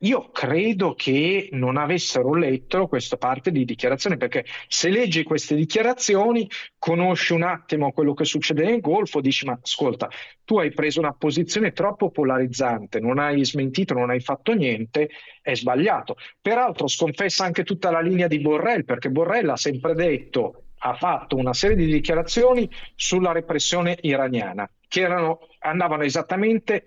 io 0.00 0.30
credo 0.30 0.94
che 0.94 1.48
non 1.52 1.78
avessero 1.78 2.34
letto 2.34 2.86
questa 2.86 3.16
parte 3.16 3.50
di 3.50 3.64
dichiarazione 3.64 4.18
perché 4.18 4.44
se 4.68 4.90
leggi 4.90 5.22
queste 5.22 5.54
dichiarazioni 5.54 6.48
conosci 6.78 7.32
un 7.32 7.42
attimo 7.42 7.92
quello 7.92 8.12
che 8.12 8.26
succede 8.26 8.64
nel 8.64 8.80
Golfo, 8.80 9.22
dici 9.22 9.46
ma 9.46 9.58
ascolta, 9.60 10.10
tu 10.44 10.58
hai 10.58 10.70
preso 10.70 11.00
una 11.00 11.14
posizione 11.14 11.72
troppo 11.72 12.10
polarizzante, 12.10 13.00
non 13.00 13.18
hai 13.18 13.42
smentito, 13.44 13.94
non 13.94 14.10
hai 14.10 14.20
fatto 14.20 14.52
niente, 14.52 15.08
è 15.40 15.54
sbagliato. 15.54 16.16
Peraltro 16.42 16.88
sconfessa 16.88 17.44
anche 17.44 17.64
tutta 17.64 17.90
la 17.90 18.00
linea 18.00 18.26
di 18.26 18.40
Borrell, 18.40 18.84
perché 18.84 19.08
Borrell 19.08 19.48
ha 19.48 19.56
sempre 19.56 19.94
detto, 19.94 20.64
ha 20.78 20.94
fatto 20.94 21.36
una 21.36 21.54
serie 21.54 21.76
di 21.76 21.86
dichiarazioni 21.86 22.70
sulla 22.94 23.32
repressione 23.32 23.96
iraniana, 24.02 24.70
che 24.86 25.00
erano, 25.00 25.40
andavano 25.60 26.02
esattamente 26.02 26.86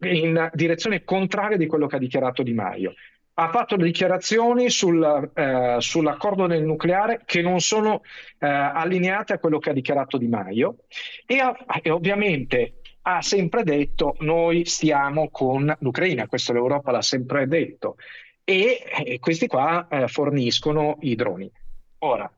in 0.00 0.50
direzione 0.52 1.04
contraria 1.04 1.56
di 1.56 1.66
quello 1.66 1.86
che 1.86 1.96
ha 1.96 2.00
dichiarato 2.00 2.42
Di 2.42 2.54
Maio. 2.54 2.94
Ha 3.34 3.50
fatto 3.50 3.76
dichiarazioni 3.76 4.68
sul, 4.68 5.30
eh, 5.32 5.76
sull'accordo 5.78 6.46
del 6.48 6.64
nucleare 6.64 7.22
che 7.24 7.40
non 7.40 7.60
sono 7.60 8.02
eh, 8.38 8.46
allineate 8.46 9.34
a 9.34 9.38
quello 9.38 9.58
che 9.58 9.70
ha 9.70 9.72
dichiarato 9.72 10.18
Di 10.18 10.26
Maio 10.26 10.78
e, 11.24 11.38
ha- 11.38 11.56
e 11.80 11.90
ovviamente 11.90 12.80
ha 13.02 13.22
sempre 13.22 13.62
detto 13.62 14.16
noi 14.20 14.64
stiamo 14.64 15.30
con 15.30 15.72
l'Ucraina, 15.80 16.26
questo 16.26 16.52
l'Europa 16.52 16.90
l'ha 16.90 17.00
sempre 17.00 17.46
detto 17.46 17.96
e, 18.44 18.82
e 19.04 19.18
questi 19.18 19.46
qua 19.46 19.86
eh, 19.88 20.08
forniscono 20.08 20.98
i 21.02 21.14
droni. 21.14 21.50
Ora, 21.98 22.30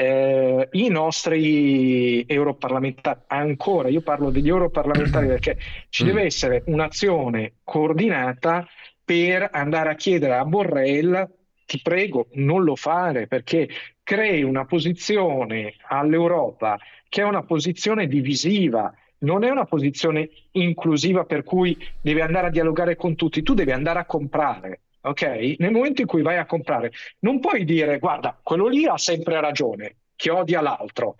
eh, 0.00 0.68
i 0.72 0.88
nostri 0.88 2.24
europarlamentari, 2.26 3.20
ancora 3.26 3.90
io 3.90 4.00
parlo 4.00 4.30
degli 4.30 4.48
europarlamentari 4.48 5.26
perché 5.26 5.58
ci 5.90 6.04
deve 6.04 6.22
essere 6.22 6.62
un'azione 6.66 7.56
coordinata 7.62 8.66
per 9.04 9.46
andare 9.52 9.90
a 9.90 9.94
chiedere 9.94 10.36
a 10.36 10.44
Borrell, 10.46 11.28
ti 11.66 11.80
prego, 11.82 12.28
non 12.32 12.64
lo 12.64 12.76
fare 12.76 13.26
perché 13.26 13.68
crei 14.02 14.42
una 14.42 14.64
posizione 14.64 15.74
all'Europa 15.88 16.78
che 17.06 17.20
è 17.20 17.24
una 17.24 17.42
posizione 17.42 18.06
divisiva, 18.06 18.90
non 19.18 19.44
è 19.44 19.50
una 19.50 19.66
posizione 19.66 20.30
inclusiva 20.52 21.24
per 21.24 21.44
cui 21.44 21.76
devi 22.00 22.22
andare 22.22 22.46
a 22.46 22.50
dialogare 22.50 22.96
con 22.96 23.16
tutti, 23.16 23.42
tu 23.42 23.52
devi 23.52 23.72
andare 23.72 23.98
a 23.98 24.06
comprare. 24.06 24.80
Ok? 25.02 25.56
Nel 25.58 25.72
momento 25.72 26.02
in 26.02 26.06
cui 26.06 26.22
vai 26.22 26.36
a 26.36 26.46
comprare, 26.46 26.92
non 27.20 27.40
puoi 27.40 27.64
dire 27.64 27.98
guarda, 27.98 28.38
quello 28.42 28.66
lì 28.66 28.86
ha 28.86 28.98
sempre 28.98 29.40
ragione, 29.40 29.96
che 30.16 30.30
odia 30.30 30.60
l'altro. 30.60 31.16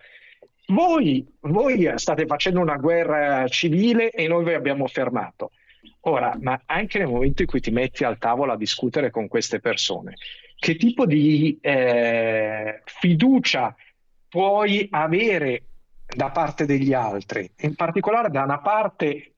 Voi, 0.67 1.25
voi 1.41 1.91
state 1.97 2.25
facendo 2.25 2.59
una 2.59 2.77
guerra 2.77 3.47
civile 3.47 4.11
e 4.11 4.27
noi 4.27 4.43
vi 4.43 4.53
abbiamo 4.53 4.87
fermato. 4.87 5.51
Ora, 6.01 6.35
ma 6.39 6.61
anche 6.65 6.97
nel 6.97 7.07
momento 7.07 7.41
in 7.41 7.47
cui 7.47 7.59
ti 7.59 7.71
metti 7.71 8.03
al 8.03 8.17
tavolo 8.17 8.53
a 8.53 8.57
discutere 8.57 9.11
con 9.11 9.27
queste 9.27 9.59
persone, 9.59 10.15
che 10.55 10.75
tipo 10.75 11.05
di 11.05 11.57
eh, 11.61 12.81
fiducia 12.85 13.75
puoi 14.29 14.87
avere 14.91 15.63
da 16.05 16.29
parte 16.29 16.65
degli 16.65 16.93
altri, 16.93 17.49
in 17.61 17.75
particolare 17.75 18.29
da 18.29 18.43
una 18.43 18.59
parte 18.59 19.30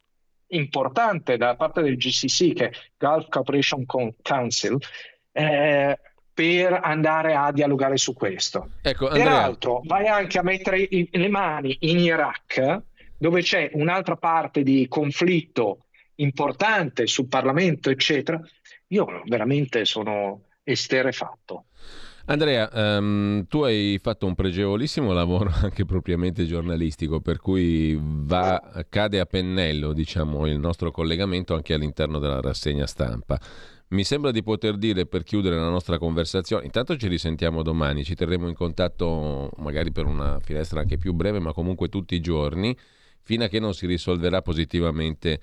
importante, 0.55 1.37
da 1.37 1.55
parte 1.55 1.81
del 1.81 1.97
GCC, 1.97 2.53
che 2.53 2.69
è 2.69 2.71
Gulf 2.97 3.27
Cooperation 3.29 3.85
Council, 4.21 4.77
eh, 5.31 5.99
per 6.33 6.79
andare 6.81 7.35
a 7.35 7.51
dialogare 7.51 7.97
su 7.97 8.13
questo. 8.13 8.71
Ecco, 8.81 9.07
Andrea, 9.07 9.23
Peraltro, 9.23 9.81
vai 9.85 10.07
anche 10.07 10.39
a 10.39 10.43
mettere 10.43 10.79
i- 10.81 11.07
le 11.11 11.27
mani 11.27 11.77
in 11.81 11.99
Iraq, 11.99 12.81
dove 13.17 13.41
c'è 13.41 13.69
un'altra 13.73 14.15
parte 14.15 14.63
di 14.63 14.87
conflitto 14.87 15.85
importante 16.15 17.05
sul 17.07 17.27
Parlamento, 17.27 17.89
eccetera. 17.89 18.39
Io 18.87 19.21
veramente 19.25 19.85
sono 19.85 20.45
esterefatto. 20.63 21.65
Andrea, 22.25 22.71
ehm, 22.71 23.47
tu 23.47 23.63
hai 23.63 23.99
fatto 24.01 24.25
un 24.25 24.33
pregevolissimo 24.33 25.11
lavoro 25.11 25.51
anche 25.61 25.83
propriamente 25.83 26.45
giornalistico, 26.45 27.19
per 27.19 27.39
cui 27.39 27.99
va, 28.01 28.85
cade 28.87 29.19
a 29.19 29.25
pennello 29.25 29.91
diciamo, 29.91 30.47
il 30.47 30.57
nostro 30.57 30.89
collegamento 30.89 31.53
anche 31.53 31.73
all'interno 31.73 32.19
della 32.19 32.39
rassegna 32.39 32.87
stampa. 32.87 33.37
Mi 33.89 34.05
sembra 34.05 34.31
di 34.31 34.41
poter 34.41 34.77
dire 34.77 35.05
per 35.05 35.23
chiudere 35.23 35.57
la 35.57 35.69
nostra 35.69 35.97
conversazione, 35.97 36.63
intanto 36.63 36.95
ci 36.95 37.07
risentiamo 37.09 37.61
domani, 37.61 38.05
ci 38.05 38.15
terremo 38.15 38.47
in 38.47 38.55
contatto 38.55 39.51
magari 39.57 39.91
per 39.91 40.05
una 40.05 40.39
finestra 40.39 40.79
anche 40.79 40.97
più 40.97 41.11
breve, 41.11 41.39
ma 41.39 41.51
comunque 41.51 41.89
tutti 41.89 42.15
i 42.15 42.21
giorni 42.21 42.75
fino 43.23 43.45
a 43.45 43.47
che 43.47 43.59
non 43.59 43.73
si 43.73 43.85
risolverà 43.87 44.41
positivamente 44.41 45.39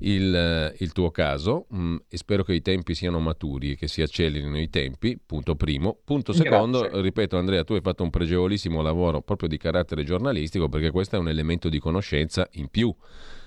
il, 0.00 0.74
il 0.78 0.92
tuo 0.92 1.10
caso 1.10 1.66
mm, 1.74 1.96
e 2.08 2.16
spero 2.16 2.42
che 2.42 2.52
i 2.52 2.60
tempi 2.60 2.94
siano 2.94 3.20
maturi 3.20 3.72
e 3.72 3.76
che 3.76 3.88
si 3.88 4.02
accelerino 4.02 4.58
i 4.58 4.68
tempi, 4.68 5.18
punto 5.24 5.54
primo. 5.54 5.98
Punto 6.04 6.32
secondo, 6.32 6.80
Grazie. 6.80 7.00
ripeto 7.00 7.38
Andrea, 7.38 7.64
tu 7.64 7.74
hai 7.74 7.80
fatto 7.80 8.02
un 8.02 8.10
pregevolissimo 8.10 8.82
lavoro 8.82 9.22
proprio 9.22 9.48
di 9.48 9.56
carattere 9.56 10.04
giornalistico 10.04 10.68
perché 10.68 10.90
questo 10.90 11.16
è 11.16 11.18
un 11.18 11.28
elemento 11.28 11.68
di 11.68 11.78
conoscenza 11.78 12.46
in 12.52 12.68
più. 12.68 12.94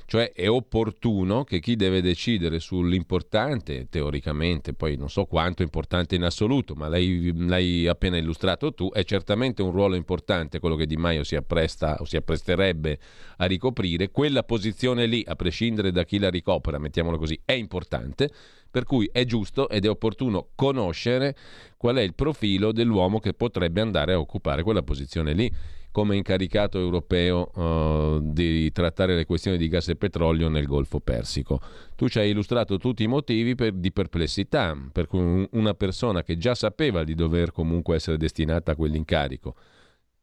Cioè 0.07 0.33
è 0.33 0.47
opportuno 0.47 1.43
che 1.43 1.59
chi 1.59 1.75
deve 1.75 1.99
decidere 1.99 2.59
sull'importante, 2.59 3.87
teoricamente, 3.89 4.73
poi 4.73 4.97
non 4.97 5.09
so 5.09 5.25
quanto 5.25 5.63
importante 5.63 6.13
in 6.13 6.23
assoluto, 6.23 6.75
ma 6.75 6.87
l'hai, 6.87 7.31
l'hai 7.35 7.87
appena 7.87 8.17
illustrato 8.17 8.71
tu, 8.73 8.91
è 8.91 9.03
certamente 9.03 9.63
un 9.63 9.71
ruolo 9.71 9.95
importante 9.95 10.59
quello 10.59 10.75
che 10.75 10.85
Di 10.85 10.95
Maio 10.95 11.23
si 11.23 11.35
appresta 11.35 11.97
o 11.99 12.05
si 12.05 12.17
appresterebbe 12.17 12.99
a 13.37 13.45
ricoprire, 13.45 14.11
quella 14.11 14.43
posizione 14.43 15.07
lì, 15.07 15.23
a 15.25 15.35
prescindere 15.35 15.91
da 15.91 16.03
chi 16.03 16.19
la 16.19 16.29
ricopra, 16.29 16.77
mettiamolo 16.77 17.17
così, 17.17 17.39
è 17.43 17.53
importante, 17.53 18.29
per 18.69 18.83
cui 18.83 19.09
è 19.11 19.25
giusto 19.25 19.69
ed 19.69 19.85
è 19.85 19.89
opportuno 19.89 20.49
conoscere 20.53 21.35
qual 21.77 21.95
è 21.95 22.01
il 22.01 22.13
profilo 22.13 22.71
dell'uomo 22.71 23.19
che 23.19 23.33
potrebbe 23.33 23.81
andare 23.81 24.13
a 24.13 24.19
occupare 24.19 24.61
quella 24.61 24.83
posizione 24.83 25.33
lì 25.33 25.51
come 25.95 26.17
incaricato 26.17 26.77
europeo 26.77 27.51
eh, 27.55 28.19
di 28.21 28.69
trattare 28.73 29.15
le 29.15 29.23
questioni 29.23 29.55
di 29.55 29.69
gas 29.69 29.87
e 29.87 29.95
petrolio 29.95 30.49
nel 30.49 30.65
Golfo 30.65 30.99
Persico. 30.99 31.61
Tu 31.95 32.09
ci 32.09 32.19
hai 32.19 32.31
illustrato 32.31 32.77
tutti 32.77 33.03
i 33.03 33.07
motivi 33.07 33.55
per- 33.55 33.71
di 33.71 33.93
perplessità, 33.93 34.77
per 34.91 35.07
cui 35.07 35.19
un- 35.19 35.47
una 35.51 35.73
persona 35.73 36.21
che 36.21 36.35
già 36.35 36.53
sapeva 36.53 37.05
di 37.05 37.15
dover 37.15 37.53
comunque 37.53 37.95
essere 37.95 38.17
destinata 38.17 38.73
a 38.73 38.75
quell'incarico 38.75 39.55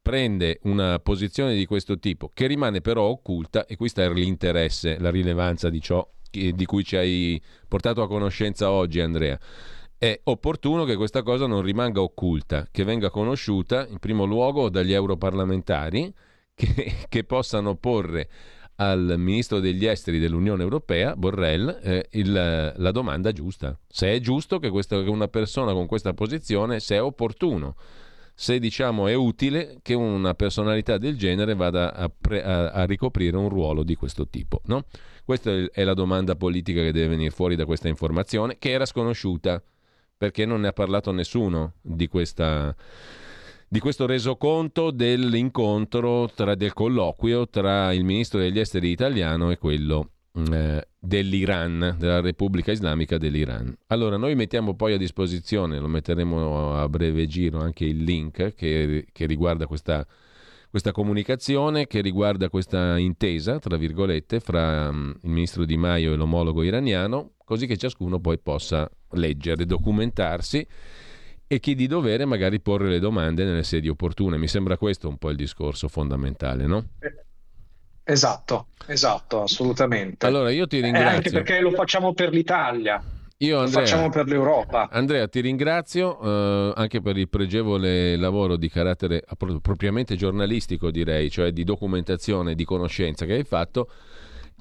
prende 0.02 0.58
una 0.64 0.98
posizione 0.98 1.54
di 1.54 1.64
questo 1.64 1.98
tipo 1.98 2.30
che 2.34 2.46
rimane 2.46 2.82
però 2.82 3.04
occulta 3.04 3.64
e 3.64 3.76
qui 3.76 3.88
sta 3.88 4.06
l'interesse, 4.10 4.98
la 4.98 5.10
rilevanza 5.10 5.70
di 5.70 5.80
ciò 5.80 6.06
di 6.30 6.64
cui 6.66 6.84
ci 6.84 6.96
hai 6.96 7.40
portato 7.66 8.02
a 8.02 8.08
conoscenza 8.08 8.70
oggi 8.70 9.00
Andrea. 9.00 9.38
È 10.02 10.18
opportuno 10.24 10.82
che 10.82 10.96
questa 10.96 11.22
cosa 11.22 11.46
non 11.46 11.62
rimanga 11.62 12.00
occulta, 12.02 12.66
che 12.72 12.82
venga 12.82 13.08
conosciuta 13.08 13.86
in 13.86 14.00
primo 14.00 14.24
luogo 14.24 14.68
dagli 14.68 14.92
europarlamentari 14.92 16.12
che, 16.56 16.92
che 17.08 17.22
possano 17.22 17.76
porre 17.76 18.28
al 18.78 19.14
ministro 19.16 19.60
degli 19.60 19.86
esteri 19.86 20.18
dell'Unione 20.18 20.64
Europea, 20.64 21.14
Borrell, 21.14 21.78
eh, 21.80 22.08
il- 22.14 22.32
la 22.76 22.90
domanda 22.90 23.30
giusta. 23.30 23.78
Se 23.86 24.10
è 24.12 24.18
giusto 24.18 24.58
che, 24.58 24.70
questa- 24.70 25.00
che 25.04 25.08
una 25.08 25.28
persona 25.28 25.72
con 25.72 25.86
questa 25.86 26.12
posizione, 26.14 26.80
se 26.80 26.96
è 26.96 27.00
opportuno, 27.00 27.76
se 28.34 28.58
diciamo 28.58 29.06
è 29.06 29.14
utile 29.14 29.78
che 29.82 29.94
una 29.94 30.34
personalità 30.34 30.98
del 30.98 31.16
genere 31.16 31.54
vada 31.54 31.94
a, 31.94 32.10
pre- 32.10 32.42
a- 32.42 32.70
a 32.70 32.84
ricoprire 32.86 33.36
un 33.36 33.48
ruolo 33.48 33.84
di 33.84 33.94
questo 33.94 34.26
tipo. 34.26 34.62
No? 34.64 34.82
Questa 35.24 35.52
è- 35.70 35.84
la 35.84 35.94
domanda 35.94 36.34
politica 36.34 36.80
che 36.80 36.90
deve 36.90 37.06
venire 37.06 37.30
fuori 37.30 37.54
da 37.54 37.66
questa 37.66 37.86
informazione, 37.86 38.56
che 38.58 38.70
era 38.72 38.84
sconosciuta, 38.84 39.62
perché 40.22 40.46
non 40.46 40.60
ne 40.60 40.68
ha 40.68 40.72
parlato 40.72 41.10
nessuno 41.10 41.72
di 41.80 42.06
questa 42.06 42.72
di 43.66 43.80
questo 43.80 44.06
resoconto 44.06 44.92
dell'incontro, 44.92 46.30
tra, 46.32 46.54
del 46.54 46.72
colloquio 46.72 47.48
tra 47.48 47.92
il 47.92 48.04
ministro 48.04 48.38
degli 48.38 48.60
esteri 48.60 48.90
italiano 48.90 49.50
e 49.50 49.58
quello 49.58 50.10
eh, 50.52 50.86
dell'Iran, 50.96 51.96
della 51.98 52.20
Repubblica 52.20 52.70
Islamica 52.70 53.18
dell'Iran. 53.18 53.74
Allora, 53.88 54.16
noi 54.16 54.36
mettiamo 54.36 54.76
poi 54.76 54.92
a 54.92 54.96
disposizione, 54.96 55.80
lo 55.80 55.88
metteremo 55.88 56.76
a 56.76 56.88
breve 56.88 57.26
giro 57.26 57.58
anche 57.58 57.84
il 57.84 58.04
link 58.04 58.54
che, 58.54 59.06
che 59.10 59.26
riguarda 59.26 59.66
questa, 59.66 60.06
questa 60.70 60.92
comunicazione, 60.92 61.88
che 61.88 62.00
riguarda 62.00 62.48
questa 62.48 62.96
intesa, 62.96 63.58
tra 63.58 63.76
virgolette, 63.76 64.38
fra 64.38 64.92
mm, 64.92 65.10
il 65.22 65.30
ministro 65.30 65.64
Di 65.64 65.76
Maio 65.76 66.12
e 66.12 66.16
l'omologo 66.16 66.62
iraniano, 66.62 67.32
così 67.52 67.66
che 67.66 67.76
ciascuno 67.76 68.18
poi 68.18 68.38
possa 68.38 68.88
leggere, 69.10 69.66
documentarsi 69.66 70.66
e 71.46 71.60
chi 71.60 71.74
di 71.74 71.86
dovere 71.86 72.24
magari 72.24 72.60
porre 72.60 72.88
le 72.88 72.98
domande 72.98 73.44
nelle 73.44 73.62
sedi 73.62 73.88
opportune. 73.88 74.38
Mi 74.38 74.48
sembra 74.48 74.78
questo 74.78 75.06
un 75.08 75.18
po' 75.18 75.28
il 75.28 75.36
discorso 75.36 75.86
fondamentale, 75.88 76.66
no? 76.66 76.84
Esatto, 78.04 78.68
esatto, 78.86 79.42
assolutamente. 79.42 80.26
Allora 80.26 80.50
io 80.50 80.66
ti 80.66 80.78
Eh, 80.78 80.84
anche 80.86 80.98
ringrazio. 80.98 81.30
perché 81.30 81.60
lo 81.60 81.70
facciamo 81.72 82.14
per 82.14 82.30
l'Italia, 82.30 83.02
Io 83.38 83.56
lo 83.56 83.64
Andrea, 83.64 83.80
facciamo 83.84 84.08
per 84.08 84.26
l'Europa. 84.26 84.88
Andrea, 84.90 85.28
ti 85.28 85.40
ringrazio 85.40 86.20
eh, 86.20 86.72
anche 86.74 87.00
per 87.02 87.16
il 87.18 87.28
pregevole 87.28 88.16
lavoro 88.16 88.56
di 88.56 88.68
carattere 88.70 89.22
propriamente 89.60 90.16
giornalistico, 90.16 90.90
direi, 90.90 91.30
cioè 91.30 91.52
di 91.52 91.64
documentazione, 91.64 92.54
di 92.54 92.64
conoscenza 92.64 93.26
che 93.26 93.34
hai 93.34 93.44
fatto 93.44 93.88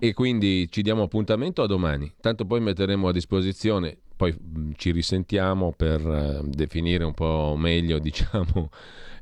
e 0.03 0.15
quindi 0.15 0.67
ci 0.71 0.81
diamo 0.81 1.03
appuntamento 1.03 1.61
a 1.61 1.67
domani. 1.67 2.11
Tanto 2.19 2.43
poi 2.45 2.59
metteremo 2.59 3.09
a 3.09 3.11
disposizione, 3.11 3.95
poi 4.15 4.31
mh, 4.33 4.71
ci 4.75 4.89
risentiamo 4.89 5.75
per 5.77 6.01
eh, 6.01 6.41
definire 6.43 7.03
un 7.03 7.13
po' 7.13 7.53
meglio, 7.55 7.99
diciamo, 8.01 8.71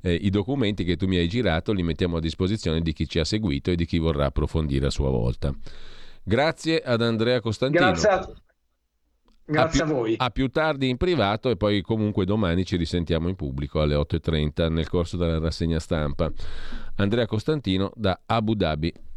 eh, 0.01 0.13
i 0.13 0.29
documenti 0.29 0.85
che 0.85 0.95
tu 0.95 1.05
mi 1.05 1.17
hai 1.17 1.27
girato, 1.27 1.73
li 1.73 1.83
mettiamo 1.83 2.15
a 2.15 2.21
disposizione 2.21 2.79
di 2.79 2.93
chi 2.93 3.09
ci 3.09 3.19
ha 3.19 3.25
seguito 3.25 3.71
e 3.71 3.75
di 3.75 3.85
chi 3.85 3.97
vorrà 3.97 4.27
approfondire 4.27 4.87
a 4.87 4.89
sua 4.89 5.09
volta. 5.09 5.53
Grazie 6.23 6.79
ad 6.79 7.01
Andrea 7.01 7.41
Costantino. 7.41 7.83
Grazie 7.83 8.09
a, 8.09 8.31
grazie 9.43 9.81
a, 9.81 9.85
più, 9.85 9.93
voi. 9.93 10.13
A 10.15 10.29
più 10.29 10.47
tardi 10.47 10.87
in 10.87 10.95
privato 10.95 11.49
e 11.49 11.57
poi 11.57 11.81
comunque 11.81 12.23
domani 12.23 12.63
ci 12.63 12.77
risentiamo 12.77 13.27
in 13.27 13.35
pubblico 13.35 13.81
alle 13.81 13.95
8.30 13.95 14.71
nel 14.71 14.87
corso 14.87 15.17
della 15.17 15.39
rassegna 15.39 15.79
stampa. 15.79 16.31
Andrea 16.95 17.25
Costantino 17.25 17.91
da 17.95 18.17
Abu 18.25 18.53
Dhabi. 18.53 19.07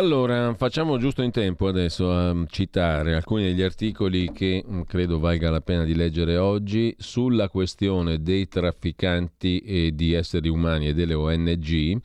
Allora, 0.00 0.54
facciamo 0.54 0.96
giusto 0.96 1.20
in 1.20 1.30
tempo 1.30 1.68
adesso 1.68 2.10
a 2.10 2.34
citare 2.48 3.14
alcuni 3.14 3.42
degli 3.42 3.60
articoli 3.60 4.32
che 4.32 4.64
mm, 4.66 4.80
credo 4.88 5.18
valga 5.18 5.50
la 5.50 5.60
pena 5.60 5.84
di 5.84 5.94
leggere 5.94 6.38
oggi 6.38 6.94
sulla 6.96 7.50
questione 7.50 8.22
dei 8.22 8.48
trafficanti 8.48 9.58
e 9.58 9.94
di 9.94 10.14
esseri 10.14 10.48
umani 10.48 10.88
e 10.88 10.94
delle 10.94 11.12
ONG. 11.12 12.00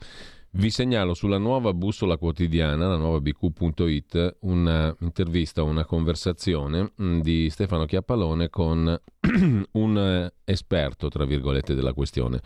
Vi 0.56 0.70
segnalo 0.70 1.12
sulla 1.12 1.36
nuova 1.36 1.74
bussola 1.74 2.16
quotidiana, 2.16 2.88
la 2.88 2.96
nuova 2.96 3.20
bq.it, 3.20 4.36
un'intervista, 4.40 5.62
una 5.62 5.84
conversazione 5.84 6.92
mm, 7.00 7.20
di 7.20 7.50
Stefano 7.50 7.84
Chiappalone 7.84 8.48
con 8.48 8.98
un 9.72 9.98
eh, 9.98 10.32
esperto, 10.44 11.08
tra 11.08 11.26
virgolette, 11.26 11.74
della 11.74 11.92
questione. 11.92 12.40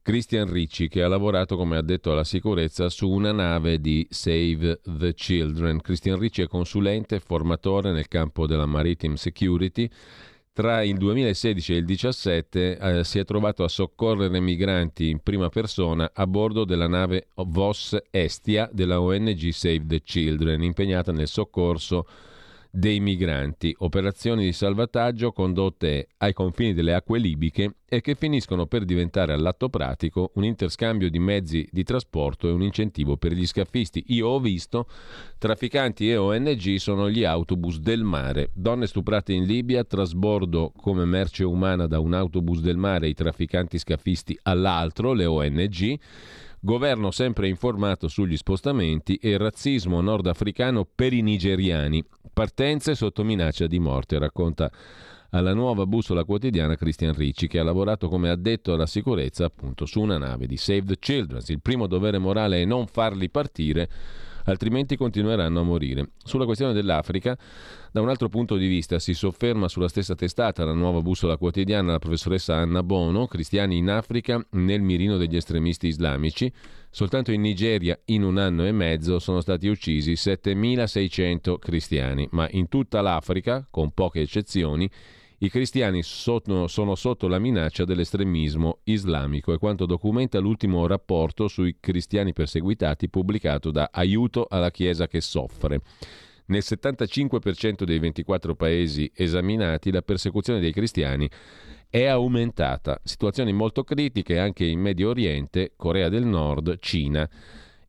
Christian 0.00 0.50
Ricci, 0.50 0.88
che 0.88 1.02
ha 1.02 1.08
lavorato 1.08 1.58
come 1.58 1.76
addetto 1.76 2.10
alla 2.10 2.24
sicurezza 2.24 2.88
su 2.88 3.10
una 3.10 3.30
nave 3.30 3.78
di 3.78 4.06
Save 4.08 4.80
the 4.82 5.12
Children. 5.12 5.82
Christian 5.82 6.18
Ricci 6.18 6.40
è 6.40 6.48
consulente 6.48 7.16
e 7.16 7.20
formatore 7.20 7.92
nel 7.92 8.08
campo 8.08 8.46
della 8.46 8.64
maritime 8.64 9.18
security. 9.18 9.86
Tra 10.52 10.82
il 10.82 10.96
2016 10.96 11.72
e 11.72 11.76
il 11.76 11.84
2017 11.84 12.78
eh, 12.78 13.04
si 13.04 13.20
è 13.20 13.24
trovato 13.24 13.62
a 13.62 13.68
soccorrere 13.68 14.40
migranti 14.40 15.08
in 15.08 15.20
prima 15.22 15.48
persona 15.48 16.10
a 16.12 16.26
bordo 16.26 16.64
della 16.64 16.88
nave 16.88 17.28
VOS 17.36 17.96
Estia 18.10 18.68
della 18.72 19.00
ONG 19.00 19.50
Save 19.50 19.86
the 19.86 20.02
Children, 20.02 20.64
impegnata 20.64 21.12
nel 21.12 21.28
soccorso 21.28 22.04
dei 22.70 23.00
migranti, 23.00 23.74
operazioni 23.78 24.44
di 24.44 24.52
salvataggio 24.52 25.32
condotte 25.32 26.08
ai 26.18 26.32
confini 26.32 26.72
delle 26.72 26.94
acque 26.94 27.18
libiche 27.18 27.74
e 27.88 28.00
che 28.00 28.14
finiscono 28.14 28.66
per 28.66 28.84
diventare 28.84 29.32
all'atto 29.32 29.68
pratico 29.68 30.30
un 30.34 30.44
interscambio 30.44 31.10
di 31.10 31.18
mezzi 31.18 31.68
di 31.72 31.82
trasporto 31.82 32.46
e 32.48 32.52
un 32.52 32.62
incentivo 32.62 33.16
per 33.16 33.32
gli 33.32 33.46
scaffisti. 33.46 34.04
Io 34.08 34.28
ho 34.28 34.38
visto 34.38 34.86
trafficanti 35.38 36.08
e 36.08 36.16
ONG 36.16 36.76
sono 36.76 37.10
gli 37.10 37.24
autobus 37.24 37.80
del 37.80 38.04
mare, 38.04 38.50
donne 38.54 38.86
stuprate 38.86 39.32
in 39.32 39.44
Libia, 39.44 39.82
trasbordo 39.82 40.72
come 40.76 41.04
merce 41.04 41.42
umana 41.42 41.88
da 41.88 41.98
un 41.98 42.14
autobus 42.14 42.60
del 42.60 42.76
mare 42.76 43.08
i 43.08 43.14
trafficanti 43.14 43.78
scaffisti 43.78 44.38
all'altro, 44.42 45.12
le 45.12 45.24
ONG 45.24 45.98
governo 46.60 47.10
sempre 47.10 47.48
informato 47.48 48.06
sugli 48.06 48.36
spostamenti 48.36 49.16
e 49.16 49.36
razzismo 49.38 50.00
nordafricano 50.00 50.86
per 50.94 51.12
i 51.12 51.22
nigeriani. 51.22 52.04
Partenze 52.32 52.94
sotto 52.94 53.24
minaccia 53.24 53.66
di 53.66 53.78
morte, 53.78 54.18
racconta 54.18 54.70
alla 55.30 55.54
nuova 55.54 55.86
bussola 55.86 56.24
quotidiana 56.24 56.76
Christian 56.76 57.14
Ricci, 57.14 57.46
che 57.46 57.58
ha 57.58 57.64
lavorato 57.64 58.08
come 58.08 58.30
addetto 58.30 58.72
alla 58.72 58.86
sicurezza 58.86 59.44
appunto 59.46 59.86
su 59.86 60.00
una 60.00 60.18
nave 60.18 60.46
di 60.46 60.56
Save 60.56 60.84
the 60.84 60.98
Children. 60.98 61.42
Il 61.46 61.60
primo 61.60 61.86
dovere 61.86 62.18
morale 62.18 62.62
è 62.62 62.64
non 62.64 62.86
farli 62.86 63.30
partire 63.30 63.88
altrimenti 64.50 64.96
continueranno 64.96 65.60
a 65.60 65.62
morire. 65.62 66.10
Sulla 66.24 66.44
questione 66.44 66.72
dell'Africa, 66.72 67.36
da 67.92 68.00
un 68.00 68.08
altro 68.08 68.28
punto 68.28 68.56
di 68.56 68.66
vista, 68.66 68.98
si 68.98 69.14
sofferma 69.14 69.68
sulla 69.68 69.88
stessa 69.88 70.14
testata 70.14 70.64
la 70.64 70.72
nuova 70.72 71.00
bussola 71.00 71.36
quotidiana 71.36 71.92
la 71.92 71.98
professoressa 71.98 72.56
Anna 72.56 72.82
Bono, 72.82 73.26
cristiani 73.26 73.76
in 73.76 73.88
Africa 73.88 74.44
nel 74.50 74.82
mirino 74.82 75.16
degli 75.16 75.36
estremisti 75.36 75.86
islamici. 75.86 76.52
Soltanto 76.90 77.32
in 77.32 77.40
Nigeria 77.40 77.98
in 78.06 78.24
un 78.24 78.38
anno 78.38 78.66
e 78.66 78.72
mezzo 78.72 79.18
sono 79.18 79.40
stati 79.40 79.68
uccisi 79.68 80.12
7.600 80.12 81.58
cristiani, 81.58 82.28
ma 82.32 82.48
in 82.50 82.68
tutta 82.68 83.00
l'Africa, 83.00 83.66
con 83.70 83.92
poche 83.92 84.20
eccezioni, 84.20 84.90
i 85.42 85.48
cristiani 85.48 86.02
sotto, 86.02 86.66
sono 86.66 86.94
sotto 86.94 87.26
la 87.26 87.38
minaccia 87.38 87.86
dell'estremismo 87.86 88.80
islamico, 88.84 89.54
è 89.54 89.58
quanto 89.58 89.86
documenta 89.86 90.38
l'ultimo 90.38 90.86
rapporto 90.86 91.48
sui 91.48 91.76
cristiani 91.80 92.34
perseguitati 92.34 93.08
pubblicato 93.08 93.70
da 93.70 93.88
Aiuto 93.90 94.46
alla 94.48 94.70
Chiesa 94.70 95.06
che 95.06 95.22
soffre. 95.22 95.80
Nel 96.46 96.62
75% 96.62 97.84
dei 97.84 97.98
24 97.98 98.54
paesi 98.54 99.10
esaminati 99.14 99.90
la 99.90 100.02
persecuzione 100.02 100.60
dei 100.60 100.72
cristiani 100.72 101.30
è 101.88 102.04
aumentata. 102.04 103.00
Situazioni 103.02 103.54
molto 103.54 103.82
critiche 103.82 104.38
anche 104.38 104.66
in 104.66 104.78
Medio 104.80 105.08
Oriente, 105.08 105.72
Corea 105.74 106.10
del 106.10 106.26
Nord, 106.26 106.78
Cina 106.80 107.26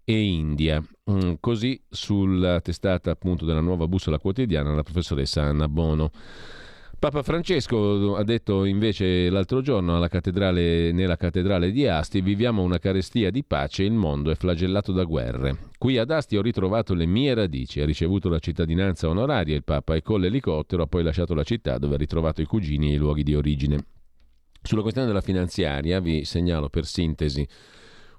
e 0.05 0.21
India. 0.21 0.81
Mm, 1.11 1.33
così 1.41 1.83
sulla 1.89 2.61
testata 2.61 3.11
appunto 3.11 3.43
della 3.43 3.59
nuova 3.59 3.87
bussola 3.87 4.19
quotidiana 4.19 4.73
la 4.73 4.83
professoressa 4.83 5.41
Anna 5.41 5.67
Bono. 5.67 6.11
Papa 7.01 7.23
Francesco 7.23 8.15
ha 8.15 8.23
detto 8.23 8.63
invece 8.63 9.27
l'altro 9.31 9.61
giorno 9.61 9.99
cattedrale, 10.07 10.91
nella 10.91 11.17
cattedrale 11.17 11.71
di 11.71 11.87
Asti 11.87 12.21
viviamo 12.21 12.61
una 12.61 12.77
carestia 12.77 13.31
di 13.31 13.43
pace, 13.43 13.81
il 13.81 13.91
mondo 13.91 14.29
è 14.29 14.35
flagellato 14.35 14.91
da 14.91 15.03
guerre. 15.03 15.71
Qui 15.79 15.97
ad 15.97 16.11
Asti 16.11 16.37
ho 16.37 16.43
ritrovato 16.43 16.93
le 16.93 17.07
mie 17.07 17.33
radici, 17.33 17.81
ha 17.81 17.85
ricevuto 17.85 18.29
la 18.29 18.37
cittadinanza 18.37 19.09
onoraria 19.09 19.55
il 19.55 19.63
Papa 19.63 19.95
e 19.95 20.03
con 20.03 20.21
l'elicottero 20.21 20.83
ha 20.83 20.85
poi 20.85 21.01
lasciato 21.01 21.33
la 21.33 21.41
città 21.41 21.79
dove 21.79 21.95
ha 21.95 21.97
ritrovato 21.97 22.39
i 22.41 22.45
cugini 22.45 22.91
e 22.91 22.93
i 22.93 22.97
luoghi 22.97 23.23
di 23.23 23.33
origine. 23.33 23.83
Sulla 24.61 24.83
questione 24.83 25.07
della 25.07 25.21
finanziaria 25.21 25.99
vi 25.99 26.23
segnalo 26.23 26.69
per 26.69 26.85
sintesi 26.85 27.47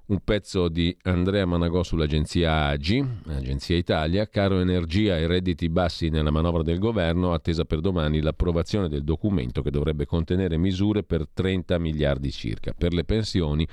un 0.07 0.19
pezzo 0.24 0.69
di 0.69 0.95
Andrea 1.03 1.47
Managò 1.47 1.83
sull'agenzia 1.83 2.66
AGI, 2.66 3.07
Agenzia 3.29 3.77
Italia, 3.77 4.29
caro 4.29 4.61
energia 4.61 5.16
e 5.16 5.27
redditi 5.27 5.69
bassi 5.69 6.09
nella 6.09 6.31
manovra 6.31 6.62
del 6.62 6.79
governo, 6.79 7.33
attesa 7.33 7.65
per 7.65 7.81
domani 7.81 8.20
l'approvazione 8.20 8.89
del 8.89 9.05
documento 9.05 9.62
che 9.62 9.70
dovrebbe 9.70 10.05
contenere 10.05 10.57
misure 10.57 11.05
per 11.05 11.27
30 11.33 11.79
miliardi 11.79 12.31
circa. 12.33 12.74
Per 12.77 12.93
le 12.93 13.05
pensioni 13.05 13.66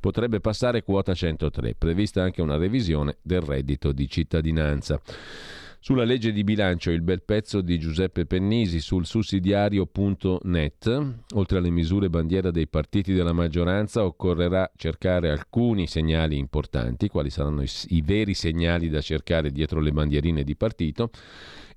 potrebbe 0.00 0.40
passare 0.40 0.82
quota 0.82 1.14
103, 1.14 1.74
prevista 1.76 2.22
anche 2.22 2.42
una 2.42 2.56
revisione 2.56 3.18
del 3.22 3.40
reddito 3.40 3.92
di 3.92 4.08
cittadinanza. 4.08 5.00
Sulla 5.80 6.02
legge 6.02 6.32
di 6.32 6.42
bilancio 6.42 6.90
il 6.90 7.02
bel 7.02 7.22
pezzo 7.22 7.60
di 7.60 7.78
Giuseppe 7.78 8.26
Pennisi 8.26 8.80
sul 8.80 9.06
sussidiario.net. 9.06 11.14
Oltre 11.34 11.58
alle 11.58 11.70
misure 11.70 12.10
bandiera 12.10 12.50
dei 12.50 12.66
partiti 12.66 13.14
della 13.14 13.32
maggioranza 13.32 14.04
occorrerà 14.04 14.72
cercare 14.74 15.30
alcuni 15.30 15.86
segnali 15.86 16.36
importanti, 16.36 17.08
quali 17.08 17.30
saranno 17.30 17.62
i, 17.62 17.68
i 17.90 18.02
veri 18.02 18.34
segnali 18.34 18.88
da 18.88 19.00
cercare 19.00 19.52
dietro 19.52 19.80
le 19.80 19.92
bandierine 19.92 20.42
di 20.42 20.56
partito. 20.56 21.10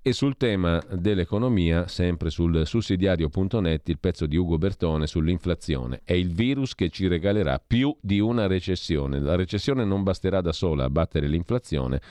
E 0.02 0.14
sul 0.14 0.36
tema 0.36 0.82
dell'economia, 0.92 1.88
sempre 1.88 2.32
sul 2.32 2.66
sussidiario.net, 2.66 3.88
il 3.88 4.00
pezzo 4.00 4.26
di 4.26 4.36
Ugo 4.36 4.58
Bertone 4.58 5.06
sull'inflazione. 5.06 6.02
È 6.04 6.14
il 6.14 6.34
virus 6.34 6.74
che 6.74 6.90
ci 6.90 7.06
regalerà 7.06 7.62
più 7.66 7.96
di 8.02 8.20
una 8.20 8.48
recessione. 8.48 9.20
La 9.20 9.36
recessione 9.36 9.86
non 9.86 10.02
basterà 10.02 10.42
da 10.42 10.54
sola 10.54 10.86
a 10.86 10.90
battere 10.90 11.28
l'inflazione 11.28 12.02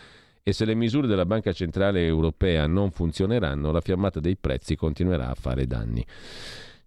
e 0.51 0.53
se 0.53 0.65
le 0.65 0.75
misure 0.75 1.07
della 1.07 1.27
Banca 1.27 1.53
Centrale 1.53 2.05
Europea 2.05 2.67
non 2.67 2.91
funzioneranno, 2.91 3.71
la 3.71 3.81
fiammata 3.81 4.19
dei 4.19 4.37
prezzi 4.37 4.75
continuerà 4.75 5.29
a 5.29 5.35
fare 5.35 5.67
danni. 5.67 6.05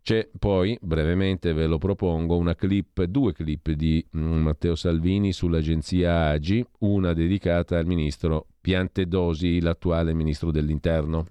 C'è 0.01 0.29
poi, 0.37 0.77
brevemente 0.81 1.53
ve 1.53 1.65
lo 1.65 1.77
propongo, 1.77 2.35
una 2.35 2.55
clip, 2.55 3.03
due 3.03 3.31
clip 3.31 3.71
di 3.71 4.05
mm, 4.17 4.41
Matteo 4.41 4.75
Salvini 4.75 5.31
sull'agenzia 5.31 6.27
AGI, 6.31 6.65
una 6.79 7.13
dedicata 7.13 7.77
al 7.77 7.85
ministro 7.85 8.47
Piantedosi, 8.59 9.61
l'attuale 9.61 10.13
ministro 10.13 10.51
dell'Interno. 10.51 11.27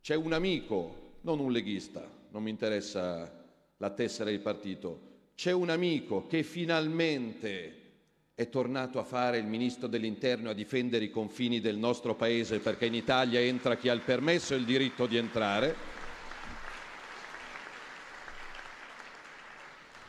C'è 0.00 0.14
un 0.14 0.32
amico, 0.32 1.18
non 1.20 1.38
un 1.38 1.52
leghista, 1.52 2.02
non 2.30 2.42
mi 2.42 2.50
interessa 2.50 3.44
la 3.76 3.90
tessera 3.90 4.30
del 4.30 4.40
partito, 4.40 5.00
c'è 5.34 5.52
un 5.52 5.68
amico 5.68 6.26
che 6.26 6.42
finalmente 6.42 7.85
è 8.38 8.50
tornato 8.50 8.98
a 8.98 9.02
fare 9.02 9.38
il 9.38 9.46
ministro 9.46 9.86
dell'interno 9.86 10.50
a 10.50 10.52
difendere 10.52 11.06
i 11.06 11.10
confini 11.10 11.58
del 11.58 11.78
nostro 11.78 12.14
paese 12.14 12.58
perché 12.58 12.84
in 12.84 12.92
Italia 12.92 13.40
entra 13.40 13.76
chi 13.76 13.88
ha 13.88 13.94
il 13.94 14.02
permesso 14.02 14.52
e 14.52 14.58
il 14.58 14.66
diritto 14.66 15.06
di 15.06 15.16
entrare. 15.16 15.74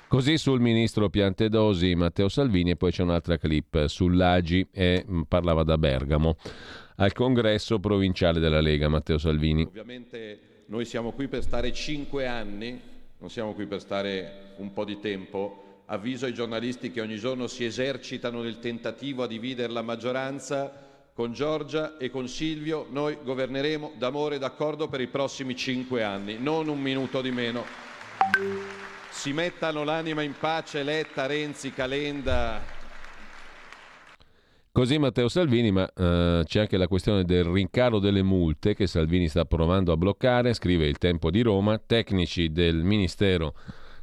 Così 0.10 0.38
sul 0.38 0.60
ministro 0.60 1.08
Piantedosi 1.08 1.96
Matteo 1.96 2.28
Salvini 2.28 2.72
e 2.72 2.76
poi 2.76 2.92
c'è 2.92 3.04
un'altra 3.04 3.38
clip 3.38 3.86
sull'Agi 3.86 4.68
e 4.74 5.06
mm, 5.10 5.22
parlava 5.22 5.64
da 5.64 5.78
Bergamo 5.78 6.36
al 6.98 7.14
congresso 7.14 7.80
provinciale 7.80 8.42
della 8.42 8.60
Lega 8.60 8.90
Matteo 8.90 9.18
Salvini. 9.18 9.64
Ovviamente 9.64 10.64
noi 10.66 10.84
siamo 10.84 11.14
qui 11.14 11.30
per 11.30 11.44
stare 11.44 11.72
cinque 11.72 12.28
anni, 12.28 12.78
non 13.20 13.30
siamo 13.30 13.54
qui 13.54 13.68
per 13.68 13.80
stare 13.80 14.56
un 14.58 14.74
po' 14.74 14.84
di 14.84 15.00
tempo 15.00 15.62
avviso 15.90 16.26
ai 16.26 16.34
giornalisti 16.34 16.92
che 16.92 17.02
ogni 17.02 17.18
giorno 17.18 17.48
si 17.48 17.64
esercitano 17.64 18.42
nel 18.42 18.60
tentativo 18.60 19.24
a 19.24 19.28
dividere 19.28 19.72
la 19.72 19.82
maggioranza, 19.82 20.86
con 21.14 21.34
Giorgia 21.34 21.98
e 21.98 22.10
con 22.10 22.28
Silvio 22.28 22.86
noi 22.90 23.18
governeremo 23.24 23.94
d'amore 23.98 24.36
e 24.36 24.40
d'accordo 24.40 24.88
per 24.88 25.02
i 25.02 25.08
prossimi 25.08 25.56
cinque 25.56 26.04
anni, 26.04 26.38
non 26.40 26.68
un 26.68 26.80
minuto 26.80 27.22
di 27.22 27.32
meno. 27.32 27.66
Si 29.10 29.34
mettano 29.34 29.84
l'anima 29.84 30.22
in 30.22 30.36
pace 30.38 30.84
Letta, 30.84 31.26
Renzi, 31.26 31.72
Calenda. 31.72 32.76
Così 34.72 35.00
Matteo 35.00 35.28
Salvini, 35.28 35.72
ma 35.72 35.92
eh, 35.92 36.44
c'è 36.46 36.60
anche 36.60 36.78
la 36.78 36.88
questione 36.88 37.24
del 37.24 37.46
rincaro 37.46 37.98
delle 37.98 38.22
multe 38.22 38.76
che 38.76 38.86
Salvini 38.86 39.28
sta 39.28 39.44
provando 39.46 39.92
a 39.92 39.98
bloccare, 39.98 40.54
scrive 40.54 40.86
il 40.86 41.00
Tempo 41.00 41.32
di 41.32 41.42
Roma, 41.42 41.82
tecnici 41.84 42.52
del 42.52 42.84
Ministero 42.84 43.56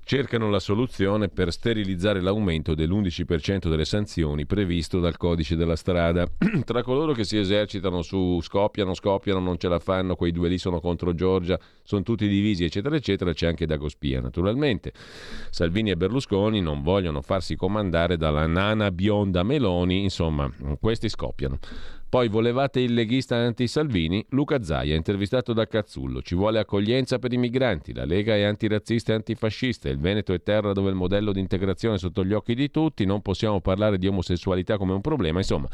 cercano 0.04 0.50
la 0.50 0.60
soluzione 0.60 1.28
per 1.28 1.50
sterilizzare 1.50 2.20
l'aumento 2.20 2.74
dell'11% 2.74 3.68
delle 3.68 3.84
sanzioni 3.84 4.46
previsto 4.46 5.00
dal 5.00 5.16
codice 5.16 5.56
della 5.56 5.76
strada. 5.76 6.26
Tra 6.64 6.82
coloro 6.82 7.12
che 7.12 7.24
si 7.24 7.38
esercitano 7.38 8.02
su 8.02 8.40
scoppiano, 8.42 8.94
scoppiano, 8.94 9.40
non 9.40 9.58
ce 9.58 9.68
la 9.68 9.78
fanno, 9.78 10.14
quei 10.14 10.30
due 10.30 10.48
lì 10.48 10.58
sono 10.58 10.80
contro 10.80 11.14
Giorgia, 11.14 11.58
sono 11.82 12.02
tutti 12.02 12.28
divisi, 12.28 12.64
eccetera, 12.64 12.94
eccetera, 12.96 13.32
c'è 13.32 13.46
anche 13.46 13.66
Dagospia, 13.66 14.20
naturalmente. 14.20 14.92
Salvini 15.50 15.90
e 15.90 15.96
Berlusconi 15.96 16.60
non 16.60 16.82
vogliono 16.82 17.22
farsi 17.22 17.56
comandare 17.56 18.16
dalla 18.16 18.46
nana 18.46 18.90
bionda 18.90 19.42
Meloni, 19.42 20.02
insomma, 20.02 20.50
questi 20.78 21.08
scoppiano. 21.08 21.58
Poi 22.14 22.28
volevate 22.28 22.78
il 22.78 22.94
leghista 22.94 23.34
anti-Salvini? 23.34 24.24
Luca 24.28 24.62
Zaia, 24.62 24.94
intervistato 24.94 25.52
da 25.52 25.66
Cazzullo. 25.66 26.22
Ci 26.22 26.36
vuole 26.36 26.60
accoglienza 26.60 27.18
per 27.18 27.32
i 27.32 27.36
migranti. 27.36 27.92
La 27.92 28.04
Lega 28.04 28.36
è 28.36 28.44
antirazzista 28.44 29.10
e 29.10 29.16
antifascista. 29.16 29.88
Il 29.88 29.98
Veneto 29.98 30.32
è 30.32 30.40
terra 30.40 30.72
dove 30.72 30.90
il 30.90 30.94
modello 30.94 31.32
di 31.32 31.40
integrazione 31.40 31.96
è 31.96 31.98
sotto 31.98 32.24
gli 32.24 32.32
occhi 32.32 32.54
di 32.54 32.70
tutti. 32.70 33.04
Non 33.04 33.20
possiamo 33.20 33.60
parlare 33.60 33.98
di 33.98 34.06
omosessualità 34.06 34.78
come 34.78 34.92
un 34.92 35.00
problema. 35.00 35.38
Insomma, 35.38 35.68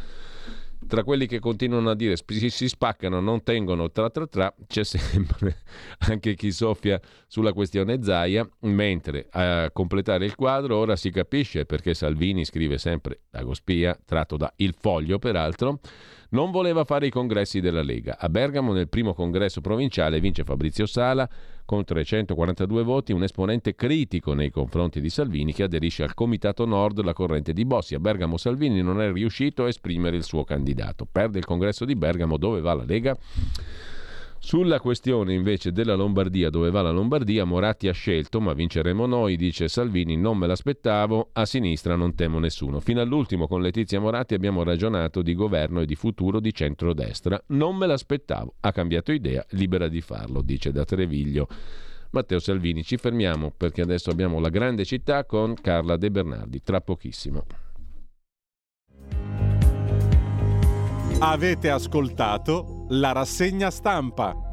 tra 0.86 1.04
quelli 1.04 1.26
che 1.26 1.38
continuano 1.38 1.90
a 1.90 1.94
dire 1.94 2.16
si, 2.16 2.68
spaccano, 2.68 3.20
non 3.20 3.42
tengono 3.42 3.90
tra 3.90 4.10
tra 4.10 4.26
tra, 4.26 4.54
c'è 4.66 4.84
sempre 4.84 5.58
anche 6.08 6.34
chi 6.34 6.50
soffia 6.50 7.00
sulla 7.26 7.52
questione 7.52 8.02
Zaia, 8.02 8.48
mentre 8.60 9.28
a 9.30 9.70
completare 9.72 10.24
il 10.24 10.34
quadro 10.34 10.76
ora 10.76 10.96
si 10.96 11.10
capisce 11.10 11.64
perché 11.66 11.94
Salvini 11.94 12.44
scrive 12.44 12.78
sempre 12.78 13.20
Dagospia, 13.30 13.98
tratto 14.04 14.36
da 14.36 14.52
Il 14.56 14.74
Foglio 14.78 15.18
peraltro, 15.18 15.80
non 16.30 16.50
voleva 16.50 16.84
fare 16.84 17.06
i 17.06 17.10
congressi 17.10 17.60
della 17.60 17.82
Lega. 17.82 18.16
A 18.18 18.28
Bergamo 18.28 18.72
nel 18.72 18.88
primo 18.88 19.14
congresso 19.14 19.60
provinciale 19.60 20.20
vince 20.20 20.44
Fabrizio 20.44 20.86
Sala 20.86 21.28
con 21.70 21.84
342 21.84 22.82
voti, 22.82 23.12
un 23.12 23.22
esponente 23.22 23.76
critico 23.76 24.34
nei 24.34 24.50
confronti 24.50 25.00
di 25.00 25.08
Salvini 25.08 25.52
che 25.52 25.62
aderisce 25.62 26.02
al 26.02 26.14
Comitato 26.14 26.64
Nord, 26.66 27.00
la 27.04 27.12
corrente 27.12 27.52
di 27.52 27.64
Bossi. 27.64 27.94
A 27.94 28.00
Bergamo 28.00 28.38
Salvini 28.38 28.82
non 28.82 29.00
è 29.00 29.12
riuscito 29.12 29.62
a 29.62 29.68
esprimere 29.68 30.16
il 30.16 30.24
suo 30.24 30.42
candidato. 30.42 31.06
Perde 31.06 31.38
il 31.38 31.44
congresso 31.44 31.84
di 31.84 31.94
Bergamo, 31.94 32.38
dove 32.38 32.60
va 32.60 32.74
la 32.74 32.82
Lega? 32.82 33.16
Sulla 34.42 34.80
questione 34.80 35.34
invece 35.34 35.70
della 35.70 35.94
Lombardia, 35.94 36.48
dove 36.48 36.70
va 36.70 36.80
la 36.80 36.90
Lombardia, 36.90 37.44
Moratti 37.44 37.88
ha 37.88 37.92
scelto, 37.92 38.40
ma 38.40 38.54
vinceremo 38.54 39.04
noi, 39.04 39.36
dice 39.36 39.68
Salvini, 39.68 40.16
non 40.16 40.38
me 40.38 40.46
l'aspettavo, 40.46 41.28
a 41.34 41.44
sinistra 41.44 41.94
non 41.94 42.14
temo 42.14 42.38
nessuno. 42.38 42.80
Fino 42.80 43.02
all'ultimo 43.02 43.46
con 43.46 43.60
Letizia 43.60 44.00
Moratti 44.00 44.32
abbiamo 44.32 44.62
ragionato 44.62 45.20
di 45.20 45.34
governo 45.34 45.82
e 45.82 45.86
di 45.86 45.94
futuro 45.94 46.40
di 46.40 46.54
centrodestra. 46.54 47.40
Non 47.48 47.76
me 47.76 47.86
l'aspettavo, 47.86 48.54
ha 48.60 48.72
cambiato 48.72 49.12
idea, 49.12 49.44
libera 49.50 49.88
di 49.88 50.00
farlo, 50.00 50.40
dice 50.40 50.72
da 50.72 50.84
Treviglio. 50.84 51.46
Matteo 52.12 52.38
Salvini, 52.38 52.82
ci 52.82 52.96
fermiamo 52.96 53.52
perché 53.54 53.82
adesso 53.82 54.10
abbiamo 54.10 54.40
la 54.40 54.48
grande 54.48 54.86
città 54.86 55.26
con 55.26 55.54
Carla 55.60 55.98
De 55.98 56.10
Bernardi, 56.10 56.62
tra 56.62 56.80
pochissimo. 56.80 57.44
Avete 61.18 61.68
ascoltato 61.68 62.79
la 62.90 63.12
rassegna 63.12 63.70
stampa. 63.70 64.49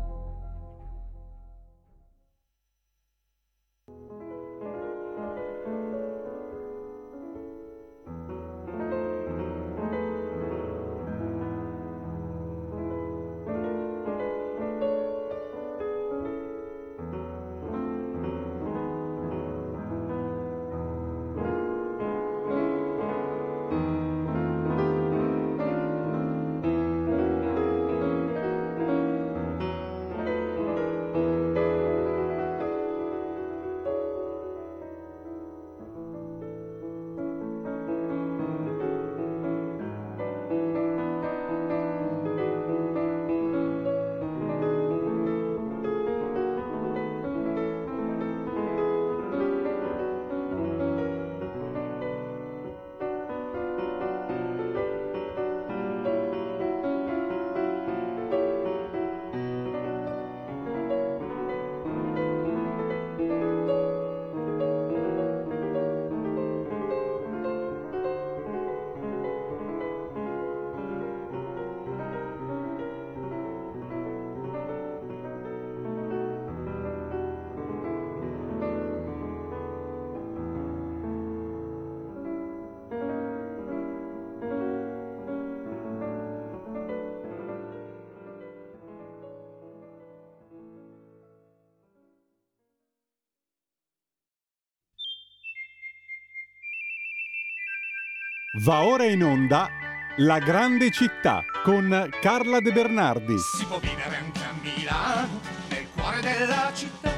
Va 98.61 98.83
ora 98.83 99.05
in 99.05 99.23
onda 99.23 99.69
La 100.17 100.39
grande 100.39 100.89
città 100.89 101.43
con 101.63 102.09
Carla 102.19 102.59
De 102.59 102.71
Bernardi. 102.71 103.37
Si 103.37 103.63
può 103.65 103.77
vivere 103.77 104.15
anche 104.15 104.39
a 104.39 104.53
Milano, 104.59 105.39
nel 105.69 105.85
cuore 105.95 106.21
della 106.21 106.71
città. 106.73 107.11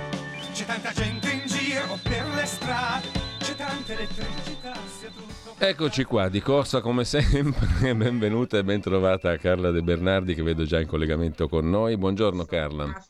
C'è 0.51 0.65
tanta 0.65 0.91
gente 0.91 1.31
in 1.31 1.43
giro 1.45 1.97
per 2.03 2.25
le 2.35 2.45
strade, 2.45 3.07
c'è 3.39 3.55
tanta 3.55 3.93
elettricità, 3.93 4.73
sia 4.99 5.09
tutto. 5.15 5.55
Eccoci 5.57 6.03
qua, 6.03 6.27
di 6.27 6.41
corsa 6.41 6.81
come 6.81 7.05
sempre, 7.05 7.67
benvenuta 7.95 8.57
e 8.57 8.63
ben 8.65 8.81
trovata 8.81 9.37
Carla 9.37 9.71
De 9.71 9.81
Bernardi 9.81 10.35
che 10.35 10.43
vedo 10.43 10.65
già 10.65 10.81
in 10.81 10.87
collegamento 10.87 11.47
con 11.47 11.69
noi. 11.69 11.95
Buongiorno 11.95 12.43
Carla. 12.43 13.01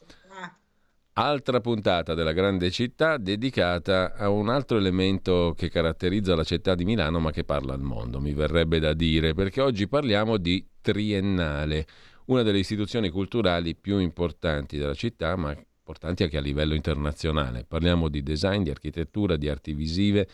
Altra 1.22 1.60
puntata 1.60 2.14
della 2.14 2.32
grande 2.32 2.72
città 2.72 3.18
dedicata 3.18 4.14
a 4.16 4.30
un 4.30 4.48
altro 4.48 4.78
elemento 4.78 5.54
che 5.54 5.70
caratterizza 5.70 6.34
la 6.34 6.46
città 6.46 6.76
di 6.76 6.86
Milano 6.86 7.20
ma 7.20 7.30
che 7.32 7.44
parla 7.44 7.74
al 7.74 7.82
mondo, 7.82 8.22
mi 8.22 8.32
verrebbe 8.32 8.80
da 8.80 8.94
dire, 8.94 9.34
perché 9.34 9.60
oggi 9.60 9.90
parliamo 9.90 10.38
di 10.38 10.66
Triennale, 10.80 11.86
una 12.28 12.42
delle 12.42 12.60
istituzioni 12.60 13.10
culturali 13.10 13.76
più 13.76 13.98
importanti 13.98 14.78
della 14.78 14.94
città, 14.94 15.36
ma 15.36 15.50
importanti 15.52 16.24
anche 16.24 16.38
a 16.38 16.42
livello 16.42 16.74
internazionale. 16.74 17.66
Parliamo 17.68 18.08
di 18.08 18.24
design, 18.24 18.62
di 18.62 18.70
architettura, 18.70 19.36
di 19.36 19.50
arti 19.50 19.74
visive, 19.74 20.26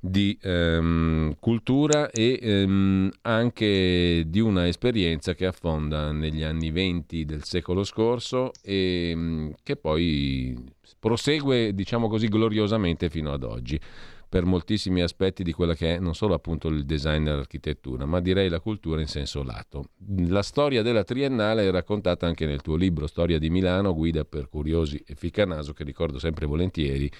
di 0.00 0.36
ehm, 0.40 1.36
cultura 1.38 2.10
e 2.10 2.38
ehm, 2.40 3.10
anche 3.22 4.24
di 4.26 4.40
una 4.40 4.66
esperienza 4.66 5.34
che 5.34 5.44
affonda 5.44 6.10
negli 6.10 6.42
anni 6.42 6.70
venti 6.70 7.26
del 7.26 7.44
secolo 7.44 7.84
scorso 7.84 8.50
e 8.62 9.10
ehm, 9.10 9.54
che 9.62 9.76
poi 9.76 10.56
prosegue, 10.98 11.74
diciamo 11.74 12.08
così, 12.08 12.28
gloriosamente 12.28 13.10
fino 13.10 13.30
ad 13.32 13.44
oggi 13.44 13.78
per 14.30 14.44
moltissimi 14.44 15.02
aspetti 15.02 15.42
di 15.42 15.52
quella 15.52 15.74
che 15.74 15.96
è 15.96 15.98
non 15.98 16.14
solo 16.14 16.34
appunto 16.34 16.68
il 16.68 16.84
design 16.84 17.26
e 17.26 17.34
l'architettura, 17.34 18.06
ma 18.06 18.20
direi 18.20 18.48
la 18.48 18.60
cultura 18.60 19.00
in 19.00 19.08
senso 19.08 19.42
lato. 19.42 19.86
La 20.28 20.42
storia 20.42 20.82
della 20.82 21.02
Triennale 21.02 21.66
è 21.66 21.70
raccontata 21.72 22.28
anche 22.28 22.46
nel 22.46 22.62
tuo 22.62 22.76
libro 22.76 23.08
Storia 23.08 23.40
di 23.40 23.50
Milano, 23.50 23.92
guida 23.92 24.24
per 24.24 24.48
curiosi 24.48 25.02
e 25.04 25.16
ficcanaso, 25.16 25.72
che 25.72 25.82
ricordo 25.82 26.20
sempre 26.20 26.46
volentieri, 26.46 27.10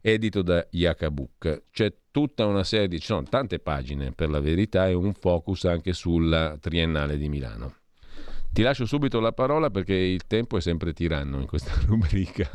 edito 0.00 0.42
da 0.42 0.66
Yakabuk. 0.70 1.64
C'è 1.70 1.92
tutta 2.10 2.46
una 2.46 2.64
serie 2.64 2.88
di, 2.88 2.98
ci 2.98 3.06
sono 3.06 3.22
tante 3.24 3.58
pagine 3.58 4.12
per 4.12 4.30
la 4.30 4.40
verità 4.40 4.88
e 4.88 4.94
un 4.94 5.12
focus 5.14 5.64
anche 5.64 5.92
sulla 5.92 6.56
Triennale 6.60 7.16
di 7.16 7.28
Milano. 7.28 7.76
Ti 8.52 8.62
lascio 8.62 8.84
subito 8.84 9.20
la 9.20 9.32
parola 9.32 9.70
perché 9.70 9.94
il 9.94 10.26
tempo 10.26 10.56
è 10.56 10.60
sempre 10.60 10.92
tiranno 10.92 11.38
in 11.40 11.46
questa 11.46 11.72
rubrica. 11.86 12.50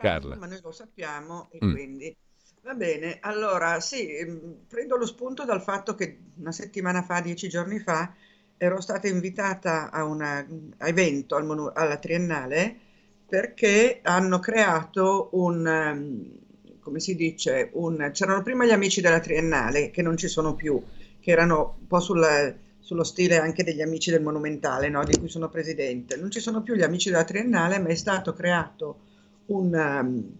Carla. 0.00 0.36
Ma 0.36 0.46
noi 0.46 0.60
lo 0.62 0.72
sappiamo 0.72 1.48
e 1.50 1.58
Mm. 1.64 1.70
quindi 1.72 2.16
va 2.62 2.74
bene. 2.74 3.18
Allora, 3.20 3.80
sì, 3.80 4.14
ehm, 4.16 4.64
prendo 4.68 4.96
lo 4.96 5.06
spunto 5.06 5.44
dal 5.44 5.62
fatto 5.62 5.94
che 5.94 6.18
una 6.36 6.52
settimana 6.52 7.02
fa, 7.02 7.20
dieci 7.20 7.48
giorni 7.48 7.78
fa, 7.80 8.14
ero 8.56 8.80
stata 8.80 9.08
invitata 9.08 9.90
a 9.90 10.04
un 10.04 10.72
evento 10.78 11.34
al 11.36 11.44
Monu- 11.44 11.72
alla 11.76 11.96
Triennale 11.98 12.76
perché 13.26 14.00
hanno 14.02 14.38
creato 14.38 15.30
un, 15.32 15.66
ehm, 15.66 16.38
come 16.84 17.00
si 17.00 17.16
dice, 17.16 17.70
un... 17.72 18.10
c'erano 18.12 18.42
prima 18.42 18.64
gli 18.64 18.70
amici 18.70 19.00
della 19.00 19.18
Triennale, 19.18 19.90
che 19.90 20.02
non 20.02 20.16
ci 20.16 20.28
sono 20.28 20.54
più, 20.54 20.80
che 21.18 21.30
erano 21.30 21.76
un 21.80 21.86
po' 21.88 21.98
sul- 22.00 22.54
sullo 22.78 23.02
stile 23.02 23.38
anche 23.38 23.64
degli 23.64 23.80
amici 23.80 24.10
del 24.10 24.22
Monumentale, 24.22 24.90
no? 24.90 25.02
Di 25.04 25.18
cui 25.18 25.28
sono 25.28 25.48
presidente. 25.48 26.16
Non 26.16 26.30
ci 26.30 26.40
sono 26.40 26.62
più 26.62 26.74
gli 26.74 26.82
amici 26.82 27.10
della 27.10 27.24
Triennale, 27.24 27.78
ma 27.78 27.88
è 27.88 27.94
stato 27.94 28.34
creato 28.34 28.98
un 29.46 29.72
um, 29.72 30.32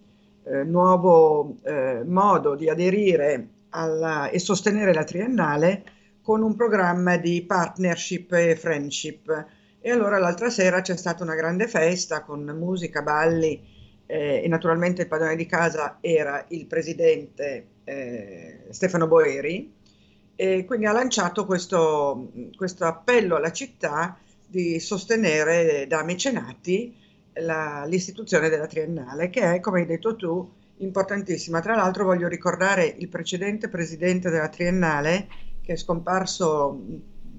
eh, 0.43 0.63
nuovo 0.63 1.57
eh, 1.63 2.03
modo 2.05 2.55
di 2.55 2.69
aderire 2.69 3.47
alla- 3.69 4.29
e 4.29 4.39
sostenere 4.39 4.93
la 4.93 5.03
Triennale 5.03 5.83
con 6.21 6.43
un 6.43 6.55
programma 6.55 7.17
di 7.17 7.41
partnership 7.41 8.31
e 8.33 8.55
friendship. 8.55 9.45
E 9.81 9.91
allora 9.91 10.17
l'altra 10.19 10.49
sera 10.49 10.81
c'è 10.81 10.95
stata 10.95 11.23
una 11.23 11.35
grande 11.35 11.67
festa 11.67 12.21
con 12.21 12.43
musica, 12.57 13.01
balli 13.01 13.73
eh, 14.05 14.41
e 14.43 14.47
naturalmente 14.47 15.03
il 15.03 15.07
padrone 15.07 15.35
di 15.35 15.45
casa 15.45 15.97
era 16.01 16.45
il 16.49 16.65
presidente 16.65 17.67
eh, 17.83 18.65
Stefano 18.69 19.07
Boeri 19.07 19.73
e 20.35 20.65
quindi 20.65 20.85
ha 20.85 20.91
lanciato 20.91 21.45
questo, 21.45 22.31
questo 22.55 22.85
appello 22.85 23.35
alla 23.35 23.51
città 23.51 24.17
di 24.47 24.79
sostenere 24.79 25.87
da 25.87 26.03
mecenati 26.03 26.95
la- 27.35 27.85
l'istituzione 27.85 28.49
della 28.49 28.67
Triennale, 28.67 29.29
che 29.29 29.55
è, 29.55 29.59
come 29.59 29.81
hai 29.81 29.85
detto 29.85 30.15
tu, 30.15 30.51
importantissima. 30.77 31.61
Tra 31.61 31.75
l'altro 31.75 32.05
voglio 32.05 32.27
ricordare 32.27 32.85
il 32.85 33.07
precedente 33.07 33.69
presidente 33.69 34.29
della 34.29 34.49
Triennale, 34.49 35.27
che 35.61 35.73
è 35.73 35.77
scomparso 35.77 36.79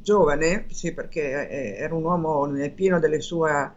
giovane, 0.01 0.67
sì, 0.71 0.93
perché 0.93 1.49
eh, 1.49 1.77
era 1.79 1.95
un 1.95 2.05
uomo 2.05 2.45
nel 2.47 2.73
pieno 2.73 2.99
delle 2.99 3.21
sue 3.21 3.73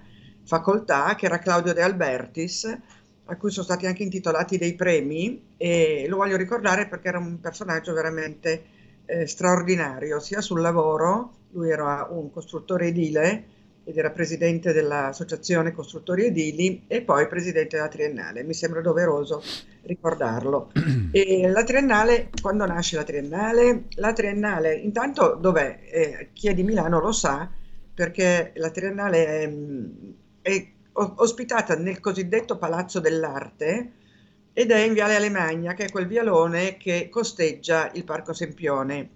facoltà, 0.49 1.13
che 1.13 1.27
era 1.27 1.37
Claudio 1.37 1.73
De 1.73 1.83
Albertis, 1.83 2.77
a 3.25 3.37
cui 3.37 3.51
sono 3.51 3.65
stati 3.65 3.85
anche 3.85 4.01
intitolati 4.01 4.57
dei 4.57 4.73
premi, 4.73 5.53
e 5.57 6.07
lo 6.09 6.17
voglio 6.17 6.37
ricordare 6.37 6.87
perché 6.87 7.09
era 7.09 7.19
un 7.19 7.39
personaggio 7.39 7.93
veramente 7.93 8.63
eh, 9.05 9.27
straordinario, 9.27 10.19
sia 10.19 10.41
sul 10.41 10.59
lavoro, 10.59 11.33
lui 11.51 11.69
era 11.69 12.07
un 12.09 12.31
costruttore 12.31 12.87
edile 12.87 13.43
ed 13.83 13.97
era 13.97 14.09
presidente 14.09 14.73
dell'Associazione 14.73 15.71
Costruttori 15.71 16.25
Edili 16.25 16.83
e 16.87 17.01
poi 17.01 17.27
presidente 17.27 17.75
della 17.75 17.87
Triennale. 17.87 18.43
Mi 18.43 18.53
sembra 18.53 18.81
doveroso 18.81 19.41
ricordarlo. 19.83 20.71
E 21.11 21.47
la 21.47 21.63
Triennale, 21.63 22.29
quando 22.39 22.65
nasce 22.67 22.95
la 22.95 23.03
Triennale? 23.03 23.85
La 23.95 24.13
Triennale, 24.13 24.75
intanto 24.75 25.35
dov'è? 25.39 25.79
Eh, 25.91 26.29
chi 26.33 26.49
è 26.49 26.53
di 26.53 26.61
Milano 26.61 26.99
lo 26.99 27.11
sa, 27.11 27.49
perché 27.91 28.51
la 28.55 28.69
Triennale 28.69 29.25
è, 29.25 29.47
mh, 29.47 30.13
è 30.41 30.67
ospitata 30.93 31.75
nel 31.75 31.99
cosiddetto 31.99 32.57
Palazzo 32.57 32.99
dell'Arte 32.99 33.93
ed 34.53 34.71
è 34.71 34.79
in 34.79 34.93
Viale 34.93 35.15
Alemagna, 35.15 35.73
che 35.73 35.85
è 35.85 35.91
quel 35.91 36.07
vialone 36.07 36.77
che 36.77 37.07
costeggia 37.09 37.89
il 37.93 38.03
Parco 38.03 38.33
Sempione. 38.33 39.11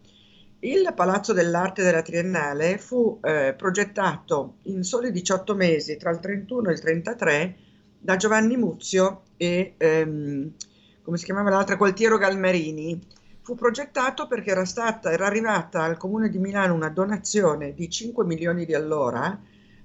Il 0.59 0.93
Palazzo 0.95 1.33
dell'Arte 1.33 1.83
della 1.83 2.01
Triennale 2.01 2.77
fu 2.77 3.19
eh, 3.21 3.53
progettato 3.57 4.59
in 4.63 4.83
soli 4.83 5.11
18 5.11 5.55
mesi, 5.55 5.97
tra 5.97 6.11
il 6.11 6.19
31 6.19 6.69
e 6.69 6.73
il 6.73 6.79
33, 6.79 7.57
da 7.99 8.15
Giovanni 8.15 8.55
Muzio 8.55 9.23
e, 9.35 9.73
ehm, 9.75 10.53
come 11.01 11.17
si 11.17 11.25
chiamava 11.25 11.49
l'altra, 11.49 11.75
Gualtiero 11.75 12.17
Galmarini. 12.17 12.97
Fu 13.41 13.55
progettato 13.55 14.25
perché 14.27 14.51
era 14.51 14.63
stata, 14.63 15.11
era 15.11 15.25
arrivata 15.25 15.83
al 15.83 15.97
Comune 15.97 16.29
di 16.29 16.37
Milano 16.37 16.73
una 16.73 16.87
donazione 16.87 17.73
di 17.73 17.89
5 17.89 18.23
milioni 18.23 18.65
di 18.65 18.73
allora, 18.73 19.37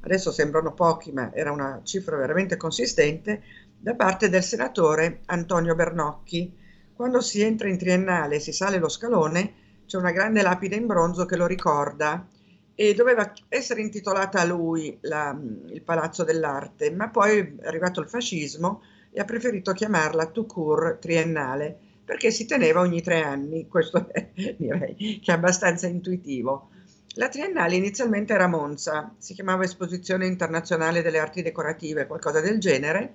adesso 0.08 0.32
sembrano 0.32 0.72
pochi, 0.74 1.12
ma 1.12 1.32
era 1.34 1.52
una 1.52 1.80
cifra 1.84 2.16
veramente 2.16 2.56
consistente, 2.56 3.42
da 3.78 3.94
parte 3.94 4.28
del 4.28 4.42
senatore 4.42 5.20
Antonio 5.26 5.74
Bernocchi. 5.74 6.52
Quando 6.94 7.20
si 7.20 7.40
entra 7.42 7.68
in 7.68 7.78
triennale 7.78 8.36
e 8.36 8.40
si 8.40 8.52
sale 8.52 8.78
lo 8.78 8.88
scalone, 8.88 9.52
c'è 9.86 9.96
una 9.98 10.10
grande 10.10 10.42
lapide 10.42 10.76
in 10.76 10.86
bronzo 10.86 11.24
che 11.26 11.36
lo 11.36 11.46
ricorda 11.46 12.26
e 12.74 12.94
doveva 12.94 13.32
essere 13.48 13.80
intitolata 13.80 14.40
a 14.40 14.44
lui 14.44 14.96
la- 15.02 15.36
il 15.66 15.82
Palazzo 15.82 16.24
dell'Arte, 16.24 16.90
ma 16.90 17.08
poi 17.08 17.56
è 17.60 17.66
arrivato 17.66 18.00
il 18.00 18.08
fascismo 18.08 18.82
e 19.10 19.20
ha 19.20 19.24
preferito 19.24 19.72
chiamarla 19.72 20.26
tout 20.26 20.46
court 20.46 20.98
triennale 21.00 21.76
perché 22.04 22.30
si 22.30 22.46
teneva 22.46 22.80
ogni 22.80 23.02
tre 23.02 23.22
anni, 23.22 23.66
questo 23.68 24.08
è, 24.10 24.30
direi 24.56 25.20
che 25.22 25.32
è 25.32 25.34
abbastanza 25.34 25.86
intuitivo. 25.86 26.70
La 27.18 27.28
triennale 27.28 27.74
inizialmente 27.74 28.32
era 28.32 28.44
a 28.44 28.48
Monza, 28.48 29.12
si 29.18 29.34
chiamava 29.34 29.64
Esposizione 29.64 30.24
Internazionale 30.26 31.02
delle 31.02 31.18
Arti 31.18 31.42
Decorative, 31.42 32.06
qualcosa 32.06 32.40
del 32.40 32.60
genere, 32.60 33.12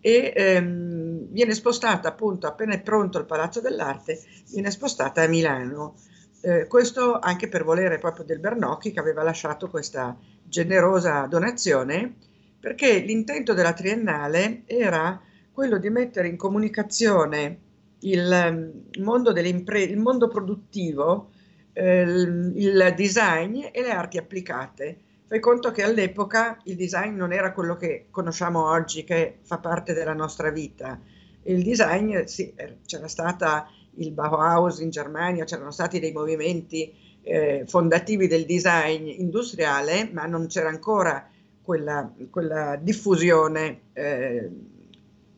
e 0.00 0.34
ehm, 0.36 1.28
viene 1.30 1.54
spostata 1.54 2.08
appunto 2.08 2.46
appena 2.46 2.74
è 2.74 2.80
pronto 2.82 3.18
il 3.18 3.24
Palazzo 3.24 3.62
dell'Arte, 3.62 4.20
viene 4.50 4.70
spostata 4.70 5.22
a 5.22 5.28
Milano. 5.28 5.94
Eh, 6.42 6.66
questo 6.66 7.18
anche 7.18 7.48
per 7.48 7.64
volere 7.64 7.96
proprio 7.96 8.26
del 8.26 8.38
Bernocchi 8.38 8.92
che 8.92 9.00
aveva 9.00 9.22
lasciato 9.22 9.70
questa 9.70 10.14
generosa 10.42 11.26
donazione, 11.26 12.16
perché 12.60 12.98
l'intento 12.98 13.54
della 13.54 13.72
triennale 13.72 14.64
era 14.66 15.18
quello 15.50 15.78
di 15.78 15.88
mettere 15.88 16.28
in 16.28 16.36
comunicazione 16.36 17.58
il 18.00 18.30
ehm, 18.30 18.72
mondo 18.98 19.30
il 19.30 19.96
mondo 19.96 20.28
produttivo, 20.28 21.30
eh, 21.78 22.02
il 22.02 22.92
design 22.96 23.66
e 23.70 23.82
le 23.82 23.90
arti 23.90 24.18
applicate. 24.18 24.98
Fai 25.26 25.38
conto 25.38 25.70
che 25.70 25.84
all'epoca 25.84 26.58
il 26.64 26.74
design 26.74 27.14
non 27.14 27.32
era 27.32 27.52
quello 27.52 27.76
che 27.76 28.06
conosciamo 28.10 28.68
oggi, 28.68 29.04
che 29.04 29.38
fa 29.42 29.58
parte 29.58 29.92
della 29.92 30.14
nostra 30.14 30.50
vita. 30.50 30.98
Il 31.44 31.62
design, 31.62 32.24
sì, 32.24 32.52
eh, 32.56 32.78
c'era 32.84 33.06
stata 33.06 33.70
il 33.96 34.10
Bauhaus 34.10 34.80
in 34.80 34.90
Germania, 34.90 35.44
c'erano 35.44 35.70
stati 35.70 36.00
dei 36.00 36.12
movimenti 36.12 36.92
eh, 37.22 37.64
fondativi 37.66 38.26
del 38.26 38.44
design 38.44 39.06
industriale, 39.06 40.10
ma 40.12 40.26
non 40.26 40.46
c'era 40.46 40.68
ancora 40.68 41.28
quella, 41.62 42.12
quella 42.30 42.76
diffusione 42.76 43.80
eh, 43.92 44.50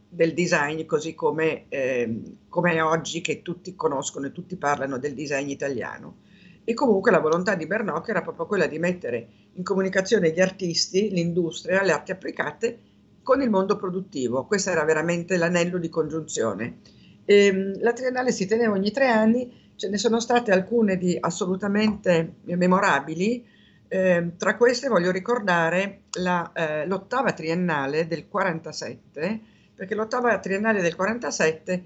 del 0.09 0.35
design 0.35 0.87
così 0.87 1.15
come, 1.15 1.65
ehm, 1.69 2.37
come 2.49 2.81
oggi 2.81 3.21
che 3.21 3.43
tutti 3.43 3.75
conoscono 3.75 4.27
e 4.27 4.33
tutti 4.33 4.57
parlano 4.57 4.99
del 4.99 5.15
design 5.15 5.49
italiano. 5.49 6.29
E 6.65 6.74
comunque 6.74 7.11
la 7.11 7.20
volontà 7.20 7.55
di 7.55 7.66
Bernocchi 7.66 8.11
era 8.11 8.23
proprio 8.23 8.47
quella 8.47 8.66
di 8.66 8.78
mettere 8.78 9.28
in 9.55 9.62
comunicazione 9.65 10.31
gli 10.31 10.41
artisti, 10.41 11.11
l'industria, 11.11 11.82
le 11.82 11.93
arti 11.93 12.12
applicate 12.12 12.78
con 13.23 13.43
il 13.43 13.51
mondo 13.51 13.77
produttivo. 13.77 14.45
Questo 14.47 14.70
era 14.70 14.85
veramente 14.85 15.37
l'anello 15.37 15.78
di 15.78 15.89
congiunzione. 15.89 16.78
Ehm, 17.24 17.81
la 17.81 17.93
Triennale 17.93 18.32
si 18.32 18.47
teneva 18.47 18.74
ogni 18.74 18.91
tre 18.91 19.09
anni, 19.09 19.73
ce 19.77 19.89
ne 19.89 19.99
sono 19.99 20.20
state 20.20 20.53
alcune 20.53 20.97
di 20.97 21.16
assolutamente 21.19 22.35
memorabili. 22.45 23.45
Ehm, 23.89 24.37
tra 24.37 24.57
queste 24.57 24.89
voglio 24.89 25.11
ricordare 25.11 26.03
la, 26.20 26.51
eh, 26.53 26.87
l'ottava 26.87 27.32
triennale 27.32 28.07
del 28.07 28.28
47, 28.28 29.41
perché 29.74 29.95
l'ottava 29.95 30.39
triennale 30.39 30.82
del 30.82 30.95
47 30.95 31.85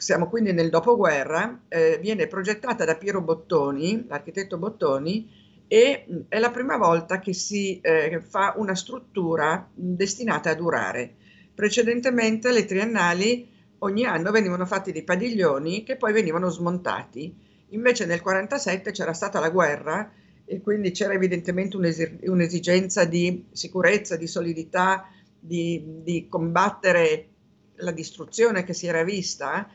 siamo 0.00 0.30
quindi 0.30 0.54
nel 0.54 0.70
dopoguerra, 0.70 1.64
eh, 1.68 1.98
viene 2.00 2.26
progettata 2.26 2.86
da 2.86 2.96
Piero 2.96 3.20
Bottoni, 3.20 4.06
l'architetto 4.08 4.56
Bottoni, 4.56 5.28
e 5.68 6.06
mh, 6.08 6.18
è 6.28 6.38
la 6.38 6.50
prima 6.50 6.78
volta 6.78 7.18
che 7.18 7.34
si 7.34 7.80
eh, 7.82 8.18
fa 8.26 8.54
una 8.56 8.74
struttura 8.74 9.58
mh, 9.58 9.92
destinata 9.92 10.48
a 10.48 10.54
durare. 10.54 11.16
Precedentemente 11.54 12.50
le 12.50 12.64
triennali 12.64 13.46
ogni 13.80 14.06
anno 14.06 14.30
venivano 14.30 14.64
fatti 14.64 14.90
dei 14.90 15.04
padiglioni 15.04 15.82
che 15.82 15.96
poi 15.96 16.14
venivano 16.14 16.48
smontati. 16.48 17.36
Invece 17.68 18.06
nel 18.06 18.22
47 18.22 18.92
c'era 18.92 19.12
stata 19.12 19.38
la 19.38 19.50
guerra 19.50 20.10
e 20.46 20.62
quindi 20.62 20.92
c'era 20.92 21.12
evidentemente 21.12 21.76
un'esi- 21.76 22.20
un'esigenza 22.22 23.04
di 23.04 23.44
sicurezza, 23.52 24.16
di 24.16 24.26
solidità, 24.26 25.10
di, 25.38 26.00
di 26.02 26.26
combattere 26.26 27.28
la 27.76 27.90
distruzione 27.90 28.64
che 28.64 28.72
si 28.72 28.86
era 28.86 29.04
vista 29.04 29.68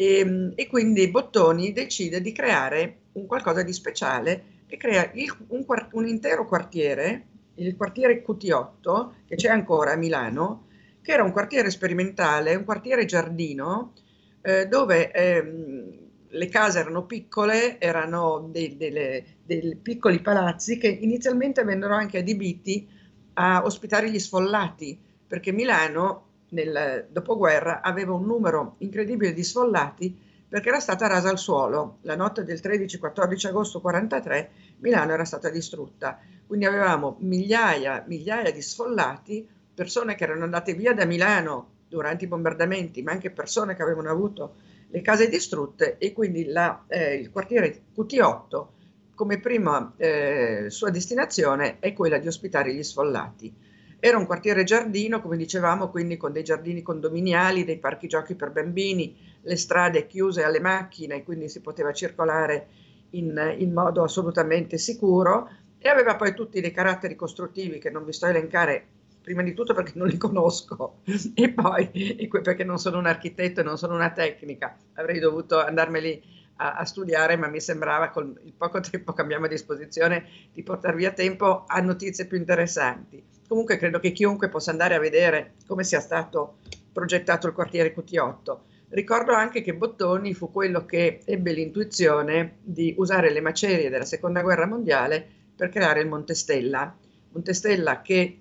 e, 0.00 0.52
e 0.54 0.66
quindi 0.68 1.10
Bottoni 1.10 1.72
decide 1.72 2.20
di 2.20 2.30
creare 2.30 2.98
un 3.12 3.26
qualcosa 3.26 3.62
di 3.62 3.72
speciale 3.72 4.44
e 4.68 4.76
crea 4.76 5.10
il- 5.14 5.34
un, 5.48 5.64
un 5.92 6.06
intero 6.06 6.46
quartiere, 6.46 7.26
il 7.54 7.74
quartiere 7.76 8.22
QT8, 8.22 9.12
che 9.26 9.34
c'è 9.34 9.48
ancora 9.48 9.92
a 9.92 9.96
Milano, 9.96 10.66
che 11.02 11.12
era 11.12 11.24
un 11.24 11.32
quartiere 11.32 11.70
sperimentale, 11.70 12.54
un 12.54 12.64
quartiere 12.64 13.04
giardino, 13.06 13.94
eh, 14.42 14.66
dove 14.66 15.10
ehm, 15.10 15.98
le 16.28 16.48
case 16.48 16.78
erano 16.78 17.04
piccole, 17.06 17.80
erano 17.80 18.48
dei, 18.52 18.76
delle- 18.76 19.24
dei 19.42 19.74
piccoli 19.82 20.20
palazzi 20.20 20.78
che 20.78 20.86
inizialmente 20.88 21.64
vennero 21.64 21.94
anche 21.94 22.18
adibiti 22.18 22.86
a 23.34 23.64
ospitare 23.64 24.10
gli 24.10 24.18
sfollati, 24.20 24.96
perché 25.26 25.50
Milano 25.52 26.26
nel 26.50 27.06
dopoguerra 27.10 27.80
aveva 27.80 28.14
un 28.14 28.26
numero 28.26 28.76
incredibile 28.78 29.32
di 29.32 29.42
sfollati 29.42 30.26
perché 30.48 30.68
era 30.68 30.80
stata 30.80 31.06
rasa 31.06 31.28
al 31.28 31.38
suolo. 31.38 31.98
La 32.02 32.16
notte 32.16 32.44
del 32.44 32.60
13-14 32.62 33.48
agosto 33.48 33.80
43 33.80 34.50
Milano 34.78 35.12
era 35.12 35.24
stata 35.24 35.50
distrutta, 35.50 36.18
quindi 36.46 36.64
avevamo 36.64 37.16
migliaia, 37.20 38.04
migliaia 38.06 38.50
di 38.50 38.62
sfollati, 38.62 39.46
persone 39.74 40.14
che 40.14 40.24
erano 40.24 40.44
andate 40.44 40.72
via 40.72 40.94
da 40.94 41.04
Milano 41.04 41.76
durante 41.88 42.24
i 42.24 42.28
bombardamenti, 42.28 43.02
ma 43.02 43.12
anche 43.12 43.30
persone 43.30 43.74
che 43.74 43.82
avevano 43.82 44.10
avuto 44.10 44.54
le 44.90 45.02
case 45.02 45.28
distrutte 45.28 45.98
e 45.98 46.12
quindi 46.12 46.46
la, 46.46 46.84
eh, 46.86 47.14
il 47.14 47.30
quartiere 47.30 47.82
QT8 47.94 48.66
come 49.14 49.40
prima 49.40 49.92
eh, 49.96 50.66
sua 50.68 50.90
destinazione 50.90 51.78
è 51.80 51.92
quella 51.92 52.18
di 52.18 52.28
ospitare 52.28 52.72
gli 52.72 52.82
sfollati. 52.82 53.52
Era 54.00 54.16
un 54.16 54.26
quartiere 54.26 54.62
giardino, 54.62 55.20
come 55.20 55.36
dicevamo, 55.36 55.90
quindi 55.90 56.16
con 56.16 56.32
dei 56.32 56.44
giardini 56.44 56.82
condominiali, 56.82 57.64
dei 57.64 57.78
parchi 57.78 58.06
giochi 58.06 58.34
per 58.34 58.52
bambini, 58.52 59.16
le 59.42 59.56
strade 59.56 60.06
chiuse 60.06 60.44
alle 60.44 60.60
macchine, 60.60 61.24
quindi 61.24 61.48
si 61.48 61.60
poteva 61.60 61.92
circolare 61.92 62.68
in, 63.10 63.56
in 63.58 63.72
modo 63.72 64.02
assolutamente 64.04 64.78
sicuro 64.78 65.50
e 65.78 65.88
aveva 65.88 66.16
poi 66.16 66.34
tutti 66.34 66.60
dei 66.60 66.70
caratteri 66.70 67.16
costruttivi 67.16 67.78
che 67.78 67.90
non 67.90 68.04
vi 68.04 68.12
sto 68.12 68.26
a 68.26 68.30
elencare 68.30 68.86
prima 69.22 69.42
di 69.42 69.52
tutto 69.52 69.74
perché 69.74 69.92
non 69.94 70.08
li 70.08 70.16
conosco 70.16 71.00
e 71.34 71.50
poi 71.50 72.28
perché 72.42 72.64
non 72.64 72.78
sono 72.78 72.98
un 72.98 73.06
architetto 73.06 73.60
e 73.60 73.62
non 73.64 73.78
sono 73.78 73.94
una 73.94 74.10
tecnica, 74.10 74.76
avrei 74.94 75.18
dovuto 75.18 75.60
andarmeli 75.60 76.22
a, 76.56 76.74
a, 76.74 76.84
studiare, 76.84 77.36
ma 77.36 77.48
mi 77.48 77.60
sembrava 77.60 78.10
con 78.10 78.38
il 78.44 78.52
poco 78.52 78.80
tempo 78.80 79.12
che 79.12 79.20
abbiamo 79.20 79.46
a 79.46 79.48
disposizione 79.48 80.26
di 80.52 80.62
portare 80.62 80.96
via 80.96 81.12
tempo 81.12 81.64
a 81.66 81.80
notizie 81.80 82.26
più 82.26 82.36
interessanti. 82.36 83.22
Comunque 83.48 83.76
credo 83.78 83.98
che 83.98 84.12
chiunque 84.12 84.48
possa 84.48 84.70
andare 84.70 84.94
a 84.94 85.00
vedere 85.00 85.54
come 85.66 85.82
sia 85.82 86.00
stato 86.00 86.58
progettato 86.92 87.46
il 87.46 87.54
quartiere 87.54 87.94
QT8. 87.94 88.58
Ricordo 88.90 89.32
anche 89.32 89.62
che 89.62 89.74
Bottoni 89.74 90.34
fu 90.34 90.52
quello 90.52 90.84
che 90.84 91.20
ebbe 91.24 91.52
l'intuizione 91.52 92.58
di 92.62 92.94
usare 92.98 93.32
le 93.32 93.40
macerie 93.40 93.90
della 93.90 94.04
seconda 94.04 94.42
guerra 94.42 94.66
mondiale 94.66 95.26
per 95.56 95.70
creare 95.70 96.00
il 96.00 96.08
Montestella. 96.08 96.94
Montestella 97.30 98.02
che 98.02 98.38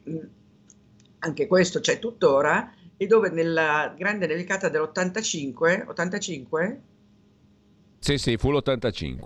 anche 1.20 1.48
questo 1.48 1.80
c'è 1.80 2.00
tuttora 2.00 2.74
e 2.96 3.08
dove 3.08 3.30
nella 3.30 3.94
grande 3.98 4.28
nevicata 4.28 4.70
dell'85, 4.70 5.88
85, 5.88 6.82
sì, 8.00 8.18
sì, 8.18 8.38
fu 8.38 8.52
l'85. 8.52 9.18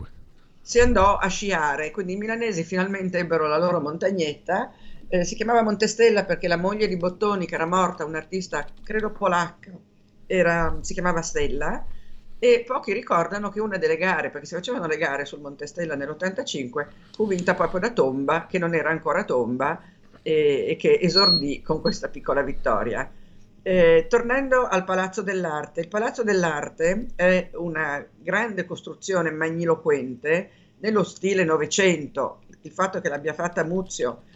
Si 0.61 0.79
andò 0.79 1.17
a 1.17 1.27
sciare, 1.27 1.91
quindi 1.91 2.13
i 2.13 2.17
milanesi 2.17 2.63
finalmente 2.63 3.19
ebbero 3.19 3.47
la 3.47 3.57
loro 3.57 3.79
montagnetta. 3.79 4.71
Eh, 5.13 5.25
si 5.25 5.35
chiamava 5.35 5.61
Montestella 5.61 6.23
perché 6.23 6.47
la 6.47 6.55
moglie 6.55 6.87
di 6.87 6.95
Bottoni, 6.95 7.45
che 7.45 7.55
era 7.55 7.65
morta, 7.65 8.05
un'artista 8.05 8.65
credo 8.81 9.11
polacca, 9.11 9.71
era, 10.25 10.77
si 10.79 10.93
chiamava 10.93 11.21
Stella. 11.21 11.85
E 12.39 12.63
pochi 12.65 12.93
ricordano 12.93 13.49
che 13.49 13.59
una 13.59 13.77
delle 13.77 13.97
gare, 13.97 14.29
perché 14.29 14.47
si 14.47 14.55
facevano 14.55 14.87
le 14.87 14.95
gare 14.95 15.25
sul 15.25 15.41
Montestella 15.41 15.95
nell'85, 15.95 16.87
fu 17.13 17.27
vinta 17.27 17.55
proprio 17.55 17.81
da 17.81 17.91
Tomba, 17.91 18.45
che 18.49 18.57
non 18.57 18.73
era 18.73 18.89
ancora 18.89 19.25
Tomba, 19.25 19.81
e, 20.21 20.67
e 20.69 20.75
che 20.77 20.97
esordì 21.01 21.61
con 21.61 21.81
questa 21.81 22.07
piccola 22.07 22.41
vittoria. 22.41 23.11
Eh, 23.63 24.05
tornando 24.09 24.65
al 24.65 24.85
Palazzo 24.85 25.21
dell'Arte, 25.21 25.81
il 25.81 25.89
Palazzo 25.89 26.23
dell'Arte 26.23 27.07
è 27.15 27.49
una 27.55 28.03
grande 28.17 28.63
costruzione 28.63 29.29
magniloquente 29.29 30.51
nello 30.79 31.03
stile 31.03 31.43
Novecento. 31.43 32.43
Il 32.61 32.71
fatto 32.71 33.01
che 33.01 33.09
l'abbia 33.09 33.33
fatta 33.33 33.65
Muzio, 33.65 34.29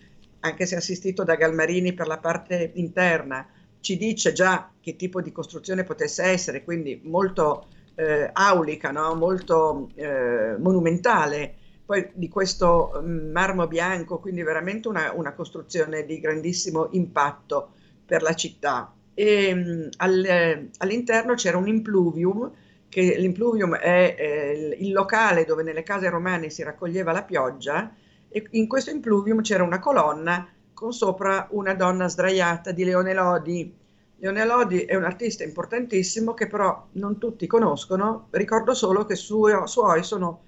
anche 0.46 0.66
se 0.66 0.76
assistito 0.76 1.24
da 1.24 1.36
Galmarini 1.36 1.94
per 1.94 2.08
la 2.08 2.18
parte 2.18 2.72
interna, 2.76 3.48
ci 3.80 3.98
dice 3.98 4.34
già 4.34 4.72
che 4.80 4.96
tipo 4.96 5.22
di 5.22 5.32
costruzione 5.32 5.84
potesse 5.84 6.24
essere, 6.24 6.64
quindi 6.64 7.00
molto 7.04 7.68
eh, 7.96 8.30
aulica, 8.34 8.92
no? 8.92 9.14
molto 9.16 9.90
eh, 9.96 10.56
monumentale. 10.58 11.56
Poi 11.86 12.10
di 12.14 12.30
questo 12.30 13.00
mm, 13.04 13.32
marmo 13.32 13.68
bianco, 13.68 14.20
quindi 14.20 14.42
veramente 14.42 14.88
una, 14.88 15.12
una 15.14 15.34
costruzione 15.34 16.06
di 16.06 16.20
grandissimo 16.20 16.90
impatto 16.92 17.74
per 18.06 18.24
la 18.24 18.34
città 18.34 18.96
e 19.16 19.54
mh, 19.54 19.90
al, 19.98 20.68
all'interno 20.78 21.34
c'era 21.34 21.58
un 21.58 21.68
impluvium, 21.68 22.52
che 22.90 23.16
l'impluvium 23.18 23.76
è 23.76 24.16
eh, 24.18 24.78
il 24.80 24.92
locale 24.92 25.46
dove 25.46 25.64
nelle 25.64 25.84
case 25.84 26.10
romane 26.10 26.50
si 26.50 26.62
raccoglieva 26.62 27.12
la 27.12 27.24
pioggia 27.24 27.92
e 28.36 28.46
in 28.52 28.68
questo 28.68 28.90
impluvium 28.90 29.40
c'era 29.40 29.64
una 29.64 29.80
colonna 29.80 30.46
con 30.74 30.92
sopra 30.92 31.48
una 31.52 31.74
donna 31.74 32.10
sdraiata 32.10 32.74
di 32.74 32.84
Leone 32.84 33.14
Lodi. 33.14 33.74
Leone 34.18 34.46
Lodi 34.46 34.82
è 34.82 34.94
un 34.96 35.06
artista 35.06 35.46
importantissimo 35.46 36.34
che 36.34 36.48
però 36.48 36.86
non 36.94 37.18
tutti 37.18 37.48
conoscono, 37.48 38.28
ricordo 38.32 38.74
solo 38.74 39.06
che 39.06 39.16
suo, 39.16 39.66
suoi 39.68 40.04
sono 40.04 40.42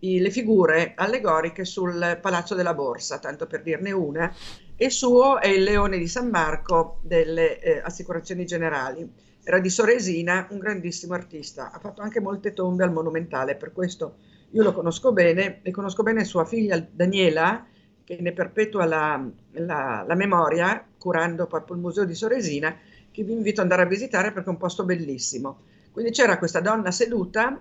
i, 0.00 0.20
le 0.20 0.30
figure 0.30 0.92
allegoriche 0.94 1.64
sul 1.64 2.20
Palazzo 2.22 2.54
della 2.54 2.74
Borsa, 2.74 3.18
tanto 3.18 3.48
per 3.48 3.62
dirne 3.62 3.90
una, 3.90 4.32
e 4.76 4.88
suo 4.88 5.40
è 5.40 5.48
il 5.48 5.64
leone 5.64 5.98
di 5.98 6.06
San 6.06 6.28
Marco 6.28 7.00
delle 7.02 7.58
eh, 7.58 7.80
assicurazioni 7.82 8.46
generali. 8.46 9.12
Era 9.42 9.58
di 9.58 9.68
Soresina, 9.68 10.46
un 10.50 10.60
grandissimo 10.60 11.14
artista, 11.14 11.72
ha 11.72 11.80
fatto 11.80 12.02
anche 12.02 12.20
molte 12.20 12.52
tombe 12.52 12.84
al 12.84 12.92
Monumentale, 12.92 13.56
per 13.56 13.72
questo 13.72 14.14
io 14.52 14.62
lo 14.62 14.72
conosco 14.72 15.12
bene 15.12 15.60
e 15.62 15.70
conosco 15.70 16.02
bene 16.02 16.24
sua 16.24 16.44
figlia 16.44 16.84
Daniela, 16.90 17.66
che 18.04 18.18
ne 18.20 18.32
perpetua 18.32 18.84
la, 18.84 19.26
la, 19.52 20.04
la 20.06 20.14
memoria, 20.14 20.84
curando 20.98 21.46
proprio 21.46 21.76
il 21.76 21.82
museo 21.82 22.04
di 22.04 22.14
Soresina, 22.14 22.76
che 23.10 23.22
vi 23.22 23.32
invito 23.32 23.60
ad 23.60 23.70
andare 23.70 23.86
a 23.86 23.90
visitare 23.90 24.32
perché 24.32 24.48
è 24.48 24.52
un 24.52 24.58
posto 24.58 24.84
bellissimo. 24.84 25.60
Quindi 25.90 26.10
c'era 26.10 26.38
questa 26.38 26.60
donna 26.60 26.90
seduta 26.90 27.60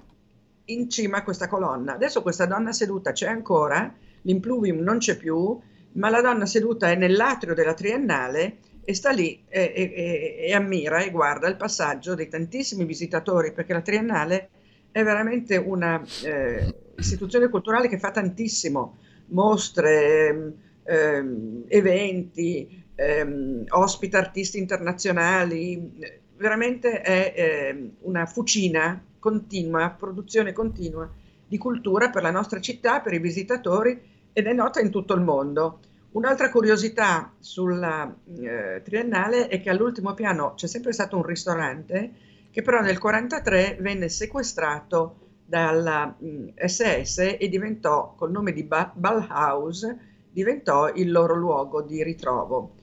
in 0.65 0.89
cima 0.89 1.17
a 1.17 1.23
questa 1.23 1.47
colonna. 1.47 1.93
Adesso 1.93 2.21
questa 2.21 2.45
donna 2.45 2.73
seduta 2.73 3.11
c'è 3.13 3.27
ancora, 3.27 3.93
l'impluvium 4.21 4.79
non 4.79 4.97
c'è 4.97 5.15
più, 5.15 5.59
ma 5.93 6.09
la 6.09 6.21
donna 6.21 6.45
seduta 6.45 6.89
è 6.89 6.95
nell'atrio 6.95 7.53
della 7.53 7.73
Triennale 7.73 8.57
e 8.83 8.93
sta 8.93 9.11
lì 9.11 9.43
e, 9.47 9.73
e, 9.75 10.35
e, 10.47 10.53
ammira 10.53 10.99
e 10.99 11.11
guarda 11.11 11.47
il 11.47 11.55
passaggio 11.55 12.15
dei 12.15 12.27
tantissimi 12.27 12.83
visitatori, 12.83 13.53
perché 13.53 13.73
la 13.73 13.81
Triennale 13.81 14.49
è 14.91 15.03
veramente 15.03 15.57
una 15.57 16.03
eh, 16.23 16.75
istituzione 16.97 17.49
culturale 17.49 17.87
che 17.87 17.99
fa 17.99 18.11
tantissimo, 18.11 18.97
mostre, 19.27 20.53
eh, 20.83 21.23
eventi, 21.67 22.83
eh, 22.95 23.65
ospita 23.69 24.17
artisti 24.17 24.57
internazionali, 24.57 25.93
veramente 26.37 27.01
è 27.01 27.33
eh, 27.35 27.91
una 28.01 28.25
fucina 28.25 29.03
continua, 29.19 29.95
produzione 29.97 30.51
continua 30.51 31.09
di 31.47 31.57
cultura 31.57 32.09
per 32.09 32.23
la 32.23 32.31
nostra 32.31 32.59
città, 32.59 33.01
per 33.01 33.13
i 33.13 33.19
visitatori 33.19 33.99
ed 34.33 34.47
è 34.47 34.53
nota 34.53 34.79
in 34.79 34.89
tutto 34.89 35.13
il 35.13 35.21
mondo. 35.21 35.79
Un'altra 36.11 36.49
curiosità 36.49 37.33
sulla 37.39 38.13
eh, 38.39 38.81
Triennale 38.83 39.47
è 39.47 39.61
che 39.61 39.69
all'ultimo 39.69 40.13
piano 40.13 40.53
c'è 40.55 40.67
sempre 40.67 40.91
stato 40.91 41.15
un 41.15 41.23
ristorante 41.23 42.11
che 42.51 42.61
però 42.61 42.81
nel 42.81 42.99
1943 43.01 43.77
venne 43.79 44.09
sequestrato 44.09 45.15
dalla 45.45 46.15
mh, 46.17 46.53
SS 46.65 47.35
e 47.39 47.49
diventò, 47.49 48.13
col 48.15 48.31
nome 48.31 48.53
di 48.53 48.63
ba- 48.63 48.91
Ballhaus, 48.93 49.87
diventò 50.29 50.89
il 50.93 51.11
loro 51.11 51.35
luogo 51.35 51.81
di 51.81 52.03
ritrovo. 52.03 52.75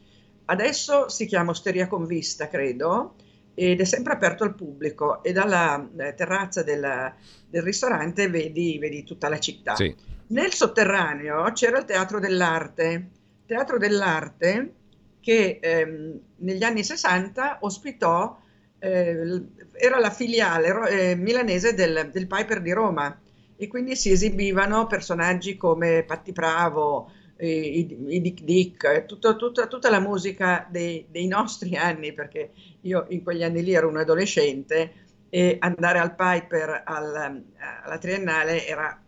Adesso 0.47 1.09
si 1.09 1.27
chiama 1.27 1.51
Osteria 1.51 1.87
con 1.87 2.07
Vista, 2.07 2.49
credo, 2.49 3.15
ed 3.55 3.81
è 3.81 3.85
sempre 3.85 4.13
aperto 4.13 4.45
al 4.45 4.55
pubblico 4.55 5.23
e 5.23 5.33
dalla 5.33 5.89
eh, 5.97 6.15
terrazza 6.15 6.63
del, 6.63 7.13
del 7.49 7.63
ristorante 7.63 8.29
vedi, 8.29 8.79
vedi, 8.79 9.03
tutta 9.03 9.29
la 9.29 9.39
città. 9.39 9.75
Sì. 9.75 9.95
Nel 10.29 10.53
sotterraneo 10.53 11.51
c'era 11.53 11.79
il 11.79 11.85
Teatro 11.85 12.21
dell'Arte, 12.21 13.09
Teatro 13.47 13.79
dell'Arte 13.79 14.75
che 15.21 15.59
ehm, 15.61 16.21
negli 16.37 16.63
anni 16.63 16.85
60 16.85 17.59
ospitò, 17.63 18.39
eh, 18.79 19.43
era 19.79 19.99
la 19.99 20.11
filiale 20.11 20.91
eh, 20.91 21.15
milanese 21.15 21.75
del, 21.75 22.11
del, 22.13 22.27
Piper 22.27 22.61
di 22.61 22.73
Roma 22.73 23.19
e 23.57 23.67
quindi 23.67 23.97
si 23.97 24.11
esibivano 24.11 24.87
personaggi 24.87 25.57
come 25.57 26.05
Patti 26.05 26.33
Bravo, 26.33 27.11
i, 27.41 27.97
i 28.09 28.21
Dick 28.21 28.43
Dick, 28.43 29.07
tutto, 29.07 29.37
tutta, 29.37 29.67
tutta 29.67 29.91
la 29.91 30.01
musica 30.01 30.67
dei, 30.69 31.07
dei 31.09 31.27
nostri 31.27 31.77
anni, 31.77 32.13
perché 32.13 32.53
io 32.83 33.07
in 33.11 33.23
quegli 33.23 33.43
anni 33.43 33.63
lì 33.63 33.75
ero 33.75 33.89
un 33.89 33.97
adolescente 33.97 34.93
e 35.29 35.57
andare 35.61 35.99
al 35.99 36.15
Piper 36.15 36.83
al, 36.85 37.45
alla 37.83 37.99
Triennale 37.99 38.67
era 38.67 39.01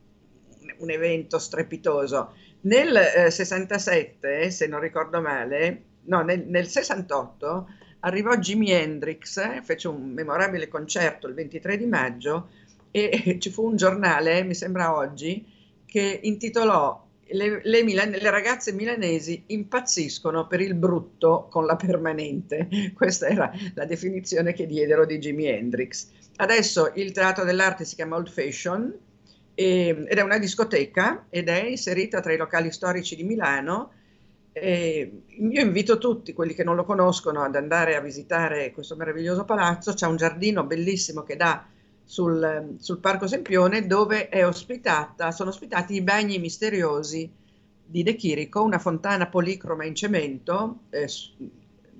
un 0.79 0.91
evento 0.91 1.39
strepitoso. 1.39 2.35
Nel 2.63 2.97
eh, 2.97 3.31
67, 3.31 4.51
se 4.51 4.67
non 4.67 4.81
ricordo 4.81 5.21
male, 5.21 5.85
no, 6.03 6.23
nel, 6.23 6.45
nel 6.47 6.67
68 6.67 7.69
arrivò 8.01 8.37
Jimi 8.37 8.71
Hendrix, 8.71 9.37
eh, 9.39 9.61
fece 9.63 9.89
un 9.89 10.11
memorabile 10.11 10.69
concerto 10.69 11.27
il 11.27 11.35
23 11.35 11.77
di 11.77 11.87
maggio 11.87 12.49
e, 12.91 13.37
ci 13.41 13.51
fu 13.51 13.67
un 13.67 13.77
giornale, 13.77 14.43
mi 14.43 14.55
sembra 14.55 14.95
oggi, 14.95 15.45
che 15.87 16.21
intitolò 16.23 17.09
le, 17.33 17.61
le, 17.63 17.83
Milan- 17.83 18.11
le, 18.11 18.31
ragazze 18.31 18.73
milanesi 18.73 19.45
impazziscono 19.47 20.47
per 20.47 20.61
il 20.61 20.75
brutto 20.75 21.47
con 21.51 21.67
la 21.67 21.77
permanente. 21.77 22.69
Questa 22.95 23.27
era 23.29 23.53
la 23.75 23.85
definizione 23.85 24.53
che 24.53 24.67
diedero 24.67 25.07
di 25.07 25.19
Jimi 25.19 25.47
Hendrix. 25.47 26.09
Adesso 26.37 26.93
il 26.95 27.13
Teatro 27.13 27.45
dell'Arte 27.45 27.85
si 27.85 27.95
chiama 27.95 28.17
Old 28.17 28.29
Fashion 28.29 28.93
e, 29.55 29.89
ed 30.09 30.19
è 30.19 30.23
una 30.23 30.39
discoteca 30.39 31.27
ed 31.29 31.49
è 31.49 31.65
inserita 31.65 32.21
tra 32.21 32.33
i 32.33 32.39
locali 32.39 32.73
storici 32.73 33.15
di 33.15 33.25
Milano. 33.25 33.93
E 34.61 35.23
io 35.27 35.61
invito 35.63 35.97
tutti, 35.97 36.35
quelli 36.35 36.53
che 36.53 36.65
non 36.65 36.77
lo 36.77 36.85
conoscono, 36.85 37.41
ad 37.43 37.57
andare 37.57 37.97
a 37.97 38.01
visitare 38.01 38.73
questo 38.73 38.95
meraviglioso 38.95 39.45
palazzo. 39.45 39.95
C'è 39.95 40.07
un 40.07 40.17
giardino 40.17 40.65
bellissimo 40.65 41.23
che 41.23 41.37
dà 41.37 41.67
sul, 42.05 42.75
sul 42.79 42.99
Parco 42.99 43.27
Sempione 43.27 43.87
dove 43.87 44.29
sono 45.31 45.49
ospitati 45.49 45.95
i 45.95 46.03
bagni 46.03 46.39
misteriosi 46.39 47.31
di 47.87 48.03
De 48.03 48.15
Chirico, 48.15 48.63
una 48.63 48.79
fontana 48.79 49.29
policroma 49.29 49.85
in 49.85 49.95
cemento, 49.95 50.81
eh, 50.91 51.09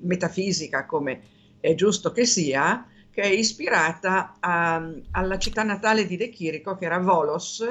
metafisica 0.01 0.85
come 0.85 1.23
è 1.61 1.75
giusto 1.75 2.13
che 2.13 2.27
sia, 2.27 2.87
che 3.11 3.23
è 3.23 3.29
ispirata 3.29 4.37
a- 4.39 4.93
alla 5.13 5.39
città 5.39 5.63
natale 5.63 6.07
di 6.07 6.17
De 6.17 6.29
Chirico, 6.29 6.77
che 6.77 6.85
era 6.85 6.99
Volos, 6.99 7.67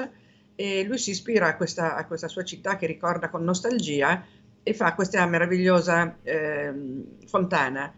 e 0.54 0.84
lui 0.84 0.98
si 0.98 1.10
ispira 1.10 1.46
a 1.46 1.56
questa, 1.56 1.94
a 1.96 2.06
questa 2.06 2.28
sua 2.28 2.44
città 2.44 2.76
che 2.76 2.86
ricorda 2.86 3.30
con 3.30 3.42
nostalgia 3.42 4.22
e 4.62 4.74
fa 4.74 4.94
questa 4.94 5.24
meravigliosa 5.26 6.18
ehm, 6.22 7.26
fontana. 7.26 7.92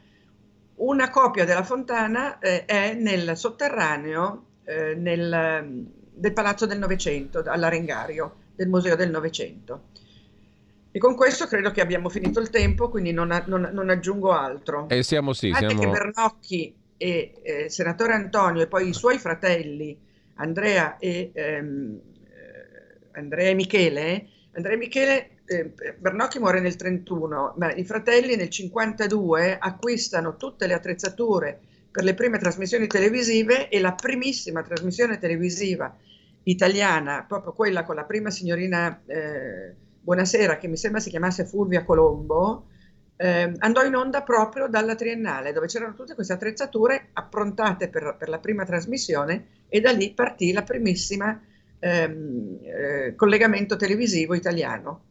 Una 0.77 1.11
copia 1.11 1.45
della 1.45 1.63
fontana 1.65 2.39
eh, 2.39 2.65
è 2.65 2.95
nel 2.95 3.37
sotterraneo 3.37 4.47
eh, 4.65 4.95
nel- 4.95 5.87
del 6.15 6.33
Palazzo 6.33 6.67
del 6.67 6.79
Novecento, 6.79 7.43
all'Arengario, 7.47 8.37
del 8.55 8.69
Museo 8.69 8.97
del 8.97 9.11
Novecento. 9.11 9.89
E 10.91 10.99
con 10.99 11.15
questo 11.17 11.47
credo 11.47 11.71
che 11.71 11.81
abbiamo 11.81 12.09
finito 12.09 12.39
il 12.39 12.51
tempo, 12.51 12.91
quindi 12.91 13.13
non, 13.13 13.31
a- 13.33 13.45
non- 13.47 13.71
non 13.73 13.89
aggiungo 13.89 14.33
altro. 14.33 14.89
E 14.89 15.03
siamo 15.03 15.33
sì, 15.33 15.49
Guardate 15.49 15.75
siamo... 15.75 15.93
che 15.93 15.99
Bernocchi 15.99 16.75
e 16.97 17.33
eh, 17.43 17.69
senatore 17.71 18.13
Antonio 18.13 18.63
e 18.63 18.67
poi 18.67 18.89
i 18.89 18.93
suoi 18.93 19.19
fratelli 19.19 19.99
Andrea 20.35 20.99
e, 20.99 21.31
ehm, 21.33 22.01
eh, 22.25 23.19
Andrea 23.19 23.51
e 23.51 23.55
Michele, 23.55 24.29
Andrea 24.53 24.75
e 24.75 24.79
Michele, 24.79 25.31
eh, 25.47 25.73
Bernocchi 25.99 26.39
muore 26.39 26.61
nel 26.61 26.77
31, 26.77 27.55
ma 27.59 27.73
i 27.73 27.85
fratelli 27.85 28.37
nel 28.37 28.49
52 28.49 29.59
acquistano 29.59 30.37
tutte 30.37 30.67
le 30.67 30.75
attrezzature 30.75 31.61
per 31.91 32.05
le 32.05 32.15
prime 32.15 32.39
trasmissioni 32.39 32.87
televisive 32.87 33.69
e 33.69 33.81
la 33.81 33.93
primissima 33.93 34.63
trasmissione 34.63 35.19
televisiva 35.19 35.95
italiana, 36.45 37.25
proprio 37.27 37.53
quella 37.53 37.85
con 37.85 37.95
la 37.95 38.05
prima 38.05 38.31
signorina 38.31 39.03
eh, 39.07 39.75
Buonasera, 40.03 40.59
che 40.59 40.67
mi 40.67 40.77
sembra 40.77 41.01
si 41.01 41.11
chiamasse 41.11 41.45
Fulvia 41.45 41.85
Colombo, 41.85 42.67
eh, 43.15 43.53
andò 43.59 43.85
in 43.85 43.95
onda 43.95 44.23
proprio 44.23 44.67
dalla 44.67 44.97
Triennale, 44.97 45.53
dove 45.53 45.69
c'erano 45.69 45.95
tutte 45.95 46.15
queste 46.15 46.33
attrezzature 46.33 47.11
approntate 47.13 47.89
per, 47.89 48.17
per 48.19 48.29
la 48.29 48.41
prima 48.41 48.65
trasmissione 48.65 49.47
e 49.69 49.81
da 49.81 49.93
lì 49.93 50.13
partì 50.13 50.51
la 50.51 50.65
primissima 50.65 51.41
ehm, 51.79 52.59
eh, 52.63 53.15
collegamento 53.15 53.77
televisivo 53.77 54.35
italiano. 54.35 55.05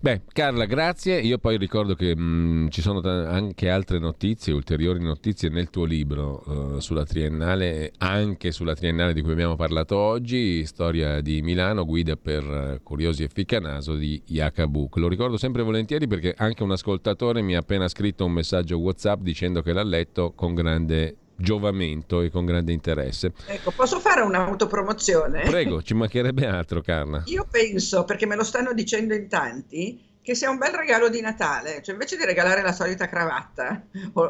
Beh, 0.00 0.22
Carla, 0.32 0.66
grazie. 0.66 1.20
Io 1.20 1.38
poi 1.38 1.56
ricordo 1.56 1.94
che 1.94 2.14
mh, 2.14 2.68
ci 2.68 2.82
sono 2.82 3.00
ta- 3.00 3.28
anche 3.30 3.70
altre 3.70 3.98
notizie, 3.98 4.52
ulteriori 4.52 5.02
notizie 5.02 5.48
nel 5.48 5.70
tuo 5.70 5.84
libro 5.84 6.76
eh, 6.76 6.80
sulla 6.80 7.04
Triennale, 7.04 7.92
anche 7.98 8.52
sulla 8.52 8.74
Triennale 8.74 9.14
di 9.14 9.22
cui 9.22 9.32
abbiamo 9.32 9.56
parlato 9.56 9.96
oggi, 9.96 10.64
Storia 10.66 11.20
di 11.20 11.40
Milano, 11.42 11.84
guida 11.84 12.16
per 12.16 12.44
eh, 12.44 12.80
curiosi 12.82 13.22
e 13.22 13.28
ficcanaso 13.32 13.94
di 13.94 14.22
Yakabuk. 14.26 14.96
Lo 14.96 15.08
ricordo 15.08 15.36
sempre 15.38 15.62
volentieri 15.62 16.06
perché 16.06 16.34
anche 16.36 16.62
un 16.62 16.72
ascoltatore 16.72 17.40
mi 17.40 17.56
ha 17.56 17.60
appena 17.60 17.88
scritto 17.88 18.24
un 18.24 18.32
messaggio 18.32 18.78
WhatsApp 18.78 19.22
dicendo 19.22 19.62
che 19.62 19.72
l'ha 19.72 19.82
letto 19.82 20.32
con 20.34 20.54
grande 20.54 21.16
giovamento 21.36 22.22
e 22.22 22.30
con 22.30 22.44
grande 22.44 22.72
interesse. 22.72 23.32
Ecco, 23.46 23.70
posso 23.72 24.00
fare 24.00 24.22
un'autopromozione? 24.22 25.42
Prego, 25.42 25.82
ci 25.82 25.94
mancherebbe 25.94 26.46
altro, 26.46 26.80
Carla. 26.80 27.22
Io 27.26 27.46
penso, 27.50 28.04
perché 28.04 28.26
me 28.26 28.36
lo 28.36 28.44
stanno 28.44 28.72
dicendo 28.72 29.14
in 29.14 29.28
tanti, 29.28 30.02
che 30.22 30.34
sia 30.34 30.50
un 30.50 30.58
bel 30.58 30.72
regalo 30.72 31.08
di 31.08 31.20
Natale, 31.20 31.82
cioè 31.82 31.94
invece 31.94 32.16
di 32.16 32.24
regalare 32.24 32.62
la 32.62 32.72
solita 32.72 33.06
cravatta 33.06 33.84
o, 34.14 34.22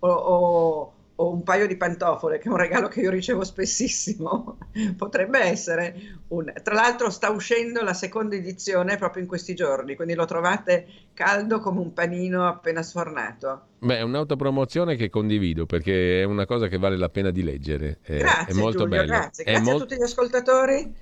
o- 0.00 0.08
o- 0.08 0.92
o- 1.16 1.32
un 1.32 1.42
paio 1.42 1.66
di 1.66 1.76
pantofole, 1.76 2.38
che 2.38 2.48
è 2.48 2.50
un 2.50 2.56
regalo 2.56 2.88
che 2.88 3.00
io 3.00 3.10
ricevo 3.10 3.44
spessissimo, 3.44 4.58
potrebbe 4.96 5.40
essere 5.40 6.22
un... 6.28 6.52
Tra 6.62 6.74
l'altro 6.74 7.10
sta 7.10 7.30
uscendo 7.30 7.82
la 7.82 7.94
seconda 7.94 8.36
edizione 8.36 8.96
proprio 8.96 9.22
in 9.22 9.28
questi 9.28 9.54
giorni, 9.54 9.96
quindi 9.96 10.14
lo 10.14 10.24
trovate 10.24 10.86
caldo 11.14 11.58
come 11.60 11.80
un 11.80 11.92
panino 11.92 12.46
appena 12.46 12.82
sfornato. 12.82 13.66
Beh, 13.78 13.98
è 13.98 14.02
un'autopromozione 14.02 14.96
che 14.96 15.10
condivido 15.10 15.66
perché 15.66 16.22
è 16.22 16.24
una 16.24 16.46
cosa 16.46 16.66
che 16.66 16.78
vale 16.78 16.96
la 16.96 17.08
pena 17.10 17.30
di 17.30 17.42
leggere. 17.42 17.98
È, 18.02 18.16
Grazie 18.16 18.52
è 18.52 18.52
molto 18.52 18.84
Giulio, 18.84 18.86
bello. 18.86 19.06
grazie. 19.06 19.44
È 19.44 19.50
Grazie 19.50 19.72
mol- 19.72 19.82
a 19.82 19.84
tutti 19.84 19.96
gli 19.96 20.02
ascoltatori, 20.02 20.94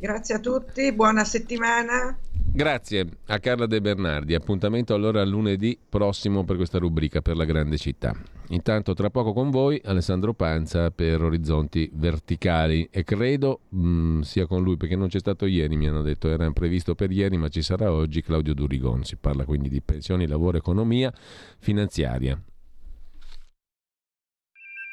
grazie 0.00 0.34
a 0.34 0.38
tutti, 0.40 0.92
buona 0.92 1.24
settimana. 1.24 2.16
Grazie 2.52 3.06
a 3.26 3.38
Carla 3.38 3.66
De 3.66 3.80
Bernardi. 3.80 4.34
Appuntamento 4.34 4.92
allora 4.92 5.24
lunedì 5.24 5.78
prossimo 5.88 6.42
per 6.42 6.56
questa 6.56 6.78
rubrica 6.78 7.20
per 7.20 7.36
la 7.36 7.44
grande 7.44 7.76
città. 7.76 8.12
Intanto 8.48 8.92
tra 8.94 9.08
poco 9.08 9.32
con 9.32 9.50
voi 9.50 9.80
Alessandro 9.84 10.34
Panza 10.34 10.90
per 10.90 11.22
Orizzonti 11.22 11.88
Verticali 11.94 12.88
e 12.90 13.04
credo 13.04 13.60
mh, 13.68 14.20
sia 14.22 14.46
con 14.46 14.64
lui 14.64 14.76
perché 14.76 14.96
non 14.96 15.06
c'è 15.06 15.20
stato 15.20 15.46
ieri, 15.46 15.76
mi 15.76 15.86
hanno 15.86 16.02
detto 16.02 16.28
era 16.28 16.50
previsto 16.50 16.96
per 16.96 17.12
ieri 17.12 17.36
ma 17.36 17.48
ci 17.48 17.62
sarà 17.62 17.92
oggi 17.92 18.20
Claudio 18.20 18.54
Durigon. 18.54 19.04
Si 19.04 19.16
parla 19.16 19.44
quindi 19.44 19.68
di 19.68 19.80
pensioni, 19.80 20.26
lavoro, 20.26 20.56
economia 20.56 21.12
finanziaria. 21.58 22.36